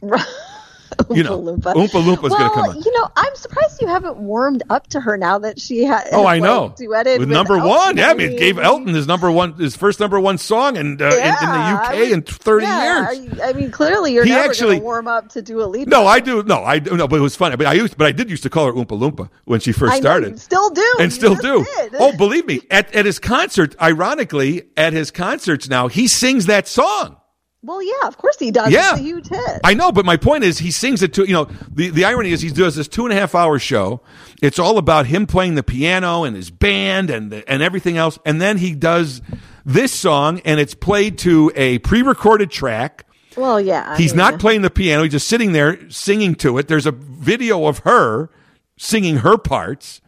you 1.12 1.24
know, 1.24 1.40
Loompa. 1.42 1.74
Oompa 1.74 2.04
Loompa's 2.04 2.32
well, 2.32 2.38
going 2.38 2.50
to 2.50 2.56
come 2.56 2.70
on. 2.70 2.82
You 2.82 2.92
know, 3.00 3.10
I'm 3.16 3.36
surprised 3.36 3.82
you 3.82 3.88
haven't 3.88 4.18
warmed 4.18 4.64
up 4.70 4.88
to 4.88 5.00
her 5.00 5.18
now 5.18 5.40
that 5.40 5.60
she 5.60 5.84
has. 5.84 6.08
Oh, 6.12 6.22
I 6.26 6.40
like, 6.40 6.44
know. 6.44 6.70
duetted 6.78 7.20
with 7.20 7.20
with 7.20 7.30
number 7.30 7.56
Elton. 7.56 7.70
one. 7.70 7.98
Yeah, 7.98 8.10
I 8.10 8.14
mean, 8.14 8.32
it 8.34 8.40
gave 8.40 8.58
Elton 8.58 8.94
his 8.94 9.08
number 9.08 9.32
one, 9.32 9.54
his 9.54 9.76
first 9.76 10.00
number 10.00 10.20
one 10.20 10.38
song, 10.38 10.78
and 10.78 11.02
uh, 11.02 11.06
in, 11.06 11.12
in 11.14 11.18
the 11.20 11.26
UK 11.26 11.90
I 11.90 12.00
mean, 12.00 12.14
in 12.14 12.22
30 12.22 12.66
yeah, 12.66 13.12
years. 13.12 13.40
I, 13.40 13.50
I 13.50 13.54
mean, 13.54 13.72
clearly 13.72 14.14
you're 14.14 14.24
He 14.26 14.32
never 14.32 14.50
actually- 14.50 14.80
warm 14.80 15.08
up 15.08 15.30
to 15.30 15.42
Dua 15.42 15.66
Lipa. 15.66 15.90
No, 15.90 16.06
I 16.08 16.20
do. 16.20 16.44
No, 16.44 16.64
I 16.64 16.80
do. 16.80 16.96
No, 16.98 17.08
but 17.08 17.18
it 17.18 17.22
was 17.22 17.36
funny. 17.36 17.56
But 17.56 17.68
I 17.68 17.74
used, 17.74 17.98
but 17.98 18.08
I 18.08 18.12
did 18.12 18.30
used 18.30 18.44
to 18.44 18.50
call 18.50 18.66
her 18.68 18.74
Oompa 18.74 18.98
Loompa 19.00 19.30
when 19.46 19.60
she 19.60 19.72
first 19.72 19.94
know, 19.96 20.00
started. 20.00 20.32
you 20.32 20.38
still 20.38 20.70
do. 20.70 20.94
and 21.00 21.12
You 21.12 21.16
still 21.16 21.36
do. 21.36 21.66
did. 21.78 21.96
Oh, 22.00 22.16
believe 22.18 22.46
me, 22.46 22.62
at, 22.72 22.94
at 22.96 23.06
his 23.06 23.20
concert, 23.20 23.76
ironically, 23.82 24.70
at 24.78 24.94
his 24.94 25.12
concerts 25.12 25.70
now, 25.70 25.88
he 25.88 26.08
sings 26.08 26.46
that 26.48 26.68
song. 26.68 27.18
Well, 27.66 27.82
yeah, 27.82 28.08
of 28.08 28.18
course 28.18 28.38
he 28.38 28.52
does. 28.52 28.72
Yeah. 28.72 28.92
It's 28.92 29.00
a 29.00 29.04
huge 29.04 29.28
hit. 29.28 29.62
I 29.64 29.74
know, 29.74 29.92
but 29.92 30.06
my 30.06 30.18
point 30.18 30.44
is, 30.44 30.60
he 30.60 30.72
sings 30.72 31.02
it 31.02 31.14
to 31.16 31.26
you 31.26 31.34
know. 31.34 31.46
The 31.72 31.90
the 31.90 32.06
irony 32.06 32.32
is, 32.32 32.42
he 32.42 32.50
does 32.52 32.76
this 32.76 32.88
two 32.88 33.06
and 33.06 33.12
a 33.12 33.16
half 33.16 33.34
hour 33.36 33.58
show. 33.60 34.02
It's 34.42 34.60
all 34.60 34.78
about 34.78 35.08
him 35.08 35.26
playing 35.26 35.56
the 35.56 35.64
piano 35.64 36.24
and 36.24 36.36
his 36.36 36.52
band 36.52 37.10
and 37.10 37.34
and 37.34 37.64
everything 37.64 37.98
else, 37.98 38.20
and 38.26 38.40
then 38.40 38.58
he 38.58 38.76
does 38.76 39.22
this 39.66 39.92
song, 39.92 40.42
and 40.46 40.60
it's 40.60 40.76
played 40.76 41.18
to 41.20 41.52
a 41.56 41.80
pre 41.80 42.02
recorded 42.04 42.52
track. 42.52 43.06
well, 43.36 43.60
yeah. 43.60 43.84
I 43.94 43.98
He's 43.98 44.12
mean, 44.14 44.18
not 44.20 44.40
playing 44.40 44.62
the 44.62 44.70
piano. 44.70 45.04
He's 45.04 45.14
just 45.14 45.28
sitting 45.28 45.52
there 45.52 45.90
singing 45.90 46.36
to 46.36 46.58
it. 46.60 46.68
There's 46.68 46.86
a 46.86 46.92
video 46.92 47.66
of 47.66 47.80
her 47.80 48.30
singing 48.78 49.18
her 49.18 49.38
parts. 49.38 50.02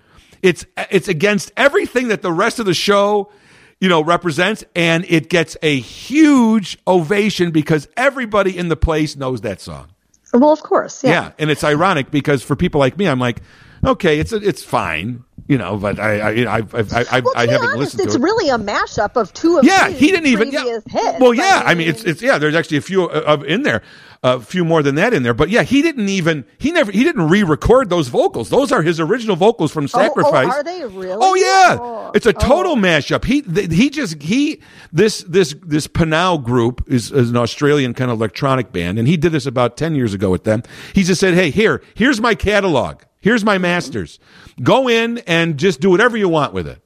It's 0.44 0.66
it's 0.92 1.08
against 1.08 1.52
everything 1.58 2.10
that 2.10 2.22
the 2.22 2.32
rest 2.32 2.60
of 2.60 2.68
the 2.68 2.76
show, 2.76 3.32
you 3.80 3.88
know, 3.90 4.04
represents, 4.04 4.64
and 4.76 5.06
it 5.08 5.30
gets 5.30 5.56
a 5.62 5.80
huge 5.80 6.78
ovation 6.88 7.52
because 7.52 7.88
everybody 7.98 8.58
in 8.58 8.70
the 8.70 8.76
place 8.76 9.16
knows 9.16 9.42
that 9.42 9.62
song. 9.62 9.88
Well, 10.34 10.52
of 10.52 10.62
course. 10.62 11.04
Yeah, 11.04 11.12
Yeah. 11.12 11.32
and 11.40 11.50
it's 11.50 11.64
ironic 11.64 12.12
because 12.12 12.44
for 12.44 12.56
people 12.56 12.80
like 12.80 12.98
me, 12.98 13.08
I'm 13.08 13.20
like, 13.20 13.42
okay, 13.88 14.20
it's 14.20 14.32
it's 14.34 14.64
fine, 14.64 15.24
you 15.48 15.58
know, 15.58 15.78
but 15.78 16.00
I 16.00 16.20
I 16.20 16.30
I 16.30 16.58
I, 16.58 16.60
I, 16.60 17.06
I, 17.12 17.20
Well, 17.22 17.34
I 17.36 17.48
haven't 17.48 17.62
honest, 17.70 17.78
listened 17.78 18.02
it's 18.04 18.16
to 18.16 18.22
it. 18.22 18.24
really 18.24 18.50
a 18.50 18.58
mashup 18.58 19.16
of 19.16 19.34
two 19.34 19.58
of 19.58 19.66
Yeah, 19.66 19.90
he 19.90 20.08
didn't 20.12 20.28
even. 20.28 20.52
Yeah, 20.52 20.80
hits. 20.88 21.20
well, 21.20 21.34
yeah. 21.34 21.64
I 21.66 21.74
mean, 21.76 21.88
it's 21.88 22.04
it's 22.04 22.22
yeah. 22.22 22.38
There's 22.38 22.56
actually 22.56 22.78
a 22.78 22.82
few 22.82 23.06
uh, 23.10 23.24
of 23.26 23.44
in 23.46 23.64
there, 23.64 23.82
a 24.24 24.40
few 24.40 24.66
more 24.66 24.84
than 24.84 24.96
that 24.96 25.14
in 25.14 25.24
there. 25.24 25.34
But 25.34 25.50
yeah, 25.50 25.64
he 25.64 25.82
didn't 25.82 26.10
even. 26.10 26.46
He 26.58 26.72
never. 26.72 26.92
He 26.92 27.04
didn't 27.04 27.30
re-record 27.30 27.90
those 27.90 28.08
vocals. 28.10 28.50
Those 28.50 28.72
are 28.72 28.82
his 28.82 29.00
original 29.00 29.36
vocals 29.36 29.72
from 29.72 29.86
oh, 29.86 29.90
oh 29.94 30.02
Sacrifice. 30.02 30.48
are 30.54 30.64
they 30.64 30.84
really? 30.86 31.18
Oh 31.20 31.36
yeah, 31.36 31.78
Oh, 31.80 32.12
it's 32.14 32.26
a 32.26 32.34
total 32.34 32.74
oh. 32.74 32.76
mashup. 32.76 33.24
He 33.26 33.42
th- 33.42 33.72
he 33.72 33.90
just 33.90 34.22
he 34.22 34.62
this 34.92 35.24
this 35.28 35.56
this 35.66 35.88
Pnau 35.88 36.44
group 36.44 36.84
is, 36.88 37.12
is 37.12 37.30
an 37.30 37.38
Australian 37.38 37.94
kind 37.94 38.12
of 38.12 38.18
electronic 38.18 38.72
band, 38.72 39.00
and 39.00 39.08
he 39.08 39.18
did 39.18 39.32
this 39.32 39.46
about 39.46 39.78
ten 39.78 39.96
years 39.96 40.14
ago 40.14 40.30
with 40.30 40.44
them. 40.44 40.62
He 40.94 41.04
just 41.04 41.20
said, 41.22 41.34
"Hey, 41.34 41.50
here, 41.52 41.82
here's 41.96 42.20
my 42.20 42.36
catalog. 42.36 43.02
Here's 43.20 43.44
my 43.44 43.58
masters. 43.58 44.20
Go 44.62 44.88
in 44.88 45.20
and 45.20 45.58
just 45.58 45.80
do 45.80 45.90
whatever 45.90 46.18
you 46.18 46.30
want 46.30 46.54
with 46.54 46.68
it." 46.68 46.82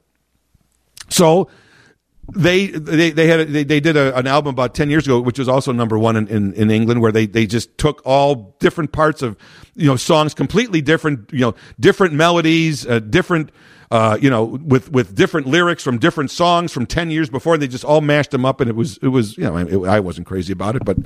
So 1.10 1.50
they 2.34 2.68
they 2.68 3.12
they 3.12 3.28
had 3.28 3.40
a, 3.42 3.46
they, 3.46 3.64
they 3.64 3.80
did 3.80 3.98
a, 3.98 4.18
an 4.18 4.28
album 4.28 4.52
about 4.52 4.74
10 4.74 4.90
years 4.90 5.06
ago 5.06 5.20
which 5.20 5.40
was 5.40 5.50
also 5.50 5.72
number 5.72 5.98
one 5.98 6.16
in, 6.16 6.28
in, 6.28 6.54
in 6.54 6.72
england 6.72 7.02
where 7.02 7.12
they 7.12 7.26
they 7.26 7.46
just 7.46 7.78
took 7.78 8.02
all 8.06 8.56
different 8.60 8.92
parts 8.92 9.22
of 9.22 9.36
you 9.76 9.88
know 9.88 9.96
songs 9.96 10.34
completely 10.34 10.82
different 10.82 11.32
you 11.34 11.42
know 11.42 11.56
different 11.80 12.14
melodies 12.14 12.88
uh, 12.88 13.00
different 13.00 13.52
uh, 13.90 14.18
you 14.22 14.30
know 14.30 14.46
with 14.46 14.90
with 14.92 15.16
different 15.16 15.48
lyrics 15.48 15.84
from 15.84 15.98
different 15.98 16.32
songs 16.32 16.72
from 16.72 16.86
10 16.86 17.12
years 17.12 17.30
before 17.30 17.58
they 17.58 17.68
just 17.68 17.84
all 17.84 18.00
mashed 18.00 18.32
them 18.32 18.46
up 18.46 18.62
and 18.62 18.70
it 18.70 18.76
was 18.76 18.98
it 19.02 19.10
was 19.10 19.38
you 19.38 19.44
know 19.44 19.58
it, 19.58 19.90
i 19.90 20.00
wasn't 20.00 20.26
crazy 20.26 20.54
about 20.54 20.78
it 20.78 20.86
but 20.86 20.98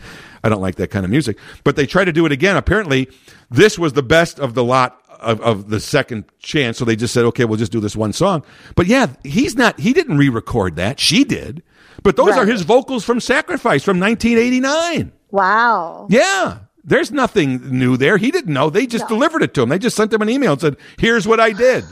i 0.43 0.49
don't 0.49 0.61
like 0.61 0.75
that 0.75 0.91
kind 0.91 1.03
of 1.03 1.09
music 1.09 1.37
but 1.63 1.75
they 1.75 1.87
tried 1.87 2.05
to 2.05 2.13
do 2.13 2.27
it 2.27 2.31
again 2.31 2.55
apparently 2.55 3.09
this 3.49 3.79
was 3.79 3.93
the 3.93 4.03
best 4.03 4.39
of 4.39 4.53
the 4.53 4.63
lot 4.63 5.01
of, 5.25 5.41
of 5.41 5.69
the 5.69 5.79
second 5.79 6.25
chance. 6.39 6.77
So 6.77 6.85
they 6.85 6.95
just 6.95 7.13
said, 7.13 7.25
okay, 7.25 7.45
we'll 7.45 7.57
just 7.57 7.71
do 7.71 7.79
this 7.79 7.95
one 7.95 8.13
song. 8.13 8.45
But 8.75 8.87
yeah, 8.87 9.07
he's 9.23 9.55
not, 9.55 9.79
he 9.79 9.91
didn't 9.91 10.17
re 10.17 10.29
record 10.29 10.75
that. 10.77 10.99
She 10.99 11.23
did. 11.23 11.63
But 12.03 12.15
those 12.15 12.37
are 12.37 12.45
his 12.45 12.61
vocals 12.61 13.03
from 13.03 13.19
Sacrifice 13.19 13.83
from 13.83 13.99
1989. 13.99 15.11
Wow. 15.31 16.07
Yeah. 16.09 16.59
There's 16.83 17.11
nothing 17.11 17.79
new 17.79 17.97
there. 17.97 18.17
He 18.17 18.29
didn't 18.29 18.53
know. 18.53 18.69
They 18.69 18.85
just 18.85 19.07
delivered 19.07 19.41
it 19.41 19.55
to 19.55 19.63
him. 19.63 19.69
They 19.69 19.79
just 19.79 19.95
sent 19.95 20.13
him 20.13 20.21
an 20.21 20.29
email 20.29 20.51
and 20.51 20.61
said, 20.61 20.77
here's 20.99 21.27
what 21.27 21.39
I 21.39 21.51
did. 21.51 21.83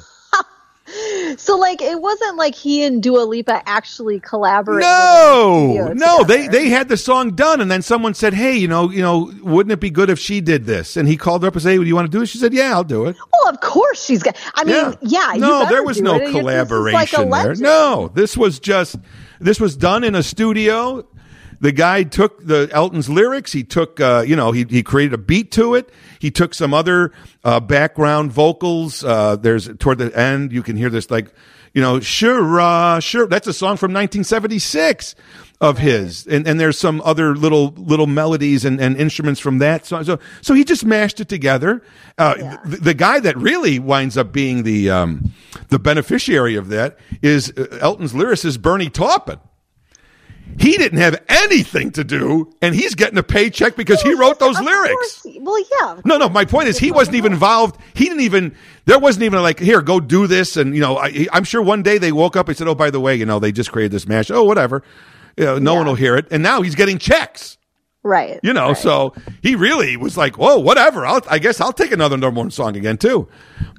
So, 1.38 1.58
like, 1.58 1.82
it 1.82 2.02
wasn't 2.02 2.38
like 2.38 2.56
he 2.56 2.84
and 2.84 3.02
Dua 3.02 3.24
Lipa 3.24 3.62
actually 3.68 4.20
collaborated. 4.20 4.82
No, 4.82 5.88
the 5.90 5.96
no, 5.96 6.24
they 6.24 6.46
together. 6.46 6.52
they 6.52 6.70
had 6.70 6.90
the 6.90 6.98
song 6.98 7.32
done, 7.32 7.62
and 7.62 7.70
then 7.70 7.82
someone 7.82 8.14
said, 8.14 8.34
"Hey, 8.34 8.56
you 8.56 8.68
know, 8.68 8.90
you 8.90 9.02
know, 9.02 9.32
wouldn't 9.42 9.72
it 9.72 9.80
be 9.80 9.90
good 9.90 10.10
if 10.10 10.20
she 10.20 10.42
did 10.42 10.66
this?" 10.66 10.98
And 10.98 11.08
he 11.08 11.18
called 11.18 11.44
her 11.44 11.48
up 11.48 11.54
and 11.54 11.64
said, 11.64 11.72
"Hey, 11.72 11.78
do 11.78 11.84
you 11.84 11.96
want 11.96 12.12
to 12.12 12.18
do 12.18 12.22
it?" 12.24 12.28
She 12.28 12.38
said, 12.38 12.54
"Yeah, 12.54 12.74
I'll 12.74 12.84
do 12.84 13.06
it." 13.06 13.16
Well, 13.32 13.54
of 13.54 13.60
course 13.60 14.04
she's 14.04 14.24
got. 14.24 14.38
I 14.56 14.64
mean, 14.64 14.96
yeah. 15.02 15.34
you 15.34 15.40
no, 15.40 15.66
there 15.68 15.84
was 15.84 16.02
no 16.02 16.16
it. 16.16 16.24
Is 16.24 16.34
like 16.34 16.42
collaboration 16.42 17.30
there. 17.30 17.56
No, 17.56 18.12
this 18.14 18.38
was 18.38 18.60
just 18.60 18.96
this 19.40 19.60
was 19.60 19.76
done 19.76 20.04
in 20.04 20.16
a 20.16 20.24
studio. 20.24 21.06
The 21.64 21.72
guy 21.72 22.04
took 22.04 22.46
the 22.46 22.68
Elton's 22.74 23.08
lyrics. 23.08 23.54
He 23.54 23.64
took, 23.64 24.02
uh, 24.02 24.26
you 24.28 24.36
know, 24.36 24.52
he 24.52 24.66
he 24.70 24.84
created 24.84 25.14
a 25.14 25.18
beat 25.18 25.50
to 25.52 25.76
it. 25.76 25.90
He 26.20 26.30
took 26.30 26.54
some 26.54 26.74
other 26.74 27.14
uh, 27.42 27.62
background 27.62 28.34
vocals. 28.34 29.02
Uh, 29.02 29.38
there's 29.38 29.70
toward 29.78 30.00
the 30.00 30.14
end, 30.14 30.52
you 30.52 30.62
can 30.62 30.76
hear 30.76 30.90
this 30.90 31.10
like, 31.10 31.34
you 31.74 31.82
know, 31.82 32.02
sure, 32.02 32.60
uh, 32.60 33.00
sure. 33.00 33.28
That's 33.28 33.48
a 33.48 33.54
song 33.54 33.78
from 33.78 33.94
1976 33.94 35.16
of 35.62 35.78
his, 35.78 36.28
and 36.28 36.46
and 36.46 36.60
there's 36.60 36.78
some 36.78 37.02
other 37.06 37.34
little 37.34 37.68
little 37.78 38.08
melodies 38.08 38.66
and, 38.66 38.82
and 38.82 38.98
instruments 38.98 39.40
from 39.40 39.60
that 39.60 39.86
song. 39.86 40.04
So 40.04 40.20
so 40.42 40.54
he 40.54 40.66
just 40.66 40.84
mashed 40.84 41.22
it 41.22 41.30
together. 41.30 41.82
Uh, 42.18 42.58
the, 42.66 42.78
the 42.78 42.94
guy 42.94 43.22
that 43.22 43.38
really 43.38 43.80
winds 43.80 44.18
up 44.18 44.34
being 44.34 44.64
the 44.64 44.90
um, 44.90 45.32
the 45.70 45.80
beneficiary 45.80 46.58
of 46.58 46.68
that 46.68 47.00
is 47.22 47.54
uh, 47.58 47.78
Elton's 47.80 48.12
lyricist 48.12 48.62
Bernie 48.62 48.90
Taupin. 48.90 49.40
He 50.60 50.78
didn't 50.78 51.00
have 51.00 51.22
anything 51.30 51.92
to 51.92 52.04
do, 52.04 52.52
and 52.62 52.74
he's 52.76 52.96
getting 52.96 53.18
a 53.18 53.24
paycheck 53.24 53.76
because 53.76 54.02
he 54.02 54.14
wrote 54.14 54.40
those 54.40 54.60
lyrics. 54.60 55.26
well, 55.40 55.64
yeah. 55.80 56.02
No, 56.06 56.18
no. 56.18 56.30
My 56.30 56.46
point 56.46 56.68
is, 56.70 56.78
he 56.78 56.92
wasn't 56.92 57.16
even 57.18 57.34
involved. 57.34 57.80
He 57.94 58.06
didn't 58.06 58.22
even. 58.22 58.56
There 58.86 59.00
wasn't 59.00 59.24
even 59.24 59.42
like, 59.42 59.60
here, 59.60 59.82
go 59.82 60.00
do 60.00 60.28
this. 60.28 60.58
And 60.58 60.76
you 60.76 60.82
know, 60.82 60.98
I, 60.98 61.28
I'm 61.32 61.44
sure 61.44 61.62
one 61.62 61.84
day 61.84 61.98
they 61.98 62.12
woke 62.12 62.36
up 62.36 62.48
and 62.50 62.58
said, 62.58 62.68
oh, 62.68 62.76
by 62.76 62.90
the 62.90 63.00
way, 63.00 63.16
you 63.16 63.26
know, 63.26 63.40
they 63.40 63.52
just 63.52 63.72
created 63.72 63.92
this 63.92 64.08
mash. 64.08 64.30
Oh, 64.32 64.44
whatever. 64.44 64.84
You 65.38 65.46
know, 65.46 65.58
no 65.60 65.72
Yeah. 65.74 65.78
one 65.80 65.88
will 65.88 65.96
hear 65.96 66.16
it. 66.16 66.28
And 66.32 66.44
now 66.44 66.62
he's 66.62 66.76
getting 66.76 66.98
checks. 66.98 67.58
Right. 68.06 68.38
You 68.44 68.52
know, 68.52 68.68
right. 68.68 68.78
so 68.78 69.14
he 69.42 69.56
really 69.56 69.96
was 69.96 70.18
like, 70.18 70.38
whoa, 70.38 70.60
whatever. 70.60 71.06
I'll, 71.06 71.22
I 71.30 71.40
guess 71.40 71.62
I'll 71.62 71.72
take 71.72 71.94
another 71.94 72.18
number 72.18 72.38
one 72.42 72.52
song 72.52 72.76
again 72.76 72.98
too. 72.98 73.30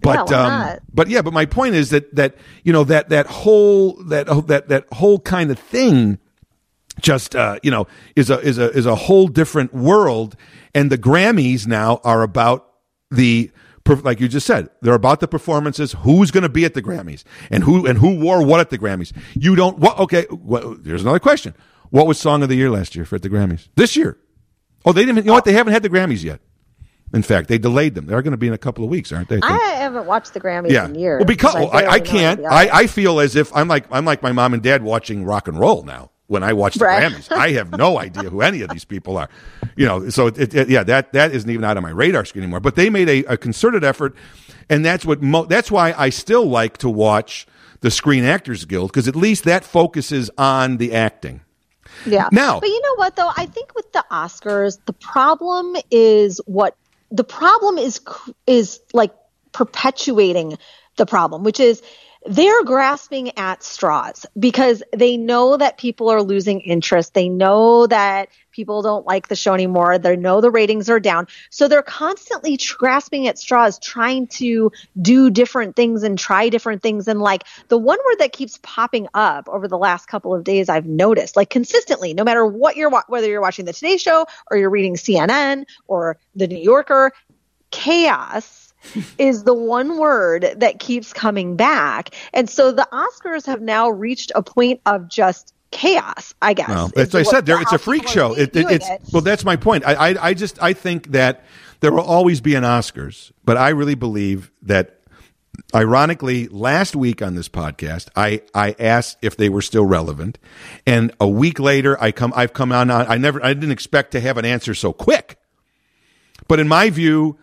But 0.03 0.31
Yeah, 0.31 0.73
um, 0.73 0.79
but 0.95 1.09
yeah, 1.09 1.21
but 1.21 1.35
my 1.35 1.45
point 1.45 1.75
is 1.75 1.91
that 1.91 2.15
that 2.15 2.35
you 2.63 2.73
know 2.73 2.85
that 2.85 3.11
that 3.11 3.27
whole 3.27 4.03
that 4.05 4.27
that 4.47 4.69
that 4.69 4.87
whole 4.93 5.19
kind 5.19 5.51
of 5.51 5.59
thing 5.59 6.19
just 7.05 7.37
uh, 7.37 7.59
you 7.63 7.71
know 7.71 7.87
is 8.17 8.31
a 8.31 8.41
is 8.41 8.59
a 8.59 8.71
is 8.71 8.87
a 8.87 8.95
whole 8.95 9.29
different 9.29 9.75
world 9.75 10.37
and 10.75 10.91
the 10.91 10.99
grammys 10.99 11.67
now 11.67 12.01
are 12.03 12.23
about 12.23 12.67
the 13.11 13.51
like 14.03 14.19
you 14.19 14.29
just 14.29 14.47
said 14.47 14.71
they're 14.81 14.95
about 14.95 15.21
the 15.21 15.29
performances 15.29 15.93
who's 16.01 16.31
going 16.31 16.43
to 16.43 16.49
be 16.49 16.65
at 16.65 16.73
the 16.73 16.83
grammys 16.83 17.23
and 17.51 17.65
who 17.65 17.87
and 17.87 17.99
who 17.99 18.19
wore 18.19 18.45
what 18.45 18.59
at 18.59 18.71
the 18.71 18.79
grammys 18.79 19.13
you 19.35 19.55
don't 19.55 19.79
what 19.79 19.99
okay 19.99 20.27
well, 20.31 20.75
there's 20.81 21.03
another 21.03 21.19
question 21.19 21.55
what 21.91 22.07
was 22.07 22.19
song 22.19 22.43
of 22.43 22.49
the 22.49 22.57
year 22.57 22.71
last 22.71 22.97
year 22.97 23.05
for 23.05 23.17
at 23.17 23.23
the 23.23 23.29
grammys 23.29 23.69
this 23.77 23.95
year 23.95 24.17
oh 24.87 24.93
they 24.93 25.05
didn't 25.05 25.19
you 25.19 25.25
know 25.25 25.35
what 25.35 25.45
they 25.45 25.53
haven't 25.53 25.75
had 25.75 25.83
the 25.83 25.91
grammys 25.91 26.25
yet 26.25 26.41
in 27.13 27.23
fact 27.23 27.49
they 27.49 27.59
delayed 27.59 27.95
them 27.95 28.07
they're 28.07 28.23
going 28.23 28.33
to 28.33 28.39
be 28.39 28.47
in 28.47 28.55
a 28.55 28.59
couple 28.59 28.83
of 28.83 28.89
weeks 28.89 29.13
aren't 29.13 29.29
they 29.29 29.41
I 29.43 29.59
haven't 29.77 30.07
watched 30.07 30.33
the 30.33 30.41
Grammys 30.41 30.71
yeah. 30.71 30.87
in 30.87 30.95
years. 30.95 31.21
Well, 31.21 31.27
because 31.27 31.55
I, 31.55 31.61
I, 31.61 31.89
I 31.91 32.01
can't. 32.01 32.43
I, 32.47 32.69
I 32.73 32.87
feel 32.87 33.21
as 33.21 33.37
if 33.37 33.55
I'm 33.55 33.69
like 33.69 33.85
I'm 33.91 34.07
like 34.07 34.23
my 34.23 34.33
mom 34.33 34.55
and 34.55 34.63
dad 34.63 34.83
watching 34.83 35.25
rock 35.25 35.47
and 35.47 35.59
roll 35.61 35.83
now. 35.83 36.11
When 36.27 36.43
I 36.43 36.55
watch 36.55 36.77
the 36.77 36.87
Right. 36.87 37.03
Grammys, 37.13 37.31
I 37.31 37.51
have 37.51 37.71
no 37.77 37.99
idea 38.07 38.31
who 38.31 38.41
any 38.41 38.63
of 38.63 38.71
these 38.71 38.85
people 38.85 39.19
are. 39.19 39.29
You 39.77 39.87
know, 39.87 40.09
so 40.09 40.29
it, 40.29 40.55
it, 40.55 40.69
yeah, 40.71 40.83
that 40.85 41.13
that 41.13 41.33
isn't 41.33 41.51
even 41.51 41.65
out 41.65 41.77
of 41.77 41.83
my 41.83 41.91
radar 41.91 42.25
screen 42.25 42.45
anymore. 42.45 42.61
But 42.61 42.77
they 42.77 42.89
made 42.89 43.09
a, 43.09 43.25
a 43.25 43.37
concerted 43.37 43.85
effort, 43.85 44.15
and 44.71 44.85
that's 44.85 45.05
what 45.05 45.21
mo- 45.23 45.45
that's 45.45 45.71
why 45.71 45.93
I 45.97 46.09
still 46.11 46.47
like 46.47 46.79
to 46.79 46.89
watch 46.89 47.47
the 47.81 47.91
Screen 47.91 48.25
Actors 48.25 48.65
Guild 48.65 48.91
because 48.91 49.07
at 49.09 49.17
least 49.17 49.45
that 49.45 49.65
focuses 49.65 50.31
on 50.39 50.79
the 50.79 50.95
acting. 50.95 51.43
Yeah. 52.07 52.29
Now- 52.33 52.59
but 52.61 52.69
you 52.71 52.81
know 52.81 52.95
what 52.97 53.17
though? 53.17 53.31
I 53.37 53.45
think 53.47 53.75
with 53.75 53.93
the 53.93 54.05
Oscars, 54.11 54.79
the 54.87 54.95
problem 54.95 55.77
is 55.91 56.41
what 56.47 56.77
the 57.11 57.25
problem 57.25 57.77
is 57.77 58.01
is 58.47 58.81
like 58.95 59.13
perpetuating 59.53 60.57
the 60.97 61.07
problem, 61.07 61.43
which 61.45 61.61
is 61.61 61.83
they're 62.27 62.65
grasping 62.65 63.37
at 63.37 63.63
straws 63.63 64.25
because 64.39 64.83
they 64.97 65.17
know 65.17 65.57
that 65.57 65.77
people 65.77 66.09
are 66.09 66.23
losing 66.23 66.61
interest. 66.61 67.13
They 67.13 67.29
know 67.29 67.87
that 67.87 68.29
people 68.51 68.81
don't 68.81 69.05
like 69.05 69.29
the 69.29 69.37
show 69.37 69.53
anymore. 69.53 69.99
They 69.99 70.17
know 70.17 70.41
the 70.41 70.51
ratings 70.51 70.89
are 70.89 71.01
down. 71.01 71.27
So 71.51 71.69
they're 71.69 71.83
constantly 71.83 72.59
grasping 72.79 73.27
at 73.27 73.39
straws, 73.39 73.79
trying 73.79 74.29
to 74.29 74.73
do 75.01 75.29
different 75.29 75.77
things 75.77 76.03
and 76.03 76.19
try 76.19 76.49
different 76.49 76.83
things. 76.83 77.09
And 77.09 77.21
like 77.21 77.45
the 77.69 77.79
one 77.79 77.99
word 78.07 78.17
that 78.21 78.33
keeps 78.33 78.59
popping 78.63 79.07
up 79.13 79.49
over 79.49 79.69
the 79.69 79.79
last 79.79 80.07
couple 80.07 80.35
of 80.35 80.45
days, 80.45 80.69
I've 80.71 80.87
noticed 80.87 81.37
like 81.37 81.51
consistently, 81.51 82.15
no 82.15 82.25
matter 82.25 82.47
what 82.47 82.77
you're, 82.77 82.91
whether 83.09 83.27
you're 83.27 83.43
watching 83.43 83.67
the 83.67 83.73
Today 83.75 83.99
Show 83.99 84.25
or 84.51 84.57
you're 84.57 84.71
reading 84.71 84.95
CNN 84.95 85.65
or 85.89 86.17
the 86.35 86.47
New 86.47 86.59
Yorker, 86.59 87.13
chaos 87.71 88.64
is 89.19 89.45
the 89.45 89.55
one 89.55 89.99
word 89.99 90.55
that 90.57 90.79
keeps 90.79 91.13
coming 91.13 91.57
back. 91.57 92.11
And 92.33 92.49
so 92.49 92.73
the 92.73 92.89
Oscars 92.93 93.47
have 93.47 93.61
now 93.61 93.89
reached 93.89 94.33
a 94.35 94.43
point 94.43 94.81
of 94.87 95.09
just 95.09 95.55
chaos, 95.75 96.35
I 96.41 96.55
guess. 96.55 96.69
Well, 96.69 96.91
as 96.97 97.15
I 97.15 97.23
said, 97.25 97.47
there 97.47 97.61
it's 97.61 97.73
a 97.73 97.79
freak 97.79 98.09
show. 98.09 98.33
It, 98.35 98.57
it, 98.57 98.71
it's 98.71 98.89
it. 98.89 99.03
well, 99.13 99.23
that's 99.23 99.45
my 99.45 99.57
point. 99.57 99.85
I, 99.85 99.95
I, 99.95 100.29
I 100.29 100.35
just 100.35 100.63
I 100.63 100.73
think 100.73 101.09
that 101.09 101.45
there 101.81 101.93
will 101.93 102.01
always 102.01 102.41
be 102.41 102.55
an 102.55 102.65
Oscars, 102.65 103.33
but 103.45 103.57
I 103.57 103.71
really 103.71 103.95
believe 103.95 104.51
that. 104.63 105.01
Ironically, 105.73 106.49
last 106.49 106.97
week 106.97 107.23
on 107.23 107.37
this 107.37 107.49
podcast, 107.49 108.09
I, 108.17 108.43
I 108.53 108.75
asked 108.77 109.19
if 109.23 109.37
they 109.37 109.49
were 109.49 109.63
still 109.63 109.85
relevant, 109.85 110.37
and 110.85 111.13
a 111.21 111.29
week 111.29 111.61
later, 111.61 111.97
I 112.03 112.11
come 112.11 112.33
I've 112.35 112.53
come 112.53 112.73
on. 112.73 112.91
I 112.91 113.17
never 113.19 113.45
I 113.45 113.55
didn't 113.55 113.71
expect 113.71 114.11
to 114.13 114.21
have 114.21 114.37
an 114.37 114.45
answer 114.45 114.75
so 114.75 114.93
quick, 114.93 115.39
but 116.49 116.59
in 116.59 116.67
my 116.67 116.91
view, 116.91 117.39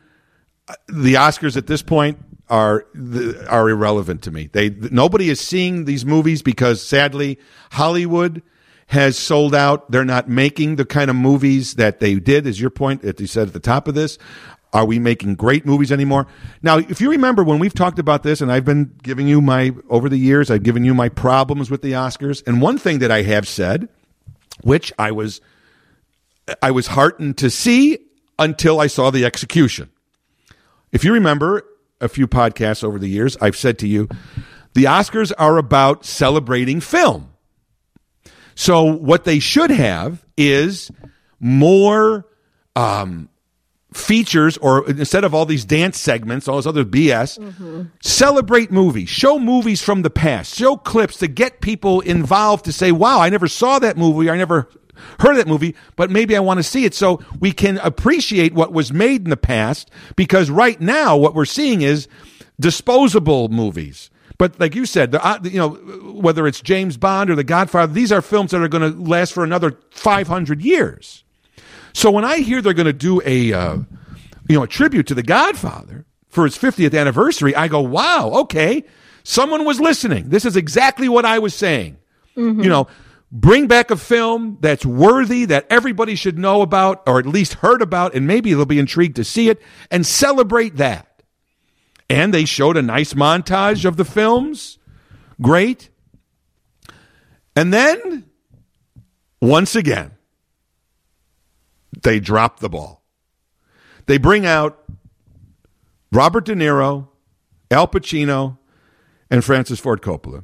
the 0.88 1.16
Oscars 1.16 1.58
at 1.58 1.68
this 1.68 1.82
point 1.82 2.20
are 2.50 2.86
are 3.50 3.70
irrelevant 3.70 4.24
to 4.24 4.32
me. 4.32 4.50
They 4.52 4.70
nobody 4.70 5.30
is 5.30 5.40
seeing 5.40 5.86
these 5.86 6.06
movies 6.06 6.42
because 6.42 6.82
sadly 6.82 7.40
Hollywood 7.72 8.42
has 8.88 9.18
sold 9.18 9.56
out. 9.56 9.90
They're 9.90 10.04
not 10.04 10.28
making 10.28 10.76
the 10.76 10.86
kind 10.86 11.10
of 11.10 11.16
movies 11.16 11.76
that 11.76 12.00
they 12.00 12.16
did. 12.16 12.46
As 12.46 12.60
your 12.60 12.70
point 12.70 13.04
that 13.04 13.20
you 13.20 13.28
said 13.28 13.48
at 13.48 13.54
the 13.54 13.60
top 13.62 13.88
of 13.88 13.96
this, 13.96 14.18
are 14.74 14.86
we 14.86 15.00
making 15.00 15.36
great 15.36 15.66
movies 15.66 15.92
anymore? 15.94 16.28
Now, 16.62 16.78
if 16.78 17.00
you 17.00 17.10
remember 17.10 17.44
when 17.44 17.60
we've 17.60 17.74
talked 17.74 18.00
about 18.00 18.24
this, 18.24 18.42
and 18.42 18.52
I've 18.52 18.66
been 18.66 18.94
giving 19.02 19.28
you 19.28 19.42
my 19.42 19.74
over 19.90 20.10
the 20.10 20.18
years, 20.18 20.52
I've 20.52 20.64
given 20.64 20.84
you 20.84 20.94
my 20.94 21.08
problems 21.08 21.72
with 21.72 21.82
the 21.82 21.94
Oscars, 21.94 22.46
and 22.46 22.62
one 22.62 22.78
thing 22.78 23.00
that 23.00 23.12
I 23.12 23.22
have 23.22 23.48
said, 23.48 23.88
which 24.62 24.92
I 25.00 25.12
was 25.12 25.40
I 26.62 26.72
was 26.72 26.88
heartened 26.88 27.38
to 27.38 27.50
see 27.50 28.00
until 28.40 28.82
I 28.82 28.88
saw 28.88 29.10
the 29.10 29.24
execution. 29.24 29.90
If 30.92 31.04
you 31.04 31.14
remember 31.14 31.64
a 32.00 32.10
few 32.10 32.28
podcasts 32.28 32.84
over 32.84 33.00
the 33.00 33.08
years, 33.08 33.38
I've 33.40 33.56
said 33.56 33.80
to 33.80 33.88
you, 33.88 34.10
the 34.74 34.86
Oscars 34.86 35.32
are 35.38 35.58
about 35.58 36.06
celebrating 36.06 36.82
film. 36.82 37.34
So 38.56 38.84
what 38.84 39.24
they 39.24 39.40
should 39.40 39.72
have 39.72 40.26
is 40.38 40.92
more 41.40 42.28
um, 42.76 43.30
features, 43.94 44.58
or 44.58 44.88
instead 44.90 45.24
of 45.24 45.34
all 45.34 45.46
these 45.46 45.66
dance 45.66 46.00
segments, 46.00 46.48
all 46.48 46.58
this 46.58 46.66
other 46.66 46.86
BS, 46.86 47.40
mm-hmm. 47.40 47.84
celebrate 48.02 48.72
movies, 48.72 49.10
show 49.10 49.40
movies 49.40 49.82
from 49.82 50.02
the 50.02 50.10
past, 50.10 50.56
show 50.56 50.78
clips 50.78 51.18
to 51.18 51.28
get 51.28 51.62
people 51.62 52.02
involved 52.02 52.66
to 52.66 52.72
say, 52.74 52.92
"Wow, 52.92 53.20
I 53.20 53.30
never 53.30 53.48
saw 53.48 53.80
that 53.80 53.98
movie. 53.98 54.30
I 54.30 54.38
never 54.38 54.70
heard 55.20 55.32
of 55.32 55.38
that 55.38 55.48
movie, 55.48 55.76
but 55.96 56.10
maybe 56.10 56.36
I 56.36 56.40
want 56.40 56.58
to 56.60 56.64
see 56.64 56.86
it 56.86 56.94
so 56.94 57.22
we 57.40 57.52
can 57.52 57.78
appreciate 57.80 58.54
what 58.54 58.74
was 58.74 58.92
made 58.92 59.24
in 59.24 59.30
the 59.30 59.38
past 59.38 59.90
because 60.16 60.50
right 60.50 60.80
now 60.80 61.18
what 61.18 61.36
we're 61.36 61.46
seeing 61.46 61.82
is 61.82 62.08
disposable 62.60 63.50
movies. 63.50 64.10
But 64.38 64.60
like 64.60 64.74
you 64.74 64.88
said, 64.88 65.12
the, 65.12 65.24
uh, 65.24 65.40
you 65.44 65.60
know, 65.60 65.70
whether 66.14 66.48
it's 66.48 66.62
James 66.62 66.98
Bond 66.98 67.30
or 67.30 67.36
The 67.36 67.44
Godfather, 67.44 67.94
these 67.94 68.12
are 68.12 68.24
films 68.24 68.52
that 68.52 68.62
are 68.62 68.68
going 68.68 68.92
to 68.92 69.00
last 69.00 69.34
for 69.34 69.44
another 69.44 69.78
500 69.92 70.62
years. 70.62 71.24
So 71.94 72.10
when 72.10 72.26
I 72.26 72.38
hear 72.38 72.62
they're 72.62 72.74
going 72.74 72.86
to 72.86 72.94
do 72.94 73.22
a, 73.24 73.54
uh, 73.54 73.78
you 74.50 74.56
know, 74.56 74.64
a 74.64 74.68
tribute 74.68 75.08
to 75.08 75.14
The 75.14 75.24
Godfather 75.24 76.06
for 76.30 76.46
its 76.46 76.58
50th 76.58 77.00
anniversary, 77.00 77.56
I 77.56 77.68
go, 77.68 77.82
wow, 77.82 78.32
okay, 78.34 78.84
someone 79.24 79.64
was 79.64 79.80
listening. 79.80 80.30
This 80.30 80.46
is 80.46 80.56
exactly 80.56 81.08
what 81.08 81.24
I 81.24 81.40
was 81.40 81.54
saying. 81.54 81.98
Mm-hmm. 82.36 82.64
You 82.64 82.70
know, 82.70 82.88
bring 83.32 83.68
back 83.68 83.90
a 83.90 83.96
film 83.96 84.58
that's 84.60 84.86
worthy 84.86 85.46
that 85.46 85.66
everybody 85.70 86.16
should 86.16 86.38
know 86.38 86.62
about 86.62 87.02
or 87.08 87.18
at 87.18 87.26
least 87.26 87.56
heard 87.56 87.82
about 87.82 88.14
and 88.14 88.28
maybe 88.28 88.54
they'll 88.54 88.66
be 88.66 88.80
intrigued 88.80 89.16
to 89.16 89.24
see 89.24 89.50
it 89.50 89.62
and 89.90 90.06
celebrate 90.06 90.78
that. 90.78 91.24
And 92.10 92.34
they 92.34 92.44
showed 92.44 92.76
a 92.76 92.82
nice 92.82 93.14
montage 93.14 93.86
of 93.86 93.96
the 93.96 94.04
films. 94.04 94.78
Great. 95.42 95.90
And 97.56 97.74
then 97.74 98.30
once 99.42 99.76
again 99.76 100.12
they 102.04 102.20
drop 102.20 102.60
the 102.60 102.70
ball. 102.70 103.04
They 104.08 104.18
bring 104.18 104.46
out 104.46 104.84
robert 106.12 106.46
de 106.46 106.54
niro 106.54 107.08
al 107.70 107.88
pacino 107.88 108.58
and 109.30 109.46
francis 109.46 109.80
ford 109.80 110.02
coppola 110.02 110.44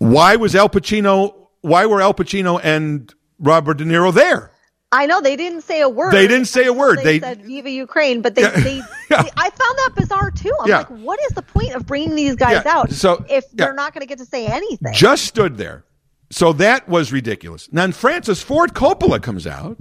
why 0.00 0.36
was 0.36 0.56
Al 0.56 0.68
Pacino? 0.68 1.34
Why 1.60 1.84
were 1.84 2.00
Al 2.00 2.14
Pacino 2.14 2.58
and 2.62 3.14
Robert 3.38 3.74
De 3.74 3.84
Niro 3.84 4.12
there? 4.12 4.50
I 4.90 5.06
know 5.06 5.20
they 5.20 5.36
didn't 5.36 5.60
say 5.60 5.82
a 5.82 5.88
word. 5.88 6.12
They 6.12 6.26
didn't 6.26 6.46
say 6.46 6.66
a 6.66 6.72
word. 6.72 6.98
They, 6.98 7.18
they 7.18 7.20
said 7.20 7.44
"Viva 7.44 7.70
Ukraine," 7.70 8.22
but 8.22 8.34
they, 8.34 8.42
yeah. 8.42 8.50
they, 8.60 8.76
yeah. 9.10 9.22
they, 9.22 9.30
I 9.36 9.50
found 9.50 9.78
that 9.78 9.92
bizarre 9.94 10.30
too. 10.30 10.52
I'm 10.58 10.68
yeah. 10.68 10.78
like, 10.78 10.88
what 10.88 11.20
is 11.20 11.32
the 11.32 11.42
point 11.42 11.74
of 11.74 11.86
bringing 11.86 12.16
these 12.16 12.34
guys 12.34 12.64
out 12.64 12.90
so, 12.90 13.24
if 13.28 13.48
they're 13.52 13.74
not 13.74 13.92
going 13.92 14.00
to 14.00 14.06
get 14.06 14.18
to 14.18 14.24
say 14.24 14.46
anything? 14.46 14.92
Just 14.94 15.26
stood 15.26 15.58
there. 15.58 15.84
So 16.30 16.54
that 16.54 16.88
was 16.88 17.12
ridiculous. 17.12 17.68
Then 17.70 17.92
Francis 17.92 18.42
Ford 18.42 18.72
Coppola 18.72 19.22
comes 19.22 19.46
out 19.46 19.76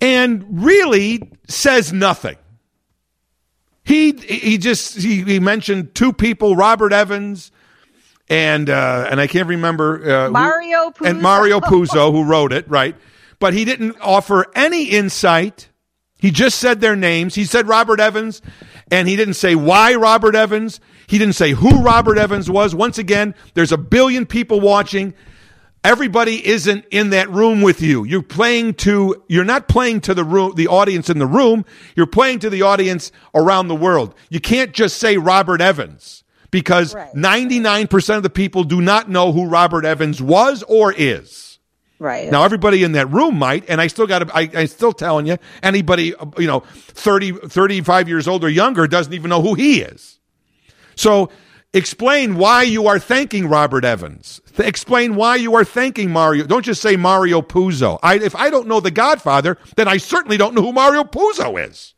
and 0.00 0.44
really 0.48 1.28
says 1.48 1.92
nothing. 1.92 2.36
He 3.82 4.12
he 4.12 4.58
just 4.58 4.96
he, 4.96 5.24
he 5.24 5.40
mentioned 5.40 5.96
two 5.96 6.12
people, 6.12 6.54
Robert 6.54 6.92
Evans 6.92 7.50
and 8.28 8.68
uh, 8.68 9.06
and 9.10 9.20
I 9.20 9.26
can't 9.26 9.48
remember 9.48 10.10
uh, 10.10 10.30
Mario 10.30 10.90
Puzo. 10.90 11.08
and 11.08 11.22
Mario 11.22 11.60
Puzo 11.60 12.12
who 12.12 12.24
wrote 12.24 12.52
it, 12.52 12.68
right? 12.68 12.94
But 13.38 13.54
he 13.54 13.64
didn't 13.64 13.96
offer 14.00 14.46
any 14.54 14.84
insight. 14.84 15.68
He 16.18 16.30
just 16.30 16.58
said 16.58 16.80
their 16.80 16.96
names. 16.96 17.36
He 17.36 17.44
said 17.44 17.68
Robert 17.68 18.00
Evans, 18.00 18.42
and 18.90 19.08
he 19.08 19.14
didn't 19.16 19.34
say 19.34 19.54
why 19.54 19.94
Robert 19.94 20.34
Evans. 20.34 20.80
He 21.06 21.16
didn't 21.16 21.36
say 21.36 21.52
who 21.52 21.82
Robert 21.82 22.18
Evans 22.18 22.50
was. 22.50 22.74
Once 22.74 22.98
again, 22.98 23.34
there's 23.54 23.72
a 23.72 23.78
billion 23.78 24.26
people 24.26 24.60
watching. 24.60 25.14
Everybody 25.84 26.44
isn't 26.46 26.84
in 26.90 27.10
that 27.10 27.30
room 27.30 27.62
with 27.62 27.80
you. 27.80 28.04
You're 28.04 28.20
playing 28.20 28.74
to, 28.74 29.22
you're 29.28 29.44
not 29.44 29.68
playing 29.68 30.00
to 30.02 30.12
the 30.12 30.24
room, 30.24 30.54
the 30.56 30.66
audience 30.66 31.08
in 31.08 31.20
the 31.20 31.26
room. 31.26 31.64
You're 31.94 32.06
playing 32.06 32.40
to 32.40 32.50
the 32.50 32.62
audience 32.62 33.12
around 33.32 33.68
the 33.68 33.76
world. 33.76 34.14
You 34.28 34.40
can't 34.40 34.72
just 34.72 34.96
say 34.98 35.16
Robert 35.18 35.60
Evans 35.60 36.24
because 36.50 36.94
right. 36.94 37.12
99% 37.14 38.16
of 38.16 38.22
the 38.22 38.30
people 38.30 38.64
do 38.64 38.80
not 38.80 39.08
know 39.08 39.32
who 39.32 39.46
Robert 39.46 39.84
Evans 39.84 40.22
was 40.22 40.62
or 40.64 40.92
is. 40.92 41.58
Right. 41.98 42.30
Now 42.30 42.44
everybody 42.44 42.84
in 42.84 42.92
that 42.92 43.10
room 43.10 43.38
might, 43.38 43.68
and 43.68 43.80
I 43.80 43.88
still 43.88 44.06
got 44.06 44.20
to, 44.20 44.30
I'm 44.34 44.68
still 44.68 44.92
telling 44.92 45.26
you, 45.26 45.36
anybody, 45.62 46.14
you 46.38 46.46
know, 46.46 46.60
30, 46.60 47.32
35 47.32 48.08
years 48.08 48.28
old 48.28 48.44
or 48.44 48.48
younger 48.48 48.86
doesn't 48.86 49.12
even 49.12 49.30
know 49.30 49.42
who 49.42 49.54
he 49.54 49.80
is. 49.80 50.20
So 50.94 51.30
explain 51.74 52.36
why 52.36 52.62
you 52.62 52.86
are 52.86 53.00
thanking 53.00 53.48
Robert 53.48 53.84
Evans. 53.84 54.40
Th- 54.56 54.68
explain 54.68 55.16
why 55.16 55.36
you 55.36 55.56
are 55.56 55.64
thanking 55.64 56.10
Mario. 56.10 56.44
Don't 56.44 56.64
just 56.64 56.80
say 56.80 56.96
Mario 56.96 57.42
Puzo. 57.42 57.98
I, 58.02 58.14
if 58.14 58.36
I 58.36 58.48
don't 58.48 58.68
know 58.68 58.78
the 58.78 58.92
Godfather, 58.92 59.58
then 59.74 59.88
I 59.88 59.96
certainly 59.96 60.36
don't 60.36 60.54
know 60.54 60.62
who 60.62 60.72
Mario 60.72 61.02
Puzo 61.02 61.68
is. 61.68 61.94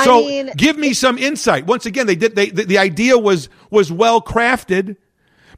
So 0.00 0.18
I 0.18 0.20
mean, 0.20 0.50
give 0.56 0.76
me 0.76 0.94
some 0.94 1.18
insight. 1.18 1.66
Once 1.66 1.86
again, 1.86 2.06
they 2.06 2.16
did. 2.16 2.34
They 2.34 2.50
the, 2.50 2.64
the 2.64 2.78
idea 2.78 3.18
was 3.18 3.48
was 3.70 3.92
well 3.92 4.20
crafted, 4.20 4.96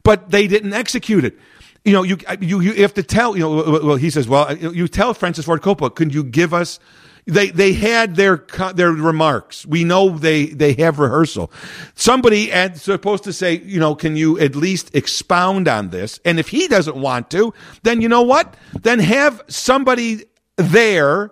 but 0.03 0.31
they 0.31 0.47
didn't 0.47 0.73
execute 0.73 1.23
it. 1.23 1.37
You 1.83 1.93
know, 1.93 2.03
you 2.03 2.17
you 2.41 2.59
you 2.59 2.73
have 2.81 2.93
to 2.95 3.03
tell. 3.03 3.35
You 3.37 3.43
know, 3.43 3.79
well, 3.83 3.95
he 3.95 4.09
says, 4.09 4.27
well, 4.27 4.55
you 4.57 4.87
tell 4.87 5.13
Francis 5.13 5.45
Ford 5.45 5.61
Coppola, 5.61 5.93
can 5.93 6.09
you 6.09 6.23
give 6.23 6.53
us? 6.53 6.79
They 7.27 7.49
they 7.49 7.73
had 7.73 8.15
their 8.15 8.45
their 8.75 8.91
remarks. 8.91 9.65
We 9.65 9.83
know 9.83 10.09
they 10.09 10.47
they 10.47 10.73
have 10.73 10.99
rehearsal. 10.99 11.51
Somebody 11.95 12.51
is 12.51 12.83
supposed 12.83 13.23
to 13.23 13.33
say, 13.33 13.57
you 13.57 13.79
know, 13.79 13.95
can 13.95 14.15
you 14.15 14.39
at 14.39 14.55
least 14.55 14.95
expound 14.95 15.67
on 15.67 15.89
this? 15.89 16.19
And 16.23 16.39
if 16.39 16.49
he 16.49 16.67
doesn't 16.67 16.95
want 16.95 17.31
to, 17.31 17.53
then 17.81 18.01
you 18.01 18.09
know 18.09 18.21
what? 18.21 18.55
Then 18.79 18.99
have 18.99 19.41
somebody 19.47 20.25
there 20.57 21.31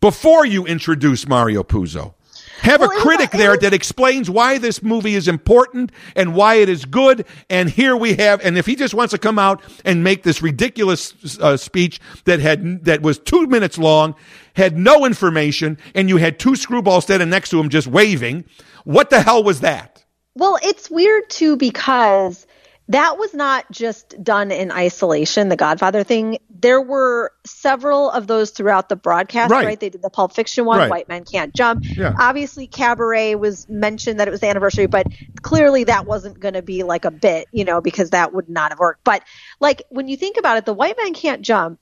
before 0.00 0.46
you 0.46 0.64
introduce 0.66 1.26
Mario 1.28 1.62
Puzo. 1.62 2.14
Have 2.62 2.80
Well, 2.80 2.90
a 2.90 2.94
was- 2.94 3.02
critic 3.02 3.30
there 3.30 3.52
was- 3.52 3.60
that 3.60 3.72
explains 3.72 4.28
why 4.28 4.58
this 4.58 4.82
movie 4.82 5.14
is 5.14 5.28
important 5.28 5.92
and 6.14 6.34
why 6.34 6.56
it 6.56 6.68
is 6.68 6.84
good. 6.84 7.24
And 7.48 7.70
here 7.70 7.96
we 7.96 8.14
have, 8.16 8.44
and 8.44 8.58
if 8.58 8.66
he 8.66 8.76
just 8.76 8.92
wants 8.92 9.12
to 9.12 9.18
come 9.18 9.38
out 9.38 9.62
and 9.84 10.04
make 10.04 10.24
this 10.24 10.42
ridiculous 10.42 11.38
uh, 11.40 11.56
speech 11.56 12.00
that 12.26 12.38
had 12.40 12.84
that 12.84 13.00
was 13.00 13.18
two 13.18 13.46
minutes 13.46 13.78
long, 13.78 14.14
had 14.56 14.76
no 14.76 15.06
information, 15.06 15.78
and 15.94 16.10
you 16.10 16.18
had 16.18 16.38
two 16.38 16.50
screwballs 16.52 17.02
standing 17.04 17.30
next 17.30 17.48
to 17.50 17.58
him 17.60 17.70
just 17.70 17.86
waving, 17.86 18.44
what 18.84 19.08
the 19.08 19.22
hell 19.22 19.42
was 19.42 19.60
that? 19.60 20.04
Well, 20.34 20.58
it's 20.62 20.90
weird 20.90 21.30
too 21.30 21.56
because 21.56 22.46
that 22.88 23.16
was 23.18 23.32
not 23.32 23.70
just 23.70 24.22
done 24.22 24.50
in 24.50 24.70
isolation, 24.70 25.48
the 25.48 25.56
Godfather 25.56 26.02
thing. 26.04 26.38
There 26.60 26.80
were 26.80 27.32
several 27.46 28.10
of 28.10 28.26
those 28.26 28.50
throughout 28.50 28.88
the 28.88 28.96
broadcast, 28.96 29.50
Right. 29.50 29.64
right? 29.64 29.80
They 29.80 29.88
did 29.88 30.02
the 30.02 30.10
Pulp 30.10 30.34
Fiction 30.34 30.64
one, 30.64 30.78
Right. 30.78 30.90
White 30.90 31.08
Men 31.08 31.24
Can't 31.24 31.54
Jump. 31.54 31.84
Yeah. 31.84 32.14
Obviously, 32.18 32.66
Cabaret 32.66 33.34
was 33.34 33.68
mentioned 33.68 34.20
that 34.20 34.28
it 34.28 34.30
was 34.30 34.40
the 34.40 34.48
anniversary, 34.48 34.86
but 34.86 35.06
clearly 35.42 35.84
that 35.84 36.06
wasn't 36.06 36.38
going 36.38 36.54
to 36.54 36.62
be 36.62 36.82
like 36.82 37.04
a 37.04 37.10
bit, 37.10 37.46
you 37.52 37.64
know, 37.64 37.80
because 37.80 38.10
that 38.10 38.34
would 38.34 38.48
not 38.48 38.72
have 38.72 38.78
worked. 38.78 39.04
But 39.04 39.22
like 39.60 39.82
when 39.88 40.08
you 40.08 40.16
think 40.16 40.36
about 40.36 40.58
it, 40.58 40.66
the 40.66 40.74
White 40.74 40.96
Men 40.96 41.14
Can't 41.14 41.42
Jump 41.42 41.78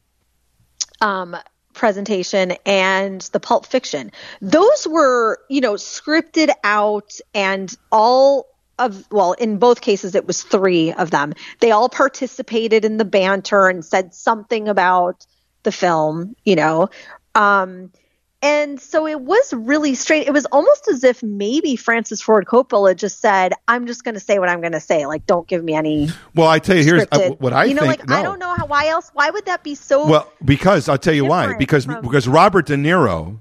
um, 1.00 1.36
presentation 1.74 2.52
and 2.66 3.20
the 3.32 3.40
Pulp 3.40 3.66
Fiction, 3.66 4.12
those 4.40 4.86
were, 4.86 5.38
you 5.48 5.60
know, 5.60 5.74
scripted 5.74 6.50
out 6.64 7.12
and 7.34 7.74
all 7.90 8.46
of, 8.78 9.06
well, 9.10 9.32
in 9.32 9.58
both 9.58 9.80
cases, 9.80 10.14
it 10.14 10.26
was 10.26 10.42
three 10.42 10.92
of 10.92 11.10
them. 11.10 11.34
They 11.60 11.70
all 11.70 11.88
participated 11.88 12.84
in 12.84 12.96
the 12.96 13.04
banter 13.04 13.66
and 13.66 13.84
said 13.84 14.14
something 14.14 14.68
about 14.68 15.26
the 15.62 15.72
film, 15.72 16.34
you 16.44 16.56
know. 16.56 16.88
Um, 17.34 17.92
and 18.40 18.80
so 18.80 19.06
it 19.06 19.20
was 19.20 19.52
really 19.52 19.96
strange. 19.96 20.28
It 20.28 20.32
was 20.32 20.44
almost 20.46 20.86
as 20.88 21.02
if 21.02 21.22
maybe 21.24 21.74
Francis 21.74 22.22
Ford 22.22 22.46
Coppola 22.46 22.94
just 22.94 23.20
said, 23.20 23.52
"I'm 23.66 23.86
just 23.88 24.04
going 24.04 24.14
to 24.14 24.20
say 24.20 24.38
what 24.38 24.48
I'm 24.48 24.60
going 24.60 24.72
to 24.72 24.80
say. 24.80 25.06
Like, 25.06 25.26
don't 25.26 25.46
give 25.48 25.64
me 25.64 25.74
any." 25.74 26.08
Well, 26.36 26.46
I 26.46 26.60
tell 26.60 26.76
you, 26.76 26.84
here's 26.84 27.04
uh, 27.10 27.30
what 27.40 27.52
I 27.52 27.64
you 27.64 27.74
know, 27.74 27.80
think. 27.80 28.08
like 28.08 28.10
I 28.10 28.22
don't 28.22 28.38
know 28.38 28.54
how. 28.54 28.66
Why 28.66 28.86
else? 28.86 29.10
Why 29.12 29.30
would 29.30 29.46
that 29.46 29.64
be 29.64 29.74
so? 29.74 30.06
Well, 30.06 30.32
because 30.44 30.88
I'll 30.88 30.98
tell 30.98 31.14
you 31.14 31.24
why. 31.24 31.56
Because 31.56 31.86
from- 31.86 32.00
because 32.00 32.28
Robert 32.28 32.66
De 32.66 32.76
Niro 32.76 33.40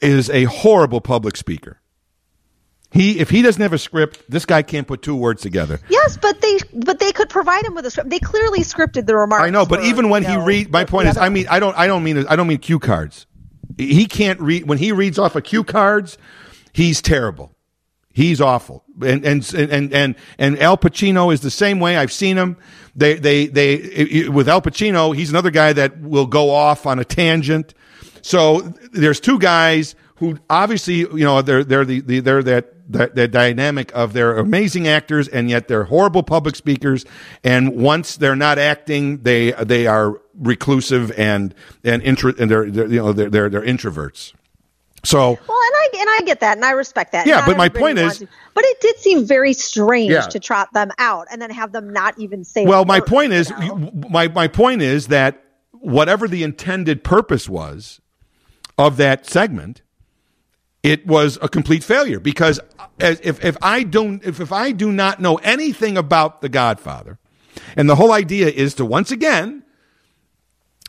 is 0.00 0.30
a 0.30 0.44
horrible 0.44 1.02
public 1.02 1.36
speaker. 1.36 1.80
He 2.92 3.20
if 3.20 3.30
he 3.30 3.42
doesn't 3.42 3.62
have 3.62 3.72
a 3.72 3.78
script, 3.78 4.24
this 4.28 4.44
guy 4.44 4.62
can't 4.62 4.86
put 4.86 5.02
two 5.02 5.14
words 5.14 5.42
together. 5.42 5.78
Yes, 5.88 6.16
but 6.16 6.40
they 6.40 6.58
but 6.72 6.98
they 6.98 7.12
could 7.12 7.28
provide 7.28 7.64
him 7.64 7.74
with 7.74 7.86
a 7.86 7.90
script. 7.90 8.10
They 8.10 8.18
clearly 8.18 8.60
scripted 8.60 9.06
the 9.06 9.16
remarks. 9.16 9.44
I 9.44 9.50
know, 9.50 9.64
but 9.64 9.80
for, 9.80 9.86
even 9.86 10.08
when 10.08 10.24
you 10.24 10.30
he 10.30 10.36
read, 10.36 10.72
my 10.72 10.84
point 10.84 11.08
is, 11.08 11.16
I 11.16 11.28
mean, 11.28 11.46
I 11.48 11.60
don't, 11.60 11.76
I 11.78 11.86
don't 11.86 12.02
mean, 12.02 12.26
I 12.26 12.34
don't 12.34 12.48
mean 12.48 12.58
cue 12.58 12.80
cards. 12.80 13.26
He 13.78 14.06
can't 14.06 14.40
read 14.40 14.66
when 14.66 14.78
he 14.78 14.90
reads 14.90 15.18
off 15.18 15.36
of 15.36 15.44
cue 15.44 15.62
cards. 15.62 16.18
He's 16.72 17.00
terrible. 17.00 17.54
He's 18.12 18.40
awful. 18.40 18.84
And 19.00 19.24
and 19.24 19.54
and 19.54 19.94
and 19.94 20.16
and 20.36 20.58
Al 20.58 20.76
Pacino 20.76 21.32
is 21.32 21.42
the 21.42 21.50
same 21.50 21.78
way. 21.78 21.96
I've 21.96 22.12
seen 22.12 22.36
him. 22.36 22.56
They 22.96 23.14
they 23.14 23.46
they 23.46 24.28
with 24.28 24.48
Al 24.48 24.60
Pacino, 24.60 25.14
he's 25.14 25.30
another 25.30 25.52
guy 25.52 25.72
that 25.72 26.00
will 26.00 26.26
go 26.26 26.50
off 26.50 26.86
on 26.86 26.98
a 26.98 27.04
tangent. 27.04 27.72
So 28.22 28.60
there's 28.92 29.20
two 29.20 29.38
guys 29.38 29.94
who 30.16 30.38
obviously, 30.50 30.96
you 30.96 31.24
know, 31.24 31.40
they're 31.40 31.64
they're 31.64 31.84
the, 31.84 32.00
the 32.00 32.20
they're 32.20 32.42
that 32.42 32.74
that 32.92 33.14
that 33.14 33.30
dynamic 33.30 33.90
of 33.94 34.12
they're 34.12 34.36
amazing 34.36 34.86
actors 34.88 35.28
and 35.28 35.48
yet 35.50 35.68
they're 35.68 35.84
horrible 35.84 36.22
public 36.22 36.56
speakers. 36.56 37.04
And 37.44 37.76
once 37.76 38.16
they're 38.16 38.36
not 38.36 38.58
acting, 38.58 39.22
they 39.22 39.52
they 39.52 39.86
are 39.86 40.20
reclusive 40.34 41.12
and 41.18 41.54
and 41.84 42.02
intro 42.02 42.32
and 42.38 42.50
they're, 42.50 42.70
they're 42.70 42.86
you 42.88 42.96
know 42.98 43.12
they're 43.12 43.30
they're, 43.30 43.48
they're 43.48 43.62
introverts. 43.62 44.32
So 45.02 45.18
Well, 45.18 45.30
and 45.38 45.40
I 45.48 45.88
and 45.98 46.08
I 46.10 46.18
get 46.26 46.40
that, 46.40 46.58
and 46.58 46.64
I 46.64 46.72
respect 46.72 47.12
that. 47.12 47.26
Yeah, 47.26 47.36
Not 47.36 47.46
but 47.46 47.56
my 47.56 47.68
point 47.70 47.98
is- 47.98 48.18
to- 48.18 48.28
but 48.52 48.64
it 48.66 48.80
did 48.80 48.96
seem 48.98 49.24
very 49.24 49.52
strange 49.54 50.10
Yeah. 50.10 50.22
to 50.22 50.38
trot 50.40 50.68
them 50.74 50.90
out 50.98 51.28
and 51.30 51.40
then 51.40 51.50
have 51.50 51.72
them 51.72 51.90
not 51.92 52.18
even 52.18 52.44
say. 52.44 52.66
Well, 52.66 52.84
my 52.84 52.98
word, 52.98 53.06
point 53.08 53.32
you 53.32 53.38
is, 53.38 53.50
know? 53.50 53.90
my 54.10 54.28
my 54.28 54.46
point 54.48 54.82
is 54.82 55.06
that 55.06 55.42
whatever 55.72 56.28
the 56.28 56.42
intended 56.42 57.02
purpose 57.02 57.48
was 57.48 58.00
of 58.76 58.98
that 58.98 59.24
segment, 59.26 59.80
it 60.82 61.06
was 61.06 61.38
a 61.42 61.48
complete 61.48 61.84
failure 61.84 62.20
because 62.20 62.58
if 62.98 63.44
if 63.44 63.56
I 63.62 63.82
don't 63.82 64.24
if 64.24 64.40
if 64.40 64.52
I 64.52 64.72
do 64.72 64.90
not 64.90 65.20
know 65.20 65.36
anything 65.36 65.98
about 65.98 66.40
The 66.40 66.48
Godfather, 66.48 67.18
and 67.76 67.88
the 67.88 67.96
whole 67.96 68.12
idea 68.12 68.48
is 68.48 68.74
to 68.74 68.84
once 68.84 69.10
again 69.10 69.62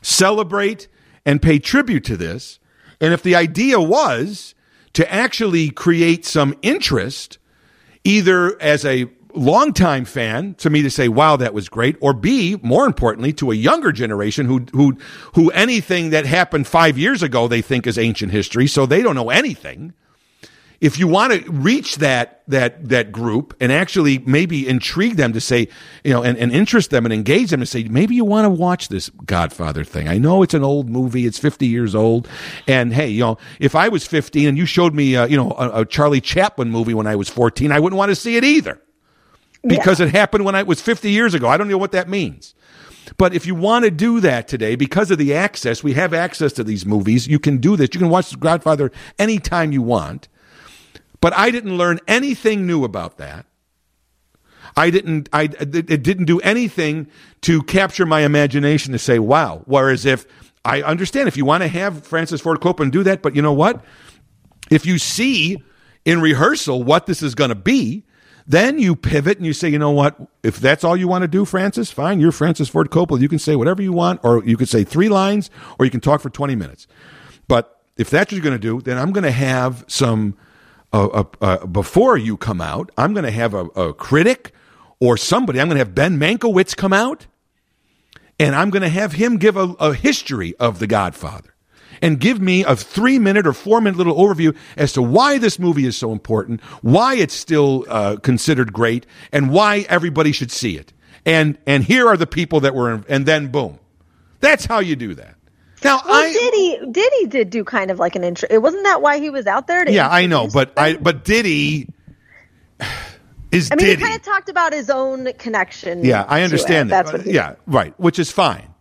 celebrate 0.02 0.88
and 1.24 1.40
pay 1.40 1.58
tribute 1.58 2.04
to 2.04 2.16
this, 2.16 2.58
and 3.00 3.12
if 3.12 3.22
the 3.22 3.36
idea 3.36 3.80
was 3.80 4.54
to 4.94 5.10
actually 5.12 5.70
create 5.70 6.24
some 6.24 6.54
interest 6.62 7.38
either 8.04 8.60
as 8.60 8.84
a 8.84 9.04
longtime 9.34 10.04
fan 10.04 10.54
to 10.54 10.70
me 10.70 10.82
to 10.82 10.90
say, 10.90 11.08
wow, 11.08 11.36
that 11.36 11.54
was 11.54 11.68
great, 11.68 11.96
or 12.00 12.12
B, 12.12 12.58
more 12.62 12.86
importantly, 12.86 13.32
to 13.34 13.50
a 13.50 13.54
younger 13.54 13.92
generation 13.92 14.46
who, 14.46 14.66
who, 14.72 14.96
who 15.34 15.50
anything 15.50 16.10
that 16.10 16.26
happened 16.26 16.66
five 16.66 16.98
years 16.98 17.22
ago 17.22 17.48
they 17.48 17.62
think 17.62 17.86
is 17.86 17.98
ancient 17.98 18.32
history, 18.32 18.66
so 18.66 18.86
they 18.86 19.02
don't 19.02 19.14
know 19.14 19.30
anything. 19.30 19.92
If 20.80 20.98
you 20.98 21.06
want 21.06 21.32
to 21.32 21.48
reach 21.48 21.98
that, 21.98 22.42
that, 22.48 22.88
that 22.88 23.12
group 23.12 23.54
and 23.60 23.70
actually 23.70 24.18
maybe 24.18 24.66
intrigue 24.66 25.14
them 25.14 25.32
to 25.32 25.40
say, 25.40 25.68
you 26.02 26.12
know, 26.12 26.24
and, 26.24 26.36
and 26.36 26.50
interest 26.50 26.90
them 26.90 27.06
and 27.06 27.12
engage 27.12 27.50
them 27.50 27.60
to 27.60 27.66
say, 27.66 27.84
maybe 27.84 28.16
you 28.16 28.24
want 28.24 28.46
to 28.46 28.50
watch 28.50 28.88
this 28.88 29.08
Godfather 29.24 29.84
thing. 29.84 30.08
I 30.08 30.18
know 30.18 30.42
it's 30.42 30.54
an 30.54 30.64
old 30.64 30.90
movie. 30.90 31.24
It's 31.24 31.38
50 31.38 31.68
years 31.68 31.94
old. 31.94 32.26
And 32.66 32.92
hey, 32.92 33.10
you 33.10 33.20
know, 33.20 33.38
if 33.60 33.76
I 33.76 33.90
was 33.90 34.04
15 34.04 34.48
and 34.48 34.58
you 34.58 34.66
showed 34.66 34.92
me, 34.92 35.14
uh, 35.14 35.26
you 35.26 35.36
know, 35.36 35.52
a, 35.52 35.82
a 35.82 35.86
Charlie 35.86 36.20
Chaplin 36.20 36.68
movie 36.68 36.94
when 36.94 37.06
I 37.06 37.14
was 37.14 37.28
14, 37.28 37.70
I 37.70 37.78
wouldn't 37.78 37.96
want 37.96 38.08
to 38.08 38.16
see 38.16 38.36
it 38.36 38.42
either 38.42 38.80
because 39.62 40.00
it 40.00 40.10
happened 40.10 40.44
when 40.44 40.54
I 40.54 40.62
was 40.62 40.80
50 40.80 41.10
years 41.10 41.34
ago. 41.34 41.48
I 41.48 41.56
don't 41.56 41.68
know 41.68 41.78
what 41.78 41.92
that 41.92 42.08
means. 42.08 42.54
But 43.16 43.34
if 43.34 43.46
you 43.46 43.54
want 43.54 43.84
to 43.84 43.90
do 43.90 44.20
that 44.20 44.48
today, 44.48 44.76
because 44.76 45.10
of 45.10 45.18
the 45.18 45.34
access, 45.34 45.82
we 45.82 45.94
have 45.94 46.14
access 46.14 46.52
to 46.54 46.64
these 46.64 46.86
movies. 46.86 47.26
You 47.26 47.38
can 47.38 47.58
do 47.58 47.76
this. 47.76 47.90
You 47.92 48.00
can 48.00 48.08
watch 48.08 48.30
The 48.30 48.36
Godfather 48.36 48.90
anytime 49.18 49.72
you 49.72 49.82
want. 49.82 50.28
But 51.20 51.32
I 51.36 51.50
didn't 51.50 51.76
learn 51.76 52.00
anything 52.08 52.66
new 52.66 52.84
about 52.84 53.18
that. 53.18 53.46
I 54.76 54.90
didn't. 54.90 55.28
I 55.32 55.42
it 55.42 56.02
didn't 56.02 56.24
do 56.24 56.40
anything 56.40 57.08
to 57.42 57.62
capture 57.62 58.06
my 58.06 58.20
imagination 58.20 58.92
to 58.92 58.98
say, 58.98 59.18
"Wow." 59.18 59.62
Whereas 59.66 60.06
if 60.06 60.24
I 60.64 60.82
understand, 60.82 61.28
if 61.28 61.36
you 61.36 61.44
want 61.44 61.62
to 61.62 61.68
have 61.68 62.06
Francis 62.06 62.40
Ford 62.40 62.60
Coppola 62.60 62.90
do 62.90 63.02
that, 63.02 63.22
but 63.22 63.36
you 63.36 63.42
know 63.42 63.52
what? 63.52 63.84
If 64.70 64.86
you 64.86 64.98
see 64.98 65.62
in 66.04 66.20
rehearsal 66.20 66.82
what 66.82 67.06
this 67.06 67.22
is 67.22 67.34
going 67.34 67.50
to 67.50 67.54
be, 67.54 68.04
then 68.46 68.78
you 68.78 68.96
pivot 68.96 69.38
and 69.38 69.46
you 69.46 69.52
say, 69.52 69.68
you 69.68 69.78
know 69.78 69.90
what? 69.90 70.16
If 70.42 70.58
that's 70.58 70.84
all 70.84 70.96
you 70.96 71.08
want 71.08 71.22
to 71.22 71.28
do, 71.28 71.44
Francis, 71.44 71.90
fine. 71.90 72.20
You're 72.20 72.32
Francis 72.32 72.68
Ford 72.68 72.90
Coppola. 72.90 73.20
You 73.20 73.28
can 73.28 73.38
say 73.38 73.56
whatever 73.56 73.82
you 73.82 73.92
want, 73.92 74.20
or 74.24 74.44
you 74.44 74.56
could 74.56 74.68
say 74.68 74.84
three 74.84 75.08
lines, 75.08 75.50
or 75.78 75.84
you 75.84 75.90
can 75.90 76.00
talk 76.00 76.20
for 76.20 76.30
20 76.30 76.56
minutes. 76.56 76.86
But 77.48 77.80
if 77.96 78.10
that's 78.10 78.32
what 78.32 78.36
you're 78.36 78.44
going 78.44 78.58
to 78.58 78.58
do, 78.58 78.80
then 78.80 78.98
I'm 78.98 79.12
going 79.12 79.24
to 79.24 79.30
have 79.30 79.84
some, 79.86 80.36
uh, 80.92 81.06
uh, 81.06 81.24
uh, 81.40 81.66
before 81.66 82.16
you 82.16 82.36
come 82.36 82.60
out, 82.60 82.90
I'm 82.96 83.12
going 83.12 83.24
to 83.24 83.30
have 83.30 83.54
a, 83.54 83.66
a 83.66 83.94
critic 83.94 84.52
or 84.98 85.16
somebody. 85.16 85.60
I'm 85.60 85.68
going 85.68 85.76
to 85.76 85.84
have 85.84 85.94
Ben 85.94 86.18
Mankiewicz 86.18 86.76
come 86.76 86.92
out, 86.92 87.26
and 88.40 88.54
I'm 88.54 88.70
going 88.70 88.82
to 88.82 88.88
have 88.88 89.12
him 89.12 89.36
give 89.36 89.56
a, 89.56 89.74
a 89.78 89.94
history 89.94 90.54
of 90.56 90.78
The 90.78 90.86
Godfather 90.86 91.54
and 92.02 92.18
give 92.20 92.40
me 92.40 92.64
a 92.64 92.76
three 92.76 93.18
minute 93.18 93.46
or 93.46 93.52
four 93.54 93.80
minute 93.80 93.96
little 93.96 94.16
overview 94.16 94.54
as 94.76 94.92
to 94.94 95.00
why 95.00 95.38
this 95.38 95.58
movie 95.58 95.86
is 95.86 95.96
so 95.96 96.12
important, 96.12 96.60
why 96.82 97.14
it's 97.14 97.32
still 97.32 97.86
uh, 97.88 98.16
considered 98.16 98.72
great, 98.72 99.06
and 99.32 99.50
why 99.50 99.86
everybody 99.88 100.32
should 100.32 100.50
see 100.50 100.76
it. 100.76 100.92
And 101.24 101.56
and 101.66 101.84
here 101.84 102.08
are 102.08 102.16
the 102.16 102.26
people 102.26 102.60
that 102.60 102.74
were, 102.74 102.92
in, 102.92 103.04
and 103.08 103.24
then 103.24 103.48
boom, 103.48 103.78
that's 104.40 104.66
how 104.66 104.80
you 104.80 104.96
do 104.96 105.14
that. 105.14 105.36
Now 105.84 106.00
Well, 106.04 106.14
I 106.14 106.32
Diddy 106.32 106.92
Diddy 106.92 107.26
did 107.26 107.50
do 107.50 107.64
kind 107.64 107.90
of 107.90 107.98
like 107.98 108.16
an 108.16 108.24
intro. 108.24 108.48
It 108.50 108.58
wasn't 108.58 108.84
that 108.84 109.00
why 109.00 109.18
he 109.18 109.30
was 109.30 109.46
out 109.46 109.66
there. 109.66 109.84
To 109.84 109.92
yeah 109.92 110.08
I 110.08 110.26
know, 110.26 110.48
but 110.52 110.74
them? 110.74 110.84
I 110.84 110.96
but 110.96 111.24
Diddy 111.24 111.88
is 113.52 113.70
I 113.70 113.76
mean, 113.76 113.86
Diddy. 113.86 114.00
he 114.00 114.02
kind 114.02 114.16
of 114.16 114.22
talked 114.22 114.48
about 114.48 114.72
his 114.72 114.90
own 114.90 115.32
connection. 115.34 116.04
Yeah, 116.04 116.24
I 116.28 116.38
to 116.38 116.44
understand 116.44 116.88
it. 116.88 116.90
that. 116.90 117.04
That's 117.06 117.18
what. 117.18 117.26
He, 117.26 117.34
yeah, 117.34 117.54
right, 117.66 117.98
which 117.98 118.18
is 118.18 118.30
fine. 118.30 118.72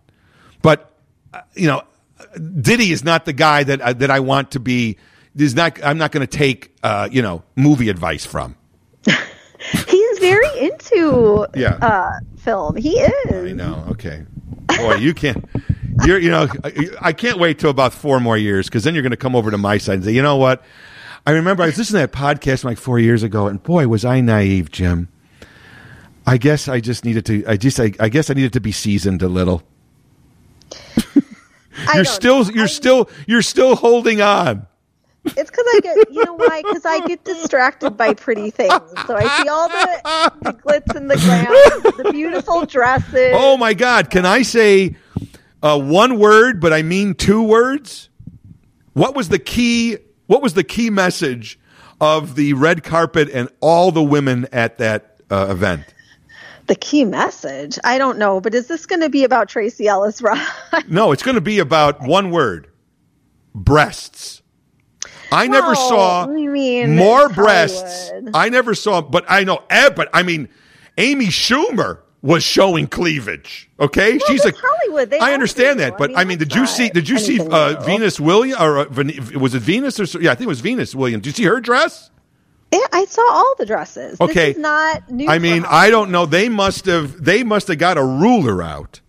But 0.61 0.91
uh, 1.33 1.41
you 1.55 1.67
know, 1.67 1.83
Diddy 2.61 2.91
is 2.91 3.03
not 3.03 3.25
the 3.25 3.33
guy 3.33 3.63
that 3.63 3.81
uh, 3.81 3.93
that 3.93 4.11
I 4.11 4.19
want 4.19 4.51
to 4.51 4.59
be. 4.59 4.97
Is 5.35 5.55
not. 5.55 5.83
I'm 5.83 5.97
not 5.97 6.11
going 6.11 6.25
to 6.27 6.37
take 6.37 6.75
uh, 6.83 7.07
you 7.11 7.21
know 7.21 7.43
movie 7.55 7.89
advice 7.89 8.25
from. 8.25 8.55
he's 9.87 10.19
very 10.19 10.47
into 10.59 11.47
Yeah. 11.55 11.75
uh, 11.81 12.11
film. 12.37 12.75
He 12.75 12.99
is. 12.99 13.49
I 13.51 13.53
know. 13.53 13.85
Okay, 13.91 14.25
boy, 14.77 14.95
you 14.95 15.13
can't. 15.13 15.45
You're, 16.05 16.19
you 16.19 16.31
know, 16.31 16.47
I, 16.63 16.89
I 17.01 17.13
can't 17.13 17.37
wait 17.37 17.59
till 17.59 17.69
about 17.69 17.93
four 17.93 18.19
more 18.19 18.37
years 18.37 18.67
because 18.67 18.83
then 18.83 18.93
you're 18.95 19.03
going 19.03 19.11
to 19.11 19.17
come 19.17 19.35
over 19.35 19.51
to 19.51 19.57
my 19.57 19.77
side 19.77 19.95
and 19.95 20.03
say, 20.03 20.11
you 20.13 20.21
know 20.21 20.37
what? 20.37 20.63
I 21.27 21.31
remember 21.31 21.61
I 21.63 21.67
was 21.67 21.77
listening 21.77 22.01
to 22.01 22.07
that 22.07 22.17
podcast 22.17 22.63
like 22.63 22.77
four 22.79 22.97
years 22.97 23.21
ago, 23.23 23.47
and 23.47 23.61
boy, 23.61 23.87
was 23.87 24.03
I 24.03 24.19
naive, 24.21 24.71
Jim. 24.71 25.09
I 26.25 26.37
guess 26.37 26.67
I 26.67 26.79
just 26.79 27.05
needed 27.05 27.25
to. 27.27 27.45
I 27.47 27.55
just. 27.57 27.79
I, 27.79 27.91
I 27.99 28.09
guess 28.09 28.29
I 28.29 28.33
needed 28.33 28.53
to 28.53 28.59
be 28.61 28.71
seasoned 28.71 29.21
a 29.21 29.27
little. 29.27 29.63
You're 31.93 32.05
still. 32.05 32.43
know. 32.43 32.51
You're 32.51 32.63
I- 32.65 32.67
still. 32.67 33.09
You're 33.27 33.41
still 33.41 33.75
holding 33.75 34.21
on. 34.21 34.67
It's 35.23 35.51
because 35.51 35.65
I 35.67 35.79
get, 35.83 35.97
you 36.11 36.25
know 36.25 36.33
why? 36.33 36.63
Because 36.65 36.83
I 36.83 36.99
get 37.05 37.23
distracted 37.23 37.91
by 37.91 38.15
pretty 38.15 38.49
things. 38.49 38.73
So 39.05 39.15
I 39.15 39.43
see 39.43 39.49
all 39.49 39.69
the, 39.69 40.31
the 40.41 40.53
glitz 40.53 40.95
and 40.95 41.11
the 41.11 41.15
glam, 41.15 41.45
the 42.03 42.11
beautiful 42.11 42.65
dresses. 42.65 43.31
Oh 43.35 43.55
my 43.55 43.75
God! 43.75 44.09
Can 44.09 44.25
I 44.25 44.41
say 44.41 44.95
uh, 45.61 45.79
one 45.79 46.17
word, 46.17 46.59
but 46.59 46.73
I 46.73 46.81
mean 46.81 47.13
two 47.13 47.43
words? 47.43 48.09
What 48.93 49.15
was 49.15 49.29
the 49.29 49.37
key? 49.37 49.97
What 50.25 50.41
was 50.41 50.55
the 50.55 50.63
key 50.63 50.89
message 50.89 51.59
of 51.99 52.33
the 52.33 52.53
red 52.53 52.83
carpet 52.83 53.29
and 53.31 53.47
all 53.59 53.91
the 53.91 54.01
women 54.03 54.47
at 54.51 54.79
that 54.79 55.21
uh, 55.29 55.47
event? 55.51 55.83
The 56.71 56.75
key 56.75 57.03
message? 57.03 57.77
I 57.83 57.97
don't 57.97 58.17
know, 58.17 58.39
but 58.39 58.55
is 58.55 58.67
this 58.67 58.85
going 58.85 59.01
to 59.01 59.09
be 59.09 59.25
about 59.25 59.49
Tracee 59.49 59.89
Ellis 59.89 60.21
Ross? 60.21 60.39
No, 60.87 61.11
it's 61.11 61.21
going 61.21 61.35
to 61.35 61.41
be 61.41 61.59
about 61.59 61.99
one 62.01 62.31
word: 62.31 62.69
breasts. 63.53 64.41
I 65.33 65.49
never 65.49 65.75
saw 65.75 66.23
I 66.23 66.27
mean, 66.27 66.95
more 66.95 67.27
breasts. 67.27 68.09
Hollywood. 68.09 68.31
I 68.33 68.47
never 68.47 68.73
saw, 68.73 69.01
but 69.01 69.25
I 69.27 69.43
know, 69.43 69.63
eh, 69.69 69.89
but 69.89 70.07
I 70.13 70.23
mean, 70.23 70.47
Amy 70.97 71.25
Schumer 71.25 71.97
was 72.21 72.41
showing 72.41 72.87
cleavage. 72.87 73.69
Okay, 73.77 74.11
Well, 74.11 74.27
she's 74.27 74.45
a. 74.45 74.53
Hollywood. 74.55 75.09
They 75.09 75.19
I 75.19 75.33
understand 75.33 75.81
that, 75.81 75.97
but 75.97 76.17
I 76.17 76.23
mean, 76.23 76.37
did 76.37 76.55
you 76.55 76.65
see? 76.65 76.87
Did 76.87 77.09
you 77.09 77.19
see 77.19 77.41
uh. 77.41 77.83
Venus 77.83 78.17
Williams 78.17 78.61
or 78.61 78.77
uh, 78.77 78.85
was 79.37 79.55
it 79.55 79.61
Venus 79.61 79.99
or 79.99 80.21
yeah? 80.21 80.31
I 80.31 80.35
think 80.35 80.45
it 80.45 80.47
was 80.47 80.61
Venus 80.61 80.95
Williams. 80.95 81.23
Did 81.23 81.37
you 81.37 81.43
see 81.43 81.49
her 81.49 81.59
dress? 81.59 82.10
Yeah, 82.71 82.79
I 82.93 83.05
saw 83.05 83.21
all 83.29 83.55
the 83.57 83.65
dresses. 83.65 84.19
Okay. 84.21 84.49
This 84.49 84.55
is 84.57 84.61
not 84.61 85.09
new. 85.11 85.27
I 85.27 85.39
mean. 85.39 85.65
I 85.67 85.89
don't 85.89 86.09
know. 86.11 86.25
They 86.25 86.47
must 86.47 86.85
have. 86.85 87.23
They 87.23 87.43
must 87.43 87.67
have 87.67 87.77
got 87.77 87.97
a 87.97 88.03
ruler 88.03 88.61
out. 88.63 89.01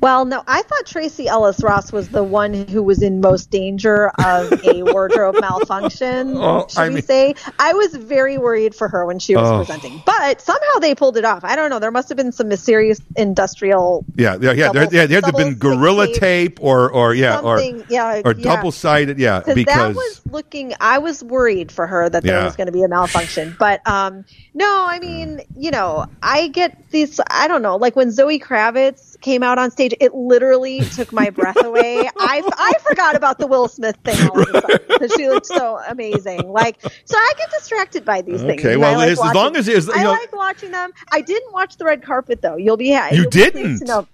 Well, 0.00 0.24
no, 0.24 0.42
I 0.46 0.62
thought 0.62 0.86
Tracee 0.86 1.28
Ellis 1.28 1.62
Ross 1.62 1.92
was 1.92 2.08
the 2.08 2.22
one 2.24 2.54
who 2.54 2.82
was 2.82 3.02
in 3.02 3.20
most 3.20 3.50
danger 3.50 4.08
of 4.18 4.52
a 4.64 4.82
wardrobe 4.92 5.36
malfunction. 5.40 6.34
Oh, 6.36 6.66
should 6.68 6.78
I 6.78 6.88
we 6.88 6.94
mean- 6.96 7.02
say? 7.04 7.34
I 7.58 7.72
was 7.74 7.94
very 7.94 8.38
worried 8.38 8.74
for 8.74 8.88
her 8.88 9.04
when 9.04 9.18
she 9.18 9.34
was 9.36 9.48
Oh. 9.48 9.58
presenting, 9.58 10.02
but 10.06 10.40
somehow 10.40 10.78
they 10.80 10.94
pulled 10.94 11.16
it 11.16 11.24
off. 11.24 11.44
I 11.44 11.56
don't 11.56 11.70
know. 11.70 11.78
There 11.78 11.90
must 11.90 12.08
have 12.08 12.16
been 12.16 12.32
some 12.32 12.48
mysterious 12.48 13.00
industrial. 13.16 14.04
Yeah, 14.16 14.36
yeah, 14.40 14.52
yeah. 14.52 14.72
There, 14.72 14.84
Double- 14.84 14.94
yeah, 14.96 15.06
there 15.06 15.16
had 15.20 15.24
to 15.24 15.26
have 15.26 15.36
been 15.36 15.54
gorilla 15.58 16.06
tape, 16.08 16.16
tape 16.20 16.58
or, 16.62 16.90
or 16.90 17.14
yeah, 17.14 17.40
or 17.40 17.60
yeah, 17.60 18.22
or 18.24 18.34
yeah. 18.34 18.42
double 18.42 18.72
sided. 18.72 19.18
Yeah, 19.18 19.38
because 19.40 19.54
because 19.54 19.74
that 19.74 19.94
was 19.94 20.22
looking 20.30 20.74
i 20.80 20.98
was 20.98 21.24
worried 21.24 21.72
for 21.72 21.86
her 21.86 22.08
that 22.08 22.22
there 22.22 22.38
Yeah. 22.38 22.44
was 22.44 22.54
going 22.54 22.66
to 22.66 22.72
be 22.72 22.82
a 22.82 22.88
malfunction 22.88 23.56
but 23.58 23.80
um 23.88 24.26
no 24.52 24.84
i 24.86 24.98
mean 24.98 25.40
you 25.56 25.70
know 25.70 26.06
i 26.22 26.48
get 26.48 26.90
these 26.90 27.18
i 27.30 27.48
don't 27.48 27.62
know 27.62 27.76
like 27.76 27.96
when 27.96 28.10
zoe 28.10 28.38
kravitz 28.38 29.17
came 29.20 29.42
out 29.42 29.58
on 29.58 29.70
stage 29.70 29.92
it 30.00 30.14
literally 30.14 30.80
took 30.80 31.12
my 31.12 31.28
breath 31.30 31.62
away 31.64 32.08
i 32.18 32.42
i 32.56 32.72
forgot 32.82 33.16
about 33.16 33.38
the 33.38 33.46
will 33.46 33.66
smith 33.68 33.96
thing 34.04 34.16
all 34.30 34.40
of 34.40 34.48
a 34.48 34.60
sudden 34.60 34.78
because 34.88 35.12
she 35.16 35.28
looked 35.28 35.46
so 35.46 35.78
amazing 35.88 36.48
like 36.52 36.80
so 37.04 37.16
i 37.16 37.32
get 37.36 37.50
distracted 37.50 38.04
by 38.04 38.22
these 38.22 38.40
things 38.42 38.60
Okay, 38.64 38.76
well, 38.76 38.94
I 38.94 38.96
like 38.96 39.10
as- 39.10 39.18
watching- 39.18 39.34
long 39.34 39.56
as 39.56 39.66
it 39.68 39.76
is- 39.76 39.86
you 39.88 39.92
i 39.94 40.02
know- 40.04 40.12
like 40.12 40.32
watching 40.34 40.70
them 40.70 40.90
i 41.12 41.20
didn't 41.20 41.52
watch 41.52 41.76
the 41.78 41.84
red 41.84 42.02
carpet 42.02 42.42
though 42.42 42.56
you'll 42.56 42.76
be 42.76 42.88
You 42.88 43.00
you'll 43.12 43.30
be 43.30 43.50
pleased 43.50 43.54
didn't? 43.54 43.86
know. 43.88 44.06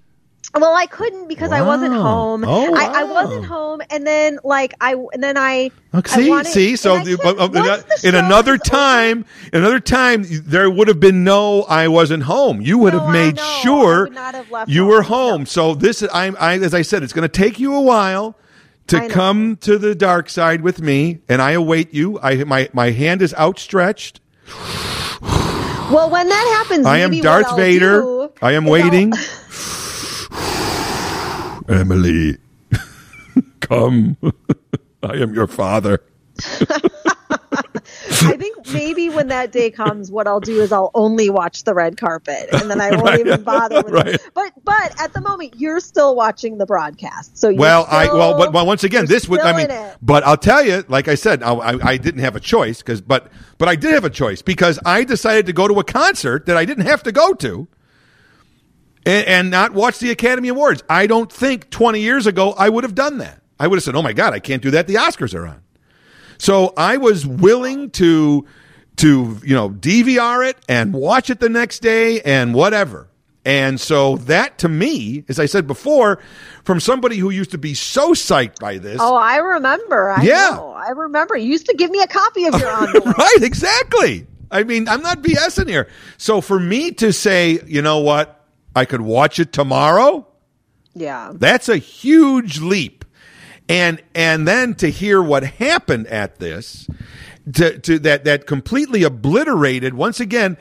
Well, 0.53 0.75
I 0.75 0.87
couldn't 0.87 1.27
because 1.29 1.51
I 1.53 1.63
wasn't 1.63 1.95
home. 1.95 2.45
Oh, 2.47 2.75
I, 2.75 3.01
I 3.01 3.05
wasn't 3.05 3.45
home, 3.45 3.81
and 3.91 4.07
then 4.07 4.39
like 4.45 4.75
I 4.81 4.95
and 5.13 5.23
then 5.23 5.37
I 5.37 5.71
I 5.93 6.03
see, 6.07 6.29
wanted- 6.29 6.47
see. 6.53 6.77
So 6.77 6.99
the- 7.03 7.19
uh, 7.25 7.33
uh, 7.45 7.47
the 7.49 8.01
in 8.09 8.15
another 8.15 8.53
over- 8.53 8.59
time, 8.59 9.25
in 9.53 9.61
another 9.61 9.81
time, 9.81 10.25
there 10.29 10.71
would 10.71 10.87
have 10.89 11.01
been 11.01 11.25
no. 11.25 11.63
I 11.63 11.89
wasn't 11.89 12.25
home. 12.25 12.61
You 12.61 12.79
would 12.79 12.93
No, 12.93 13.01
have 13.01 13.11
made. 13.13 13.39
I 13.39 13.61
sure 13.63 14.09
have 14.13 14.69
you 14.69 14.83
home. 14.83 14.89
were 14.91 15.03
home. 15.03 15.47
So 15.47 15.75
this, 15.75 16.05
I'm, 16.13 16.37
I, 16.39 16.55
as 16.59 16.75
I 16.75 16.83
said, 16.83 17.03
it's 17.03 17.13
going 17.13 17.29
to 17.29 17.29
take 17.29 17.59
you 17.59 17.75
a 17.75 17.81
while 17.81 18.37
to 18.89 19.09
come 19.09 19.57
to 19.63 19.79
the 19.79 19.95
dark 19.95 20.29
side 20.29 20.61
with 20.61 20.81
me, 20.81 21.21
and 21.29 21.41
I 21.43 21.53
await 21.53 21.93
you. 21.95 22.21
I 22.21 22.45
my 22.45 22.69
my 22.73 22.91
hand 22.91 23.23
is 23.23 23.35
outstretched. 23.35 24.21
Well, 25.91 26.11
when 26.11 26.29
that 26.29 26.65
happens, 26.67 26.87
I 26.87 26.99
am 26.99 27.19
Darth 27.21 27.57
Vader. 27.57 28.29
I 28.41 28.53
am 28.53 28.67
waiting. 28.67 29.13
Emily, 31.69 32.39
come. 33.61 34.17
I 35.03 35.15
am 35.17 35.35
your 35.35 35.47
father. 35.47 36.03
I 38.25 38.37
think 38.37 38.67
maybe 38.67 39.11
when 39.11 39.29
that 39.29 39.53
day 39.53 39.71
comes, 39.71 40.11
what 40.11 40.27
I'll 40.27 40.41
do 40.41 40.61
is 40.61 40.73
I'll 40.73 40.91
only 40.95 41.31
watch 41.31 41.65
the 41.65 41.75
red 41.75 41.97
carpet, 41.99 42.51
and 42.57 42.71
then 42.71 42.81
I 42.81 42.93
won't 42.93 43.17
Right. 43.21 43.21
even 43.21 43.45
bother 43.45 43.83
with 43.83 43.95
Right. 43.95 44.07
it. 44.07 44.23
But 44.35 44.53
but 44.65 44.93
at 44.99 45.13
the 45.15 45.21
moment, 45.23 45.55
you're 45.57 45.81
still 45.81 46.17
watching 46.17 46.59
the 46.59 46.67
broadcast, 46.67 47.39
so 47.39 47.49
you're 47.51 47.59
Well, 47.61 47.87
I 47.91 48.07
well, 48.09 48.35
but 48.35 48.53
well, 48.53 48.67
once 48.67 48.85
again, 48.85 49.07
this 49.07 49.29
would 49.29 49.41
I 49.41 49.53
mean, 49.53 49.69
but 50.03 50.25
I'll 50.25 50.37
tell 50.39 50.65
you, 50.65 50.85
like 50.89 51.09
I 51.09 51.15
said, 51.17 51.43
I, 51.43 51.53
I, 51.55 51.91
I 51.93 51.97
didn't 51.99 52.21
have 52.21 52.37
a 52.37 52.41
choice 52.41 52.79
because, 52.83 53.01
but 53.01 53.31
but 53.59 53.69
I 53.69 53.77
did 53.77 53.95
have 53.95 54.05
a 54.05 54.11
choice 54.11 54.43
because 54.43 54.79
I 54.85 55.05
decided 55.05 55.47
to 55.47 55.53
go 55.53 55.69
to 55.69 55.79
a 55.81 55.85
concert 55.85 56.47
that 56.47 56.57
I 56.57 56.65
didn't 56.65 56.87
have 56.87 57.03
to 57.05 57.13
go 57.13 57.35
to, 57.35 57.69
and, 59.07 59.27
and 59.27 59.51
not 59.51 59.73
watch 59.73 59.99
the 59.99 60.11
Academy 60.11 60.49
Awards. 60.49 60.83
I 60.89 61.07
don't 61.07 61.33
think 61.33 61.71
twenty 61.71 62.01
years 62.01 62.27
ago 62.27 62.53
I 62.57 62.69
would 62.69 62.85
have 62.85 62.95
done 62.95 63.19
that. 63.19 63.43
I 63.59 63.67
would 63.67 63.77
have 63.77 63.85
said, 63.85 63.95
"Oh 63.97 64.03
my 64.03 64.13
God, 64.13 64.33
I 64.35 64.39
can't 64.41 64.63
do 64.63 64.71
that. 64.73 64.87
The 64.87 64.95
Oscars 64.95 65.35
are 65.35 65.47
on." 65.47 65.63
So 66.39 66.73
I 66.77 66.97
was 66.97 67.27
willing 67.27 67.91
to 67.93 68.45
to 68.97 69.39
you 69.45 69.55
know 69.55 69.71
DVR 69.71 70.49
it 70.49 70.57
and 70.69 70.93
watch 70.93 71.31
it 71.31 71.41
the 71.41 71.49
next 71.49 71.81
day 71.81 72.21
and 72.23 72.55
whatever. 72.55 73.09
And 73.47 73.79
so 73.79 74.17
that 74.19 74.57
to 74.61 74.69
me, 74.71 75.23
as 75.29 75.39
I 75.39 75.45
said 75.45 75.67
before, 75.67 76.19
from 76.65 76.81
somebody 76.81 77.19
who 77.19 77.29
used 77.29 77.51
to 77.51 77.59
be 77.59 77.75
so 77.75 78.13
psyched 78.13 78.59
by 78.59 78.79
this, 78.79 78.99
Oh, 79.03 79.15
I 79.17 79.37
remember. 79.37 80.09
I 80.11 80.23
Yeah. 80.23 80.51
know. 80.55 80.71
I 80.71 80.89
remember. 80.91 81.37
You 81.37 81.49
used 81.53 81.67
to 81.67 81.75
give 81.77 81.91
me 81.91 82.01
a 82.01 82.07
copy 82.07 82.47
of 82.47 82.59
your 82.59 82.71
envelope. 82.87 83.19
right? 83.19 83.43
Exactly. 83.43 84.27
I 84.51 84.63
mean, 84.63 84.89
I'm 84.89 85.03
not 85.03 85.21
BSing 85.21 85.69
here. 85.69 85.89
So 86.17 86.41
for 86.41 86.59
me 86.59 86.93
to 86.93 87.13
say, 87.13 87.61
you 87.67 87.83
know 87.83 87.99
what, 87.99 88.44
I 88.75 88.85
could 88.85 89.01
watch 89.01 89.39
it 89.39 89.53
tomorrow. 89.53 90.27
yeah. 90.95 91.33
That's 91.35 91.69
a 91.69 91.77
huge 91.77 92.61
leap. 92.61 93.05
And 93.69 94.03
and 94.15 94.47
then 94.47 94.75
to 94.77 94.91
hear 94.91 95.23
what 95.23 95.43
happened 95.45 96.07
at 96.09 96.39
this, 96.39 96.87
to, 97.55 97.79
to 97.79 97.99
that 98.01 98.25
that 98.25 98.47
completely 98.47 99.03
obliterated 99.05 99.95
once 99.95 100.21
again. 100.21 100.57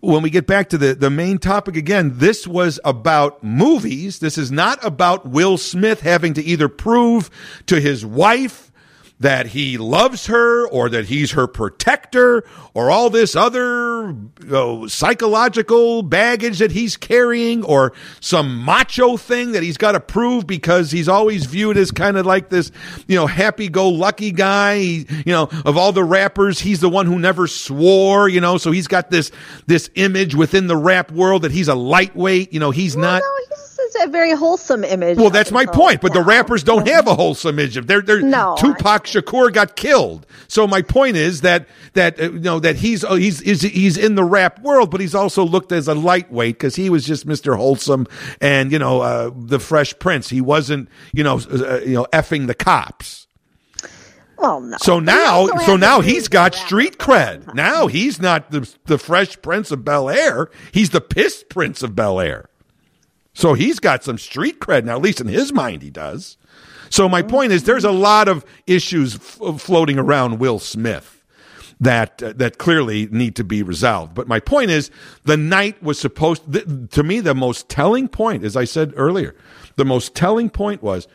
When 0.00 0.22
we 0.22 0.30
get 0.30 0.48
back 0.48 0.70
to 0.70 0.78
the, 0.78 0.94
the 0.96 1.10
main 1.10 1.38
topic 1.38 1.76
again, 1.76 2.18
this 2.18 2.44
was 2.44 2.80
about 2.84 3.44
movies. 3.44 4.18
This 4.18 4.36
is 4.36 4.50
not 4.50 4.84
about 4.84 5.26
Will 5.28 5.56
Smith 5.56 6.00
having 6.00 6.34
to 6.34 6.42
either 6.42 6.68
prove 6.68 7.30
to 7.66 7.80
his 7.80 8.04
wife 8.04 8.71
that 9.22 9.46
he 9.48 9.78
loves 9.78 10.26
her 10.26 10.66
or 10.68 10.88
that 10.88 11.06
he's 11.06 11.30
her 11.32 11.46
protector 11.46 12.44
or 12.74 12.90
all 12.90 13.08
this 13.08 13.36
other 13.36 14.08
you 14.08 14.30
know, 14.42 14.86
psychological 14.88 16.02
baggage 16.02 16.58
that 16.58 16.72
he's 16.72 16.96
carrying 16.96 17.62
or 17.64 17.92
some 18.20 18.64
macho 18.64 19.16
thing 19.16 19.52
that 19.52 19.62
he's 19.62 19.76
got 19.76 19.92
to 19.92 20.00
prove 20.00 20.44
because 20.46 20.90
he's 20.90 21.08
always 21.08 21.46
viewed 21.46 21.76
as 21.76 21.92
kind 21.92 22.16
of 22.16 22.26
like 22.26 22.48
this, 22.48 22.72
you 23.06 23.14
know, 23.14 23.26
happy 23.28 23.68
go 23.68 23.88
lucky 23.88 24.32
guy. 24.32 24.78
He, 24.78 25.06
you 25.24 25.32
know, 25.32 25.48
of 25.64 25.76
all 25.76 25.92
the 25.92 26.02
rappers, 26.04 26.58
he's 26.58 26.80
the 26.80 26.88
one 26.88 27.06
who 27.06 27.18
never 27.18 27.46
swore, 27.46 28.28
you 28.28 28.40
know, 28.40 28.58
so 28.58 28.72
he's 28.72 28.88
got 28.88 29.10
this, 29.10 29.30
this 29.66 29.88
image 29.94 30.34
within 30.34 30.66
the 30.66 30.76
rap 30.76 31.12
world 31.12 31.42
that 31.42 31.52
he's 31.52 31.68
a 31.68 31.74
lightweight, 31.76 32.52
you 32.52 32.58
know, 32.58 32.72
he's 32.72 32.96
Well, 32.96 33.04
not. 33.04 33.22
no, 33.22 33.41
it's 33.94 34.04
a 34.04 34.08
very 34.08 34.32
wholesome 34.32 34.84
image. 34.84 35.18
Well, 35.18 35.30
that's 35.30 35.50
my 35.50 35.66
point. 35.66 36.00
But 36.00 36.12
the 36.12 36.22
rappers 36.22 36.62
don't 36.62 36.86
have 36.88 37.06
a 37.06 37.14
wholesome 37.14 37.58
image. 37.58 37.74
They're, 37.86 38.00
they're, 38.00 38.20
No, 38.20 38.56
Tupac 38.58 39.04
Shakur 39.04 39.52
got 39.52 39.76
killed. 39.76 40.26
So 40.48 40.66
my 40.66 40.82
point 40.82 41.16
is 41.16 41.42
that 41.42 41.66
that 41.94 42.20
uh, 42.20 42.24
you 42.24 42.40
know 42.40 42.60
that 42.60 42.76
he's 42.76 43.04
uh, 43.04 43.14
he's 43.14 43.40
is 43.42 43.62
he's 43.62 43.96
in 43.96 44.14
the 44.14 44.24
rap 44.24 44.60
world, 44.60 44.90
but 44.90 45.00
he's 45.00 45.14
also 45.14 45.44
looked 45.44 45.72
as 45.72 45.88
a 45.88 45.94
lightweight 45.94 46.56
because 46.56 46.76
he 46.76 46.90
was 46.90 47.04
just 47.04 47.26
Mister 47.26 47.54
Wholesome 47.54 48.06
and 48.40 48.72
you 48.72 48.78
know 48.78 49.00
uh, 49.00 49.30
the 49.34 49.58
Fresh 49.58 49.98
Prince. 49.98 50.28
He 50.28 50.40
wasn't 50.40 50.88
you 51.12 51.24
know 51.24 51.40
uh, 51.50 51.80
you 51.80 51.94
know 51.94 52.06
effing 52.12 52.46
the 52.46 52.54
cops. 52.54 53.26
Well, 54.38 54.60
no. 54.60 54.76
So 54.78 54.98
now, 54.98 55.46
so 55.58 55.76
now 55.76 56.00
he's 56.00 56.26
got 56.26 56.56
street 56.56 57.00
for 57.00 57.12
a 57.12 57.14
long 57.14 57.24
cred. 57.42 57.54
Now 57.54 57.86
he's 57.86 58.20
not 58.20 58.50
the 58.50 58.68
the 58.86 58.98
Fresh 58.98 59.40
Prince 59.40 59.70
of 59.70 59.84
Bel 59.84 60.10
Air. 60.10 60.50
He's 60.72 60.90
the 60.90 61.00
pissed 61.00 61.48
Prince 61.48 61.82
of 61.82 61.94
Bel 61.94 62.18
Air. 62.18 62.48
So 63.34 63.54
he's 63.54 63.78
got 63.78 64.04
some 64.04 64.18
street 64.18 64.60
cred 64.60 64.84
now. 64.84 64.96
At 64.96 65.02
least 65.02 65.20
in 65.20 65.28
his 65.28 65.52
mind, 65.52 65.82
he 65.82 65.90
does. 65.90 66.36
So 66.90 67.08
my 67.08 67.22
point 67.22 67.52
is, 67.52 67.64
there's 67.64 67.84
a 67.84 67.90
lot 67.90 68.28
of 68.28 68.44
issues 68.66 69.14
f- 69.14 69.60
floating 69.60 69.98
around 69.98 70.38
Will 70.38 70.58
Smith 70.58 71.24
that 71.80 72.22
uh, 72.22 72.32
that 72.36 72.58
clearly 72.58 73.06
need 73.10 73.34
to 73.36 73.44
be 73.44 73.62
resolved. 73.62 74.14
But 74.14 74.28
my 74.28 74.40
point 74.40 74.70
is, 74.70 74.90
the 75.24 75.36
night 75.36 75.82
was 75.82 75.98
supposed. 75.98 76.52
Th- 76.52 76.66
to 76.90 77.02
me, 77.02 77.20
the 77.20 77.34
most 77.34 77.68
telling 77.68 78.08
point, 78.08 78.44
as 78.44 78.56
I 78.56 78.64
said 78.64 78.92
earlier, 78.94 79.34
the 79.76 79.84
most 79.84 80.14
telling 80.14 80.50
point 80.50 80.82
was 80.82 81.08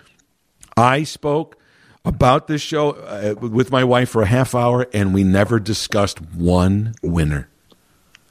I 0.76 1.04
spoke 1.04 1.58
about 2.04 2.48
this 2.48 2.62
show 2.62 2.92
uh, 2.92 3.36
with 3.40 3.72
my 3.72 3.84
wife 3.84 4.10
for 4.10 4.24
a 4.24 4.28
half 4.28 4.56
hour, 4.56 4.88
and 4.94 5.14
we 5.14 5.24
never 5.24 5.60
discussed 5.60 6.22
one 6.22 6.94
winner. 7.04 7.50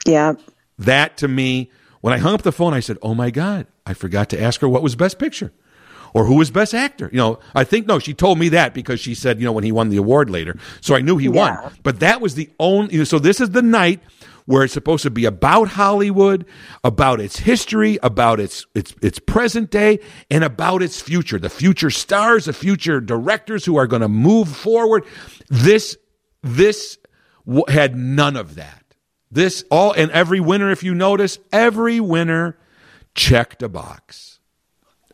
Yeah. 0.04 0.34
That 0.78 1.16
to 1.18 1.28
me, 1.28 1.70
when 2.00 2.12
I 2.12 2.18
hung 2.18 2.34
up 2.34 2.42
the 2.42 2.52
phone, 2.52 2.74
I 2.74 2.80
said, 2.80 2.98
"Oh 3.02 3.14
my 3.14 3.30
God, 3.30 3.66
I 3.86 3.94
forgot 3.94 4.28
to 4.30 4.40
ask 4.42 4.60
her 4.60 4.68
what 4.68 4.82
was 4.82 4.96
Best 4.96 5.18
Picture." 5.18 5.52
or 6.14 6.24
who 6.24 6.36
was 6.36 6.50
best 6.50 6.72
actor. 6.72 7.10
You 7.12 7.18
know, 7.18 7.38
I 7.54 7.62
think 7.64 7.86
no, 7.86 7.98
she 7.98 8.14
told 8.14 8.38
me 8.38 8.48
that 8.50 8.72
because 8.72 9.00
she 9.00 9.14
said, 9.14 9.38
you 9.38 9.44
know, 9.44 9.52
when 9.52 9.64
he 9.64 9.72
won 9.72 9.90
the 9.90 9.98
award 9.98 10.30
later. 10.30 10.56
So 10.80 10.94
I 10.94 11.02
knew 11.02 11.18
he 11.18 11.26
Yeah. 11.26 11.32
won. 11.60 11.72
But 11.82 12.00
that 12.00 12.22
was 12.22 12.36
the 12.36 12.48
only 12.58 12.92
you 12.94 12.98
know, 13.00 13.04
so 13.04 13.18
this 13.18 13.38
is 13.38 13.50
the 13.50 13.60
night 13.60 14.00
where 14.46 14.62
it's 14.64 14.72
supposed 14.72 15.02
to 15.02 15.10
be 15.10 15.26
about 15.26 15.68
Hollywood, 15.68 16.46
about 16.84 17.20
its 17.20 17.40
history, 17.40 17.98
about 18.02 18.40
its 18.40 18.64
its 18.74 18.94
its 19.02 19.18
present 19.18 19.70
day, 19.70 19.98
and 20.30 20.42
about 20.42 20.80
its 20.80 21.02
future. 21.02 21.38
The 21.38 21.50
future 21.50 21.90
stars, 21.90 22.46
the 22.46 22.54
future 22.54 22.98
directors 22.98 23.66
who 23.66 23.76
are 23.76 23.88
going 23.88 24.00
to 24.02 24.08
move 24.08 24.48
forward. 24.48 25.04
This 25.50 25.98
this 26.42 26.96
w- 27.44 27.64
had 27.68 27.94
none 27.94 28.36
of 28.36 28.54
that. 28.54 28.84
This 29.30 29.64
all 29.70 29.92
and 29.92 30.10
every 30.12 30.40
winner, 30.40 30.70
if 30.70 30.82
you 30.82 30.94
notice, 30.94 31.38
every 31.52 32.00
winner 32.00 32.56
checked 33.16 33.62
a 33.62 33.68
box. 33.68 34.38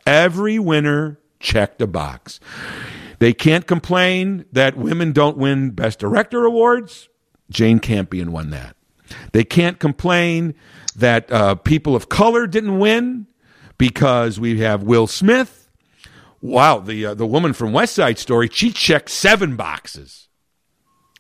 Every 0.07 0.59
winner 0.59 1.19
checked 1.41 1.81
a 1.81 1.87
box. 1.87 2.41
They 3.19 3.33
can't 3.33 3.67
complain 3.67 4.45
that 4.53 4.77
women 4.77 5.13
don't 5.13 5.39
win 5.39 5.71
Best 5.71 6.01
Director 6.01 6.45
awards. 6.45 7.09
Jane 7.49 7.79
Campion 7.79 8.33
won 8.33 8.51
that. 8.51 8.77
They 9.33 9.45
can't 9.45 9.79
complain 9.79 10.55
that 10.97 11.31
uh, 11.31 11.55
people 11.55 11.95
of 11.95 12.09
color 12.09 12.47
didn't 12.47 12.79
win 12.79 13.27
because 13.79 14.41
we 14.41 14.61
have 14.61 14.83
Will 14.83 15.07
Smith. 15.07 15.71
Wow, 16.41 16.81
the 16.81 17.07
uh, 17.07 17.15
the 17.15 17.27
woman 17.27 17.53
from 17.53 17.73
West 17.73 17.95
Side 17.95 18.19
Story, 18.19 18.49
she 18.53 18.73
checked 18.73 19.11
seven 19.11 19.55
boxes. 19.55 20.29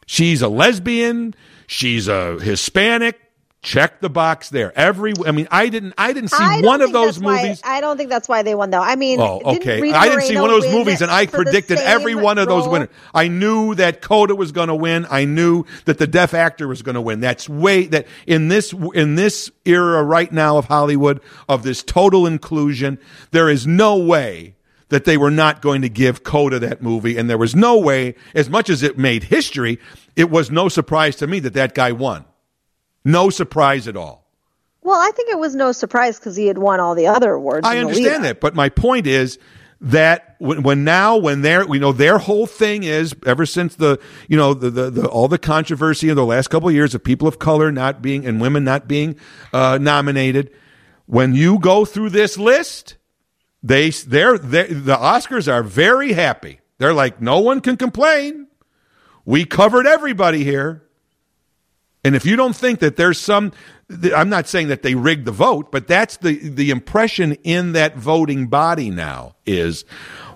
She's 0.06 0.42
a 0.42 0.48
lesbian. 0.48 1.34
She's 1.68 2.09
a 2.09 2.40
Hispanic. 2.40 3.20
Check 3.62 4.01
the 4.01 4.10
box 4.10 4.48
there. 4.51 4.76
Every, 4.76 5.12
I 5.24 5.30
mean, 5.30 5.47
I 5.48 5.68
didn't, 5.68 5.94
I 5.97 6.12
didn't 6.12 6.30
see 6.30 6.36
I 6.43 6.62
one 6.62 6.82
of 6.82 6.90
those 6.90 7.14
that's 7.14 7.24
why- 7.24 7.43
movies. 7.43 7.60
I 7.62 7.80
don't 7.80 7.97
think 7.97 8.10
that's 8.10 8.28
why 8.28 8.43
they 8.43 8.56
won, 8.56 8.70
though. 8.70 8.82
I 8.82 8.97
mean, 8.97 9.20
Oh, 9.20 9.39
didn't 9.39 9.56
okay. 9.62 9.93
I 9.93 10.09
didn't 10.09 10.22
see 10.24 10.34
one 10.34 10.51
of 10.51 10.60
those 10.62 10.72
movies, 10.72 11.01
and 11.01 11.12
I 11.12 11.26
predicted 11.26 11.78
every 11.78 12.16
one 12.16 12.39
of 12.39 12.48
those 12.48 12.64
role? 12.64 12.72
winners. 12.72 12.89
I 13.14 13.28
knew 13.28 13.76
that 13.76 14.01
Coda 14.02 14.34
was 14.34 14.51
going 14.51 14.66
to 14.66 14.74
win. 14.74 15.06
I 15.09 15.26
knew 15.26 15.64
that 15.84 15.98
the 15.98 16.09
deaf 16.09 16.34
actor 16.34 16.66
was 16.66 16.82
going 16.82 16.97
to 16.97 17.01
win. 17.01 17.20
That's 17.20 17.48
way 17.48 17.86
that 17.86 18.09
in 18.26 18.48
this 18.48 18.74
in 18.94 19.14
this 19.14 19.48
era 19.64 20.02
right 20.02 20.32
now 20.32 20.56
of 20.59 20.64
Hollywood 20.64 21.20
of 21.48 21.62
this 21.62 21.84
total 21.84 22.26
inclusion, 22.26 22.98
there 23.30 23.48
is 23.48 23.64
no 23.64 23.97
way 23.97 24.56
that 24.89 25.05
they 25.05 25.16
were 25.16 25.30
not 25.30 25.62
going 25.62 25.82
to 25.82 25.89
give 25.89 26.24
Coda 26.24 26.59
that 26.59 26.82
movie, 26.82 27.16
and 27.16 27.30
there 27.30 27.39
was 27.39 27.55
no 27.55 27.78
way, 27.78 28.16
as 28.34 28.51
much 28.51 28.68
as 28.68 28.82
it 28.82 28.98
made 28.98 29.22
history, 29.22 29.78
it 30.16 30.30
was 30.30 30.51
no 30.51 30.68
surprise 30.68 31.14
to 31.16 31.28
me 31.28 31.39
that 31.39 31.55
that 31.55 31.74
guy 31.76 31.93
won. 31.93 32.24
No 33.04 33.30
surprise 33.30 33.88
at 33.88 33.96
all. 33.96 34.22
Well, 34.82 34.98
I 34.98 35.10
think 35.12 35.30
it 35.30 35.38
was 35.38 35.54
no 35.54 35.72
surprise 35.72 36.18
because 36.18 36.34
he 36.34 36.46
had 36.46 36.58
won 36.58 36.80
all 36.80 36.94
the 36.94 37.06
other 37.06 37.32
awards. 37.32 37.66
I 37.66 37.78
understand 37.78 38.24
that, 38.24 38.40
but 38.40 38.54
my 38.54 38.68
point 38.68 39.06
is 39.06 39.38
that 39.80 40.36
when, 40.38 40.62
when 40.62 40.84
now 40.84 41.16
when 41.16 41.42
they're 41.42 41.66
we 41.66 41.78
know 41.78 41.92
their 41.92 42.18
whole 42.18 42.46
thing 42.46 42.84
is 42.84 43.14
ever 43.26 43.44
since 43.44 43.76
the 43.76 44.00
you 44.28 44.36
know 44.36 44.54
the, 44.54 44.70
the, 44.70 44.90
the 44.90 45.08
all 45.08 45.28
the 45.28 45.38
controversy 45.38 46.08
in 46.08 46.16
the 46.16 46.24
last 46.24 46.48
couple 46.48 46.68
of 46.68 46.74
years 46.74 46.94
of 46.94 47.02
people 47.02 47.26
of 47.26 47.38
color 47.38 47.70
not 47.72 48.02
being 48.02 48.24
and 48.26 48.40
women 48.40 48.64
not 48.64 48.86
being 48.88 49.16
uh, 49.52 49.78
nominated. 49.80 50.50
When 51.06 51.34
you 51.34 51.58
go 51.58 51.84
through 51.84 52.10
this 52.10 52.38
list, 52.38 52.96
they 53.62 53.90
they're, 53.90 54.38
they're 54.38 54.68
the 54.68 54.96
Oscars 54.96 55.52
are 55.52 55.62
very 55.62 56.12
happy. 56.12 56.60
They're 56.78 56.94
like 56.94 57.20
no 57.20 57.40
one 57.40 57.60
can 57.60 57.76
complain. 57.76 58.48
We 59.24 59.44
covered 59.44 59.86
everybody 59.86 60.42
here. 60.42 60.82
And 62.04 62.16
if 62.16 62.26
you 62.26 62.34
don't 62.34 62.56
think 62.56 62.80
that 62.80 62.96
there's 62.96 63.20
some, 63.20 63.52
I'm 64.14 64.28
not 64.28 64.48
saying 64.48 64.68
that 64.68 64.82
they 64.82 64.94
rigged 64.94 65.24
the 65.24 65.32
vote, 65.32 65.70
but 65.70 65.86
that's 65.86 66.16
the, 66.16 66.36
the 66.36 66.70
impression 66.70 67.34
in 67.44 67.72
that 67.72 67.96
voting 67.96 68.48
body 68.48 68.90
now 68.90 69.36
is 69.46 69.84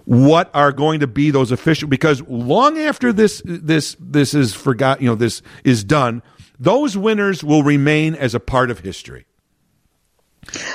what 0.04 0.48
are 0.54 0.70
going 0.70 1.00
to 1.00 1.08
be 1.08 1.32
those 1.32 1.50
official, 1.50 1.88
because 1.88 2.22
long 2.22 2.78
after 2.78 3.12
this, 3.12 3.42
this, 3.44 3.96
this 3.98 4.32
is 4.32 4.54
forgot, 4.54 5.02
you 5.02 5.08
know, 5.08 5.16
this 5.16 5.42
is 5.64 5.82
done, 5.82 6.22
those 6.60 6.96
winners 6.96 7.42
will 7.42 7.64
remain 7.64 8.14
as 8.14 8.34
a 8.34 8.40
part 8.40 8.70
of 8.70 8.80
history. 8.80 9.26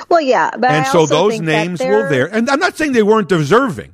Well, 0.09 0.19
yeah, 0.19 0.51
but 0.51 0.71
And 0.71 0.85
I 0.85 0.91
so 0.91 1.05
those 1.05 1.39
names 1.39 1.79
will 1.79 2.09
there. 2.09 2.25
And 2.25 2.49
I'm 2.49 2.59
not 2.59 2.75
saying 2.75 2.91
they 2.91 3.03
weren't 3.03 3.29
deserving. 3.29 3.93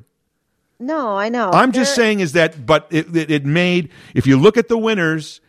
No, 0.80 1.16
I 1.16 1.30
know. 1.30 1.52
I'm 1.52 1.72
just 1.72 1.94
saying 1.94 2.20
is 2.20 2.34
that, 2.34 2.66
but 2.66 2.88
it, 2.90 3.16
it, 3.16 3.30
it 3.30 3.46
made, 3.46 3.92
if 4.16 4.26
you 4.26 4.38
look 4.38 4.58
at 4.58 4.68
the 4.68 4.78
winners, 4.78 5.42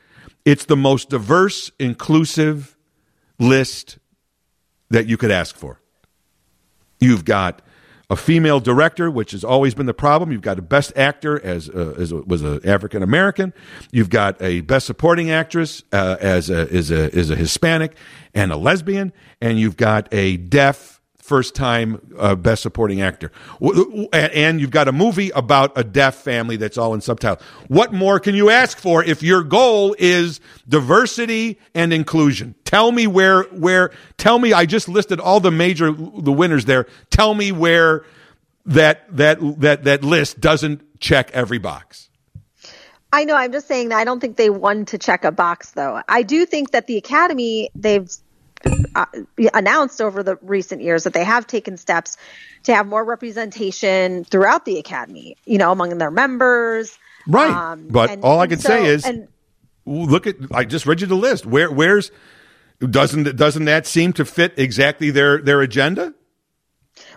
it's 0.49 0.65
the 0.65 0.77
most 0.77 1.11
diverse, 1.11 1.71
inclusive 1.79 2.75
list 3.39 3.99
that 4.89 5.07
you 5.07 5.19
could 5.19 5.31
ask 5.31 5.55
for. 5.55 5.79
You've 7.01 7.27
got 7.27 7.61
a 8.09 8.17
female 8.17 8.59
director, 8.59 9.11
which 9.11 9.33
has 9.33 9.45
always 9.45 9.75
been 9.75 9.85
the 9.85 9.93
problem. 9.93 10.33
You've 10.33 10.41
got 10.41 10.59
a 10.59 10.63
best 10.63 10.97
actor 10.97 11.39
as, 11.45 11.69
uh, 11.69 11.95
as 11.99 12.13
a, 12.13 12.23
was 12.23 12.41
an 12.41 12.67
African 12.67 13.03
American. 13.03 13.53
You've 13.93 14.09
got 14.09 14.41
a 14.41 14.63
best 14.63 14.87
supporting 14.87 15.31
actress 15.31 15.83
uh, 15.93 16.17
as 16.19 16.49
a, 16.49 16.67
is 16.69 16.91
a 16.91 17.15
is 17.15 17.29
a 17.29 17.37
Hispanic 17.37 17.95
and 18.33 18.51
a 18.51 18.57
lesbian, 18.57 19.13
and 19.43 19.61
you've 19.61 19.77
got 19.77 20.09
a 20.13 20.39
deaf 20.39 20.98
first 21.29 21.55
time 21.55 22.01
uh, 22.19 22.35
best 22.35 22.63
supporting 22.63 23.03
actor, 23.03 23.31
and 24.13 24.61
you've 24.61 24.71
got 24.71 24.89
a 24.89 24.93
movie 24.93 25.31
about 25.31 25.77
a 25.77 25.85
deaf 25.85 26.15
family 26.17 26.57
that's 26.57 26.79
all 26.79 26.95
in 26.95 27.01
subtitles. 27.01 27.45
What 27.69 27.93
more 27.93 28.19
can 28.19 28.35
you 28.35 28.49
ask 28.49 28.79
for 28.79 29.05
if 29.05 29.23
your 29.23 29.43
goal 29.43 29.95
is 29.99 30.41
diversity 30.67 31.59
and 31.75 31.93
inclusion? 31.93 32.55
Tell 32.65 32.91
me 32.91 33.07
where 33.07 33.43
where. 33.45 33.91
Tell 34.17 34.39
me. 34.39 34.53
I 34.53 34.65
just 34.67 34.89
listed 34.89 35.21
all 35.21 35.41
the 35.41 35.51
major 35.51 35.93
the 35.93 36.33
winners 36.33 36.65
there. 36.65 36.87
Tell 37.11 37.35
me 37.35 37.53
where 37.53 38.05
that 38.65 39.05
that 39.17 39.39
that 39.61 39.85
that 39.85 40.03
list 40.03 40.41
doesn't 40.41 41.01
check 41.01 41.31
every 41.33 41.59
box. 41.59 42.09
I 43.13 43.25
know. 43.25 43.35
I'm 43.35 43.53
just 43.53 43.67
saying 43.67 43.89
that 43.89 43.99
I 43.99 44.05
don't 44.05 44.21
think 44.21 44.37
they 44.37 44.51
won 44.51 44.85
to 44.87 44.99
check 44.99 45.25
a 45.25 45.33
box, 45.33 45.71
though. 45.73 46.03
I 46.09 46.23
do 46.23 46.45
think 46.45 46.73
that 46.73 46.87
the 46.87 46.97
Academy 46.97 47.71
they've 47.75 48.11
uh, 48.95 49.07
announced 49.55 50.01
over 50.01 50.23
the 50.23 50.37
recent 50.43 50.83
years 50.83 51.05
that 51.05 51.13
they 51.13 51.25
have 51.25 51.47
taken 51.47 51.77
steps 51.77 52.17
to 52.65 52.75
have 52.75 52.87
more 52.87 53.05
representation 53.05 54.25
throughout 54.25 54.65
the 54.65 54.79
Academy. 54.79 55.37
You 55.45 55.59
know, 55.59 55.71
among 55.73 55.97
their 55.99 56.11
members. 56.11 56.99
Right. 57.27 57.51
Um, 57.51 57.89
But 57.89 58.11
and- 58.11 58.25
all 58.25 58.41
I 58.41 58.47
can 58.47 58.59
so- 58.59 58.69
say 58.69 58.87
is 58.87 59.05
and 59.05 59.29
look 59.87 60.27
at 60.27 60.37
I 60.53 60.65
just 60.65 60.87
read 60.87 61.01
you 61.01 61.07
the 61.07 61.15
list. 61.15 61.47
Where 61.47 61.71
where's 61.71 62.11
doesn't 62.81 63.37
doesn't 63.37 63.65
that 63.67 63.87
seem 63.87 64.13
to 64.15 64.25
fit 64.25 64.55
exactly 64.57 65.11
their 65.11 65.41
their 65.43 65.61
agenda? 65.61 66.15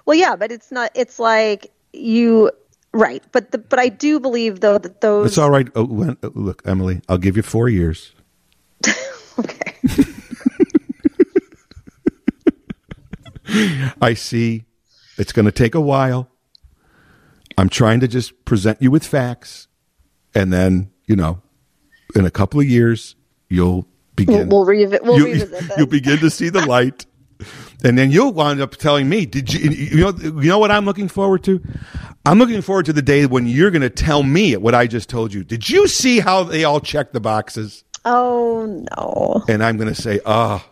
well, 0.06 0.18
yeah, 0.18 0.36
but 0.36 0.52
it's 0.52 0.72
not. 0.72 0.92
It's 0.96 1.20
like 1.20 1.72
you. 1.94 2.52
Right, 2.94 3.24
but 3.32 3.52
the, 3.52 3.58
but 3.58 3.80
I 3.80 3.88
do 3.88 4.20
believe 4.20 4.60
though 4.60 4.78
that 4.78 5.00
those 5.00 5.28
It's 5.28 5.38
all 5.38 5.50
right. 5.50 5.68
Oh, 5.76 5.86
when- 5.86 6.18
oh, 6.24 6.32
look, 6.36 6.62
Emily, 6.66 7.02
I'll 7.08 7.18
give 7.18 7.38
you 7.38 7.42
four 7.44 7.70
years. 7.70 8.12
okay. 9.40 9.76
I 14.02 14.14
see 14.14 14.66
it's 15.18 15.32
going 15.32 15.46
to 15.46 15.52
take 15.52 15.76
a 15.76 15.82
while. 15.82 16.30
I'm 17.58 17.70
trying 17.70 18.00
to 18.00 18.08
just 18.08 18.46
present 18.46 18.82
you 18.82 18.92
with 18.92 19.06
facts, 19.06 19.68
and 20.34 20.52
then 20.52 20.92
you 21.06 21.16
know, 21.16 21.42
in 22.16 22.26
a 22.26 22.32
couple 22.32 22.60
of 22.60 22.66
years, 22.66 23.16
you'll 23.50 23.88
begin. 24.16 24.50
We'll, 24.50 24.66
we'll, 24.66 24.76
revi- 24.76 25.04
we'll 25.04 25.18
you, 25.18 25.26
revisit 25.26 25.72
you'll 25.78 25.88
begin 25.88 26.20
to 26.20 26.30
see 26.30 26.50
the 26.50 26.66
light, 26.66 27.06
and 27.84 27.98
then 27.98 28.12
you'll 28.12 28.34
wind 28.34 28.62
up 28.62 28.72
telling 28.78 29.10
me, 29.10 29.26
"Did 29.26 29.54
you? 29.54 29.70
You 29.70 29.98
know? 29.98 30.14
You 30.18 30.50
know 30.50 30.60
what 30.60 30.72
I'm 30.72 30.86
looking 30.86 31.10
forward 31.10 31.44
to? 31.44 31.62
I'm 32.26 32.40
looking 32.40 32.62
forward 32.62 32.86
to 32.86 32.94
the 32.94 33.02
day 33.02 33.26
when 33.26 33.48
you're 33.48 33.72
going 33.72 33.82
to 33.82 33.90
tell 33.90 34.24
me 34.24 34.56
what 34.56 34.76
I 34.76 34.88
just 34.88 35.10
told 35.10 35.34
you. 35.34 35.44
Did 35.44 35.70
you 35.70 35.88
see 35.88 36.20
how 36.20 36.44
they 36.44 36.64
all 36.64 36.80
check 36.80 37.12
the 37.12 37.20
boxes? 37.20 37.84
oh 38.06 38.86
no. 38.98 39.44
And 39.48 39.64
I'm 39.64 39.78
going 39.78 39.94
to 39.94 40.00
say, 40.00 40.20
ah, 40.26 40.66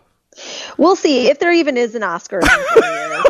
We'll 0.78 0.96
see 0.96 1.28
if 1.28 1.38
there 1.38 1.52
even 1.52 1.76
is 1.76 1.94
an 1.94 2.02
Oscar. 2.02 2.40
in 2.40 2.48
20 2.72 2.86
years. 2.88 3.24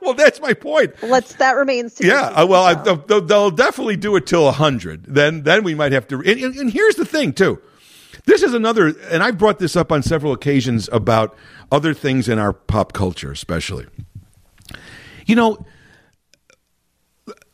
well, 0.00 0.14
that's 0.14 0.40
my 0.40 0.52
point. 0.54 0.94
Let's 1.02 1.34
that 1.34 1.56
remains 1.56 1.94
to 1.94 2.02
be 2.02 2.08
Yeah, 2.08 2.36
seen, 2.40 2.48
well, 2.48 2.64
I, 2.64 2.74
they'll, 2.74 3.20
they'll 3.20 3.50
definitely 3.50 3.96
do 3.96 4.16
it 4.16 4.26
till 4.26 4.50
hundred. 4.52 5.04
Then, 5.04 5.42
then 5.42 5.64
we 5.64 5.74
might 5.74 5.92
have 5.92 6.06
to. 6.08 6.16
And, 6.16 6.40
and, 6.40 6.54
and 6.56 6.70
here's 6.70 6.96
the 6.96 7.04
thing, 7.06 7.32
too. 7.32 7.60
This 8.24 8.42
is 8.42 8.54
another, 8.54 8.94
and 9.10 9.22
I've 9.22 9.38
brought 9.38 9.58
this 9.58 9.74
up 9.74 9.90
on 9.90 10.02
several 10.02 10.32
occasions 10.32 10.88
about 10.92 11.36
other 11.72 11.92
things 11.94 12.28
in 12.28 12.38
our 12.38 12.52
pop 12.52 12.92
culture, 12.92 13.32
especially. 13.32 13.86
You 15.26 15.34
know, 15.34 15.66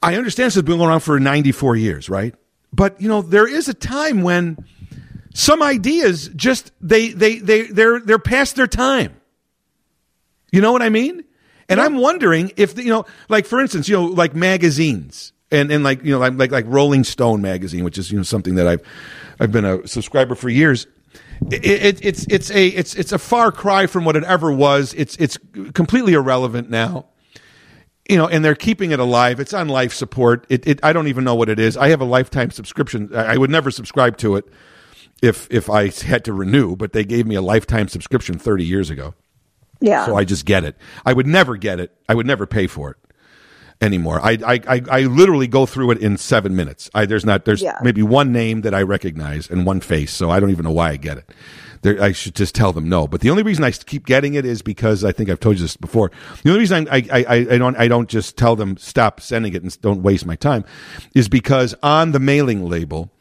I 0.02 0.16
understand 0.16 0.48
this 0.48 0.54
has 0.54 0.62
been 0.64 0.78
going 0.78 0.90
on 0.90 1.00
for 1.00 1.18
94 1.18 1.76
years, 1.76 2.08
right? 2.10 2.34
But 2.72 3.00
you 3.00 3.08
know, 3.08 3.22
there 3.22 3.46
is 3.46 3.68
a 3.68 3.74
time 3.74 4.22
when 4.22 4.58
some 5.38 5.62
ideas 5.62 6.28
just 6.34 6.72
they 6.80 7.10
they 7.10 7.38
they 7.38 7.62
they're 7.62 8.00
they're 8.00 8.18
past 8.18 8.56
their 8.56 8.66
time. 8.66 9.14
You 10.50 10.60
know 10.60 10.72
what 10.72 10.82
I 10.82 10.88
mean? 10.88 11.22
And 11.68 11.80
I'm 11.80 11.96
wondering 11.96 12.50
if 12.56 12.74
the, 12.74 12.82
you 12.82 12.90
know, 12.90 13.06
like 13.28 13.46
for 13.46 13.60
instance, 13.60 13.88
you 13.88 13.94
know, 13.96 14.06
like 14.06 14.34
magazines 14.34 15.32
and 15.52 15.70
and 15.70 15.84
like 15.84 16.02
you 16.02 16.10
know, 16.10 16.18
like 16.18 16.34
like 16.34 16.50
like 16.50 16.64
Rolling 16.66 17.04
Stone 17.04 17.40
magazine, 17.40 17.84
which 17.84 17.98
is 17.98 18.10
you 18.10 18.16
know 18.16 18.24
something 18.24 18.56
that 18.56 18.66
I've 18.66 18.82
I've 19.38 19.52
been 19.52 19.64
a 19.64 19.86
subscriber 19.86 20.34
for 20.34 20.48
years. 20.48 20.88
It, 21.52 21.64
it, 21.64 22.04
it's 22.04 22.26
it's 22.28 22.50
a 22.50 22.66
it's 22.66 22.96
it's 22.96 23.12
a 23.12 23.18
far 23.18 23.52
cry 23.52 23.86
from 23.86 24.04
what 24.04 24.16
it 24.16 24.24
ever 24.24 24.50
was. 24.50 24.92
It's 24.94 25.16
it's 25.18 25.38
completely 25.72 26.14
irrelevant 26.14 26.68
now. 26.68 27.06
you 28.08 28.16
know, 28.16 28.26
and 28.26 28.44
they're 28.44 28.54
keeping 28.54 28.90
it 28.90 28.98
alive. 29.00 29.38
It's 29.38 29.54
on 29.54 29.68
life 29.68 29.92
support. 29.92 30.46
It, 30.48 30.66
it 30.66 30.80
I 30.82 30.92
don't 30.92 31.08
even 31.08 31.24
know 31.24 31.34
what 31.34 31.48
it 31.48 31.60
is. 31.60 31.76
I 31.76 31.88
have 31.90 32.00
a 32.00 32.06
lifetime 32.06 32.50
subscription. 32.50 33.14
I 33.14 33.36
would 33.36 33.50
never 33.50 33.70
subscribe 33.70 34.16
to 34.18 34.36
it 34.36 34.46
if 35.22 35.48
if 35.50 35.68
I 35.70 35.88
had 35.88 36.24
to 36.26 36.32
renew, 36.32 36.76
but 36.76 36.92
they 36.92 37.04
gave 37.04 37.26
me 37.26 37.34
a 37.34 37.42
lifetime 37.42 37.88
subscription 37.88 38.38
30 38.38 38.64
years 38.64 38.90
ago. 38.90 39.14
Yeah. 39.80 40.06
So 40.06 40.16
I 40.16 40.24
just 40.24 40.44
get 40.44 40.64
it. 40.64 40.76
I 41.06 41.12
would 41.12 41.26
never 41.26 41.56
get 41.56 41.80
it. 41.80 41.96
I 42.08 42.14
would 42.14 42.26
never 42.26 42.46
pay 42.46 42.66
for 42.66 42.90
it 42.90 42.96
anymore. 43.80 44.20
I 44.20 44.38
I 44.44 44.60
I, 44.68 44.82
I 44.90 45.00
literally 45.02 45.46
go 45.46 45.66
through 45.66 45.92
it 45.92 45.98
in 45.98 46.16
seven 46.16 46.56
minutes. 46.56 46.90
I 46.94 47.06
there's 47.06 47.24
not 47.24 47.44
there's 47.44 47.62
Yeah. 47.62 47.78
maybe 47.82 48.02
one 48.02 48.32
name 48.32 48.62
that 48.62 48.74
I 48.74 48.82
recognize 48.82 49.48
and 49.48 49.64
one 49.66 49.80
face, 49.80 50.12
so 50.12 50.30
I 50.30 50.40
don't 50.40 50.50
even 50.50 50.64
know 50.64 50.72
why 50.72 50.90
I 50.90 50.96
get 50.96 51.18
it. 51.18 51.30
There, 51.82 52.02
I 52.02 52.10
should 52.10 52.34
just 52.34 52.56
tell 52.56 52.72
them 52.72 52.88
no. 52.88 53.06
But 53.06 53.20
the 53.20 53.30
only 53.30 53.44
reason 53.44 53.62
I 53.62 53.70
keep 53.70 54.04
getting 54.04 54.34
it 54.34 54.44
is 54.44 54.62
because 54.62 55.04
I 55.04 55.12
think 55.12 55.30
I've 55.30 55.38
told 55.38 55.56
you 55.58 55.62
this 55.62 55.76
before. 55.76 56.10
The 56.42 56.50
only 56.50 56.58
reason 56.60 56.88
I 56.90 56.96
I, 56.96 57.04
I, 57.12 57.36
I 57.52 57.58
don't 57.58 57.76
I 57.76 57.86
don't 57.86 58.08
just 58.08 58.36
tell 58.36 58.56
them 58.56 58.76
stop 58.78 59.20
sending 59.20 59.54
it 59.54 59.62
and 59.62 59.80
don't 59.80 60.02
waste 60.02 60.26
my 60.26 60.34
time 60.34 60.64
is 61.14 61.28
because 61.28 61.76
on 61.82 62.10
the 62.10 62.18
mailing 62.18 62.68
label 62.68 63.12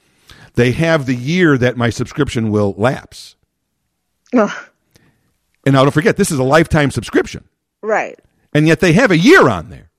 they 0.57 0.73
have 0.73 1.05
the 1.05 1.15
year 1.15 1.57
that 1.57 1.77
my 1.77 1.89
subscription 1.89 2.51
will 2.51 2.73
lapse. 2.77 3.35
Ugh, 4.33 4.51
And 5.65 5.73
now 5.73 5.83
don't 5.83 5.91
forget, 5.93 6.17
this 6.17 6.31
is 6.31 6.39
a 6.39 6.43
lifetime 6.43 6.91
subscription. 6.91 7.45
right. 7.81 8.19
And 8.53 8.67
yet 8.67 8.79
they 8.79 8.93
have 8.93 9.11
a 9.11 9.17
year 9.17 9.47
on 9.49 9.69
there. 9.69 9.89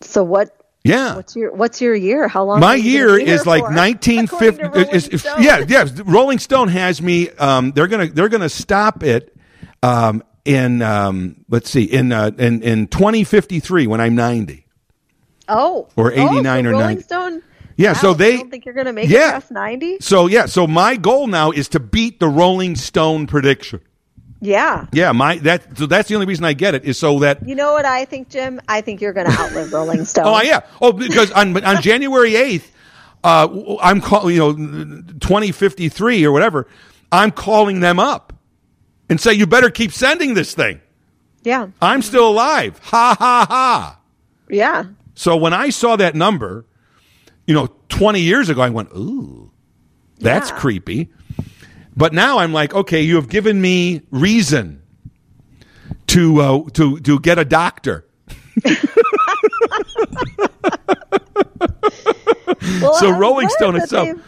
So 0.00 0.24
what? 0.24 0.56
Yeah. 0.84 1.14
What's 1.16 1.36
your 1.36 1.54
What's 1.54 1.80
your 1.80 1.94
year? 1.94 2.26
How 2.26 2.42
long? 2.44 2.58
My 2.58 2.74
year 2.74 3.16
is 3.18 3.46
like 3.46 3.62
for? 3.62 3.72
1950. 3.74 4.62
According 4.62 4.90
to 4.90 4.96
is- 4.96 5.04
Rolling 5.04 5.14
is- 5.14 5.20
Stone. 5.22 5.42
yeah, 5.42 5.64
yeah. 5.68 5.88
Rolling 6.04 6.38
Stone 6.40 6.68
has 6.68 7.00
me. 7.00 7.30
Um, 7.30 7.70
they're 7.72 7.86
gonna 7.86 8.06
they're 8.06 8.28
gonna 8.28 8.48
stop 8.48 9.04
it 9.04 9.36
um, 9.84 10.24
in 10.44 10.82
um, 10.82 11.44
let's 11.48 11.70
see 11.70 11.84
in 11.84 12.10
uh, 12.10 12.32
in 12.36 12.62
in 12.62 12.88
2053 12.88 13.86
when 13.86 14.00
I'm 14.00 14.16
90. 14.16 14.66
Oh. 15.48 15.88
Or 15.96 16.12
Oh, 16.12 16.16
so 16.16 16.32
89 16.32 16.66
or 16.66 16.70
Rolling 16.70 16.86
90. 16.86 17.02
Stone. 17.02 17.42
Yeah, 17.76 17.92
so 17.94 18.14
they- 18.14 18.34
I 18.34 18.36
don't 18.38 18.50
think 18.50 18.64
you're 18.64 18.74
going 18.74 18.86
to 18.86 18.92
make 18.92 19.08
Yeah. 19.08 19.30
it 19.30 19.32
past 19.32 19.50
ninety. 19.50 19.98
So 20.00 20.26
yeah, 20.26 20.46
so 20.46 20.66
my 20.66 20.96
goal 20.96 21.26
now 21.26 21.50
is 21.50 21.68
to 21.70 21.80
beat 21.80 22.20
the 22.20 22.28
Rolling 22.28 22.76
Stone 22.76 23.26
prediction. 23.26 23.80
Yeah. 24.40 24.86
Yeah, 24.92 25.12
my 25.12 25.36
that 25.38 25.78
so 25.78 25.86
that's 25.86 26.08
the 26.08 26.14
only 26.16 26.26
reason 26.26 26.44
I 26.44 26.52
get 26.52 26.74
it 26.74 26.84
is 26.84 26.98
so 26.98 27.20
that 27.20 27.46
You 27.46 27.54
know 27.54 27.72
what 27.72 27.84
I 27.84 28.04
think, 28.04 28.28
Jim? 28.28 28.60
I 28.68 28.80
think 28.80 29.00
you're 29.00 29.12
going 29.12 29.30
to 29.30 29.32
outlive 29.38 29.72
Rolling 29.72 30.04
Stone. 30.12 30.24
Oh 30.26 30.42
yeah. 30.42 30.60
Oh, 30.80 30.92
because 30.92 31.30
on 31.32 31.56
on 31.64 31.80
January 31.90 32.34
eighth, 32.36 32.72
uh, 33.22 33.48
I'm 33.80 34.00
calling 34.00 34.34
you 34.34 34.40
know 34.40 35.02
twenty 35.20 35.52
fifty 35.52 35.88
three 35.88 36.24
or 36.24 36.32
whatever. 36.32 36.66
I'm 37.12 37.30
calling 37.30 37.80
them 37.80 38.00
up 38.00 38.32
and 39.08 39.20
say 39.20 39.32
you 39.34 39.46
better 39.46 39.70
keep 39.70 39.92
sending 39.92 40.34
this 40.34 40.54
thing. 40.54 40.80
Yeah. 41.44 41.68
I'm 41.80 42.02
still 42.02 42.28
alive. 42.28 42.80
Ha 42.84 43.14
ha 43.18 43.46
ha. 43.48 43.98
Yeah. 44.48 44.84
So 45.14 45.36
when 45.36 45.52
I 45.52 45.70
saw 45.70 45.94
that 45.96 46.14
number, 46.16 46.64
you 47.46 47.54
know, 47.54 47.68
twenty 47.88 48.20
years 48.20 48.48
ago, 48.48 48.60
I 48.62 48.70
went, 48.70 48.90
ooh, 48.96 49.50
that's 50.18 50.50
Yeah. 50.50 50.58
creepy. 50.58 51.08
But 51.96 52.12
now 52.14 52.38
I'm 52.38 52.52
like, 52.52 52.74
okay, 52.74 53.02
you 53.02 53.16
have 53.16 53.28
given 53.28 53.60
me 53.60 54.00
reason 54.10 54.82
to 56.08 56.40
uh, 56.40 56.70
to 56.74 56.98
to 57.00 57.18
get 57.20 57.38
a 57.38 57.44
doctor. 57.44 58.06
Well, 62.80 62.94
So 62.94 63.08
I'm 63.12 63.18
Rolling 63.20 63.48
Stone 63.50 63.76
itself- 63.76 64.08
they've 64.08 64.22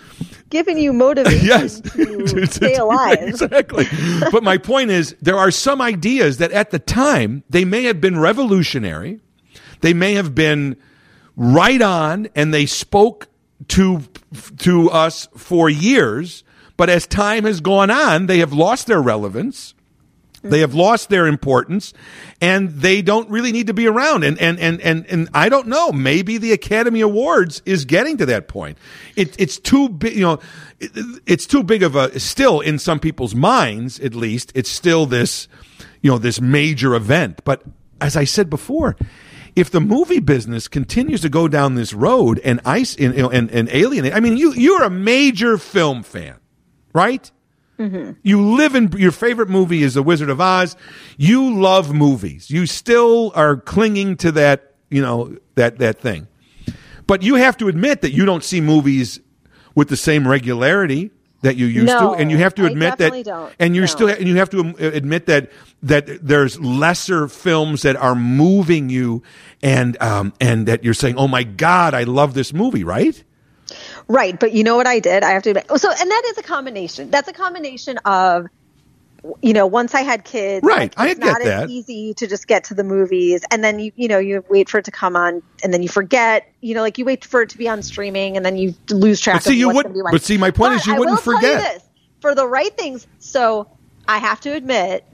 you 0.79 0.93
motivation 0.93 1.45
yes 1.47 1.81
to 1.81 2.47
stay 2.51 2.75
alive. 2.77 3.19
exactly 3.23 3.87
but 4.31 4.43
my 4.45 4.57
point 4.57 4.91
is 4.91 5.17
there 5.21 5.37
are 5.37 5.51
some 5.51 5.81
ideas 5.81 6.39
that 6.39 6.53
at 6.53 6.71
the 6.71 6.79
time 6.79 7.43
they 7.51 7.65
may 7.65 7.83
have 7.85 8.01
been 8.01 8.19
revolutionary 8.21 9.19
they 9.81 9.93
may 9.93 10.15
have 10.15 10.33
been 10.35 10.77
right 11.37 11.83
on 11.83 12.29
and 12.35 12.53
they 12.53 12.67
spoke 12.67 13.29
to 13.69 14.03
to 14.59 14.91
us 14.91 15.29
for 15.37 15.69
years 15.71 16.45
but 16.77 16.91
as 16.91 17.07
time 17.07 17.45
has 17.45 17.61
gone 17.61 17.91
on 17.91 18.27
they 18.27 18.39
have 18.39 18.53
lost 18.53 18.87
their 18.87 19.01
relevance 19.01 19.75
they 20.45 20.61
have 20.61 20.75
lost 20.75 21.09
their 21.09 21.27
importance 21.27 21.95
and 22.41 22.69
they 22.69 23.01
don't 23.01 23.31
really 23.31 23.51
need 23.51 23.69
to 23.69 23.75
be 23.75 23.87
around. 23.87 24.25
And, 24.25 24.39
and, 24.39 24.61
and, 24.61 24.81
and, 24.83 25.07
and 25.07 25.29
I 25.33 25.49
don't 25.49 25.69
know, 25.69 25.91
maybe 25.91 26.37
the 26.37 26.53
Academy 26.53 27.01
Awards 27.01 27.63
is 27.65 27.87
getting 27.87 28.19
to 28.19 28.27
that 28.27 28.47
point. 28.47 28.77
It, 29.17 29.35
it's 29.41 29.59
too 29.59 29.89
big, 29.89 30.15
you 30.15 30.23
know, 30.23 30.41
it, 30.81 30.91
it's 31.27 31.47
too 31.47 31.63
big 31.63 31.83
of 31.83 31.97
a, 31.97 32.19
still 32.21 32.61
in 32.61 32.79
some 32.79 33.01
people's 33.01 33.35
minds, 33.35 33.99
at 34.01 34.15
least, 34.15 34.53
it's 34.55 34.71
still 34.71 35.07
this, 35.07 35.49
you 36.03 36.11
know, 36.11 36.19
this 36.19 36.41
major 36.41 36.95
event. 36.95 37.41
But 37.45 37.63
as 38.01 38.15
I 38.15 38.25
said 38.25 38.51
before, 38.51 38.97
if 39.57 39.71
the 39.71 39.81
movie 39.81 40.21
business 40.21 40.69
continues 40.69 41.21
to 41.21 41.29
go 41.29 41.49
down 41.49 41.75
this 41.75 41.93
road 41.93 42.41
and 42.45 42.61
ice 42.65 42.97
and, 42.97 43.15
you 43.15 43.23
know, 43.23 43.31
and, 43.31 43.51
and 43.51 43.69
alienate, 43.71 44.13
I 44.13 44.21
mean, 44.21 44.37
you, 44.37 44.53
you're 44.53 44.83
a 44.83 44.91
major 44.91 45.59
film 45.59 46.03
fan, 46.03 46.37
right? 46.93 47.31
Mm-hmm. 47.79 48.13
You 48.23 48.55
live 48.55 48.75
in 48.75 48.93
your 48.93 49.13
favorite 49.13 49.49
movie 49.49 49.83
is 49.83 49.95
The 49.95 50.03
Wizard 50.03 50.31
of 50.31 50.41
Oz. 50.41 50.77
You 51.17 51.55
love 51.55 51.93
movies. 51.93 52.51
You 52.51 52.67
still 52.67 53.33
are 53.35 53.57
clinging 53.57 54.17
to 54.19 54.33
that, 54.33 54.75
you 54.91 55.03
know, 55.03 55.37
that 55.57 55.79
that 55.79 56.01
thing. 56.01 56.29
But 57.07 57.23
you 57.23 57.35
have 57.35 57.57
to 57.59 57.69
admit 57.69 58.03
that 58.03 58.13
you 58.13 58.25
don't 58.25 58.45
see 58.45 58.61
movies 58.61 59.21
with 59.75 59.89
the 59.89 59.97
same 59.97 60.27
regularity 60.27 61.11
that 61.45 61.57
you 61.57 61.67
used 61.67 61.87
No, 61.87 62.15
to, 62.15 62.21
and 62.21 62.31
you 62.31 62.39
have 62.39 62.55
to 62.57 62.67
admit 62.67 62.99
that, 62.99 63.25
don't. 63.25 63.55
and 63.61 63.77
you're 63.77 63.85
No. 63.85 63.87
still, 63.87 64.09
and 64.09 64.29
you 64.29 64.37
have 64.37 64.51
to 64.51 64.61
um, 64.61 64.75
admit 64.79 65.27
that 65.27 65.53
that 65.83 66.27
there's 66.27 66.59
lesser 66.61 67.29
films 67.29 67.83
that 67.83 67.97
are 67.97 68.15
moving 68.17 68.91
you, 68.91 69.23
and 69.63 70.01
um, 70.03 70.33
and 70.41 70.67
that 70.67 70.85
you're 70.85 70.95
saying, 70.95 71.17
oh 71.19 71.29
my 71.29 71.45
god, 71.45 71.95
I 71.95 72.05
love 72.05 72.35
this 72.35 72.53
movie, 72.53 72.85
right? 72.85 73.23
Right, 74.09 74.39
but 74.39 74.53
you 74.53 74.65
know 74.65 74.77
what 74.77 74.87
I 74.87 74.99
did? 75.01 75.23
I 75.25 75.31
have 75.33 75.43
to 75.45 75.51
admit. 75.51 75.67
So, 75.77 75.91
and 75.91 76.11
that 76.11 76.23
is 76.27 76.39
a 76.39 76.43
combination. 76.43 77.11
That's 77.11 77.29
a 77.29 77.33
combination 77.33 77.99
of, 78.05 78.47
you 79.43 79.53
know, 79.55 79.67
once 79.67 79.95
I 79.95 80.03
had 80.03 80.25
kids, 80.25 80.65
Right, 80.65 80.79
like, 80.81 80.93
it's 80.93 81.01
I 81.01 81.07
get 81.09 81.19
not 81.19 81.43
that. 81.43 81.65
as 81.65 81.71
easy 81.71 82.13
to 82.15 82.27
just 82.27 82.47
get 82.47 82.65
to 82.65 82.75
the 82.75 82.85
movies, 82.85 83.43
and 83.51 83.65
then 83.65 83.79
you, 83.79 83.91
you 83.97 84.07
know, 84.09 84.19
you 84.19 84.45
wait 84.51 84.69
for 84.69 84.79
it 84.79 84.85
to 84.87 84.91
come 84.91 85.17
on, 85.17 85.43
and 85.63 85.73
then 85.73 85.83
you 85.83 85.89
forget. 85.89 86.47
You 86.61 86.75
know, 86.75 86.83
like 86.83 86.99
you 86.99 87.05
wait 87.05 87.25
for 87.25 87.43
it 87.43 87.49
to 87.51 87.59
be 87.59 87.69
on 87.69 87.83
streaming, 87.83 88.37
and 88.37 88.45
then 88.45 88.57
you 88.57 88.75
lose 88.91 89.21
track. 89.21 89.37
But 89.37 89.45
see, 89.45 89.57
you 89.59 89.69
would- 89.69 89.85
gonna 89.85 89.95
be 89.95 90.03
when. 90.03 90.13
but 90.13 90.23
see, 90.23 90.37
my 90.37 90.51
point 90.51 90.73
But 90.73 90.81
is 90.81 90.87
you 90.87 90.95
I 90.95 90.99
wouldn't 90.99 91.25
will 91.27 91.33
tell 91.39 91.43
you 91.43 91.55
forget. 91.59 91.75
this, 91.75 91.83
for 92.21 92.35
the 92.35 92.47
right 92.47 92.77
things. 92.77 93.07
So, 93.19 93.67
I 94.09 94.19
have 94.19 94.41
to 94.43 94.53
admit, 94.53 95.05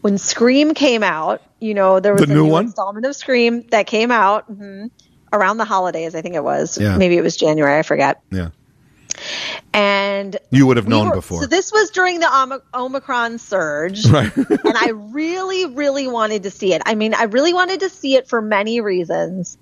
when 0.00 0.18
Scream 0.18 0.74
came 0.74 1.02
out, 1.02 1.40
you 1.60 1.74
know, 1.74 2.00
there 2.00 2.12
was 2.12 2.22
The 2.22 2.30
a 2.32 2.34
new 2.34 2.44
new 2.44 2.50
one? 2.50 2.64
installment 2.66 3.06
of 3.06 3.14
Scream 3.16 3.64
that 3.70 3.86
came 3.86 4.10
out 4.10 4.50
mhm, 4.52 4.90
around 5.32 5.58
the 5.58 5.64
holidays. 5.64 6.14
I 6.14 6.20
think 6.22 6.34
it 6.34 6.42
was. 6.44 6.78
Yeah. 6.78 6.96
Maybe 6.96 7.16
it 7.16 7.22
was 7.22 7.36
January. 7.36 7.78
I 7.78 7.82
forget. 7.82 8.20
Yeah, 8.30 8.48
And 9.72 10.36
you 10.50 10.66
would 10.66 10.76
have 10.76 10.86
we 10.86 10.90
known 10.90 11.08
were- 11.10 11.14
before, 11.16 11.42
So 11.42 11.46
this 11.46 11.72
was 11.72 11.90
during 11.90 12.20
the 12.20 12.60
Omicron 12.74 13.38
surge, 13.38 14.06
right? 14.10 14.34
and 14.36 14.76
I 14.76 14.90
really, 14.94 15.66
really 15.66 16.08
wanted 16.08 16.44
to 16.44 16.50
see 16.50 16.72
it. 16.72 16.82
I 16.86 16.94
mean, 16.94 17.14
I 17.14 17.24
really 17.24 17.52
wanted 17.52 17.80
to 17.80 17.88
see 17.88 18.16
it 18.16 18.28
for 18.28 18.40
many 18.40 18.80
reasons, 18.80 19.58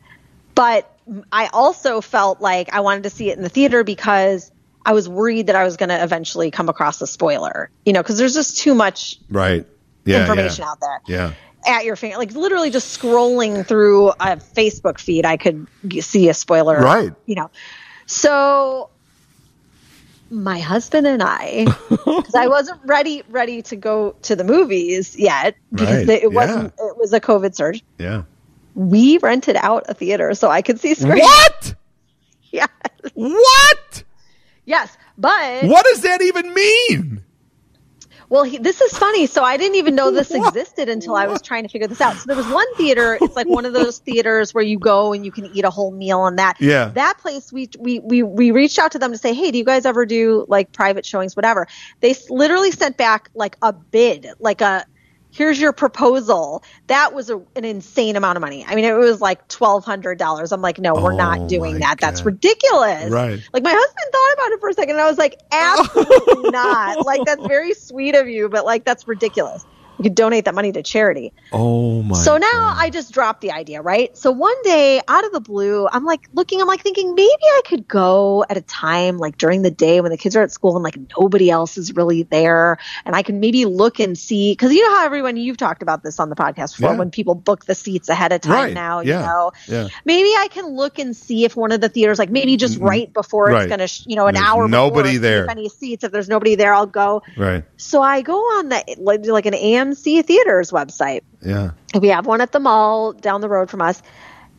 but 0.54 0.90
I 1.32 1.48
also 1.52 2.00
felt 2.00 2.40
like 2.40 2.72
I 2.72 2.80
wanted 2.80 3.02
to 3.04 3.10
see 3.10 3.30
it 3.30 3.36
in 3.36 3.42
the 3.42 3.48
theater 3.48 3.84
because 3.84 4.50
I 4.86 4.92
was 4.92 5.08
worried 5.08 5.48
that 5.48 5.56
I 5.56 5.64
was 5.64 5.76
going 5.76 5.88
to 5.88 6.02
eventually 6.02 6.50
come 6.50 6.68
across 6.68 7.00
a 7.02 7.06
spoiler. 7.06 7.70
You 7.84 7.92
know, 7.92 8.02
because 8.02 8.18
there's 8.18 8.34
just 8.34 8.58
too 8.58 8.74
much 8.74 9.18
right. 9.30 9.66
Yeah, 10.06 10.20
information 10.20 10.64
yeah. 10.64 10.70
out 10.70 10.80
there 10.80 11.00
Yeah. 11.08 11.32
at 11.66 11.84
your 11.86 11.96
finger. 11.96 12.18
Like 12.18 12.32
literally, 12.32 12.70
just 12.70 13.00
scrolling 13.00 13.66
through 13.66 14.10
a 14.10 14.36
Facebook 14.36 14.98
feed, 15.00 15.24
I 15.24 15.38
could 15.38 15.66
g- 15.88 16.02
see 16.02 16.28
a 16.28 16.34
spoiler. 16.34 16.78
Right. 16.78 17.12
You 17.24 17.34
know, 17.36 17.50
so 18.06 18.90
my 20.42 20.58
husband 20.58 21.06
and 21.06 21.22
I, 21.22 21.66
because 21.88 22.34
I 22.34 22.48
wasn't 22.48 22.80
ready 22.84 23.22
ready 23.30 23.62
to 23.62 23.76
go 23.76 24.16
to 24.22 24.34
the 24.36 24.44
movies 24.44 25.16
yet 25.16 25.56
because 25.72 26.06
Right, 26.08 26.22
it 26.22 26.32
wasn't 26.32 26.72
it 26.78 26.96
was 26.98 27.12
a 27.12 27.20
COVID 27.20 27.54
surge. 27.54 27.82
Yeah. 27.98 28.22
We 28.74 29.18
rented 29.18 29.56
out 29.56 29.84
a 29.88 29.94
theater 29.94 30.34
so 30.34 30.50
I 30.50 30.60
could 30.62 30.80
see 30.80 30.94
Scream. 30.94 31.18
What? 31.20 31.74
Yes, 32.52 32.68
What? 33.14 34.04
yes, 34.64 34.96
but 35.18 35.64
What 35.64 35.84
does 35.86 36.02
that 36.02 36.22
even 36.22 36.54
mean? 36.54 37.23
Well, 38.28 38.44
he, 38.44 38.58
this 38.58 38.80
is 38.80 38.96
funny. 38.96 39.26
So 39.26 39.42
I 39.42 39.56
didn't 39.56 39.76
even 39.76 39.94
know 39.94 40.10
this 40.10 40.30
existed 40.34 40.88
until 40.88 41.14
I 41.14 41.26
was 41.26 41.42
trying 41.42 41.62
to 41.64 41.68
figure 41.68 41.88
this 41.88 42.00
out. 42.00 42.16
So 42.16 42.24
there 42.26 42.36
was 42.36 42.48
one 42.48 42.72
theater. 42.76 43.18
It's 43.20 43.36
like 43.36 43.48
one 43.48 43.64
of 43.64 43.72
those 43.72 43.98
theaters 43.98 44.54
where 44.54 44.64
you 44.64 44.78
go 44.78 45.12
and 45.12 45.24
you 45.24 45.32
can 45.32 45.46
eat 45.46 45.64
a 45.64 45.70
whole 45.70 45.90
meal 45.90 46.26
and 46.26 46.38
that. 46.38 46.60
Yeah. 46.60 46.88
That 46.88 47.18
place, 47.18 47.52
we 47.52 47.68
we 47.78 48.00
we 48.00 48.22
we 48.22 48.50
reached 48.50 48.78
out 48.78 48.92
to 48.92 48.98
them 48.98 49.12
to 49.12 49.18
say, 49.18 49.34
hey, 49.34 49.50
do 49.50 49.58
you 49.58 49.64
guys 49.64 49.86
ever 49.86 50.06
do 50.06 50.46
like 50.48 50.72
private 50.72 51.04
showings, 51.06 51.36
whatever? 51.36 51.66
They 52.00 52.14
literally 52.28 52.70
sent 52.70 52.96
back 52.96 53.30
like 53.34 53.56
a 53.62 53.72
bid, 53.72 54.28
like 54.38 54.60
a 54.60 54.84
here's 55.34 55.60
your 55.60 55.72
proposal. 55.72 56.62
That 56.86 57.12
was 57.12 57.28
a, 57.28 57.36
an 57.56 57.64
insane 57.64 58.14
amount 58.16 58.36
of 58.36 58.40
money. 58.40 58.64
I 58.66 58.74
mean, 58.76 58.84
it 58.84 58.92
was 58.94 59.20
like 59.20 59.46
twelve 59.48 59.84
hundred 59.84 60.18
dollars. 60.18 60.52
I'm 60.52 60.62
like, 60.62 60.78
no, 60.78 60.94
we're 60.94 61.12
Oh, 61.12 61.16
not 61.16 61.48
doing 61.48 61.80
that. 61.80 61.98
That's 62.00 62.24
ridiculous. 62.24 63.10
Right. 63.10 63.40
Like 63.52 63.62
my 63.62 63.72
husband 63.72 64.06
thought 64.12 64.32
about 64.34 64.52
it 64.52 64.60
for 64.60 64.68
a 64.68 64.74
second, 64.74 64.92
and 64.92 65.00
I 65.00 65.08
was 65.08 65.18
like, 65.18 65.40
absolutely 65.52 66.50
not. 66.50 67.04
Like 67.04 67.20
that's 67.26 67.46
very 67.46 67.74
sweet 67.74 68.14
of 68.14 68.28
you, 68.28 68.48
but 68.48 68.64
like 68.64 68.84
that's 68.84 69.06
ridiculous. 69.08 69.64
Could 70.04 70.14
donate 70.14 70.44
that 70.44 70.54
money 70.54 70.70
to 70.72 70.82
charity. 70.84 71.32
Oh 71.52 72.02
my! 72.02 72.14
So 72.16 72.36
now 72.36 72.50
God. 72.52 72.76
I 72.78 72.90
just 72.90 73.12
dropped 73.12 73.40
the 73.40 73.50
idea, 73.50 73.82
right? 73.82 74.16
So 74.16 74.30
one 74.30 74.54
day, 74.62 75.00
out 75.08 75.24
of 75.24 75.32
the 75.32 75.40
blue, 75.40 75.88
I'm 75.90 76.04
like 76.04 76.28
looking, 76.32 76.60
I'm 76.60 76.68
like 76.68 76.82
thinking 76.82 77.14
maybe 77.16 77.28
I 77.42 77.62
could 77.66 77.88
go 77.88 78.44
at 78.48 78.56
a 78.56 78.62
time 78.62 79.18
like 79.18 79.36
during 79.38 79.62
the 79.62 79.70
day 79.72 80.00
when 80.00 80.10
the 80.12 80.16
kids 80.16 80.36
are 80.36 80.42
at 80.42 80.52
school 80.52 80.76
and 80.76 80.84
like 80.84 80.96
nobody 81.18 81.50
else 81.50 81.76
is 81.78 81.94
really 81.96 82.22
there, 82.22 82.78
and 83.04 83.16
I 83.16 83.22
can 83.22 83.40
maybe 83.40 83.64
look 83.64 83.98
and 83.98 84.16
see 84.16 84.52
because 84.52 84.72
you 84.72 84.82
know 84.88 84.96
how 84.96 85.04
everyone 85.04 85.36
you've 85.36 85.56
talked 85.56 85.82
about 85.82 86.02
this 86.02 86.20
on 86.20 86.28
the 86.30 86.36
podcast 86.36 86.76
before 86.76 86.92
Yeah. 86.92 86.98
when 86.98 87.10
people 87.10 87.34
book 87.34 87.64
the 87.64 87.74
seats 87.74 88.08
ahead 88.08 88.32
of 88.32 88.40
time 88.42 88.54
Right. 88.54 88.74
now, 88.74 89.00
Yeah. 89.00 89.20
you 89.20 89.26
know, 89.26 89.52
Yeah. 89.66 89.88
maybe 90.04 90.28
I 90.28 90.48
can 90.50 90.66
look 90.76 90.98
and 90.98 91.16
see 91.16 91.44
if 91.44 91.56
one 91.56 91.72
of 91.72 91.80
the 91.80 91.88
theaters 91.88 92.18
like 92.18 92.30
maybe 92.30 92.56
just 92.56 92.78
right 92.78 93.12
before 93.12 93.46
Right. 93.46 93.62
it's 93.62 93.70
gonna, 93.70 93.88
sh- 93.88 94.04
you 94.06 94.16
know, 94.16 94.26
an 94.26 94.34
There's 94.34 94.46
hour 94.46 94.68
nobody 94.68 95.12
before, 95.12 95.20
there. 95.22 95.44
If 95.44 95.50
any 95.50 95.68
seats, 95.68 96.04
if 96.04 96.12
there's 96.12 96.28
nobody 96.28 96.54
there, 96.54 96.74
I'll 96.74 96.86
go. 96.86 97.22
Right. 97.36 97.64
So 97.76 98.02
I 98.02 98.22
go 98.22 98.36
on 98.36 98.68
the 98.68 98.84
like, 98.98 99.24
like 99.26 99.46
an 99.46 99.54
AMC 99.94 100.24
theaters 100.24 100.70
website 100.70 101.22
Yeah. 101.42 101.70
we 101.98 102.08
have 102.08 102.26
one 102.26 102.40
at 102.40 102.52
the 102.52 102.60
mall 102.60 103.12
down 103.12 103.40
the 103.40 103.48
road 103.48 103.70
from 103.70 103.82
us 103.82 104.02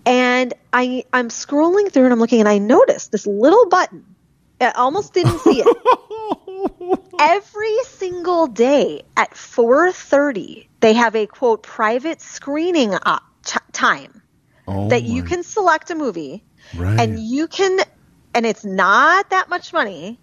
and 0.05 0.53
i 0.71 1.03
i'm 1.13 1.29
scrolling 1.29 1.91
through 1.91 2.03
and 2.05 2.13
i'm 2.13 2.19
looking 2.19 2.39
and 2.39 2.49
i 2.49 2.57
noticed 2.59 3.11
this 3.11 3.25
little 3.25 3.67
button 3.67 4.05
i 4.61 4.69
almost 4.71 5.13
didn't 5.13 5.39
see 5.39 5.63
it 5.65 7.09
every 7.19 7.77
single 7.85 8.47
day 8.47 9.01
at 9.17 9.31
4.30 9.31 10.67
they 10.79 10.93
have 10.93 11.15
a 11.15 11.25
quote 11.27 11.63
private 11.63 12.21
screening 12.21 12.93
op- 12.93 13.23
t- 13.43 13.59
time 13.71 14.21
Oh 14.67 14.89
that 14.89 15.03
you 15.03 15.21
can 15.23 15.43
select 15.43 15.91
a 15.91 15.95
movie 15.95 16.43
Right. 16.75 16.99
and 16.99 17.19
you 17.19 17.47
can 17.47 17.79
and 18.33 18.45
it's 18.45 18.65
not 18.65 19.29
that 19.29 19.49
much 19.49 19.71
money 19.73 20.19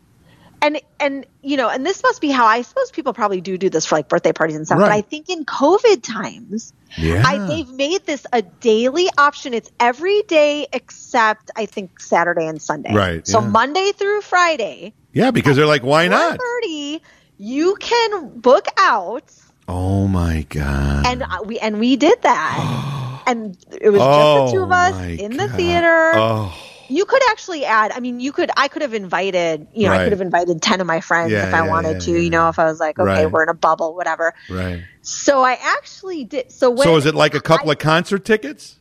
and 0.62 0.80
and 1.00 1.26
you 1.42 1.56
know 1.58 1.68
and 1.68 1.84
this 1.84 2.02
must 2.02 2.20
be 2.20 2.30
how 2.30 2.46
i 2.46 2.62
suppose 2.62 2.90
people 2.92 3.12
probably 3.12 3.40
do 3.42 3.58
do 3.58 3.68
this 3.68 3.84
for 3.84 3.96
like 3.96 4.08
birthday 4.08 4.32
parties 4.32 4.56
and 4.56 4.64
stuff 4.64 4.78
but 4.78 4.92
i 4.92 5.00
think 5.02 5.28
in 5.28 5.44
covid 5.44 6.02
times 6.02 6.72
Yeah. 6.96 7.22
I, 7.26 7.38
they've 7.48 7.68
made 7.68 8.06
this 8.06 8.24
a 8.32 8.42
daily 8.42 9.08
option 9.18 9.52
it's 9.54 9.70
every 9.80 10.22
day 10.22 10.68
except 10.72 11.50
i 11.56 11.66
think 11.66 11.98
saturday 12.00 12.46
and 12.46 12.62
sunday 12.62 12.94
Right, 12.94 13.26
so 13.26 13.40
yeah. 13.40 13.48
monday 13.48 13.92
through 13.92 14.20
friday 14.22 14.94
yeah, 15.14 15.30
because 15.30 15.56
they're 15.58 15.66
like, 15.66 15.82
why 15.82 16.08
not? 16.08 16.38
4:30 16.64 17.00
you 17.36 17.74
can 17.78 18.38
book 18.40 18.64
out 18.78 19.30
Oh 19.68 20.06
my 20.08 20.46
god. 20.48 21.06
and 21.06 21.22
uh, 21.22 21.42
we 21.44 21.58
and 21.58 21.78
we 21.78 21.96
did 21.96 22.22
that 22.22 23.22
and 23.26 23.56
it 23.80 23.90
was 23.90 24.00
oh 24.02 24.06
just 24.06 24.52
the 24.52 24.58
two 24.58 24.64
of 24.64 24.70
us 24.72 24.92
my 24.92 25.06
in 25.08 25.32
the 25.36 25.48
God. 25.48 25.56
theater 25.56 26.12
Oh. 26.14 26.58
You 26.88 27.04
could 27.04 27.22
actually 27.30 27.64
add. 27.64 27.92
I 27.92 28.00
mean, 28.00 28.20
you 28.20 28.32
could. 28.32 28.50
I 28.56 28.68
could 28.68 28.82
have 28.82 28.94
invited. 28.94 29.66
You 29.74 29.86
know, 29.86 29.92
I 29.94 30.04
could 30.04 30.12
have 30.12 30.20
invited 30.20 30.60
ten 30.62 30.80
of 30.80 30.86
my 30.86 31.00
friends 31.00 31.32
Yeah, 31.32 31.48
if 31.48 31.54
I 31.54 31.64
yeah, 31.64 31.68
wanted 31.70 31.92
yeah, 31.94 31.98
to. 32.00 32.22
You 32.22 32.30
know, 32.30 32.48
if 32.48 32.58
I 32.58 32.64
was 32.64 32.80
like, 32.80 32.98
okay, 32.98 33.24
Right. 33.24 33.30
we're 33.30 33.44
in 33.44 33.48
a 33.48 33.54
bubble, 33.54 33.94
whatever. 33.94 34.34
Right. 34.50 34.82
So 35.02 35.42
I 35.42 35.58
actually 35.60 36.24
did. 36.24 36.52
So 36.52 36.70
when, 36.70 36.84
so 36.84 36.96
is 36.96 37.06
it 37.06 37.14
like 37.14 37.34
a 37.34 37.40
couple 37.40 37.70
of 37.70 37.78
concert 37.78 38.24
tickets? 38.24 38.78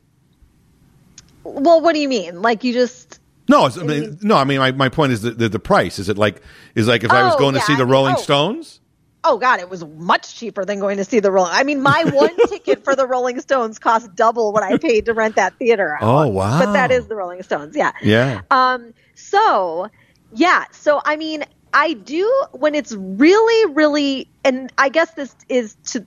Well, 1.44 1.82
what 1.82 1.94
do 1.94 2.00
you 2.00 2.10
mean? 2.10 2.42
Like 2.42 2.64
you 2.64 2.74
just? 2.74 3.20
No, 3.48 3.66
I 3.66 3.84
mean, 3.84 4.20
no. 4.22 4.36
I 4.38 4.44
mean, 4.44 4.60
my, 4.60 4.72
my 4.74 4.90
point 4.90 5.14
is 5.14 5.22
the, 5.24 5.32
the 5.32 5.50
the 5.50 5.60
price. 5.60 5.98
Is 5.98 6.10
it 6.10 6.18
like 6.18 6.42
is 6.76 6.88
like 6.88 7.04
if 7.04 7.12
I 7.12 7.24
was 7.24 7.36
Oh, 7.36 7.40
going 7.40 7.56
to 7.56 7.62
see 7.62 7.74
I 7.74 7.78
the 7.78 7.86
mean, 7.86 7.92
Rolling 7.94 8.16
oh. 8.18 8.22
Stones? 8.22 8.81
Oh 9.24 9.38
God, 9.38 9.60
it 9.60 9.70
was 9.70 9.86
much 9.86 10.36
cheaper 10.36 10.66
than 10.66 10.80
going 10.80 10.98
to 10.98 11.06
see 11.06 11.20
the 11.20 11.32
Rolling. 11.32 11.52
I 11.54 11.64
mean, 11.64 11.82
my 11.82 12.06
one 12.06 12.36
ticket 12.48 12.84
for 12.84 12.96
the 12.96 13.06
Rolling 13.06 13.40
Stones 13.40 13.78
cost 13.80 14.16
double 14.16 14.52
what 14.52 14.64
I 14.64 14.78
paid 14.78 15.06
to 15.06 15.14
rent 15.14 15.36
that 15.36 15.56
theater. 15.58 15.96
Out. 15.96 16.02
Oh, 16.02 16.28
wow. 16.28 16.60
But 16.60 16.74
that 16.74 16.92
is 16.92 17.08
the 17.08 17.16
Rolling 17.16 17.44
Stones. 17.44 17.76
Yeah. 17.76 17.92
Yeah. 18.02 18.42
Um, 18.50 18.94
so 19.14 19.90
yeah, 20.34 20.66
so 20.72 21.02
I 21.04 21.16
mean, 21.18 21.44
I 21.74 21.94
do 21.94 22.46
when 22.52 22.76
it's 22.76 22.92
really, 22.94 23.74
really, 23.74 24.28
and 24.44 24.72
I 24.78 24.90
guess 24.90 25.12
this 25.14 25.36
is 25.50 25.76
to, 25.88 26.06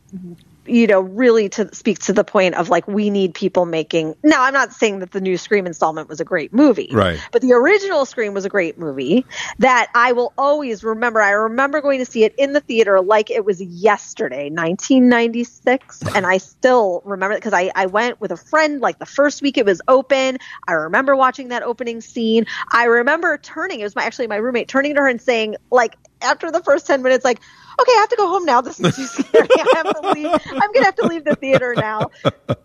you 0.66 0.86
know, 0.86 1.00
really 1.00 1.48
to 1.50 1.74
speak 1.74 1.98
to 2.00 2.12
the 2.12 2.24
point 2.24 2.54
of 2.54 2.68
like 2.68 2.86
we 2.88 3.10
need 3.10 3.34
people 3.34 3.66
making. 3.66 4.14
Now, 4.22 4.42
I'm 4.44 4.52
not 4.52 4.72
saying 4.72 5.00
that 5.00 5.12
the 5.12 5.20
new 5.20 5.36
Scream 5.36 5.66
installment 5.66 6.08
was 6.08 6.20
a 6.20 6.24
great 6.24 6.52
movie, 6.52 6.88
Right. 6.92 7.20
But 7.32 7.42
the 7.42 7.52
original 7.52 8.06
Scream 8.06 8.34
was 8.34 8.44
a 8.44 8.48
great 8.48 8.78
movie 8.78 9.26
that 9.58 9.90
I 9.94 10.12
will 10.12 10.32
always 10.38 10.84
remember. 10.84 11.20
I 11.20 11.30
remember 11.30 11.80
going 11.80 11.98
to 11.98 12.06
see 12.06 12.24
it 12.24 12.34
in 12.36 12.52
the 12.52 12.60
theater 12.60 13.00
like 13.00 13.30
it 13.30 13.44
was 13.44 13.60
yesterday, 13.60 14.50
1996, 14.50 16.02
and 16.14 16.26
I 16.26 16.38
still 16.38 17.02
remember 17.04 17.34
it 17.34 17.38
because 17.38 17.52
I, 17.52 17.70
I 17.74 17.86
went 17.86 18.20
with 18.20 18.30
a 18.30 18.36
friend 18.36 18.80
like 18.80 18.98
the 18.98 19.06
first 19.06 19.42
week 19.42 19.58
it 19.58 19.66
was 19.66 19.80
open. 19.88 20.38
I 20.66 20.72
remember 20.72 21.16
watching 21.16 21.48
that 21.48 21.62
opening 21.62 22.00
scene. 22.00 22.46
I 22.70 22.84
remember 22.84 23.36
turning. 23.38 23.80
It 23.80 23.84
was 23.84 23.96
my 23.96 24.04
actually 24.04 24.26
my 24.28 24.36
roommate 24.36 24.68
turning 24.68 24.94
to 24.94 25.00
her 25.00 25.08
and 25.08 25.20
saying 25.20 25.56
like 25.70 25.96
after 26.22 26.50
the 26.50 26.62
first 26.62 26.86
10 26.86 27.02
minutes 27.02 27.24
like 27.24 27.40
okay 27.80 27.92
i 27.92 27.96
have 28.01 28.09
to 28.09 28.16
go 28.16 28.28
home 28.28 28.44
now. 28.44 28.60
This 28.60 28.80
is 28.80 28.94
too 28.96 29.06
scary. 29.06 29.48
I 29.51 29.72
have 29.76 29.90
to 29.90 30.40
i'm 30.52 30.84
have 30.84 30.94
to 30.96 31.06
leave 31.06 31.24
the 31.24 31.36
theater 31.36 31.74
now. 31.76 32.10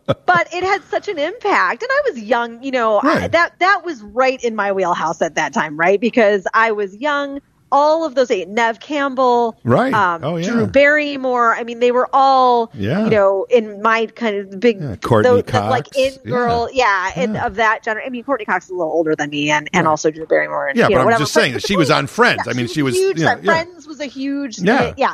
But 0.06 0.54
it 0.54 0.64
had 0.64 0.84
such 0.84 1.08
an 1.08 1.18
impact. 1.18 1.84
And 1.84 1.90
i 1.92 2.02
was 2.12 2.22
young 2.22 2.62
you 2.64 2.72
know 2.72 3.00
I, 3.04 3.28
that 3.28 3.60
that 3.60 3.84
was 3.86 4.02
right 4.02 4.44
in 4.44 4.56
my 4.56 4.72
wheelhouse 4.72 5.22
at 5.22 5.36
that 5.36 5.54
time 5.54 5.78
right? 5.78 6.00
Because 6.00 6.46
i 6.54 6.72
was 6.72 6.96
young 6.98 7.42
all 7.72 8.04
of 8.06 8.16
those 8.16 8.32
eight 8.32 8.48
neve 8.50 8.80
campbell 8.80 9.58
Right. 9.64 9.94
um, 9.94 10.24
Oh, 10.24 10.38
yeah. 10.38 10.50
drew 10.52 10.66
barrymore 10.68 11.54
i 11.56 11.64
mean 11.64 11.80
they 11.80 11.92
were 11.92 12.10
all 12.14 12.72
Yeah. 12.74 13.04
you 13.04 13.10
know 13.12 13.46
in 13.50 13.82
my 13.82 14.08
kind 14.08 14.36
of 14.38 14.60
big 14.60 14.82
Yeah, 14.82 14.96
Courteney 14.98 15.42
those- 15.42 15.52
the, 15.52 15.62
like 15.62 15.96
in 15.98 16.14
girl 16.26 16.70
yeah, 16.74 17.12
and 17.16 17.36
Yeah. 17.36 17.46
of 17.46 17.56
that 17.56 17.86
genre 17.86 18.04
i 18.06 18.10
mean 18.10 18.24
courteney 18.24 18.46
cox 18.46 18.66
is 18.66 18.72
a 18.72 18.74
little 18.76 18.92
older 18.92 19.16
than 19.16 19.30
me 19.30 19.50
and 19.52 19.70
and 19.74 19.88
also 19.88 20.10
drew 20.12 20.26
barrymore 20.26 20.68
and, 20.68 20.78
Yeah, 20.78 20.86
but 20.88 20.94
know, 20.94 21.00
I'm 21.00 21.06
whatever. 21.06 21.24
just 21.24 21.34
saying 21.34 21.54
that 21.54 21.66
she 21.66 21.76
was 21.78 21.92
on 21.92 22.08
Friends. 22.08 22.48
I 22.48 22.54
mean, 22.54 22.68
she 22.68 22.82
was. 22.82 22.96
huge. 22.96 23.20
Friends. 23.22 23.88
Was 23.88 24.00
a 24.00 24.06
huge 24.06 24.60
Yeah. 24.60 24.94
yeah. 24.98 25.14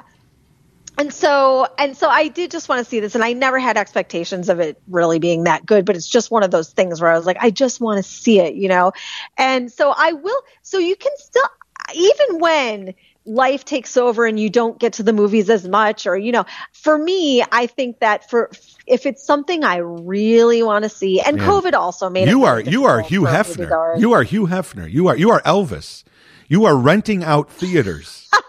And 0.98 1.14
so 1.14 1.68
and 1.78 1.98
so 1.98 2.08
I 2.10 2.30
did 2.30 2.52
just 2.52 2.70
want 2.70 2.80
to 2.84 2.90
see 2.90 3.02
this 3.02 3.16
and 3.16 3.24
I 3.24 3.34
never 3.34 3.60
had 3.60 3.76
expectations 3.76 4.48
of 4.48 4.62
it 4.62 4.80
really 4.88 5.20
being 5.20 5.44
that 5.44 5.66
good, 5.66 5.84
but 5.84 5.98
it's 5.98 6.08
just 6.08 6.32
one 6.32 6.42
of 6.42 6.52
those 6.52 6.70
things 6.72 7.02
where 7.02 7.12
I 7.12 7.18
was 7.18 7.26
like, 7.26 7.36
I 7.42 7.50
just 7.50 7.82
want 7.82 7.98
to 7.98 8.04
see 8.10 8.40
it, 8.40 8.56
you 8.56 8.70
know? 8.70 8.94
And 9.38 9.70
so 9.70 9.94
I 9.96 10.14
will 10.14 10.42
so 10.62 10.78
you 10.78 10.96
can 10.96 11.12
still 11.18 11.44
even 11.94 12.40
when 12.40 12.94
life 13.26 13.66
takes 13.66 13.98
over 13.98 14.26
and 14.26 14.40
you 14.40 14.50
don't 14.50 14.80
get 14.80 14.94
to 14.94 15.04
the 15.04 15.12
movies 15.14 15.50
as 15.50 15.68
much 15.68 16.06
or 16.06 16.16
you 16.16 16.32
know 16.32 16.46
for 16.74 16.96
me 16.98 17.44
i 17.52 17.66
think 17.66 18.00
that 18.00 18.30
for 18.30 18.52
if 18.86 19.08
it's 19.08 19.26
something 19.26 19.64
i 19.64 19.78
really 19.78 20.62
want 20.62 20.84
to 20.84 20.90
see 20.90 21.20
and 21.20 21.40
covid 21.40 21.74
also 21.74 22.08
made 22.08 22.28
it 22.28 22.30
You 22.30 22.44
are 22.44 22.60
you 22.62 22.86
are 22.86 23.02
Hugh 23.02 23.24
Hefner. 23.24 24.00
You 24.00 24.14
are 24.14 24.22
Hugh 24.24 24.46
Hefner. 24.46 24.92
You 24.92 25.08
are 25.08 25.18
you 25.18 25.32
are 25.32 25.42
Elvis. 25.42 26.04
You 26.48 26.66
are 26.66 26.78
renting 26.78 27.24
out 27.24 27.50
theaters. 27.50 28.30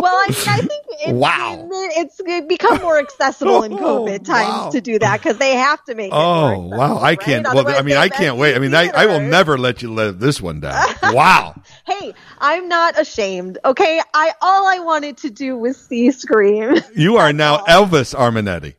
Well, 0.00 0.14
I, 0.14 0.26
mean, 0.28 0.36
I 0.48 0.56
think 0.58 0.84
it's, 0.88 1.12
Wow. 1.12 1.68
it's 1.72 2.20
become 2.46 2.80
more 2.80 2.98
accessible 2.98 3.62
in 3.64 3.72
Oh, 3.80 4.04
COVID 4.06 4.24
times 4.24 4.48
wow. 4.48 4.70
to 4.70 4.80
do 4.80 4.98
that 4.98 5.20
because 5.22 5.38
they 5.38 5.54
have 5.56 5.84
to 5.84 5.94
make 5.94 6.08
it. 6.12 6.14
Oh 6.16 6.58
wow! 6.58 6.96
I 6.96 7.02
right? 7.10 7.20
can't. 7.20 7.44
Well, 7.44 7.58
Otherwise 7.58 7.80
I 7.80 7.82
mean, 7.82 7.96
I 7.96 8.08
can't 8.08 8.36
wait. 8.36 8.54
I 8.54 8.58
mean, 8.58 8.74
I, 8.74 8.88
I 8.88 9.06
will 9.06 9.20
never 9.20 9.58
let 9.58 9.82
you 9.82 9.92
let 9.92 10.18
this 10.20 10.40
one 10.40 10.60
down. 10.60 10.86
Wow! 11.12 11.60
Hey, 11.86 12.14
I'm 12.38 12.68
not 12.68 12.98
ashamed. 12.98 13.58
Okay, 13.64 14.00
I 14.14 14.32
all 14.40 14.66
I 14.66 14.78
wanted 14.78 15.16
to 15.18 15.30
do 15.30 15.56
was 15.56 15.76
see 15.76 16.10
Scream. 16.12 16.76
You 16.94 17.16
are 17.16 17.32
now 17.32 17.58
Elvis 17.64 18.14
Arminetti. 18.14 18.74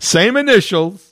Same 0.00 0.36
initials. 0.36 1.11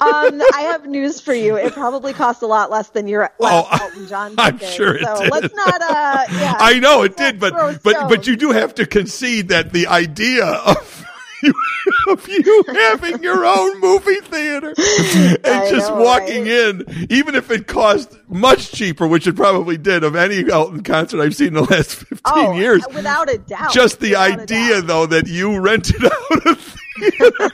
Um, 0.00 0.42
I 0.54 0.60
have 0.62 0.86
news 0.86 1.20
for 1.20 1.34
you. 1.34 1.56
It 1.56 1.72
probably 1.72 2.12
costs 2.12 2.42
a 2.42 2.46
lot 2.46 2.70
less 2.70 2.88
than 2.88 3.06
your 3.08 3.30
last 3.38 3.68
Oh, 3.72 3.78
Elton 3.84 4.06
John 4.08 4.34
I'm 4.38 4.58
ticket. 4.58 4.74
sure 4.74 4.96
it 4.96 5.04
so 5.04 5.22
did. 5.22 5.30
let's 5.30 5.54
not. 5.54 5.82
Uh, 5.82 6.24
yeah, 6.32 6.54
I 6.58 6.78
know 6.80 7.02
it 7.02 7.16
did, 7.16 7.38
but 7.40 7.82
but 7.82 8.08
but 8.08 8.26
you 8.26 8.36
do 8.36 8.50
have 8.52 8.74
to 8.76 8.86
concede 8.86 9.48
that 9.48 9.72
the 9.72 9.86
idea 9.86 10.44
of 10.46 11.04
you, 11.44 11.54
of 12.08 12.28
you 12.28 12.64
having 12.68 13.22
your 13.22 13.44
own 13.44 13.80
movie 13.80 14.20
theater 14.20 14.68
and 14.78 15.70
just 15.70 15.90
know, 15.90 16.02
walking 16.02 16.42
right? 16.42 16.50
in, 16.50 17.06
even 17.10 17.34
if 17.34 17.50
it 17.50 17.66
cost 17.66 18.18
much 18.28 18.72
cheaper, 18.72 19.06
which 19.06 19.26
it 19.26 19.36
probably 19.36 19.76
did, 19.76 20.04
of 20.04 20.16
any 20.16 20.50
Elton 20.50 20.82
concert 20.82 21.20
I've 21.20 21.34
seen 21.34 21.48
in 21.48 21.54
the 21.54 21.62
last 21.62 21.94
fifteen 21.94 22.20
oh, 22.34 22.52
years. 22.54 22.84
without 22.94 23.30
a 23.30 23.38
doubt. 23.38 23.72
Just 23.72 24.00
the 24.00 24.16
idea, 24.16 24.82
though, 24.82 25.06
that 25.06 25.26
you 25.26 25.58
rented 25.58 26.04
out 26.04 26.46
a 26.46 26.54
theater. 26.54 27.50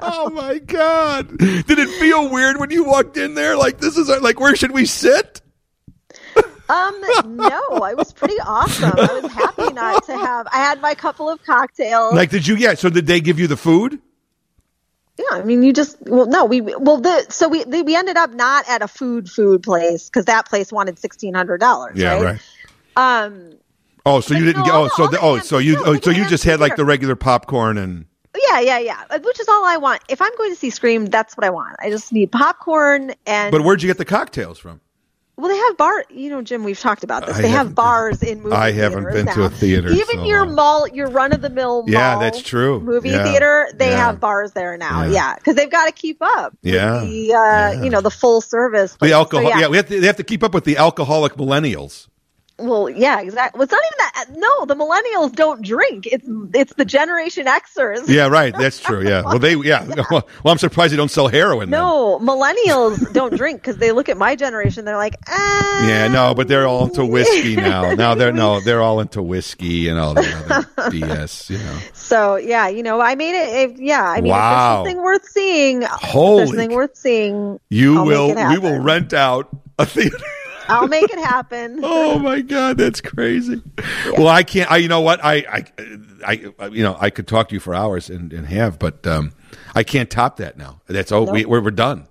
oh 0.00 0.30
my 0.30 0.58
god! 0.58 1.36
Did 1.38 1.78
it 1.78 1.88
feel 2.00 2.30
weird 2.30 2.58
when 2.58 2.70
you 2.70 2.84
walked 2.84 3.16
in 3.16 3.34
there? 3.34 3.56
Like 3.56 3.78
this 3.78 3.96
is 3.96 4.08
our, 4.10 4.20
like 4.20 4.40
where 4.40 4.56
should 4.56 4.72
we 4.72 4.86
sit? 4.86 5.42
Um, 6.68 7.00
no, 7.36 7.78
I 7.82 7.94
was 7.94 8.12
pretty 8.12 8.38
awesome. 8.40 8.92
I 8.96 9.20
was 9.20 9.32
happy 9.32 9.72
not 9.72 10.04
to 10.06 10.16
have. 10.16 10.46
I 10.52 10.56
had 10.56 10.80
my 10.80 10.94
couple 10.94 11.30
of 11.30 11.42
cocktails. 11.44 12.14
Like, 12.14 12.30
did 12.30 12.46
you? 12.46 12.56
Yeah. 12.56 12.74
So 12.74 12.90
did 12.90 13.06
they 13.06 13.20
give 13.20 13.38
you 13.38 13.46
the 13.46 13.56
food? 13.56 14.00
yeah, 15.18 15.38
I 15.38 15.42
mean, 15.42 15.62
you 15.62 15.72
just 15.72 15.96
well, 16.02 16.26
no, 16.26 16.44
we 16.44 16.60
well, 16.60 16.98
the 16.98 17.26
so 17.30 17.48
we 17.48 17.64
we 17.64 17.96
ended 17.96 18.16
up 18.16 18.32
not 18.32 18.68
at 18.68 18.82
a 18.82 18.88
food 18.88 19.30
food 19.30 19.62
place 19.62 20.08
because 20.08 20.26
that 20.26 20.46
place 20.46 20.70
wanted 20.70 20.98
sixteen 20.98 21.32
hundred 21.32 21.58
dollars. 21.58 21.96
Yeah. 21.96 22.14
right. 22.14 22.40
Right. 22.96 23.24
Um. 23.24 23.52
Oh, 24.04 24.20
so 24.20 24.34
you 24.34 24.44
didn't 24.44 24.60
no, 24.60 24.64
get. 24.64 24.74
Oh, 24.74 24.88
so 24.88 25.06
the, 25.08 25.20
oh, 25.20 25.38
so 25.38 25.58
you 25.58 25.82
oh, 25.84 25.98
so 25.98 26.10
you 26.10 26.28
just 26.28 26.44
had 26.44 26.60
like 26.60 26.76
the 26.76 26.84
regular 26.84 27.16
popcorn 27.16 27.78
and 27.78 28.04
Yeah, 28.50 28.60
yeah, 28.60 28.78
yeah. 28.78 29.04
Uh, 29.08 29.18
Which 29.18 29.40
is 29.40 29.48
all 29.48 29.64
I 29.64 29.78
want. 29.78 30.02
If 30.08 30.20
I'm 30.20 30.36
going 30.36 30.50
to 30.50 30.56
see 30.56 30.70
Scream, 30.70 31.06
that's 31.06 31.36
what 31.36 31.44
I 31.44 31.50
want. 31.50 31.76
I 31.80 31.90
just 31.90 32.12
need 32.12 32.30
popcorn 32.30 33.14
and 33.26 33.50
but 33.50 33.62
where'd 33.62 33.82
you 33.82 33.88
get 33.88 33.98
the 33.98 34.04
cocktails 34.04 34.58
from? 34.58 34.80
Well, 35.38 35.50
they 35.50 35.56
have 35.58 35.76
bar. 35.76 36.04
You 36.08 36.30
know, 36.30 36.40
Jim, 36.40 36.64
we've 36.64 36.78
talked 36.80 37.04
about 37.04 37.26
this. 37.26 37.36
I 37.36 37.42
they 37.42 37.48
have 37.50 37.74
bars 37.74 38.22
in 38.22 38.42
movie 38.42 38.56
I 38.56 38.72
haven't 38.72 39.04
been 39.04 39.26
to 39.26 39.44
a 39.44 39.50
theater 39.50 39.90
Even 39.90 40.16
so 40.16 40.24
your 40.24 40.46
long. 40.46 40.54
mall, 40.54 40.88
your 40.88 41.08
run 41.10 41.32
of 41.32 41.42
the 41.42 41.50
mill. 41.50 41.84
Yeah, 41.86 42.18
that's 42.18 42.40
true. 42.40 42.80
Movie 42.80 43.10
Yeah. 43.10 43.24
theater, 43.24 43.68
they 43.74 43.90
Yeah. 43.90 44.06
have 44.06 44.18
bars 44.20 44.52
there 44.52 44.78
now. 44.78 45.02
Yeah. 45.04 45.10
Yeah, 45.12 45.34
because 45.36 45.54
they've 45.56 45.70
got 45.70 45.86
to 45.86 45.92
keep 45.92 46.18
up. 46.22 46.56
Yeah. 46.62 47.00
the 47.00 47.34
uh, 47.34 47.36
Yeah. 47.36 47.82
you 47.82 47.90
know 47.90 48.00
the 48.00 48.10
full 48.10 48.40
service. 48.40 48.92
The 48.92 48.98
places. 48.98 49.12
So, 49.12 49.18
alcohol, 49.18 49.60
yeah. 49.60 49.68
we 49.68 49.76
have 49.76 49.88
to, 49.88 50.00
they 50.00 50.06
have 50.06 50.16
to 50.16 50.24
keep 50.24 50.42
up 50.42 50.54
with 50.54 50.64
the 50.64 50.78
alcoholic 50.78 51.34
millennials. 51.34 52.08
Well, 52.58 52.88
yeah, 52.88 53.20
exactly. 53.20 53.58
Well, 53.58 53.64
it's 53.64 53.72
not 53.72 53.82
even 53.84 53.98
that. 53.98 54.40
No, 54.40 54.64
the 54.64 54.74
millennials 54.74 55.34
don't 55.34 55.60
drink. 55.62 56.06
It's 56.06 56.26
it's 56.54 56.72
the 56.74 56.86
Generation 56.86 57.44
Xers. 57.46 58.08
Yeah, 58.08 58.28
right. 58.28 58.56
That's 58.56 58.80
true. 58.80 59.06
Yeah. 59.06 59.22
Well, 59.22 59.38
they, 59.38 59.56
yeah. 59.56 59.84
Well, 60.10 60.24
I'm 60.52 60.56
surprised 60.58 60.92
they 60.92 60.96
don't 60.96 61.10
sell 61.10 61.28
heroin. 61.28 61.68
then. 61.70 61.78
No, 61.80 62.18
millennials 62.20 63.12
don't 63.12 63.34
drink 63.36 63.60
because 63.60 63.76
they 63.76 63.92
look 63.92 64.08
at 64.08 64.16
my 64.16 64.36
generation. 64.36 64.84
They're 64.86 64.96
like, 64.96 65.16
ah. 65.28 65.86
Yeah, 65.86 66.08
no, 66.08 66.34
but 66.34 66.48
they're 66.48 66.66
all 66.66 66.86
into 66.86 67.04
whiskey 67.04 67.56
now. 67.56 67.94
Now 67.94 68.14
they're 68.14 68.32
no, 68.32 68.60
they're 68.60 68.80
all 68.82 69.00
into 69.00 69.20
whiskey 69.22 69.88
and 69.88 69.98
all 69.98 70.14
that 70.14 70.50
other 70.50 70.90
BS. 70.90 71.50
You 71.50 71.58
know. 71.58 71.78
So 71.92 72.36
yeah, 72.36 72.68
you 72.68 72.82
know, 72.82 73.00
I 73.00 73.16
made 73.16 73.34
it. 73.34 73.70
If, 73.70 73.78
yeah, 73.78 74.02
I 74.02 74.20
mean, 74.22 74.30
Wow. 74.32 74.82
if 74.82 74.88
something 74.88 75.02
worth 75.02 75.26
seeing, 75.28 75.82
Holy 75.82 76.36
there's 76.38 76.50
something 76.50 76.72
worth 76.72 76.96
seeing. 76.96 77.60
You 77.68 77.98
I'll 77.98 78.06
will. 78.06 78.34
We 78.50 78.58
will 78.58 78.80
rent 78.80 79.12
out 79.12 79.48
a 79.78 79.84
theater. 79.84 80.16
I'll 80.68 80.88
make 80.88 81.10
it 81.10 81.18
happen. 81.18 81.80
Oh 81.84 82.18
my 82.18 82.40
god, 82.40 82.78
that's 82.78 83.00
crazy. 83.00 83.62
Well, 84.16 84.28
I 84.28 84.42
can't. 84.42 84.70
I, 84.70 84.78
you 84.78 84.88
know 84.88 85.00
what? 85.00 85.24
I, 85.24 85.64
I, 86.26 86.52
I, 86.58 86.66
you 86.68 86.82
know, 86.82 86.96
I 86.98 87.10
could 87.10 87.26
talk 87.26 87.48
to 87.48 87.54
you 87.54 87.60
for 87.60 87.74
hours 87.74 88.10
and, 88.10 88.32
and 88.32 88.46
have, 88.46 88.78
but 88.78 89.06
um, 89.06 89.32
I 89.74 89.82
can't 89.82 90.08
top 90.10 90.38
that 90.38 90.56
now. 90.56 90.80
That's 90.86 91.12
oh, 91.12 91.24
we, 91.24 91.44
we're, 91.44 91.60
we're 91.60 91.70
done. 91.70 92.06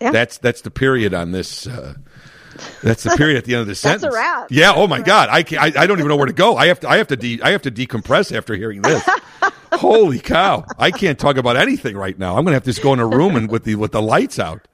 Yeah. 0.00 0.10
That's 0.12 0.38
that's 0.38 0.60
the 0.62 0.70
period 0.70 1.14
on 1.14 1.32
this. 1.32 1.66
Uh, 1.66 1.94
that's 2.82 3.02
the 3.04 3.10
period 3.16 3.36
at 3.38 3.44
the 3.44 3.54
end 3.54 3.62
of 3.62 3.66
the 3.66 3.72
That's 3.82 3.84
a 3.84 3.88
sentence. 4.00 4.14
wrap. 4.14 4.48
Yeah. 4.50 4.72
Oh 4.74 4.86
my 4.86 5.00
god, 5.00 5.28
I 5.30 5.42
can't. 5.42 5.62
I, 5.76 5.82
I 5.82 5.86
don't 5.86 5.98
even 5.98 6.08
know 6.08 6.16
where 6.16 6.26
to 6.26 6.32
go. 6.32 6.56
I 6.56 6.66
have 6.66 6.80
to. 6.80 6.88
I 6.88 6.98
have 6.98 7.08
to. 7.08 7.16
De- 7.16 7.40
I 7.42 7.50
have 7.50 7.62
to 7.62 7.70
decompress 7.70 8.36
after 8.36 8.54
hearing 8.54 8.82
this. 8.82 9.02
Holy 9.72 10.18
cow! 10.18 10.64
I 10.78 10.90
can't 10.90 11.18
talk 11.18 11.36
about 11.36 11.56
anything 11.56 11.96
right 11.96 12.18
now. 12.18 12.30
I'm 12.36 12.44
going 12.44 12.52
to 12.52 12.54
have 12.54 12.64
to 12.64 12.70
just 12.70 12.82
go 12.82 12.92
in 12.92 12.98
a 12.98 13.06
room 13.06 13.36
and 13.36 13.50
with 13.50 13.64
the 13.64 13.76
with 13.76 13.92
the 13.92 14.02
lights 14.02 14.38
out. 14.38 14.66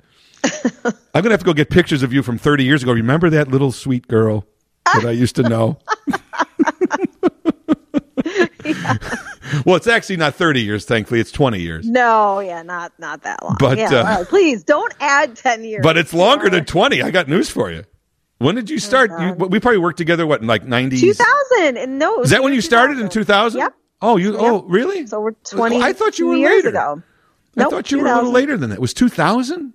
I'm 0.45 1.23
going 1.23 1.25
to 1.25 1.31
have 1.31 1.41
to 1.41 1.47
go 1.47 1.55
get 1.55 1.71
pictures 1.71 2.03
of 2.03 2.13
you 2.13 2.23
from 2.23 2.39
30 2.39 2.65
years 2.65 2.83
ago. 2.83 2.93
Remember 2.93 3.31
that 3.31 3.49
little 3.49 3.73
sweet 3.73 4.09
girl 4.09 4.47
that 4.85 5.05
I 5.05 5.13
used 5.13 5.37
to 5.37 5.43
know? 5.43 5.79
well, 9.65 9.77
it's 9.77 9.87
actually 9.87 10.17
not 10.17 10.35
30 10.35 10.63
years, 10.63 10.85
thankfully. 10.85 11.21
It's 11.21 11.31
20 11.31 11.61
years. 11.61 11.89
No, 11.89 12.41
yeah, 12.41 12.63
not 12.63 12.93
not 12.99 13.23
that 13.23 13.43
long. 13.43 13.57
But, 13.59 13.79
yeah, 13.79 13.87
uh, 13.87 14.05
well, 14.05 14.25
please 14.25 14.65
don't 14.65 14.93
add 15.01 15.37
ten 15.37 15.65
years. 15.65 15.81
But 15.83 15.97
it's 15.97 16.15
longer 16.15 16.49
than 16.49 16.65
20. 16.65 17.03
I 17.03 17.11
got 17.11 17.29
news 17.29 17.51
for 17.51 17.71
you. 17.71 17.85
When 18.39 18.55
did 18.55 18.69
you 18.69 18.79
start? 18.79 19.11
You, 19.11 19.35
we 19.35 19.61
probably 19.61 19.79
worked 19.79 19.99
together, 19.99 20.27
what, 20.27 20.41
in 20.41 20.47
like 20.47 20.65
90s? 20.65 21.01
two 21.01 21.15
thousand 21.15 21.77
and 21.79 21.99
no. 21.99 22.23
Is 22.23 22.31
that 22.31 22.43
when 22.43 22.53
you 22.53 22.61
started 22.61 22.99
in 22.99 23.09
2000? 23.09 23.61
Yep. 23.61 23.75
Oh, 24.03 24.17
you, 24.17 24.37
oh, 24.37 24.63
really? 24.65 25.07
So 25.07 25.21
we're 25.21 25.33
twenty. 25.33 25.81
I 25.81 25.93
thought 25.93 26.19
you 26.19 26.27
were 26.27 26.37
years 26.37 26.65
later. 26.65 26.69
ago. 26.71 27.03
I 27.57 27.65
thought 27.65 27.91
you 27.91 28.01
were 28.01 28.09
a 28.09 28.15
little 28.17 28.33
later 28.33 28.57
than 28.57 28.71
that. 28.71 28.77
It 28.77 28.81
was 28.81 28.95
2000? 28.95 29.73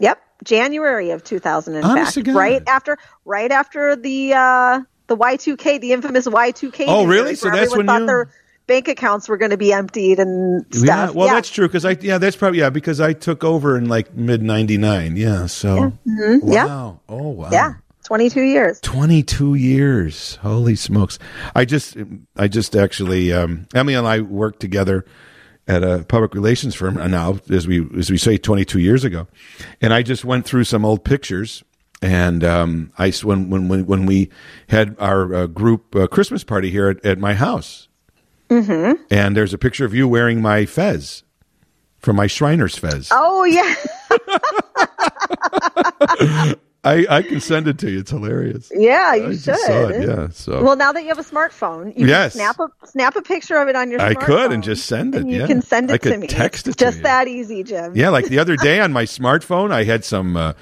Yep, 0.00 0.22
January 0.44 1.10
of 1.10 1.22
2000. 1.24 1.74
In 1.74 1.84
Honest 1.84 2.14
fact, 2.14 2.28
right 2.28 2.62
after, 2.66 2.98
right 3.24 3.50
after 3.50 3.96
the 3.96 4.34
uh, 4.34 4.80
the 5.06 5.16
Y2K, 5.16 5.80
the 5.80 5.92
infamous 5.92 6.26
Y2K. 6.26 6.84
Oh, 6.88 7.04
really? 7.04 7.34
So 7.34 7.50
that's 7.50 7.76
when 7.76 7.86
thought 7.86 8.00
you- 8.00 8.06
their 8.06 8.28
bank 8.66 8.88
accounts 8.88 9.28
were 9.28 9.36
going 9.36 9.50
to 9.50 9.56
be 9.56 9.72
emptied 9.72 10.18
and 10.18 10.64
stuff. 10.74 10.86
Yeah, 10.86 11.10
well, 11.10 11.26
yeah. 11.26 11.34
that's 11.34 11.50
true 11.50 11.66
because 11.66 11.84
I 11.84 11.96
yeah, 12.00 12.18
that's 12.18 12.36
probably 12.36 12.60
yeah 12.60 12.70
because 12.70 13.00
I 13.00 13.12
took 13.12 13.44
over 13.44 13.76
in 13.76 13.88
like 13.88 14.14
mid 14.14 14.42
'99. 14.42 15.16
Yeah, 15.16 15.46
so 15.46 15.92
yeah. 16.04 16.38
wow, 16.42 17.00
oh 17.08 17.28
wow, 17.28 17.50
yeah, 17.50 17.74
22 18.04 18.40
years. 18.42 18.80
22 18.80 19.54
years. 19.54 20.36
Holy 20.36 20.76
smokes! 20.76 21.18
I 21.54 21.64
just 21.64 21.96
I 22.36 22.48
just 22.48 22.74
actually 22.76 23.32
um, 23.32 23.66
Emily 23.74 23.94
and 23.94 24.06
I 24.06 24.20
worked 24.20 24.60
together 24.60 25.04
at 25.68 25.82
a 25.82 26.04
public 26.04 26.34
relations 26.34 26.74
firm 26.74 26.96
uh, 26.98 27.06
now 27.06 27.38
as 27.50 27.66
we 27.66 27.86
as 27.96 28.10
we 28.10 28.18
say 28.18 28.36
22 28.36 28.78
years 28.78 29.04
ago, 29.04 29.28
and 29.80 29.92
I 29.92 30.02
just 30.02 30.24
went 30.24 30.44
through 30.44 30.64
some 30.64 30.84
old 30.84 31.04
pictures. 31.04 31.62
And 32.00 32.42
um, 32.42 32.92
I 32.98 33.12
when 33.22 33.48
when 33.48 33.86
when 33.86 34.06
we 34.06 34.28
had 34.68 34.96
our 34.98 35.32
uh, 35.34 35.46
group 35.46 35.94
uh, 35.94 36.08
Christmas 36.08 36.42
party 36.42 36.70
here 36.70 36.88
at, 36.88 37.04
at 37.06 37.18
my 37.18 37.34
house, 37.34 37.88
mm-hmm. 38.50 39.00
and 39.08 39.36
there's 39.36 39.54
a 39.54 39.58
picture 39.58 39.84
of 39.84 39.94
you 39.94 40.08
wearing 40.08 40.42
my 40.42 40.66
fez 40.66 41.22
from 42.00 42.16
my 42.16 42.26
Shriners 42.26 42.76
fez. 42.76 43.08
Oh 43.12 43.44
yeah, 43.44 43.74
I, 46.84 47.06
I 47.08 47.22
can 47.22 47.40
send 47.40 47.68
it 47.68 47.78
to 47.78 47.90
you. 47.90 48.00
It's 48.00 48.10
hilarious. 48.10 48.72
yeah, 48.74 49.14
you 49.14 49.26
I 49.28 49.36
should. 49.36 49.90
it. 49.92 50.08
Yeah. 50.08 50.28
So 50.30 50.62
Well, 50.64 50.74
now 50.74 50.90
that 50.90 51.02
you 51.02 51.08
have 51.08 51.18
a 51.18 51.22
smartphone, 51.22 51.96
you 51.96 52.08
Yes. 52.08 52.32
can 52.32 52.40
snap 52.40 52.58
a 52.58 52.86
snap 52.86 53.14
a 53.14 53.22
picture 53.22 53.56
of 53.56 53.68
it 53.68 53.76
on 53.76 53.90
your. 53.90 54.00
I 54.00 54.14
could 54.14 54.50
and 54.50 54.64
just 54.64 54.86
send 54.86 55.14
it, 55.14 55.20
and 55.22 55.30
you 55.30 55.40
yeah. 55.40 55.46
can 55.46 55.62
send 55.62 55.90
it 55.90 55.94
I 55.94 55.98
could 55.98 56.12
to 56.12 56.18
me. 56.18 56.26
text 56.26 56.66
it 56.66 56.72
to 56.78 56.84
Just 56.84 57.02
that 57.04 57.28
easy, 57.28 57.62
Jim. 57.62 57.92
yeah, 57.94 58.08
like 58.08 58.26
the 58.26 58.40
other 58.40 58.56
day 58.56 58.80
on 58.86 58.92
my 58.92 59.04
smartphone, 59.04 59.70
I 59.70 59.84
had 59.84 60.04
some, 60.04 60.36
uh, 60.36 60.54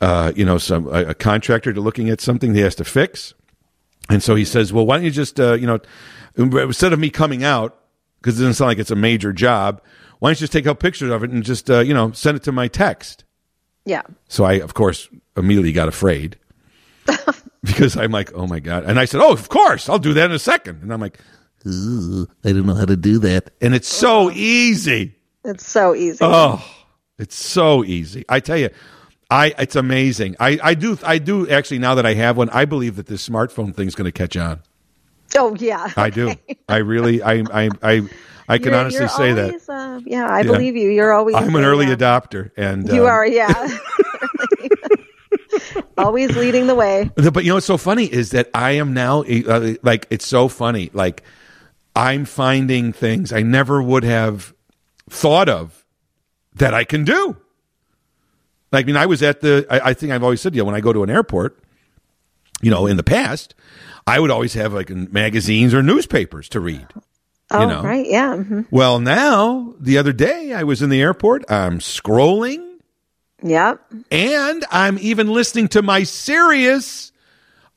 uh, 0.00 0.32
you 0.34 0.44
know, 0.44 0.58
some 0.58 0.88
a, 0.88 1.10
a 1.10 1.14
contractor 1.14 1.72
to 1.72 1.80
looking 1.80 2.10
at 2.10 2.20
something 2.20 2.52
he 2.52 2.62
has 2.62 2.74
to 2.76 2.84
fix, 2.84 3.34
and 4.08 4.20
so 4.24 4.34
he 4.34 4.44
says, 4.44 4.72
"Well, 4.72 4.84
why 4.86 4.96
don't 4.96 5.04
you 5.04 5.12
just, 5.12 5.38
uh, 5.38 5.52
you 5.52 5.68
know, 5.68 5.78
instead 6.36 6.92
of 6.92 6.98
me 6.98 7.10
coming 7.10 7.44
out 7.44 7.78
because 8.20 8.40
it 8.40 8.42
doesn't 8.42 8.54
sound 8.54 8.66
like 8.70 8.78
it's 8.80 8.90
a 8.90 8.96
major 8.96 9.32
job, 9.32 9.80
why 10.18 10.30
don't 10.30 10.38
you 10.40 10.44
just 10.44 10.52
take 10.52 10.66
out 10.66 10.80
pictures 10.80 11.12
of 11.12 11.22
it 11.22 11.30
and 11.30 11.44
just, 11.44 11.70
uh, 11.70 11.78
you 11.78 11.94
know, 11.94 12.10
send 12.10 12.36
it 12.36 12.42
to 12.42 12.50
my 12.50 12.66
text." 12.66 13.22
Yeah. 13.84 14.02
So 14.28 14.42
I, 14.44 14.54
of 14.54 14.74
course, 14.74 15.08
immediately 15.40 15.72
got 15.72 15.88
afraid 15.88 16.38
because 17.64 17.96
I'm 17.96 18.10
like, 18.12 18.32
oh 18.34 18.46
my 18.46 18.60
God. 18.60 18.84
And 18.84 18.98
I 19.00 19.04
said, 19.04 19.20
oh, 19.20 19.32
of 19.32 19.48
course, 19.48 19.88
I'll 19.88 19.98
do 19.98 20.12
that 20.14 20.26
in 20.26 20.32
a 20.32 20.38
second. 20.38 20.82
And 20.82 20.92
I'm 20.92 21.00
like, 21.00 21.18
I 21.66 21.72
don't 22.52 22.66
know 22.66 22.74
how 22.74 22.84
to 22.86 22.96
do 22.96 23.18
that. 23.20 23.50
And 23.60 23.74
it's 23.74 23.88
so 23.88 24.30
easy. 24.30 25.16
It's 25.44 25.66
so 25.66 25.94
easy. 25.94 26.18
Oh, 26.22 26.64
it's 27.18 27.34
so 27.36 27.84
easy. 27.84 28.24
I 28.28 28.40
tell 28.40 28.56
you, 28.56 28.70
I, 29.30 29.54
it's 29.58 29.76
amazing. 29.76 30.36
I, 30.40 30.58
I 30.62 30.74
do, 30.74 30.98
I 31.04 31.18
do 31.18 31.48
actually, 31.48 31.78
now 31.78 31.94
that 31.96 32.06
I 32.06 32.14
have 32.14 32.36
one, 32.36 32.48
I 32.50 32.64
believe 32.64 32.96
that 32.96 33.06
this 33.06 33.26
smartphone 33.28 33.74
thing's 33.74 33.94
going 33.94 34.06
to 34.06 34.12
catch 34.12 34.36
on. 34.36 34.60
oh 35.36 35.54
yeah. 35.56 35.90
I 35.96 36.10
do. 36.10 36.34
I 36.68 36.78
really, 36.78 37.22
I, 37.22 37.44
I, 37.52 37.68
I, 37.82 38.02
I 38.48 38.58
can 38.58 38.68
You're- 38.68 38.76
honestly 38.78 39.00
you're 39.00 39.08
say 39.08 39.32
that. 39.34 39.54
Uh, 39.68 40.00
yeah, 40.04 40.26
I 40.26 40.38
Yeah. 40.40 40.42
believe 40.52 40.76
you. 40.76 40.90
You're 40.90 41.12
always. 41.12 41.36
I'm 41.36 41.54
an 41.54 41.62
early 41.64 41.86
uh, 41.86 41.94
adopter. 41.96 42.50
And 42.56 42.88
You 42.88 43.02
um, 43.04 43.10
are, 43.10 43.26
yeah. 43.26 43.78
always 45.98 46.36
leading 46.36 46.66
the 46.66 46.74
way. 46.74 47.10
But 47.14 47.44
you 47.44 47.50
know 47.50 47.54
what's 47.56 47.66
so 47.66 47.76
funny 47.76 48.04
is 48.04 48.30
that 48.30 48.50
I 48.54 48.72
am 48.72 48.92
now 48.94 49.22
uh, 49.22 49.74
like 49.82 50.06
it's 50.10 50.26
so 50.26 50.48
funny. 50.48 50.90
Like 50.92 51.22
I'm 51.94 52.24
finding 52.24 52.92
things 52.92 53.32
I 53.32 53.42
never 53.42 53.82
would 53.82 54.04
have 54.04 54.54
thought 55.08 55.48
of 55.48 55.84
that 56.54 56.74
I 56.74 56.84
can 56.84 57.04
do. 57.04 57.36
Like, 58.72 58.84
I 58.84 58.86
mean, 58.86 58.96
I 58.96 59.06
was 59.06 59.22
at 59.22 59.40
the. 59.40 59.66
I, 59.68 59.90
I 59.90 59.94
think 59.94 60.12
I've 60.12 60.22
always 60.22 60.40
said, 60.40 60.54
you 60.54 60.62
know, 60.62 60.66
when 60.66 60.74
I 60.74 60.80
go 60.80 60.92
to 60.92 61.02
an 61.02 61.10
airport, 61.10 61.58
you 62.62 62.70
know, 62.70 62.86
in 62.86 62.96
the 62.96 63.02
past, 63.02 63.54
I 64.06 64.20
would 64.20 64.30
always 64.30 64.54
have 64.54 64.72
like 64.72 64.90
magazines 64.90 65.74
or 65.74 65.82
newspapers 65.82 66.48
to 66.50 66.60
read. 66.60 66.86
Oh, 67.52 67.66
know. 67.66 67.82
right, 67.82 68.06
yeah. 68.06 68.36
mhm. 68.36 68.66
Well, 68.70 69.00
now 69.00 69.74
the 69.80 69.98
other 69.98 70.12
day 70.12 70.52
I 70.52 70.62
was 70.62 70.82
in 70.82 70.90
the 70.90 71.00
airport. 71.00 71.50
I'm 71.50 71.80
scrolling 71.80 72.69
Yep. 73.42 73.80
and 74.10 74.64
I'm 74.70 74.98
even 75.00 75.28
listening 75.32 75.68
to 75.68 75.82
my 75.82 76.02
Sirius 76.02 77.12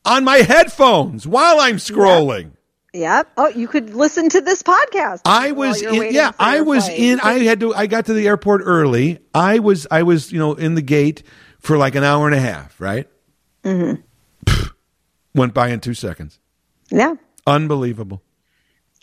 on 0.05 0.23
my 0.23 0.37
headphones 0.37 1.25
while 1.25 1.59
I'm 1.59 1.77
scrolling. 1.77 2.51
Yep. 2.93 3.31
Oh, 3.37 3.47
you 3.47 3.67
could 3.67 3.95
listen 3.95 4.29
to 4.29 4.41
this 4.41 4.61
podcast. 4.61 5.21
I 5.25 5.51
was 5.51 5.81
in, 5.81 6.13
yeah, 6.13 6.31
I 6.37 6.61
was 6.61 6.85
flight. 6.85 6.99
in 6.99 7.19
I 7.21 7.39
had 7.39 7.59
to 7.61 7.73
I 7.73 7.87
got 7.87 8.05
to 8.05 8.13
the 8.13 8.27
airport 8.27 8.61
early. 8.63 9.19
I 9.33 9.59
was 9.59 9.87
I 9.89 10.03
was, 10.03 10.31
you 10.31 10.37
know, 10.37 10.53
in 10.53 10.75
the 10.75 10.81
gate 10.83 11.23
for 11.59 11.77
like 11.77 11.95
an 11.95 12.03
hour 12.03 12.27
and 12.27 12.35
a 12.35 12.39
half, 12.39 12.79
right? 12.79 13.07
Mm-hmm. 13.63 14.01
Went 15.33 15.53
by 15.55 15.69
in 15.69 15.79
2 15.79 15.95
seconds. 15.95 16.39
Yeah. 16.89 17.15
Unbelievable. 17.47 18.21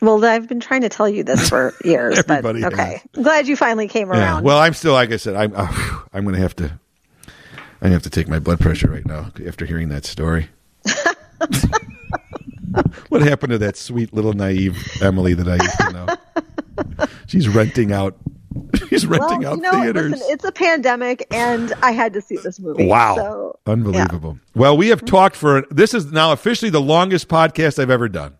Well, 0.00 0.24
I've 0.24 0.48
been 0.48 0.60
trying 0.60 0.80
to 0.82 0.88
tell 0.88 1.08
you 1.08 1.22
this 1.24 1.48
for 1.48 1.74
years, 1.84 2.22
but 2.22 2.44
okay. 2.44 3.02
I'm 3.16 3.22
glad 3.22 3.46
you 3.48 3.56
finally 3.56 3.86
came 3.88 4.08
Yeah. 4.08 4.18
around. 4.18 4.44
Well, 4.44 4.58
I'm 4.58 4.72
still 4.74 4.92
like 4.94 5.12
I 5.12 5.16
said, 5.16 5.34
I'm 5.36 5.52
uh, 5.54 5.66
I'm 6.12 6.24
going 6.24 6.34
to 6.36 6.40
have 6.40 6.56
to 6.56 6.78
I 7.82 7.88
have 7.88 8.02
to 8.02 8.10
take 8.10 8.28
my 8.28 8.38
blood 8.38 8.60
pressure 8.60 8.88
right 8.90 9.06
now 9.06 9.30
after 9.46 9.64
hearing 9.66 9.88
that 9.90 10.04
story. 10.04 10.48
what 13.08 13.22
happened 13.22 13.50
to 13.52 13.58
that 13.58 13.76
sweet 13.76 14.12
little 14.12 14.32
naive 14.32 14.76
Emily 15.02 15.34
that 15.34 15.48
I 15.48 15.56
used 15.56 15.78
to 15.78 15.92
know? 15.92 16.06
She's 17.26 17.48
renting 17.48 17.92
out. 17.92 18.16
She's 18.88 19.06
renting 19.06 19.40
well, 19.42 19.52
out 19.52 19.56
you 19.56 19.62
know, 19.62 19.72
theaters. 19.82 20.10
listen, 20.12 20.26
it's 20.30 20.44
a 20.44 20.50
pandemic, 20.52 21.26
and 21.32 21.72
I 21.82 21.92
had 21.92 22.12
to 22.14 22.20
see 22.20 22.36
this 22.36 22.58
movie. 22.58 22.86
wow, 22.86 23.14
So, 23.16 23.58
unbelievable. 23.66 24.38
Well, 24.54 24.76
we 24.76 24.88
have 24.88 25.04
talked 25.04 25.36
for 25.36 25.64
this 25.70 25.94
is 25.94 26.10
now 26.12 26.32
officially 26.32 26.70
the 26.70 26.80
longest 26.80 27.28
podcast 27.28 27.78
I've 27.78 27.90
ever 27.90 28.08
done. 28.08 28.36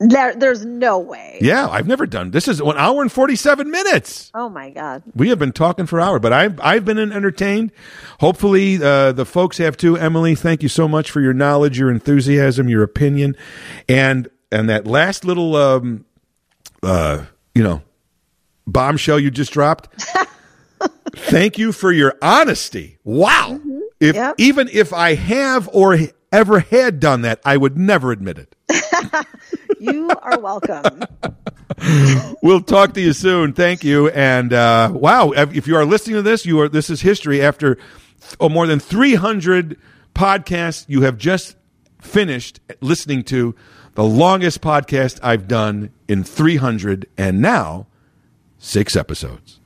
There, 0.00 0.34
there's 0.36 0.64
no 0.64 1.00
way. 1.00 1.38
Yeah, 1.40 1.68
I've 1.68 1.88
never 1.88 2.06
done. 2.06 2.30
This 2.30 2.46
is 2.46 2.60
an 2.60 2.74
hour 2.76 3.02
and 3.02 3.10
forty-seven 3.10 3.68
minutes. 3.68 4.30
Oh 4.32 4.48
my 4.48 4.70
god. 4.70 5.02
We 5.16 5.28
have 5.30 5.40
been 5.40 5.50
talking 5.50 5.86
for 5.86 5.98
an 5.98 6.06
hour, 6.06 6.18
but 6.20 6.32
I've 6.32 6.60
I've 6.60 6.84
been 6.84 6.98
entertained. 6.98 7.72
Hopefully, 8.20 8.80
uh, 8.80 9.10
the 9.10 9.26
folks 9.26 9.58
have 9.58 9.76
too. 9.76 9.96
Emily, 9.96 10.36
thank 10.36 10.62
you 10.62 10.68
so 10.68 10.86
much 10.86 11.10
for 11.10 11.20
your 11.20 11.32
knowledge, 11.34 11.78
your 11.80 11.90
enthusiasm, 11.90 12.68
your 12.68 12.84
opinion, 12.84 13.36
and 13.88 14.28
and 14.52 14.68
that 14.70 14.86
last 14.86 15.24
little, 15.24 15.56
um, 15.56 16.04
uh, 16.84 17.24
you 17.56 17.62
know, 17.64 17.82
bombshell 18.68 19.18
you 19.18 19.32
just 19.32 19.52
dropped. 19.52 19.88
thank 21.16 21.58
you 21.58 21.72
for 21.72 21.90
your 21.90 22.14
honesty. 22.22 22.98
Wow. 23.02 23.60
If 24.00 24.14
Yep. 24.14 24.34
even 24.38 24.68
if 24.72 24.92
I 24.92 25.14
have 25.16 25.68
or 25.72 25.98
ever 26.30 26.60
had 26.60 27.00
done 27.00 27.22
that, 27.22 27.40
I 27.44 27.56
would 27.56 27.76
never 27.76 28.12
admit 28.12 28.38
it. 28.38 28.54
You 29.80 30.10
are 30.22 30.38
welcome. 30.38 31.02
We'll 32.42 32.60
talk 32.60 32.94
to 32.94 33.00
you 33.00 33.12
soon. 33.12 33.52
Thank 33.52 33.84
you. 33.84 34.08
And 34.08 34.52
uh, 34.52 34.90
wow, 34.92 35.30
if 35.30 35.66
you 35.66 35.76
are 35.76 35.84
listening 35.84 36.16
to 36.16 36.22
this, 36.22 36.46
you 36.46 36.60
are. 36.60 36.68
This 36.68 36.90
is 36.90 37.00
history. 37.02 37.40
After 37.40 37.76
th- 37.76 38.36
oh, 38.40 38.48
more 38.48 38.66
than 38.66 38.80
300 38.80 39.78
podcasts, 40.14 40.84
you 40.88 41.02
have 41.02 41.18
just 41.18 41.56
finished 42.00 42.60
listening 42.80 43.22
to 43.24 43.54
the 43.94 44.04
longest 44.04 44.60
podcast 44.60 45.18
I've 45.22 45.48
done 45.48 45.90
in 46.06 46.24
300, 46.24 47.06
and 47.16 47.40
now 47.40 47.86
six 48.58 48.96
episodes. 48.96 49.60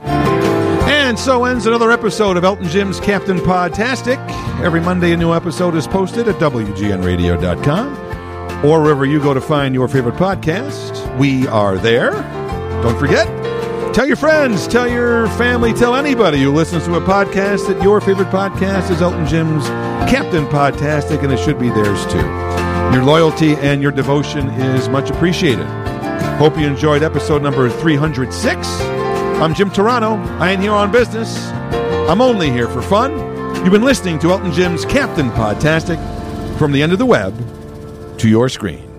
And 0.00 1.18
so 1.18 1.44
ends 1.44 1.66
another 1.66 1.90
episode 1.90 2.36
of 2.36 2.44
Elton 2.44 2.68
Jim's 2.68 2.98
Captain 3.00 3.38
Podtastic. 3.38 4.18
Every 4.62 4.80
Monday, 4.80 5.12
a 5.12 5.16
new 5.16 5.32
episode 5.34 5.74
is 5.74 5.86
posted 5.86 6.28
at 6.28 6.36
WGNRadio.com 6.36 8.03
or 8.64 8.82
wherever 8.82 9.04
you 9.04 9.20
go 9.20 9.34
to 9.34 9.40
find 9.40 9.74
your 9.74 9.88
favorite 9.88 10.14
podcast. 10.14 11.18
We 11.18 11.46
are 11.48 11.76
there. 11.76 12.12
Don't 12.82 12.98
forget, 12.98 13.26
tell 13.94 14.06
your 14.06 14.16
friends, 14.16 14.66
tell 14.66 14.88
your 14.88 15.28
family, 15.30 15.74
tell 15.74 15.94
anybody 15.94 16.42
who 16.42 16.52
listens 16.52 16.84
to 16.86 16.94
a 16.94 17.00
podcast 17.00 17.68
that 17.68 17.82
your 17.82 18.00
favorite 18.00 18.28
podcast 18.28 18.90
is 18.90 19.02
Elton 19.02 19.26
Jim's 19.26 19.66
Captain 20.10 20.46
Podtastic, 20.46 21.22
and 21.22 21.30
it 21.30 21.38
should 21.38 21.58
be 21.58 21.68
theirs 21.68 22.06
too. 22.06 22.18
Your 22.94 23.04
loyalty 23.04 23.54
and 23.56 23.82
your 23.82 23.92
devotion 23.92 24.48
is 24.48 24.88
much 24.88 25.10
appreciated. 25.10 25.66
Hope 26.38 26.58
you 26.58 26.66
enjoyed 26.66 27.02
episode 27.02 27.42
number 27.42 27.68
306. 27.68 28.68
I'm 28.80 29.54
Jim 29.54 29.68
Turano. 29.70 30.16
I 30.40 30.52
ain't 30.52 30.62
here 30.62 30.72
on 30.72 30.90
business. 30.90 31.48
I'm 32.08 32.22
only 32.22 32.50
here 32.50 32.68
for 32.68 32.80
fun. 32.80 33.12
You've 33.56 33.72
been 33.72 33.84
listening 33.84 34.18
to 34.20 34.30
Elton 34.30 34.52
Jim's 34.52 34.86
Captain 34.86 35.30
Podtastic 35.30 35.98
from 36.58 36.72
the 36.72 36.82
end 36.82 36.92
of 36.92 36.98
the 36.98 37.06
web 37.06 37.34
to 38.18 38.28
your 38.28 38.48
screen. 38.48 38.93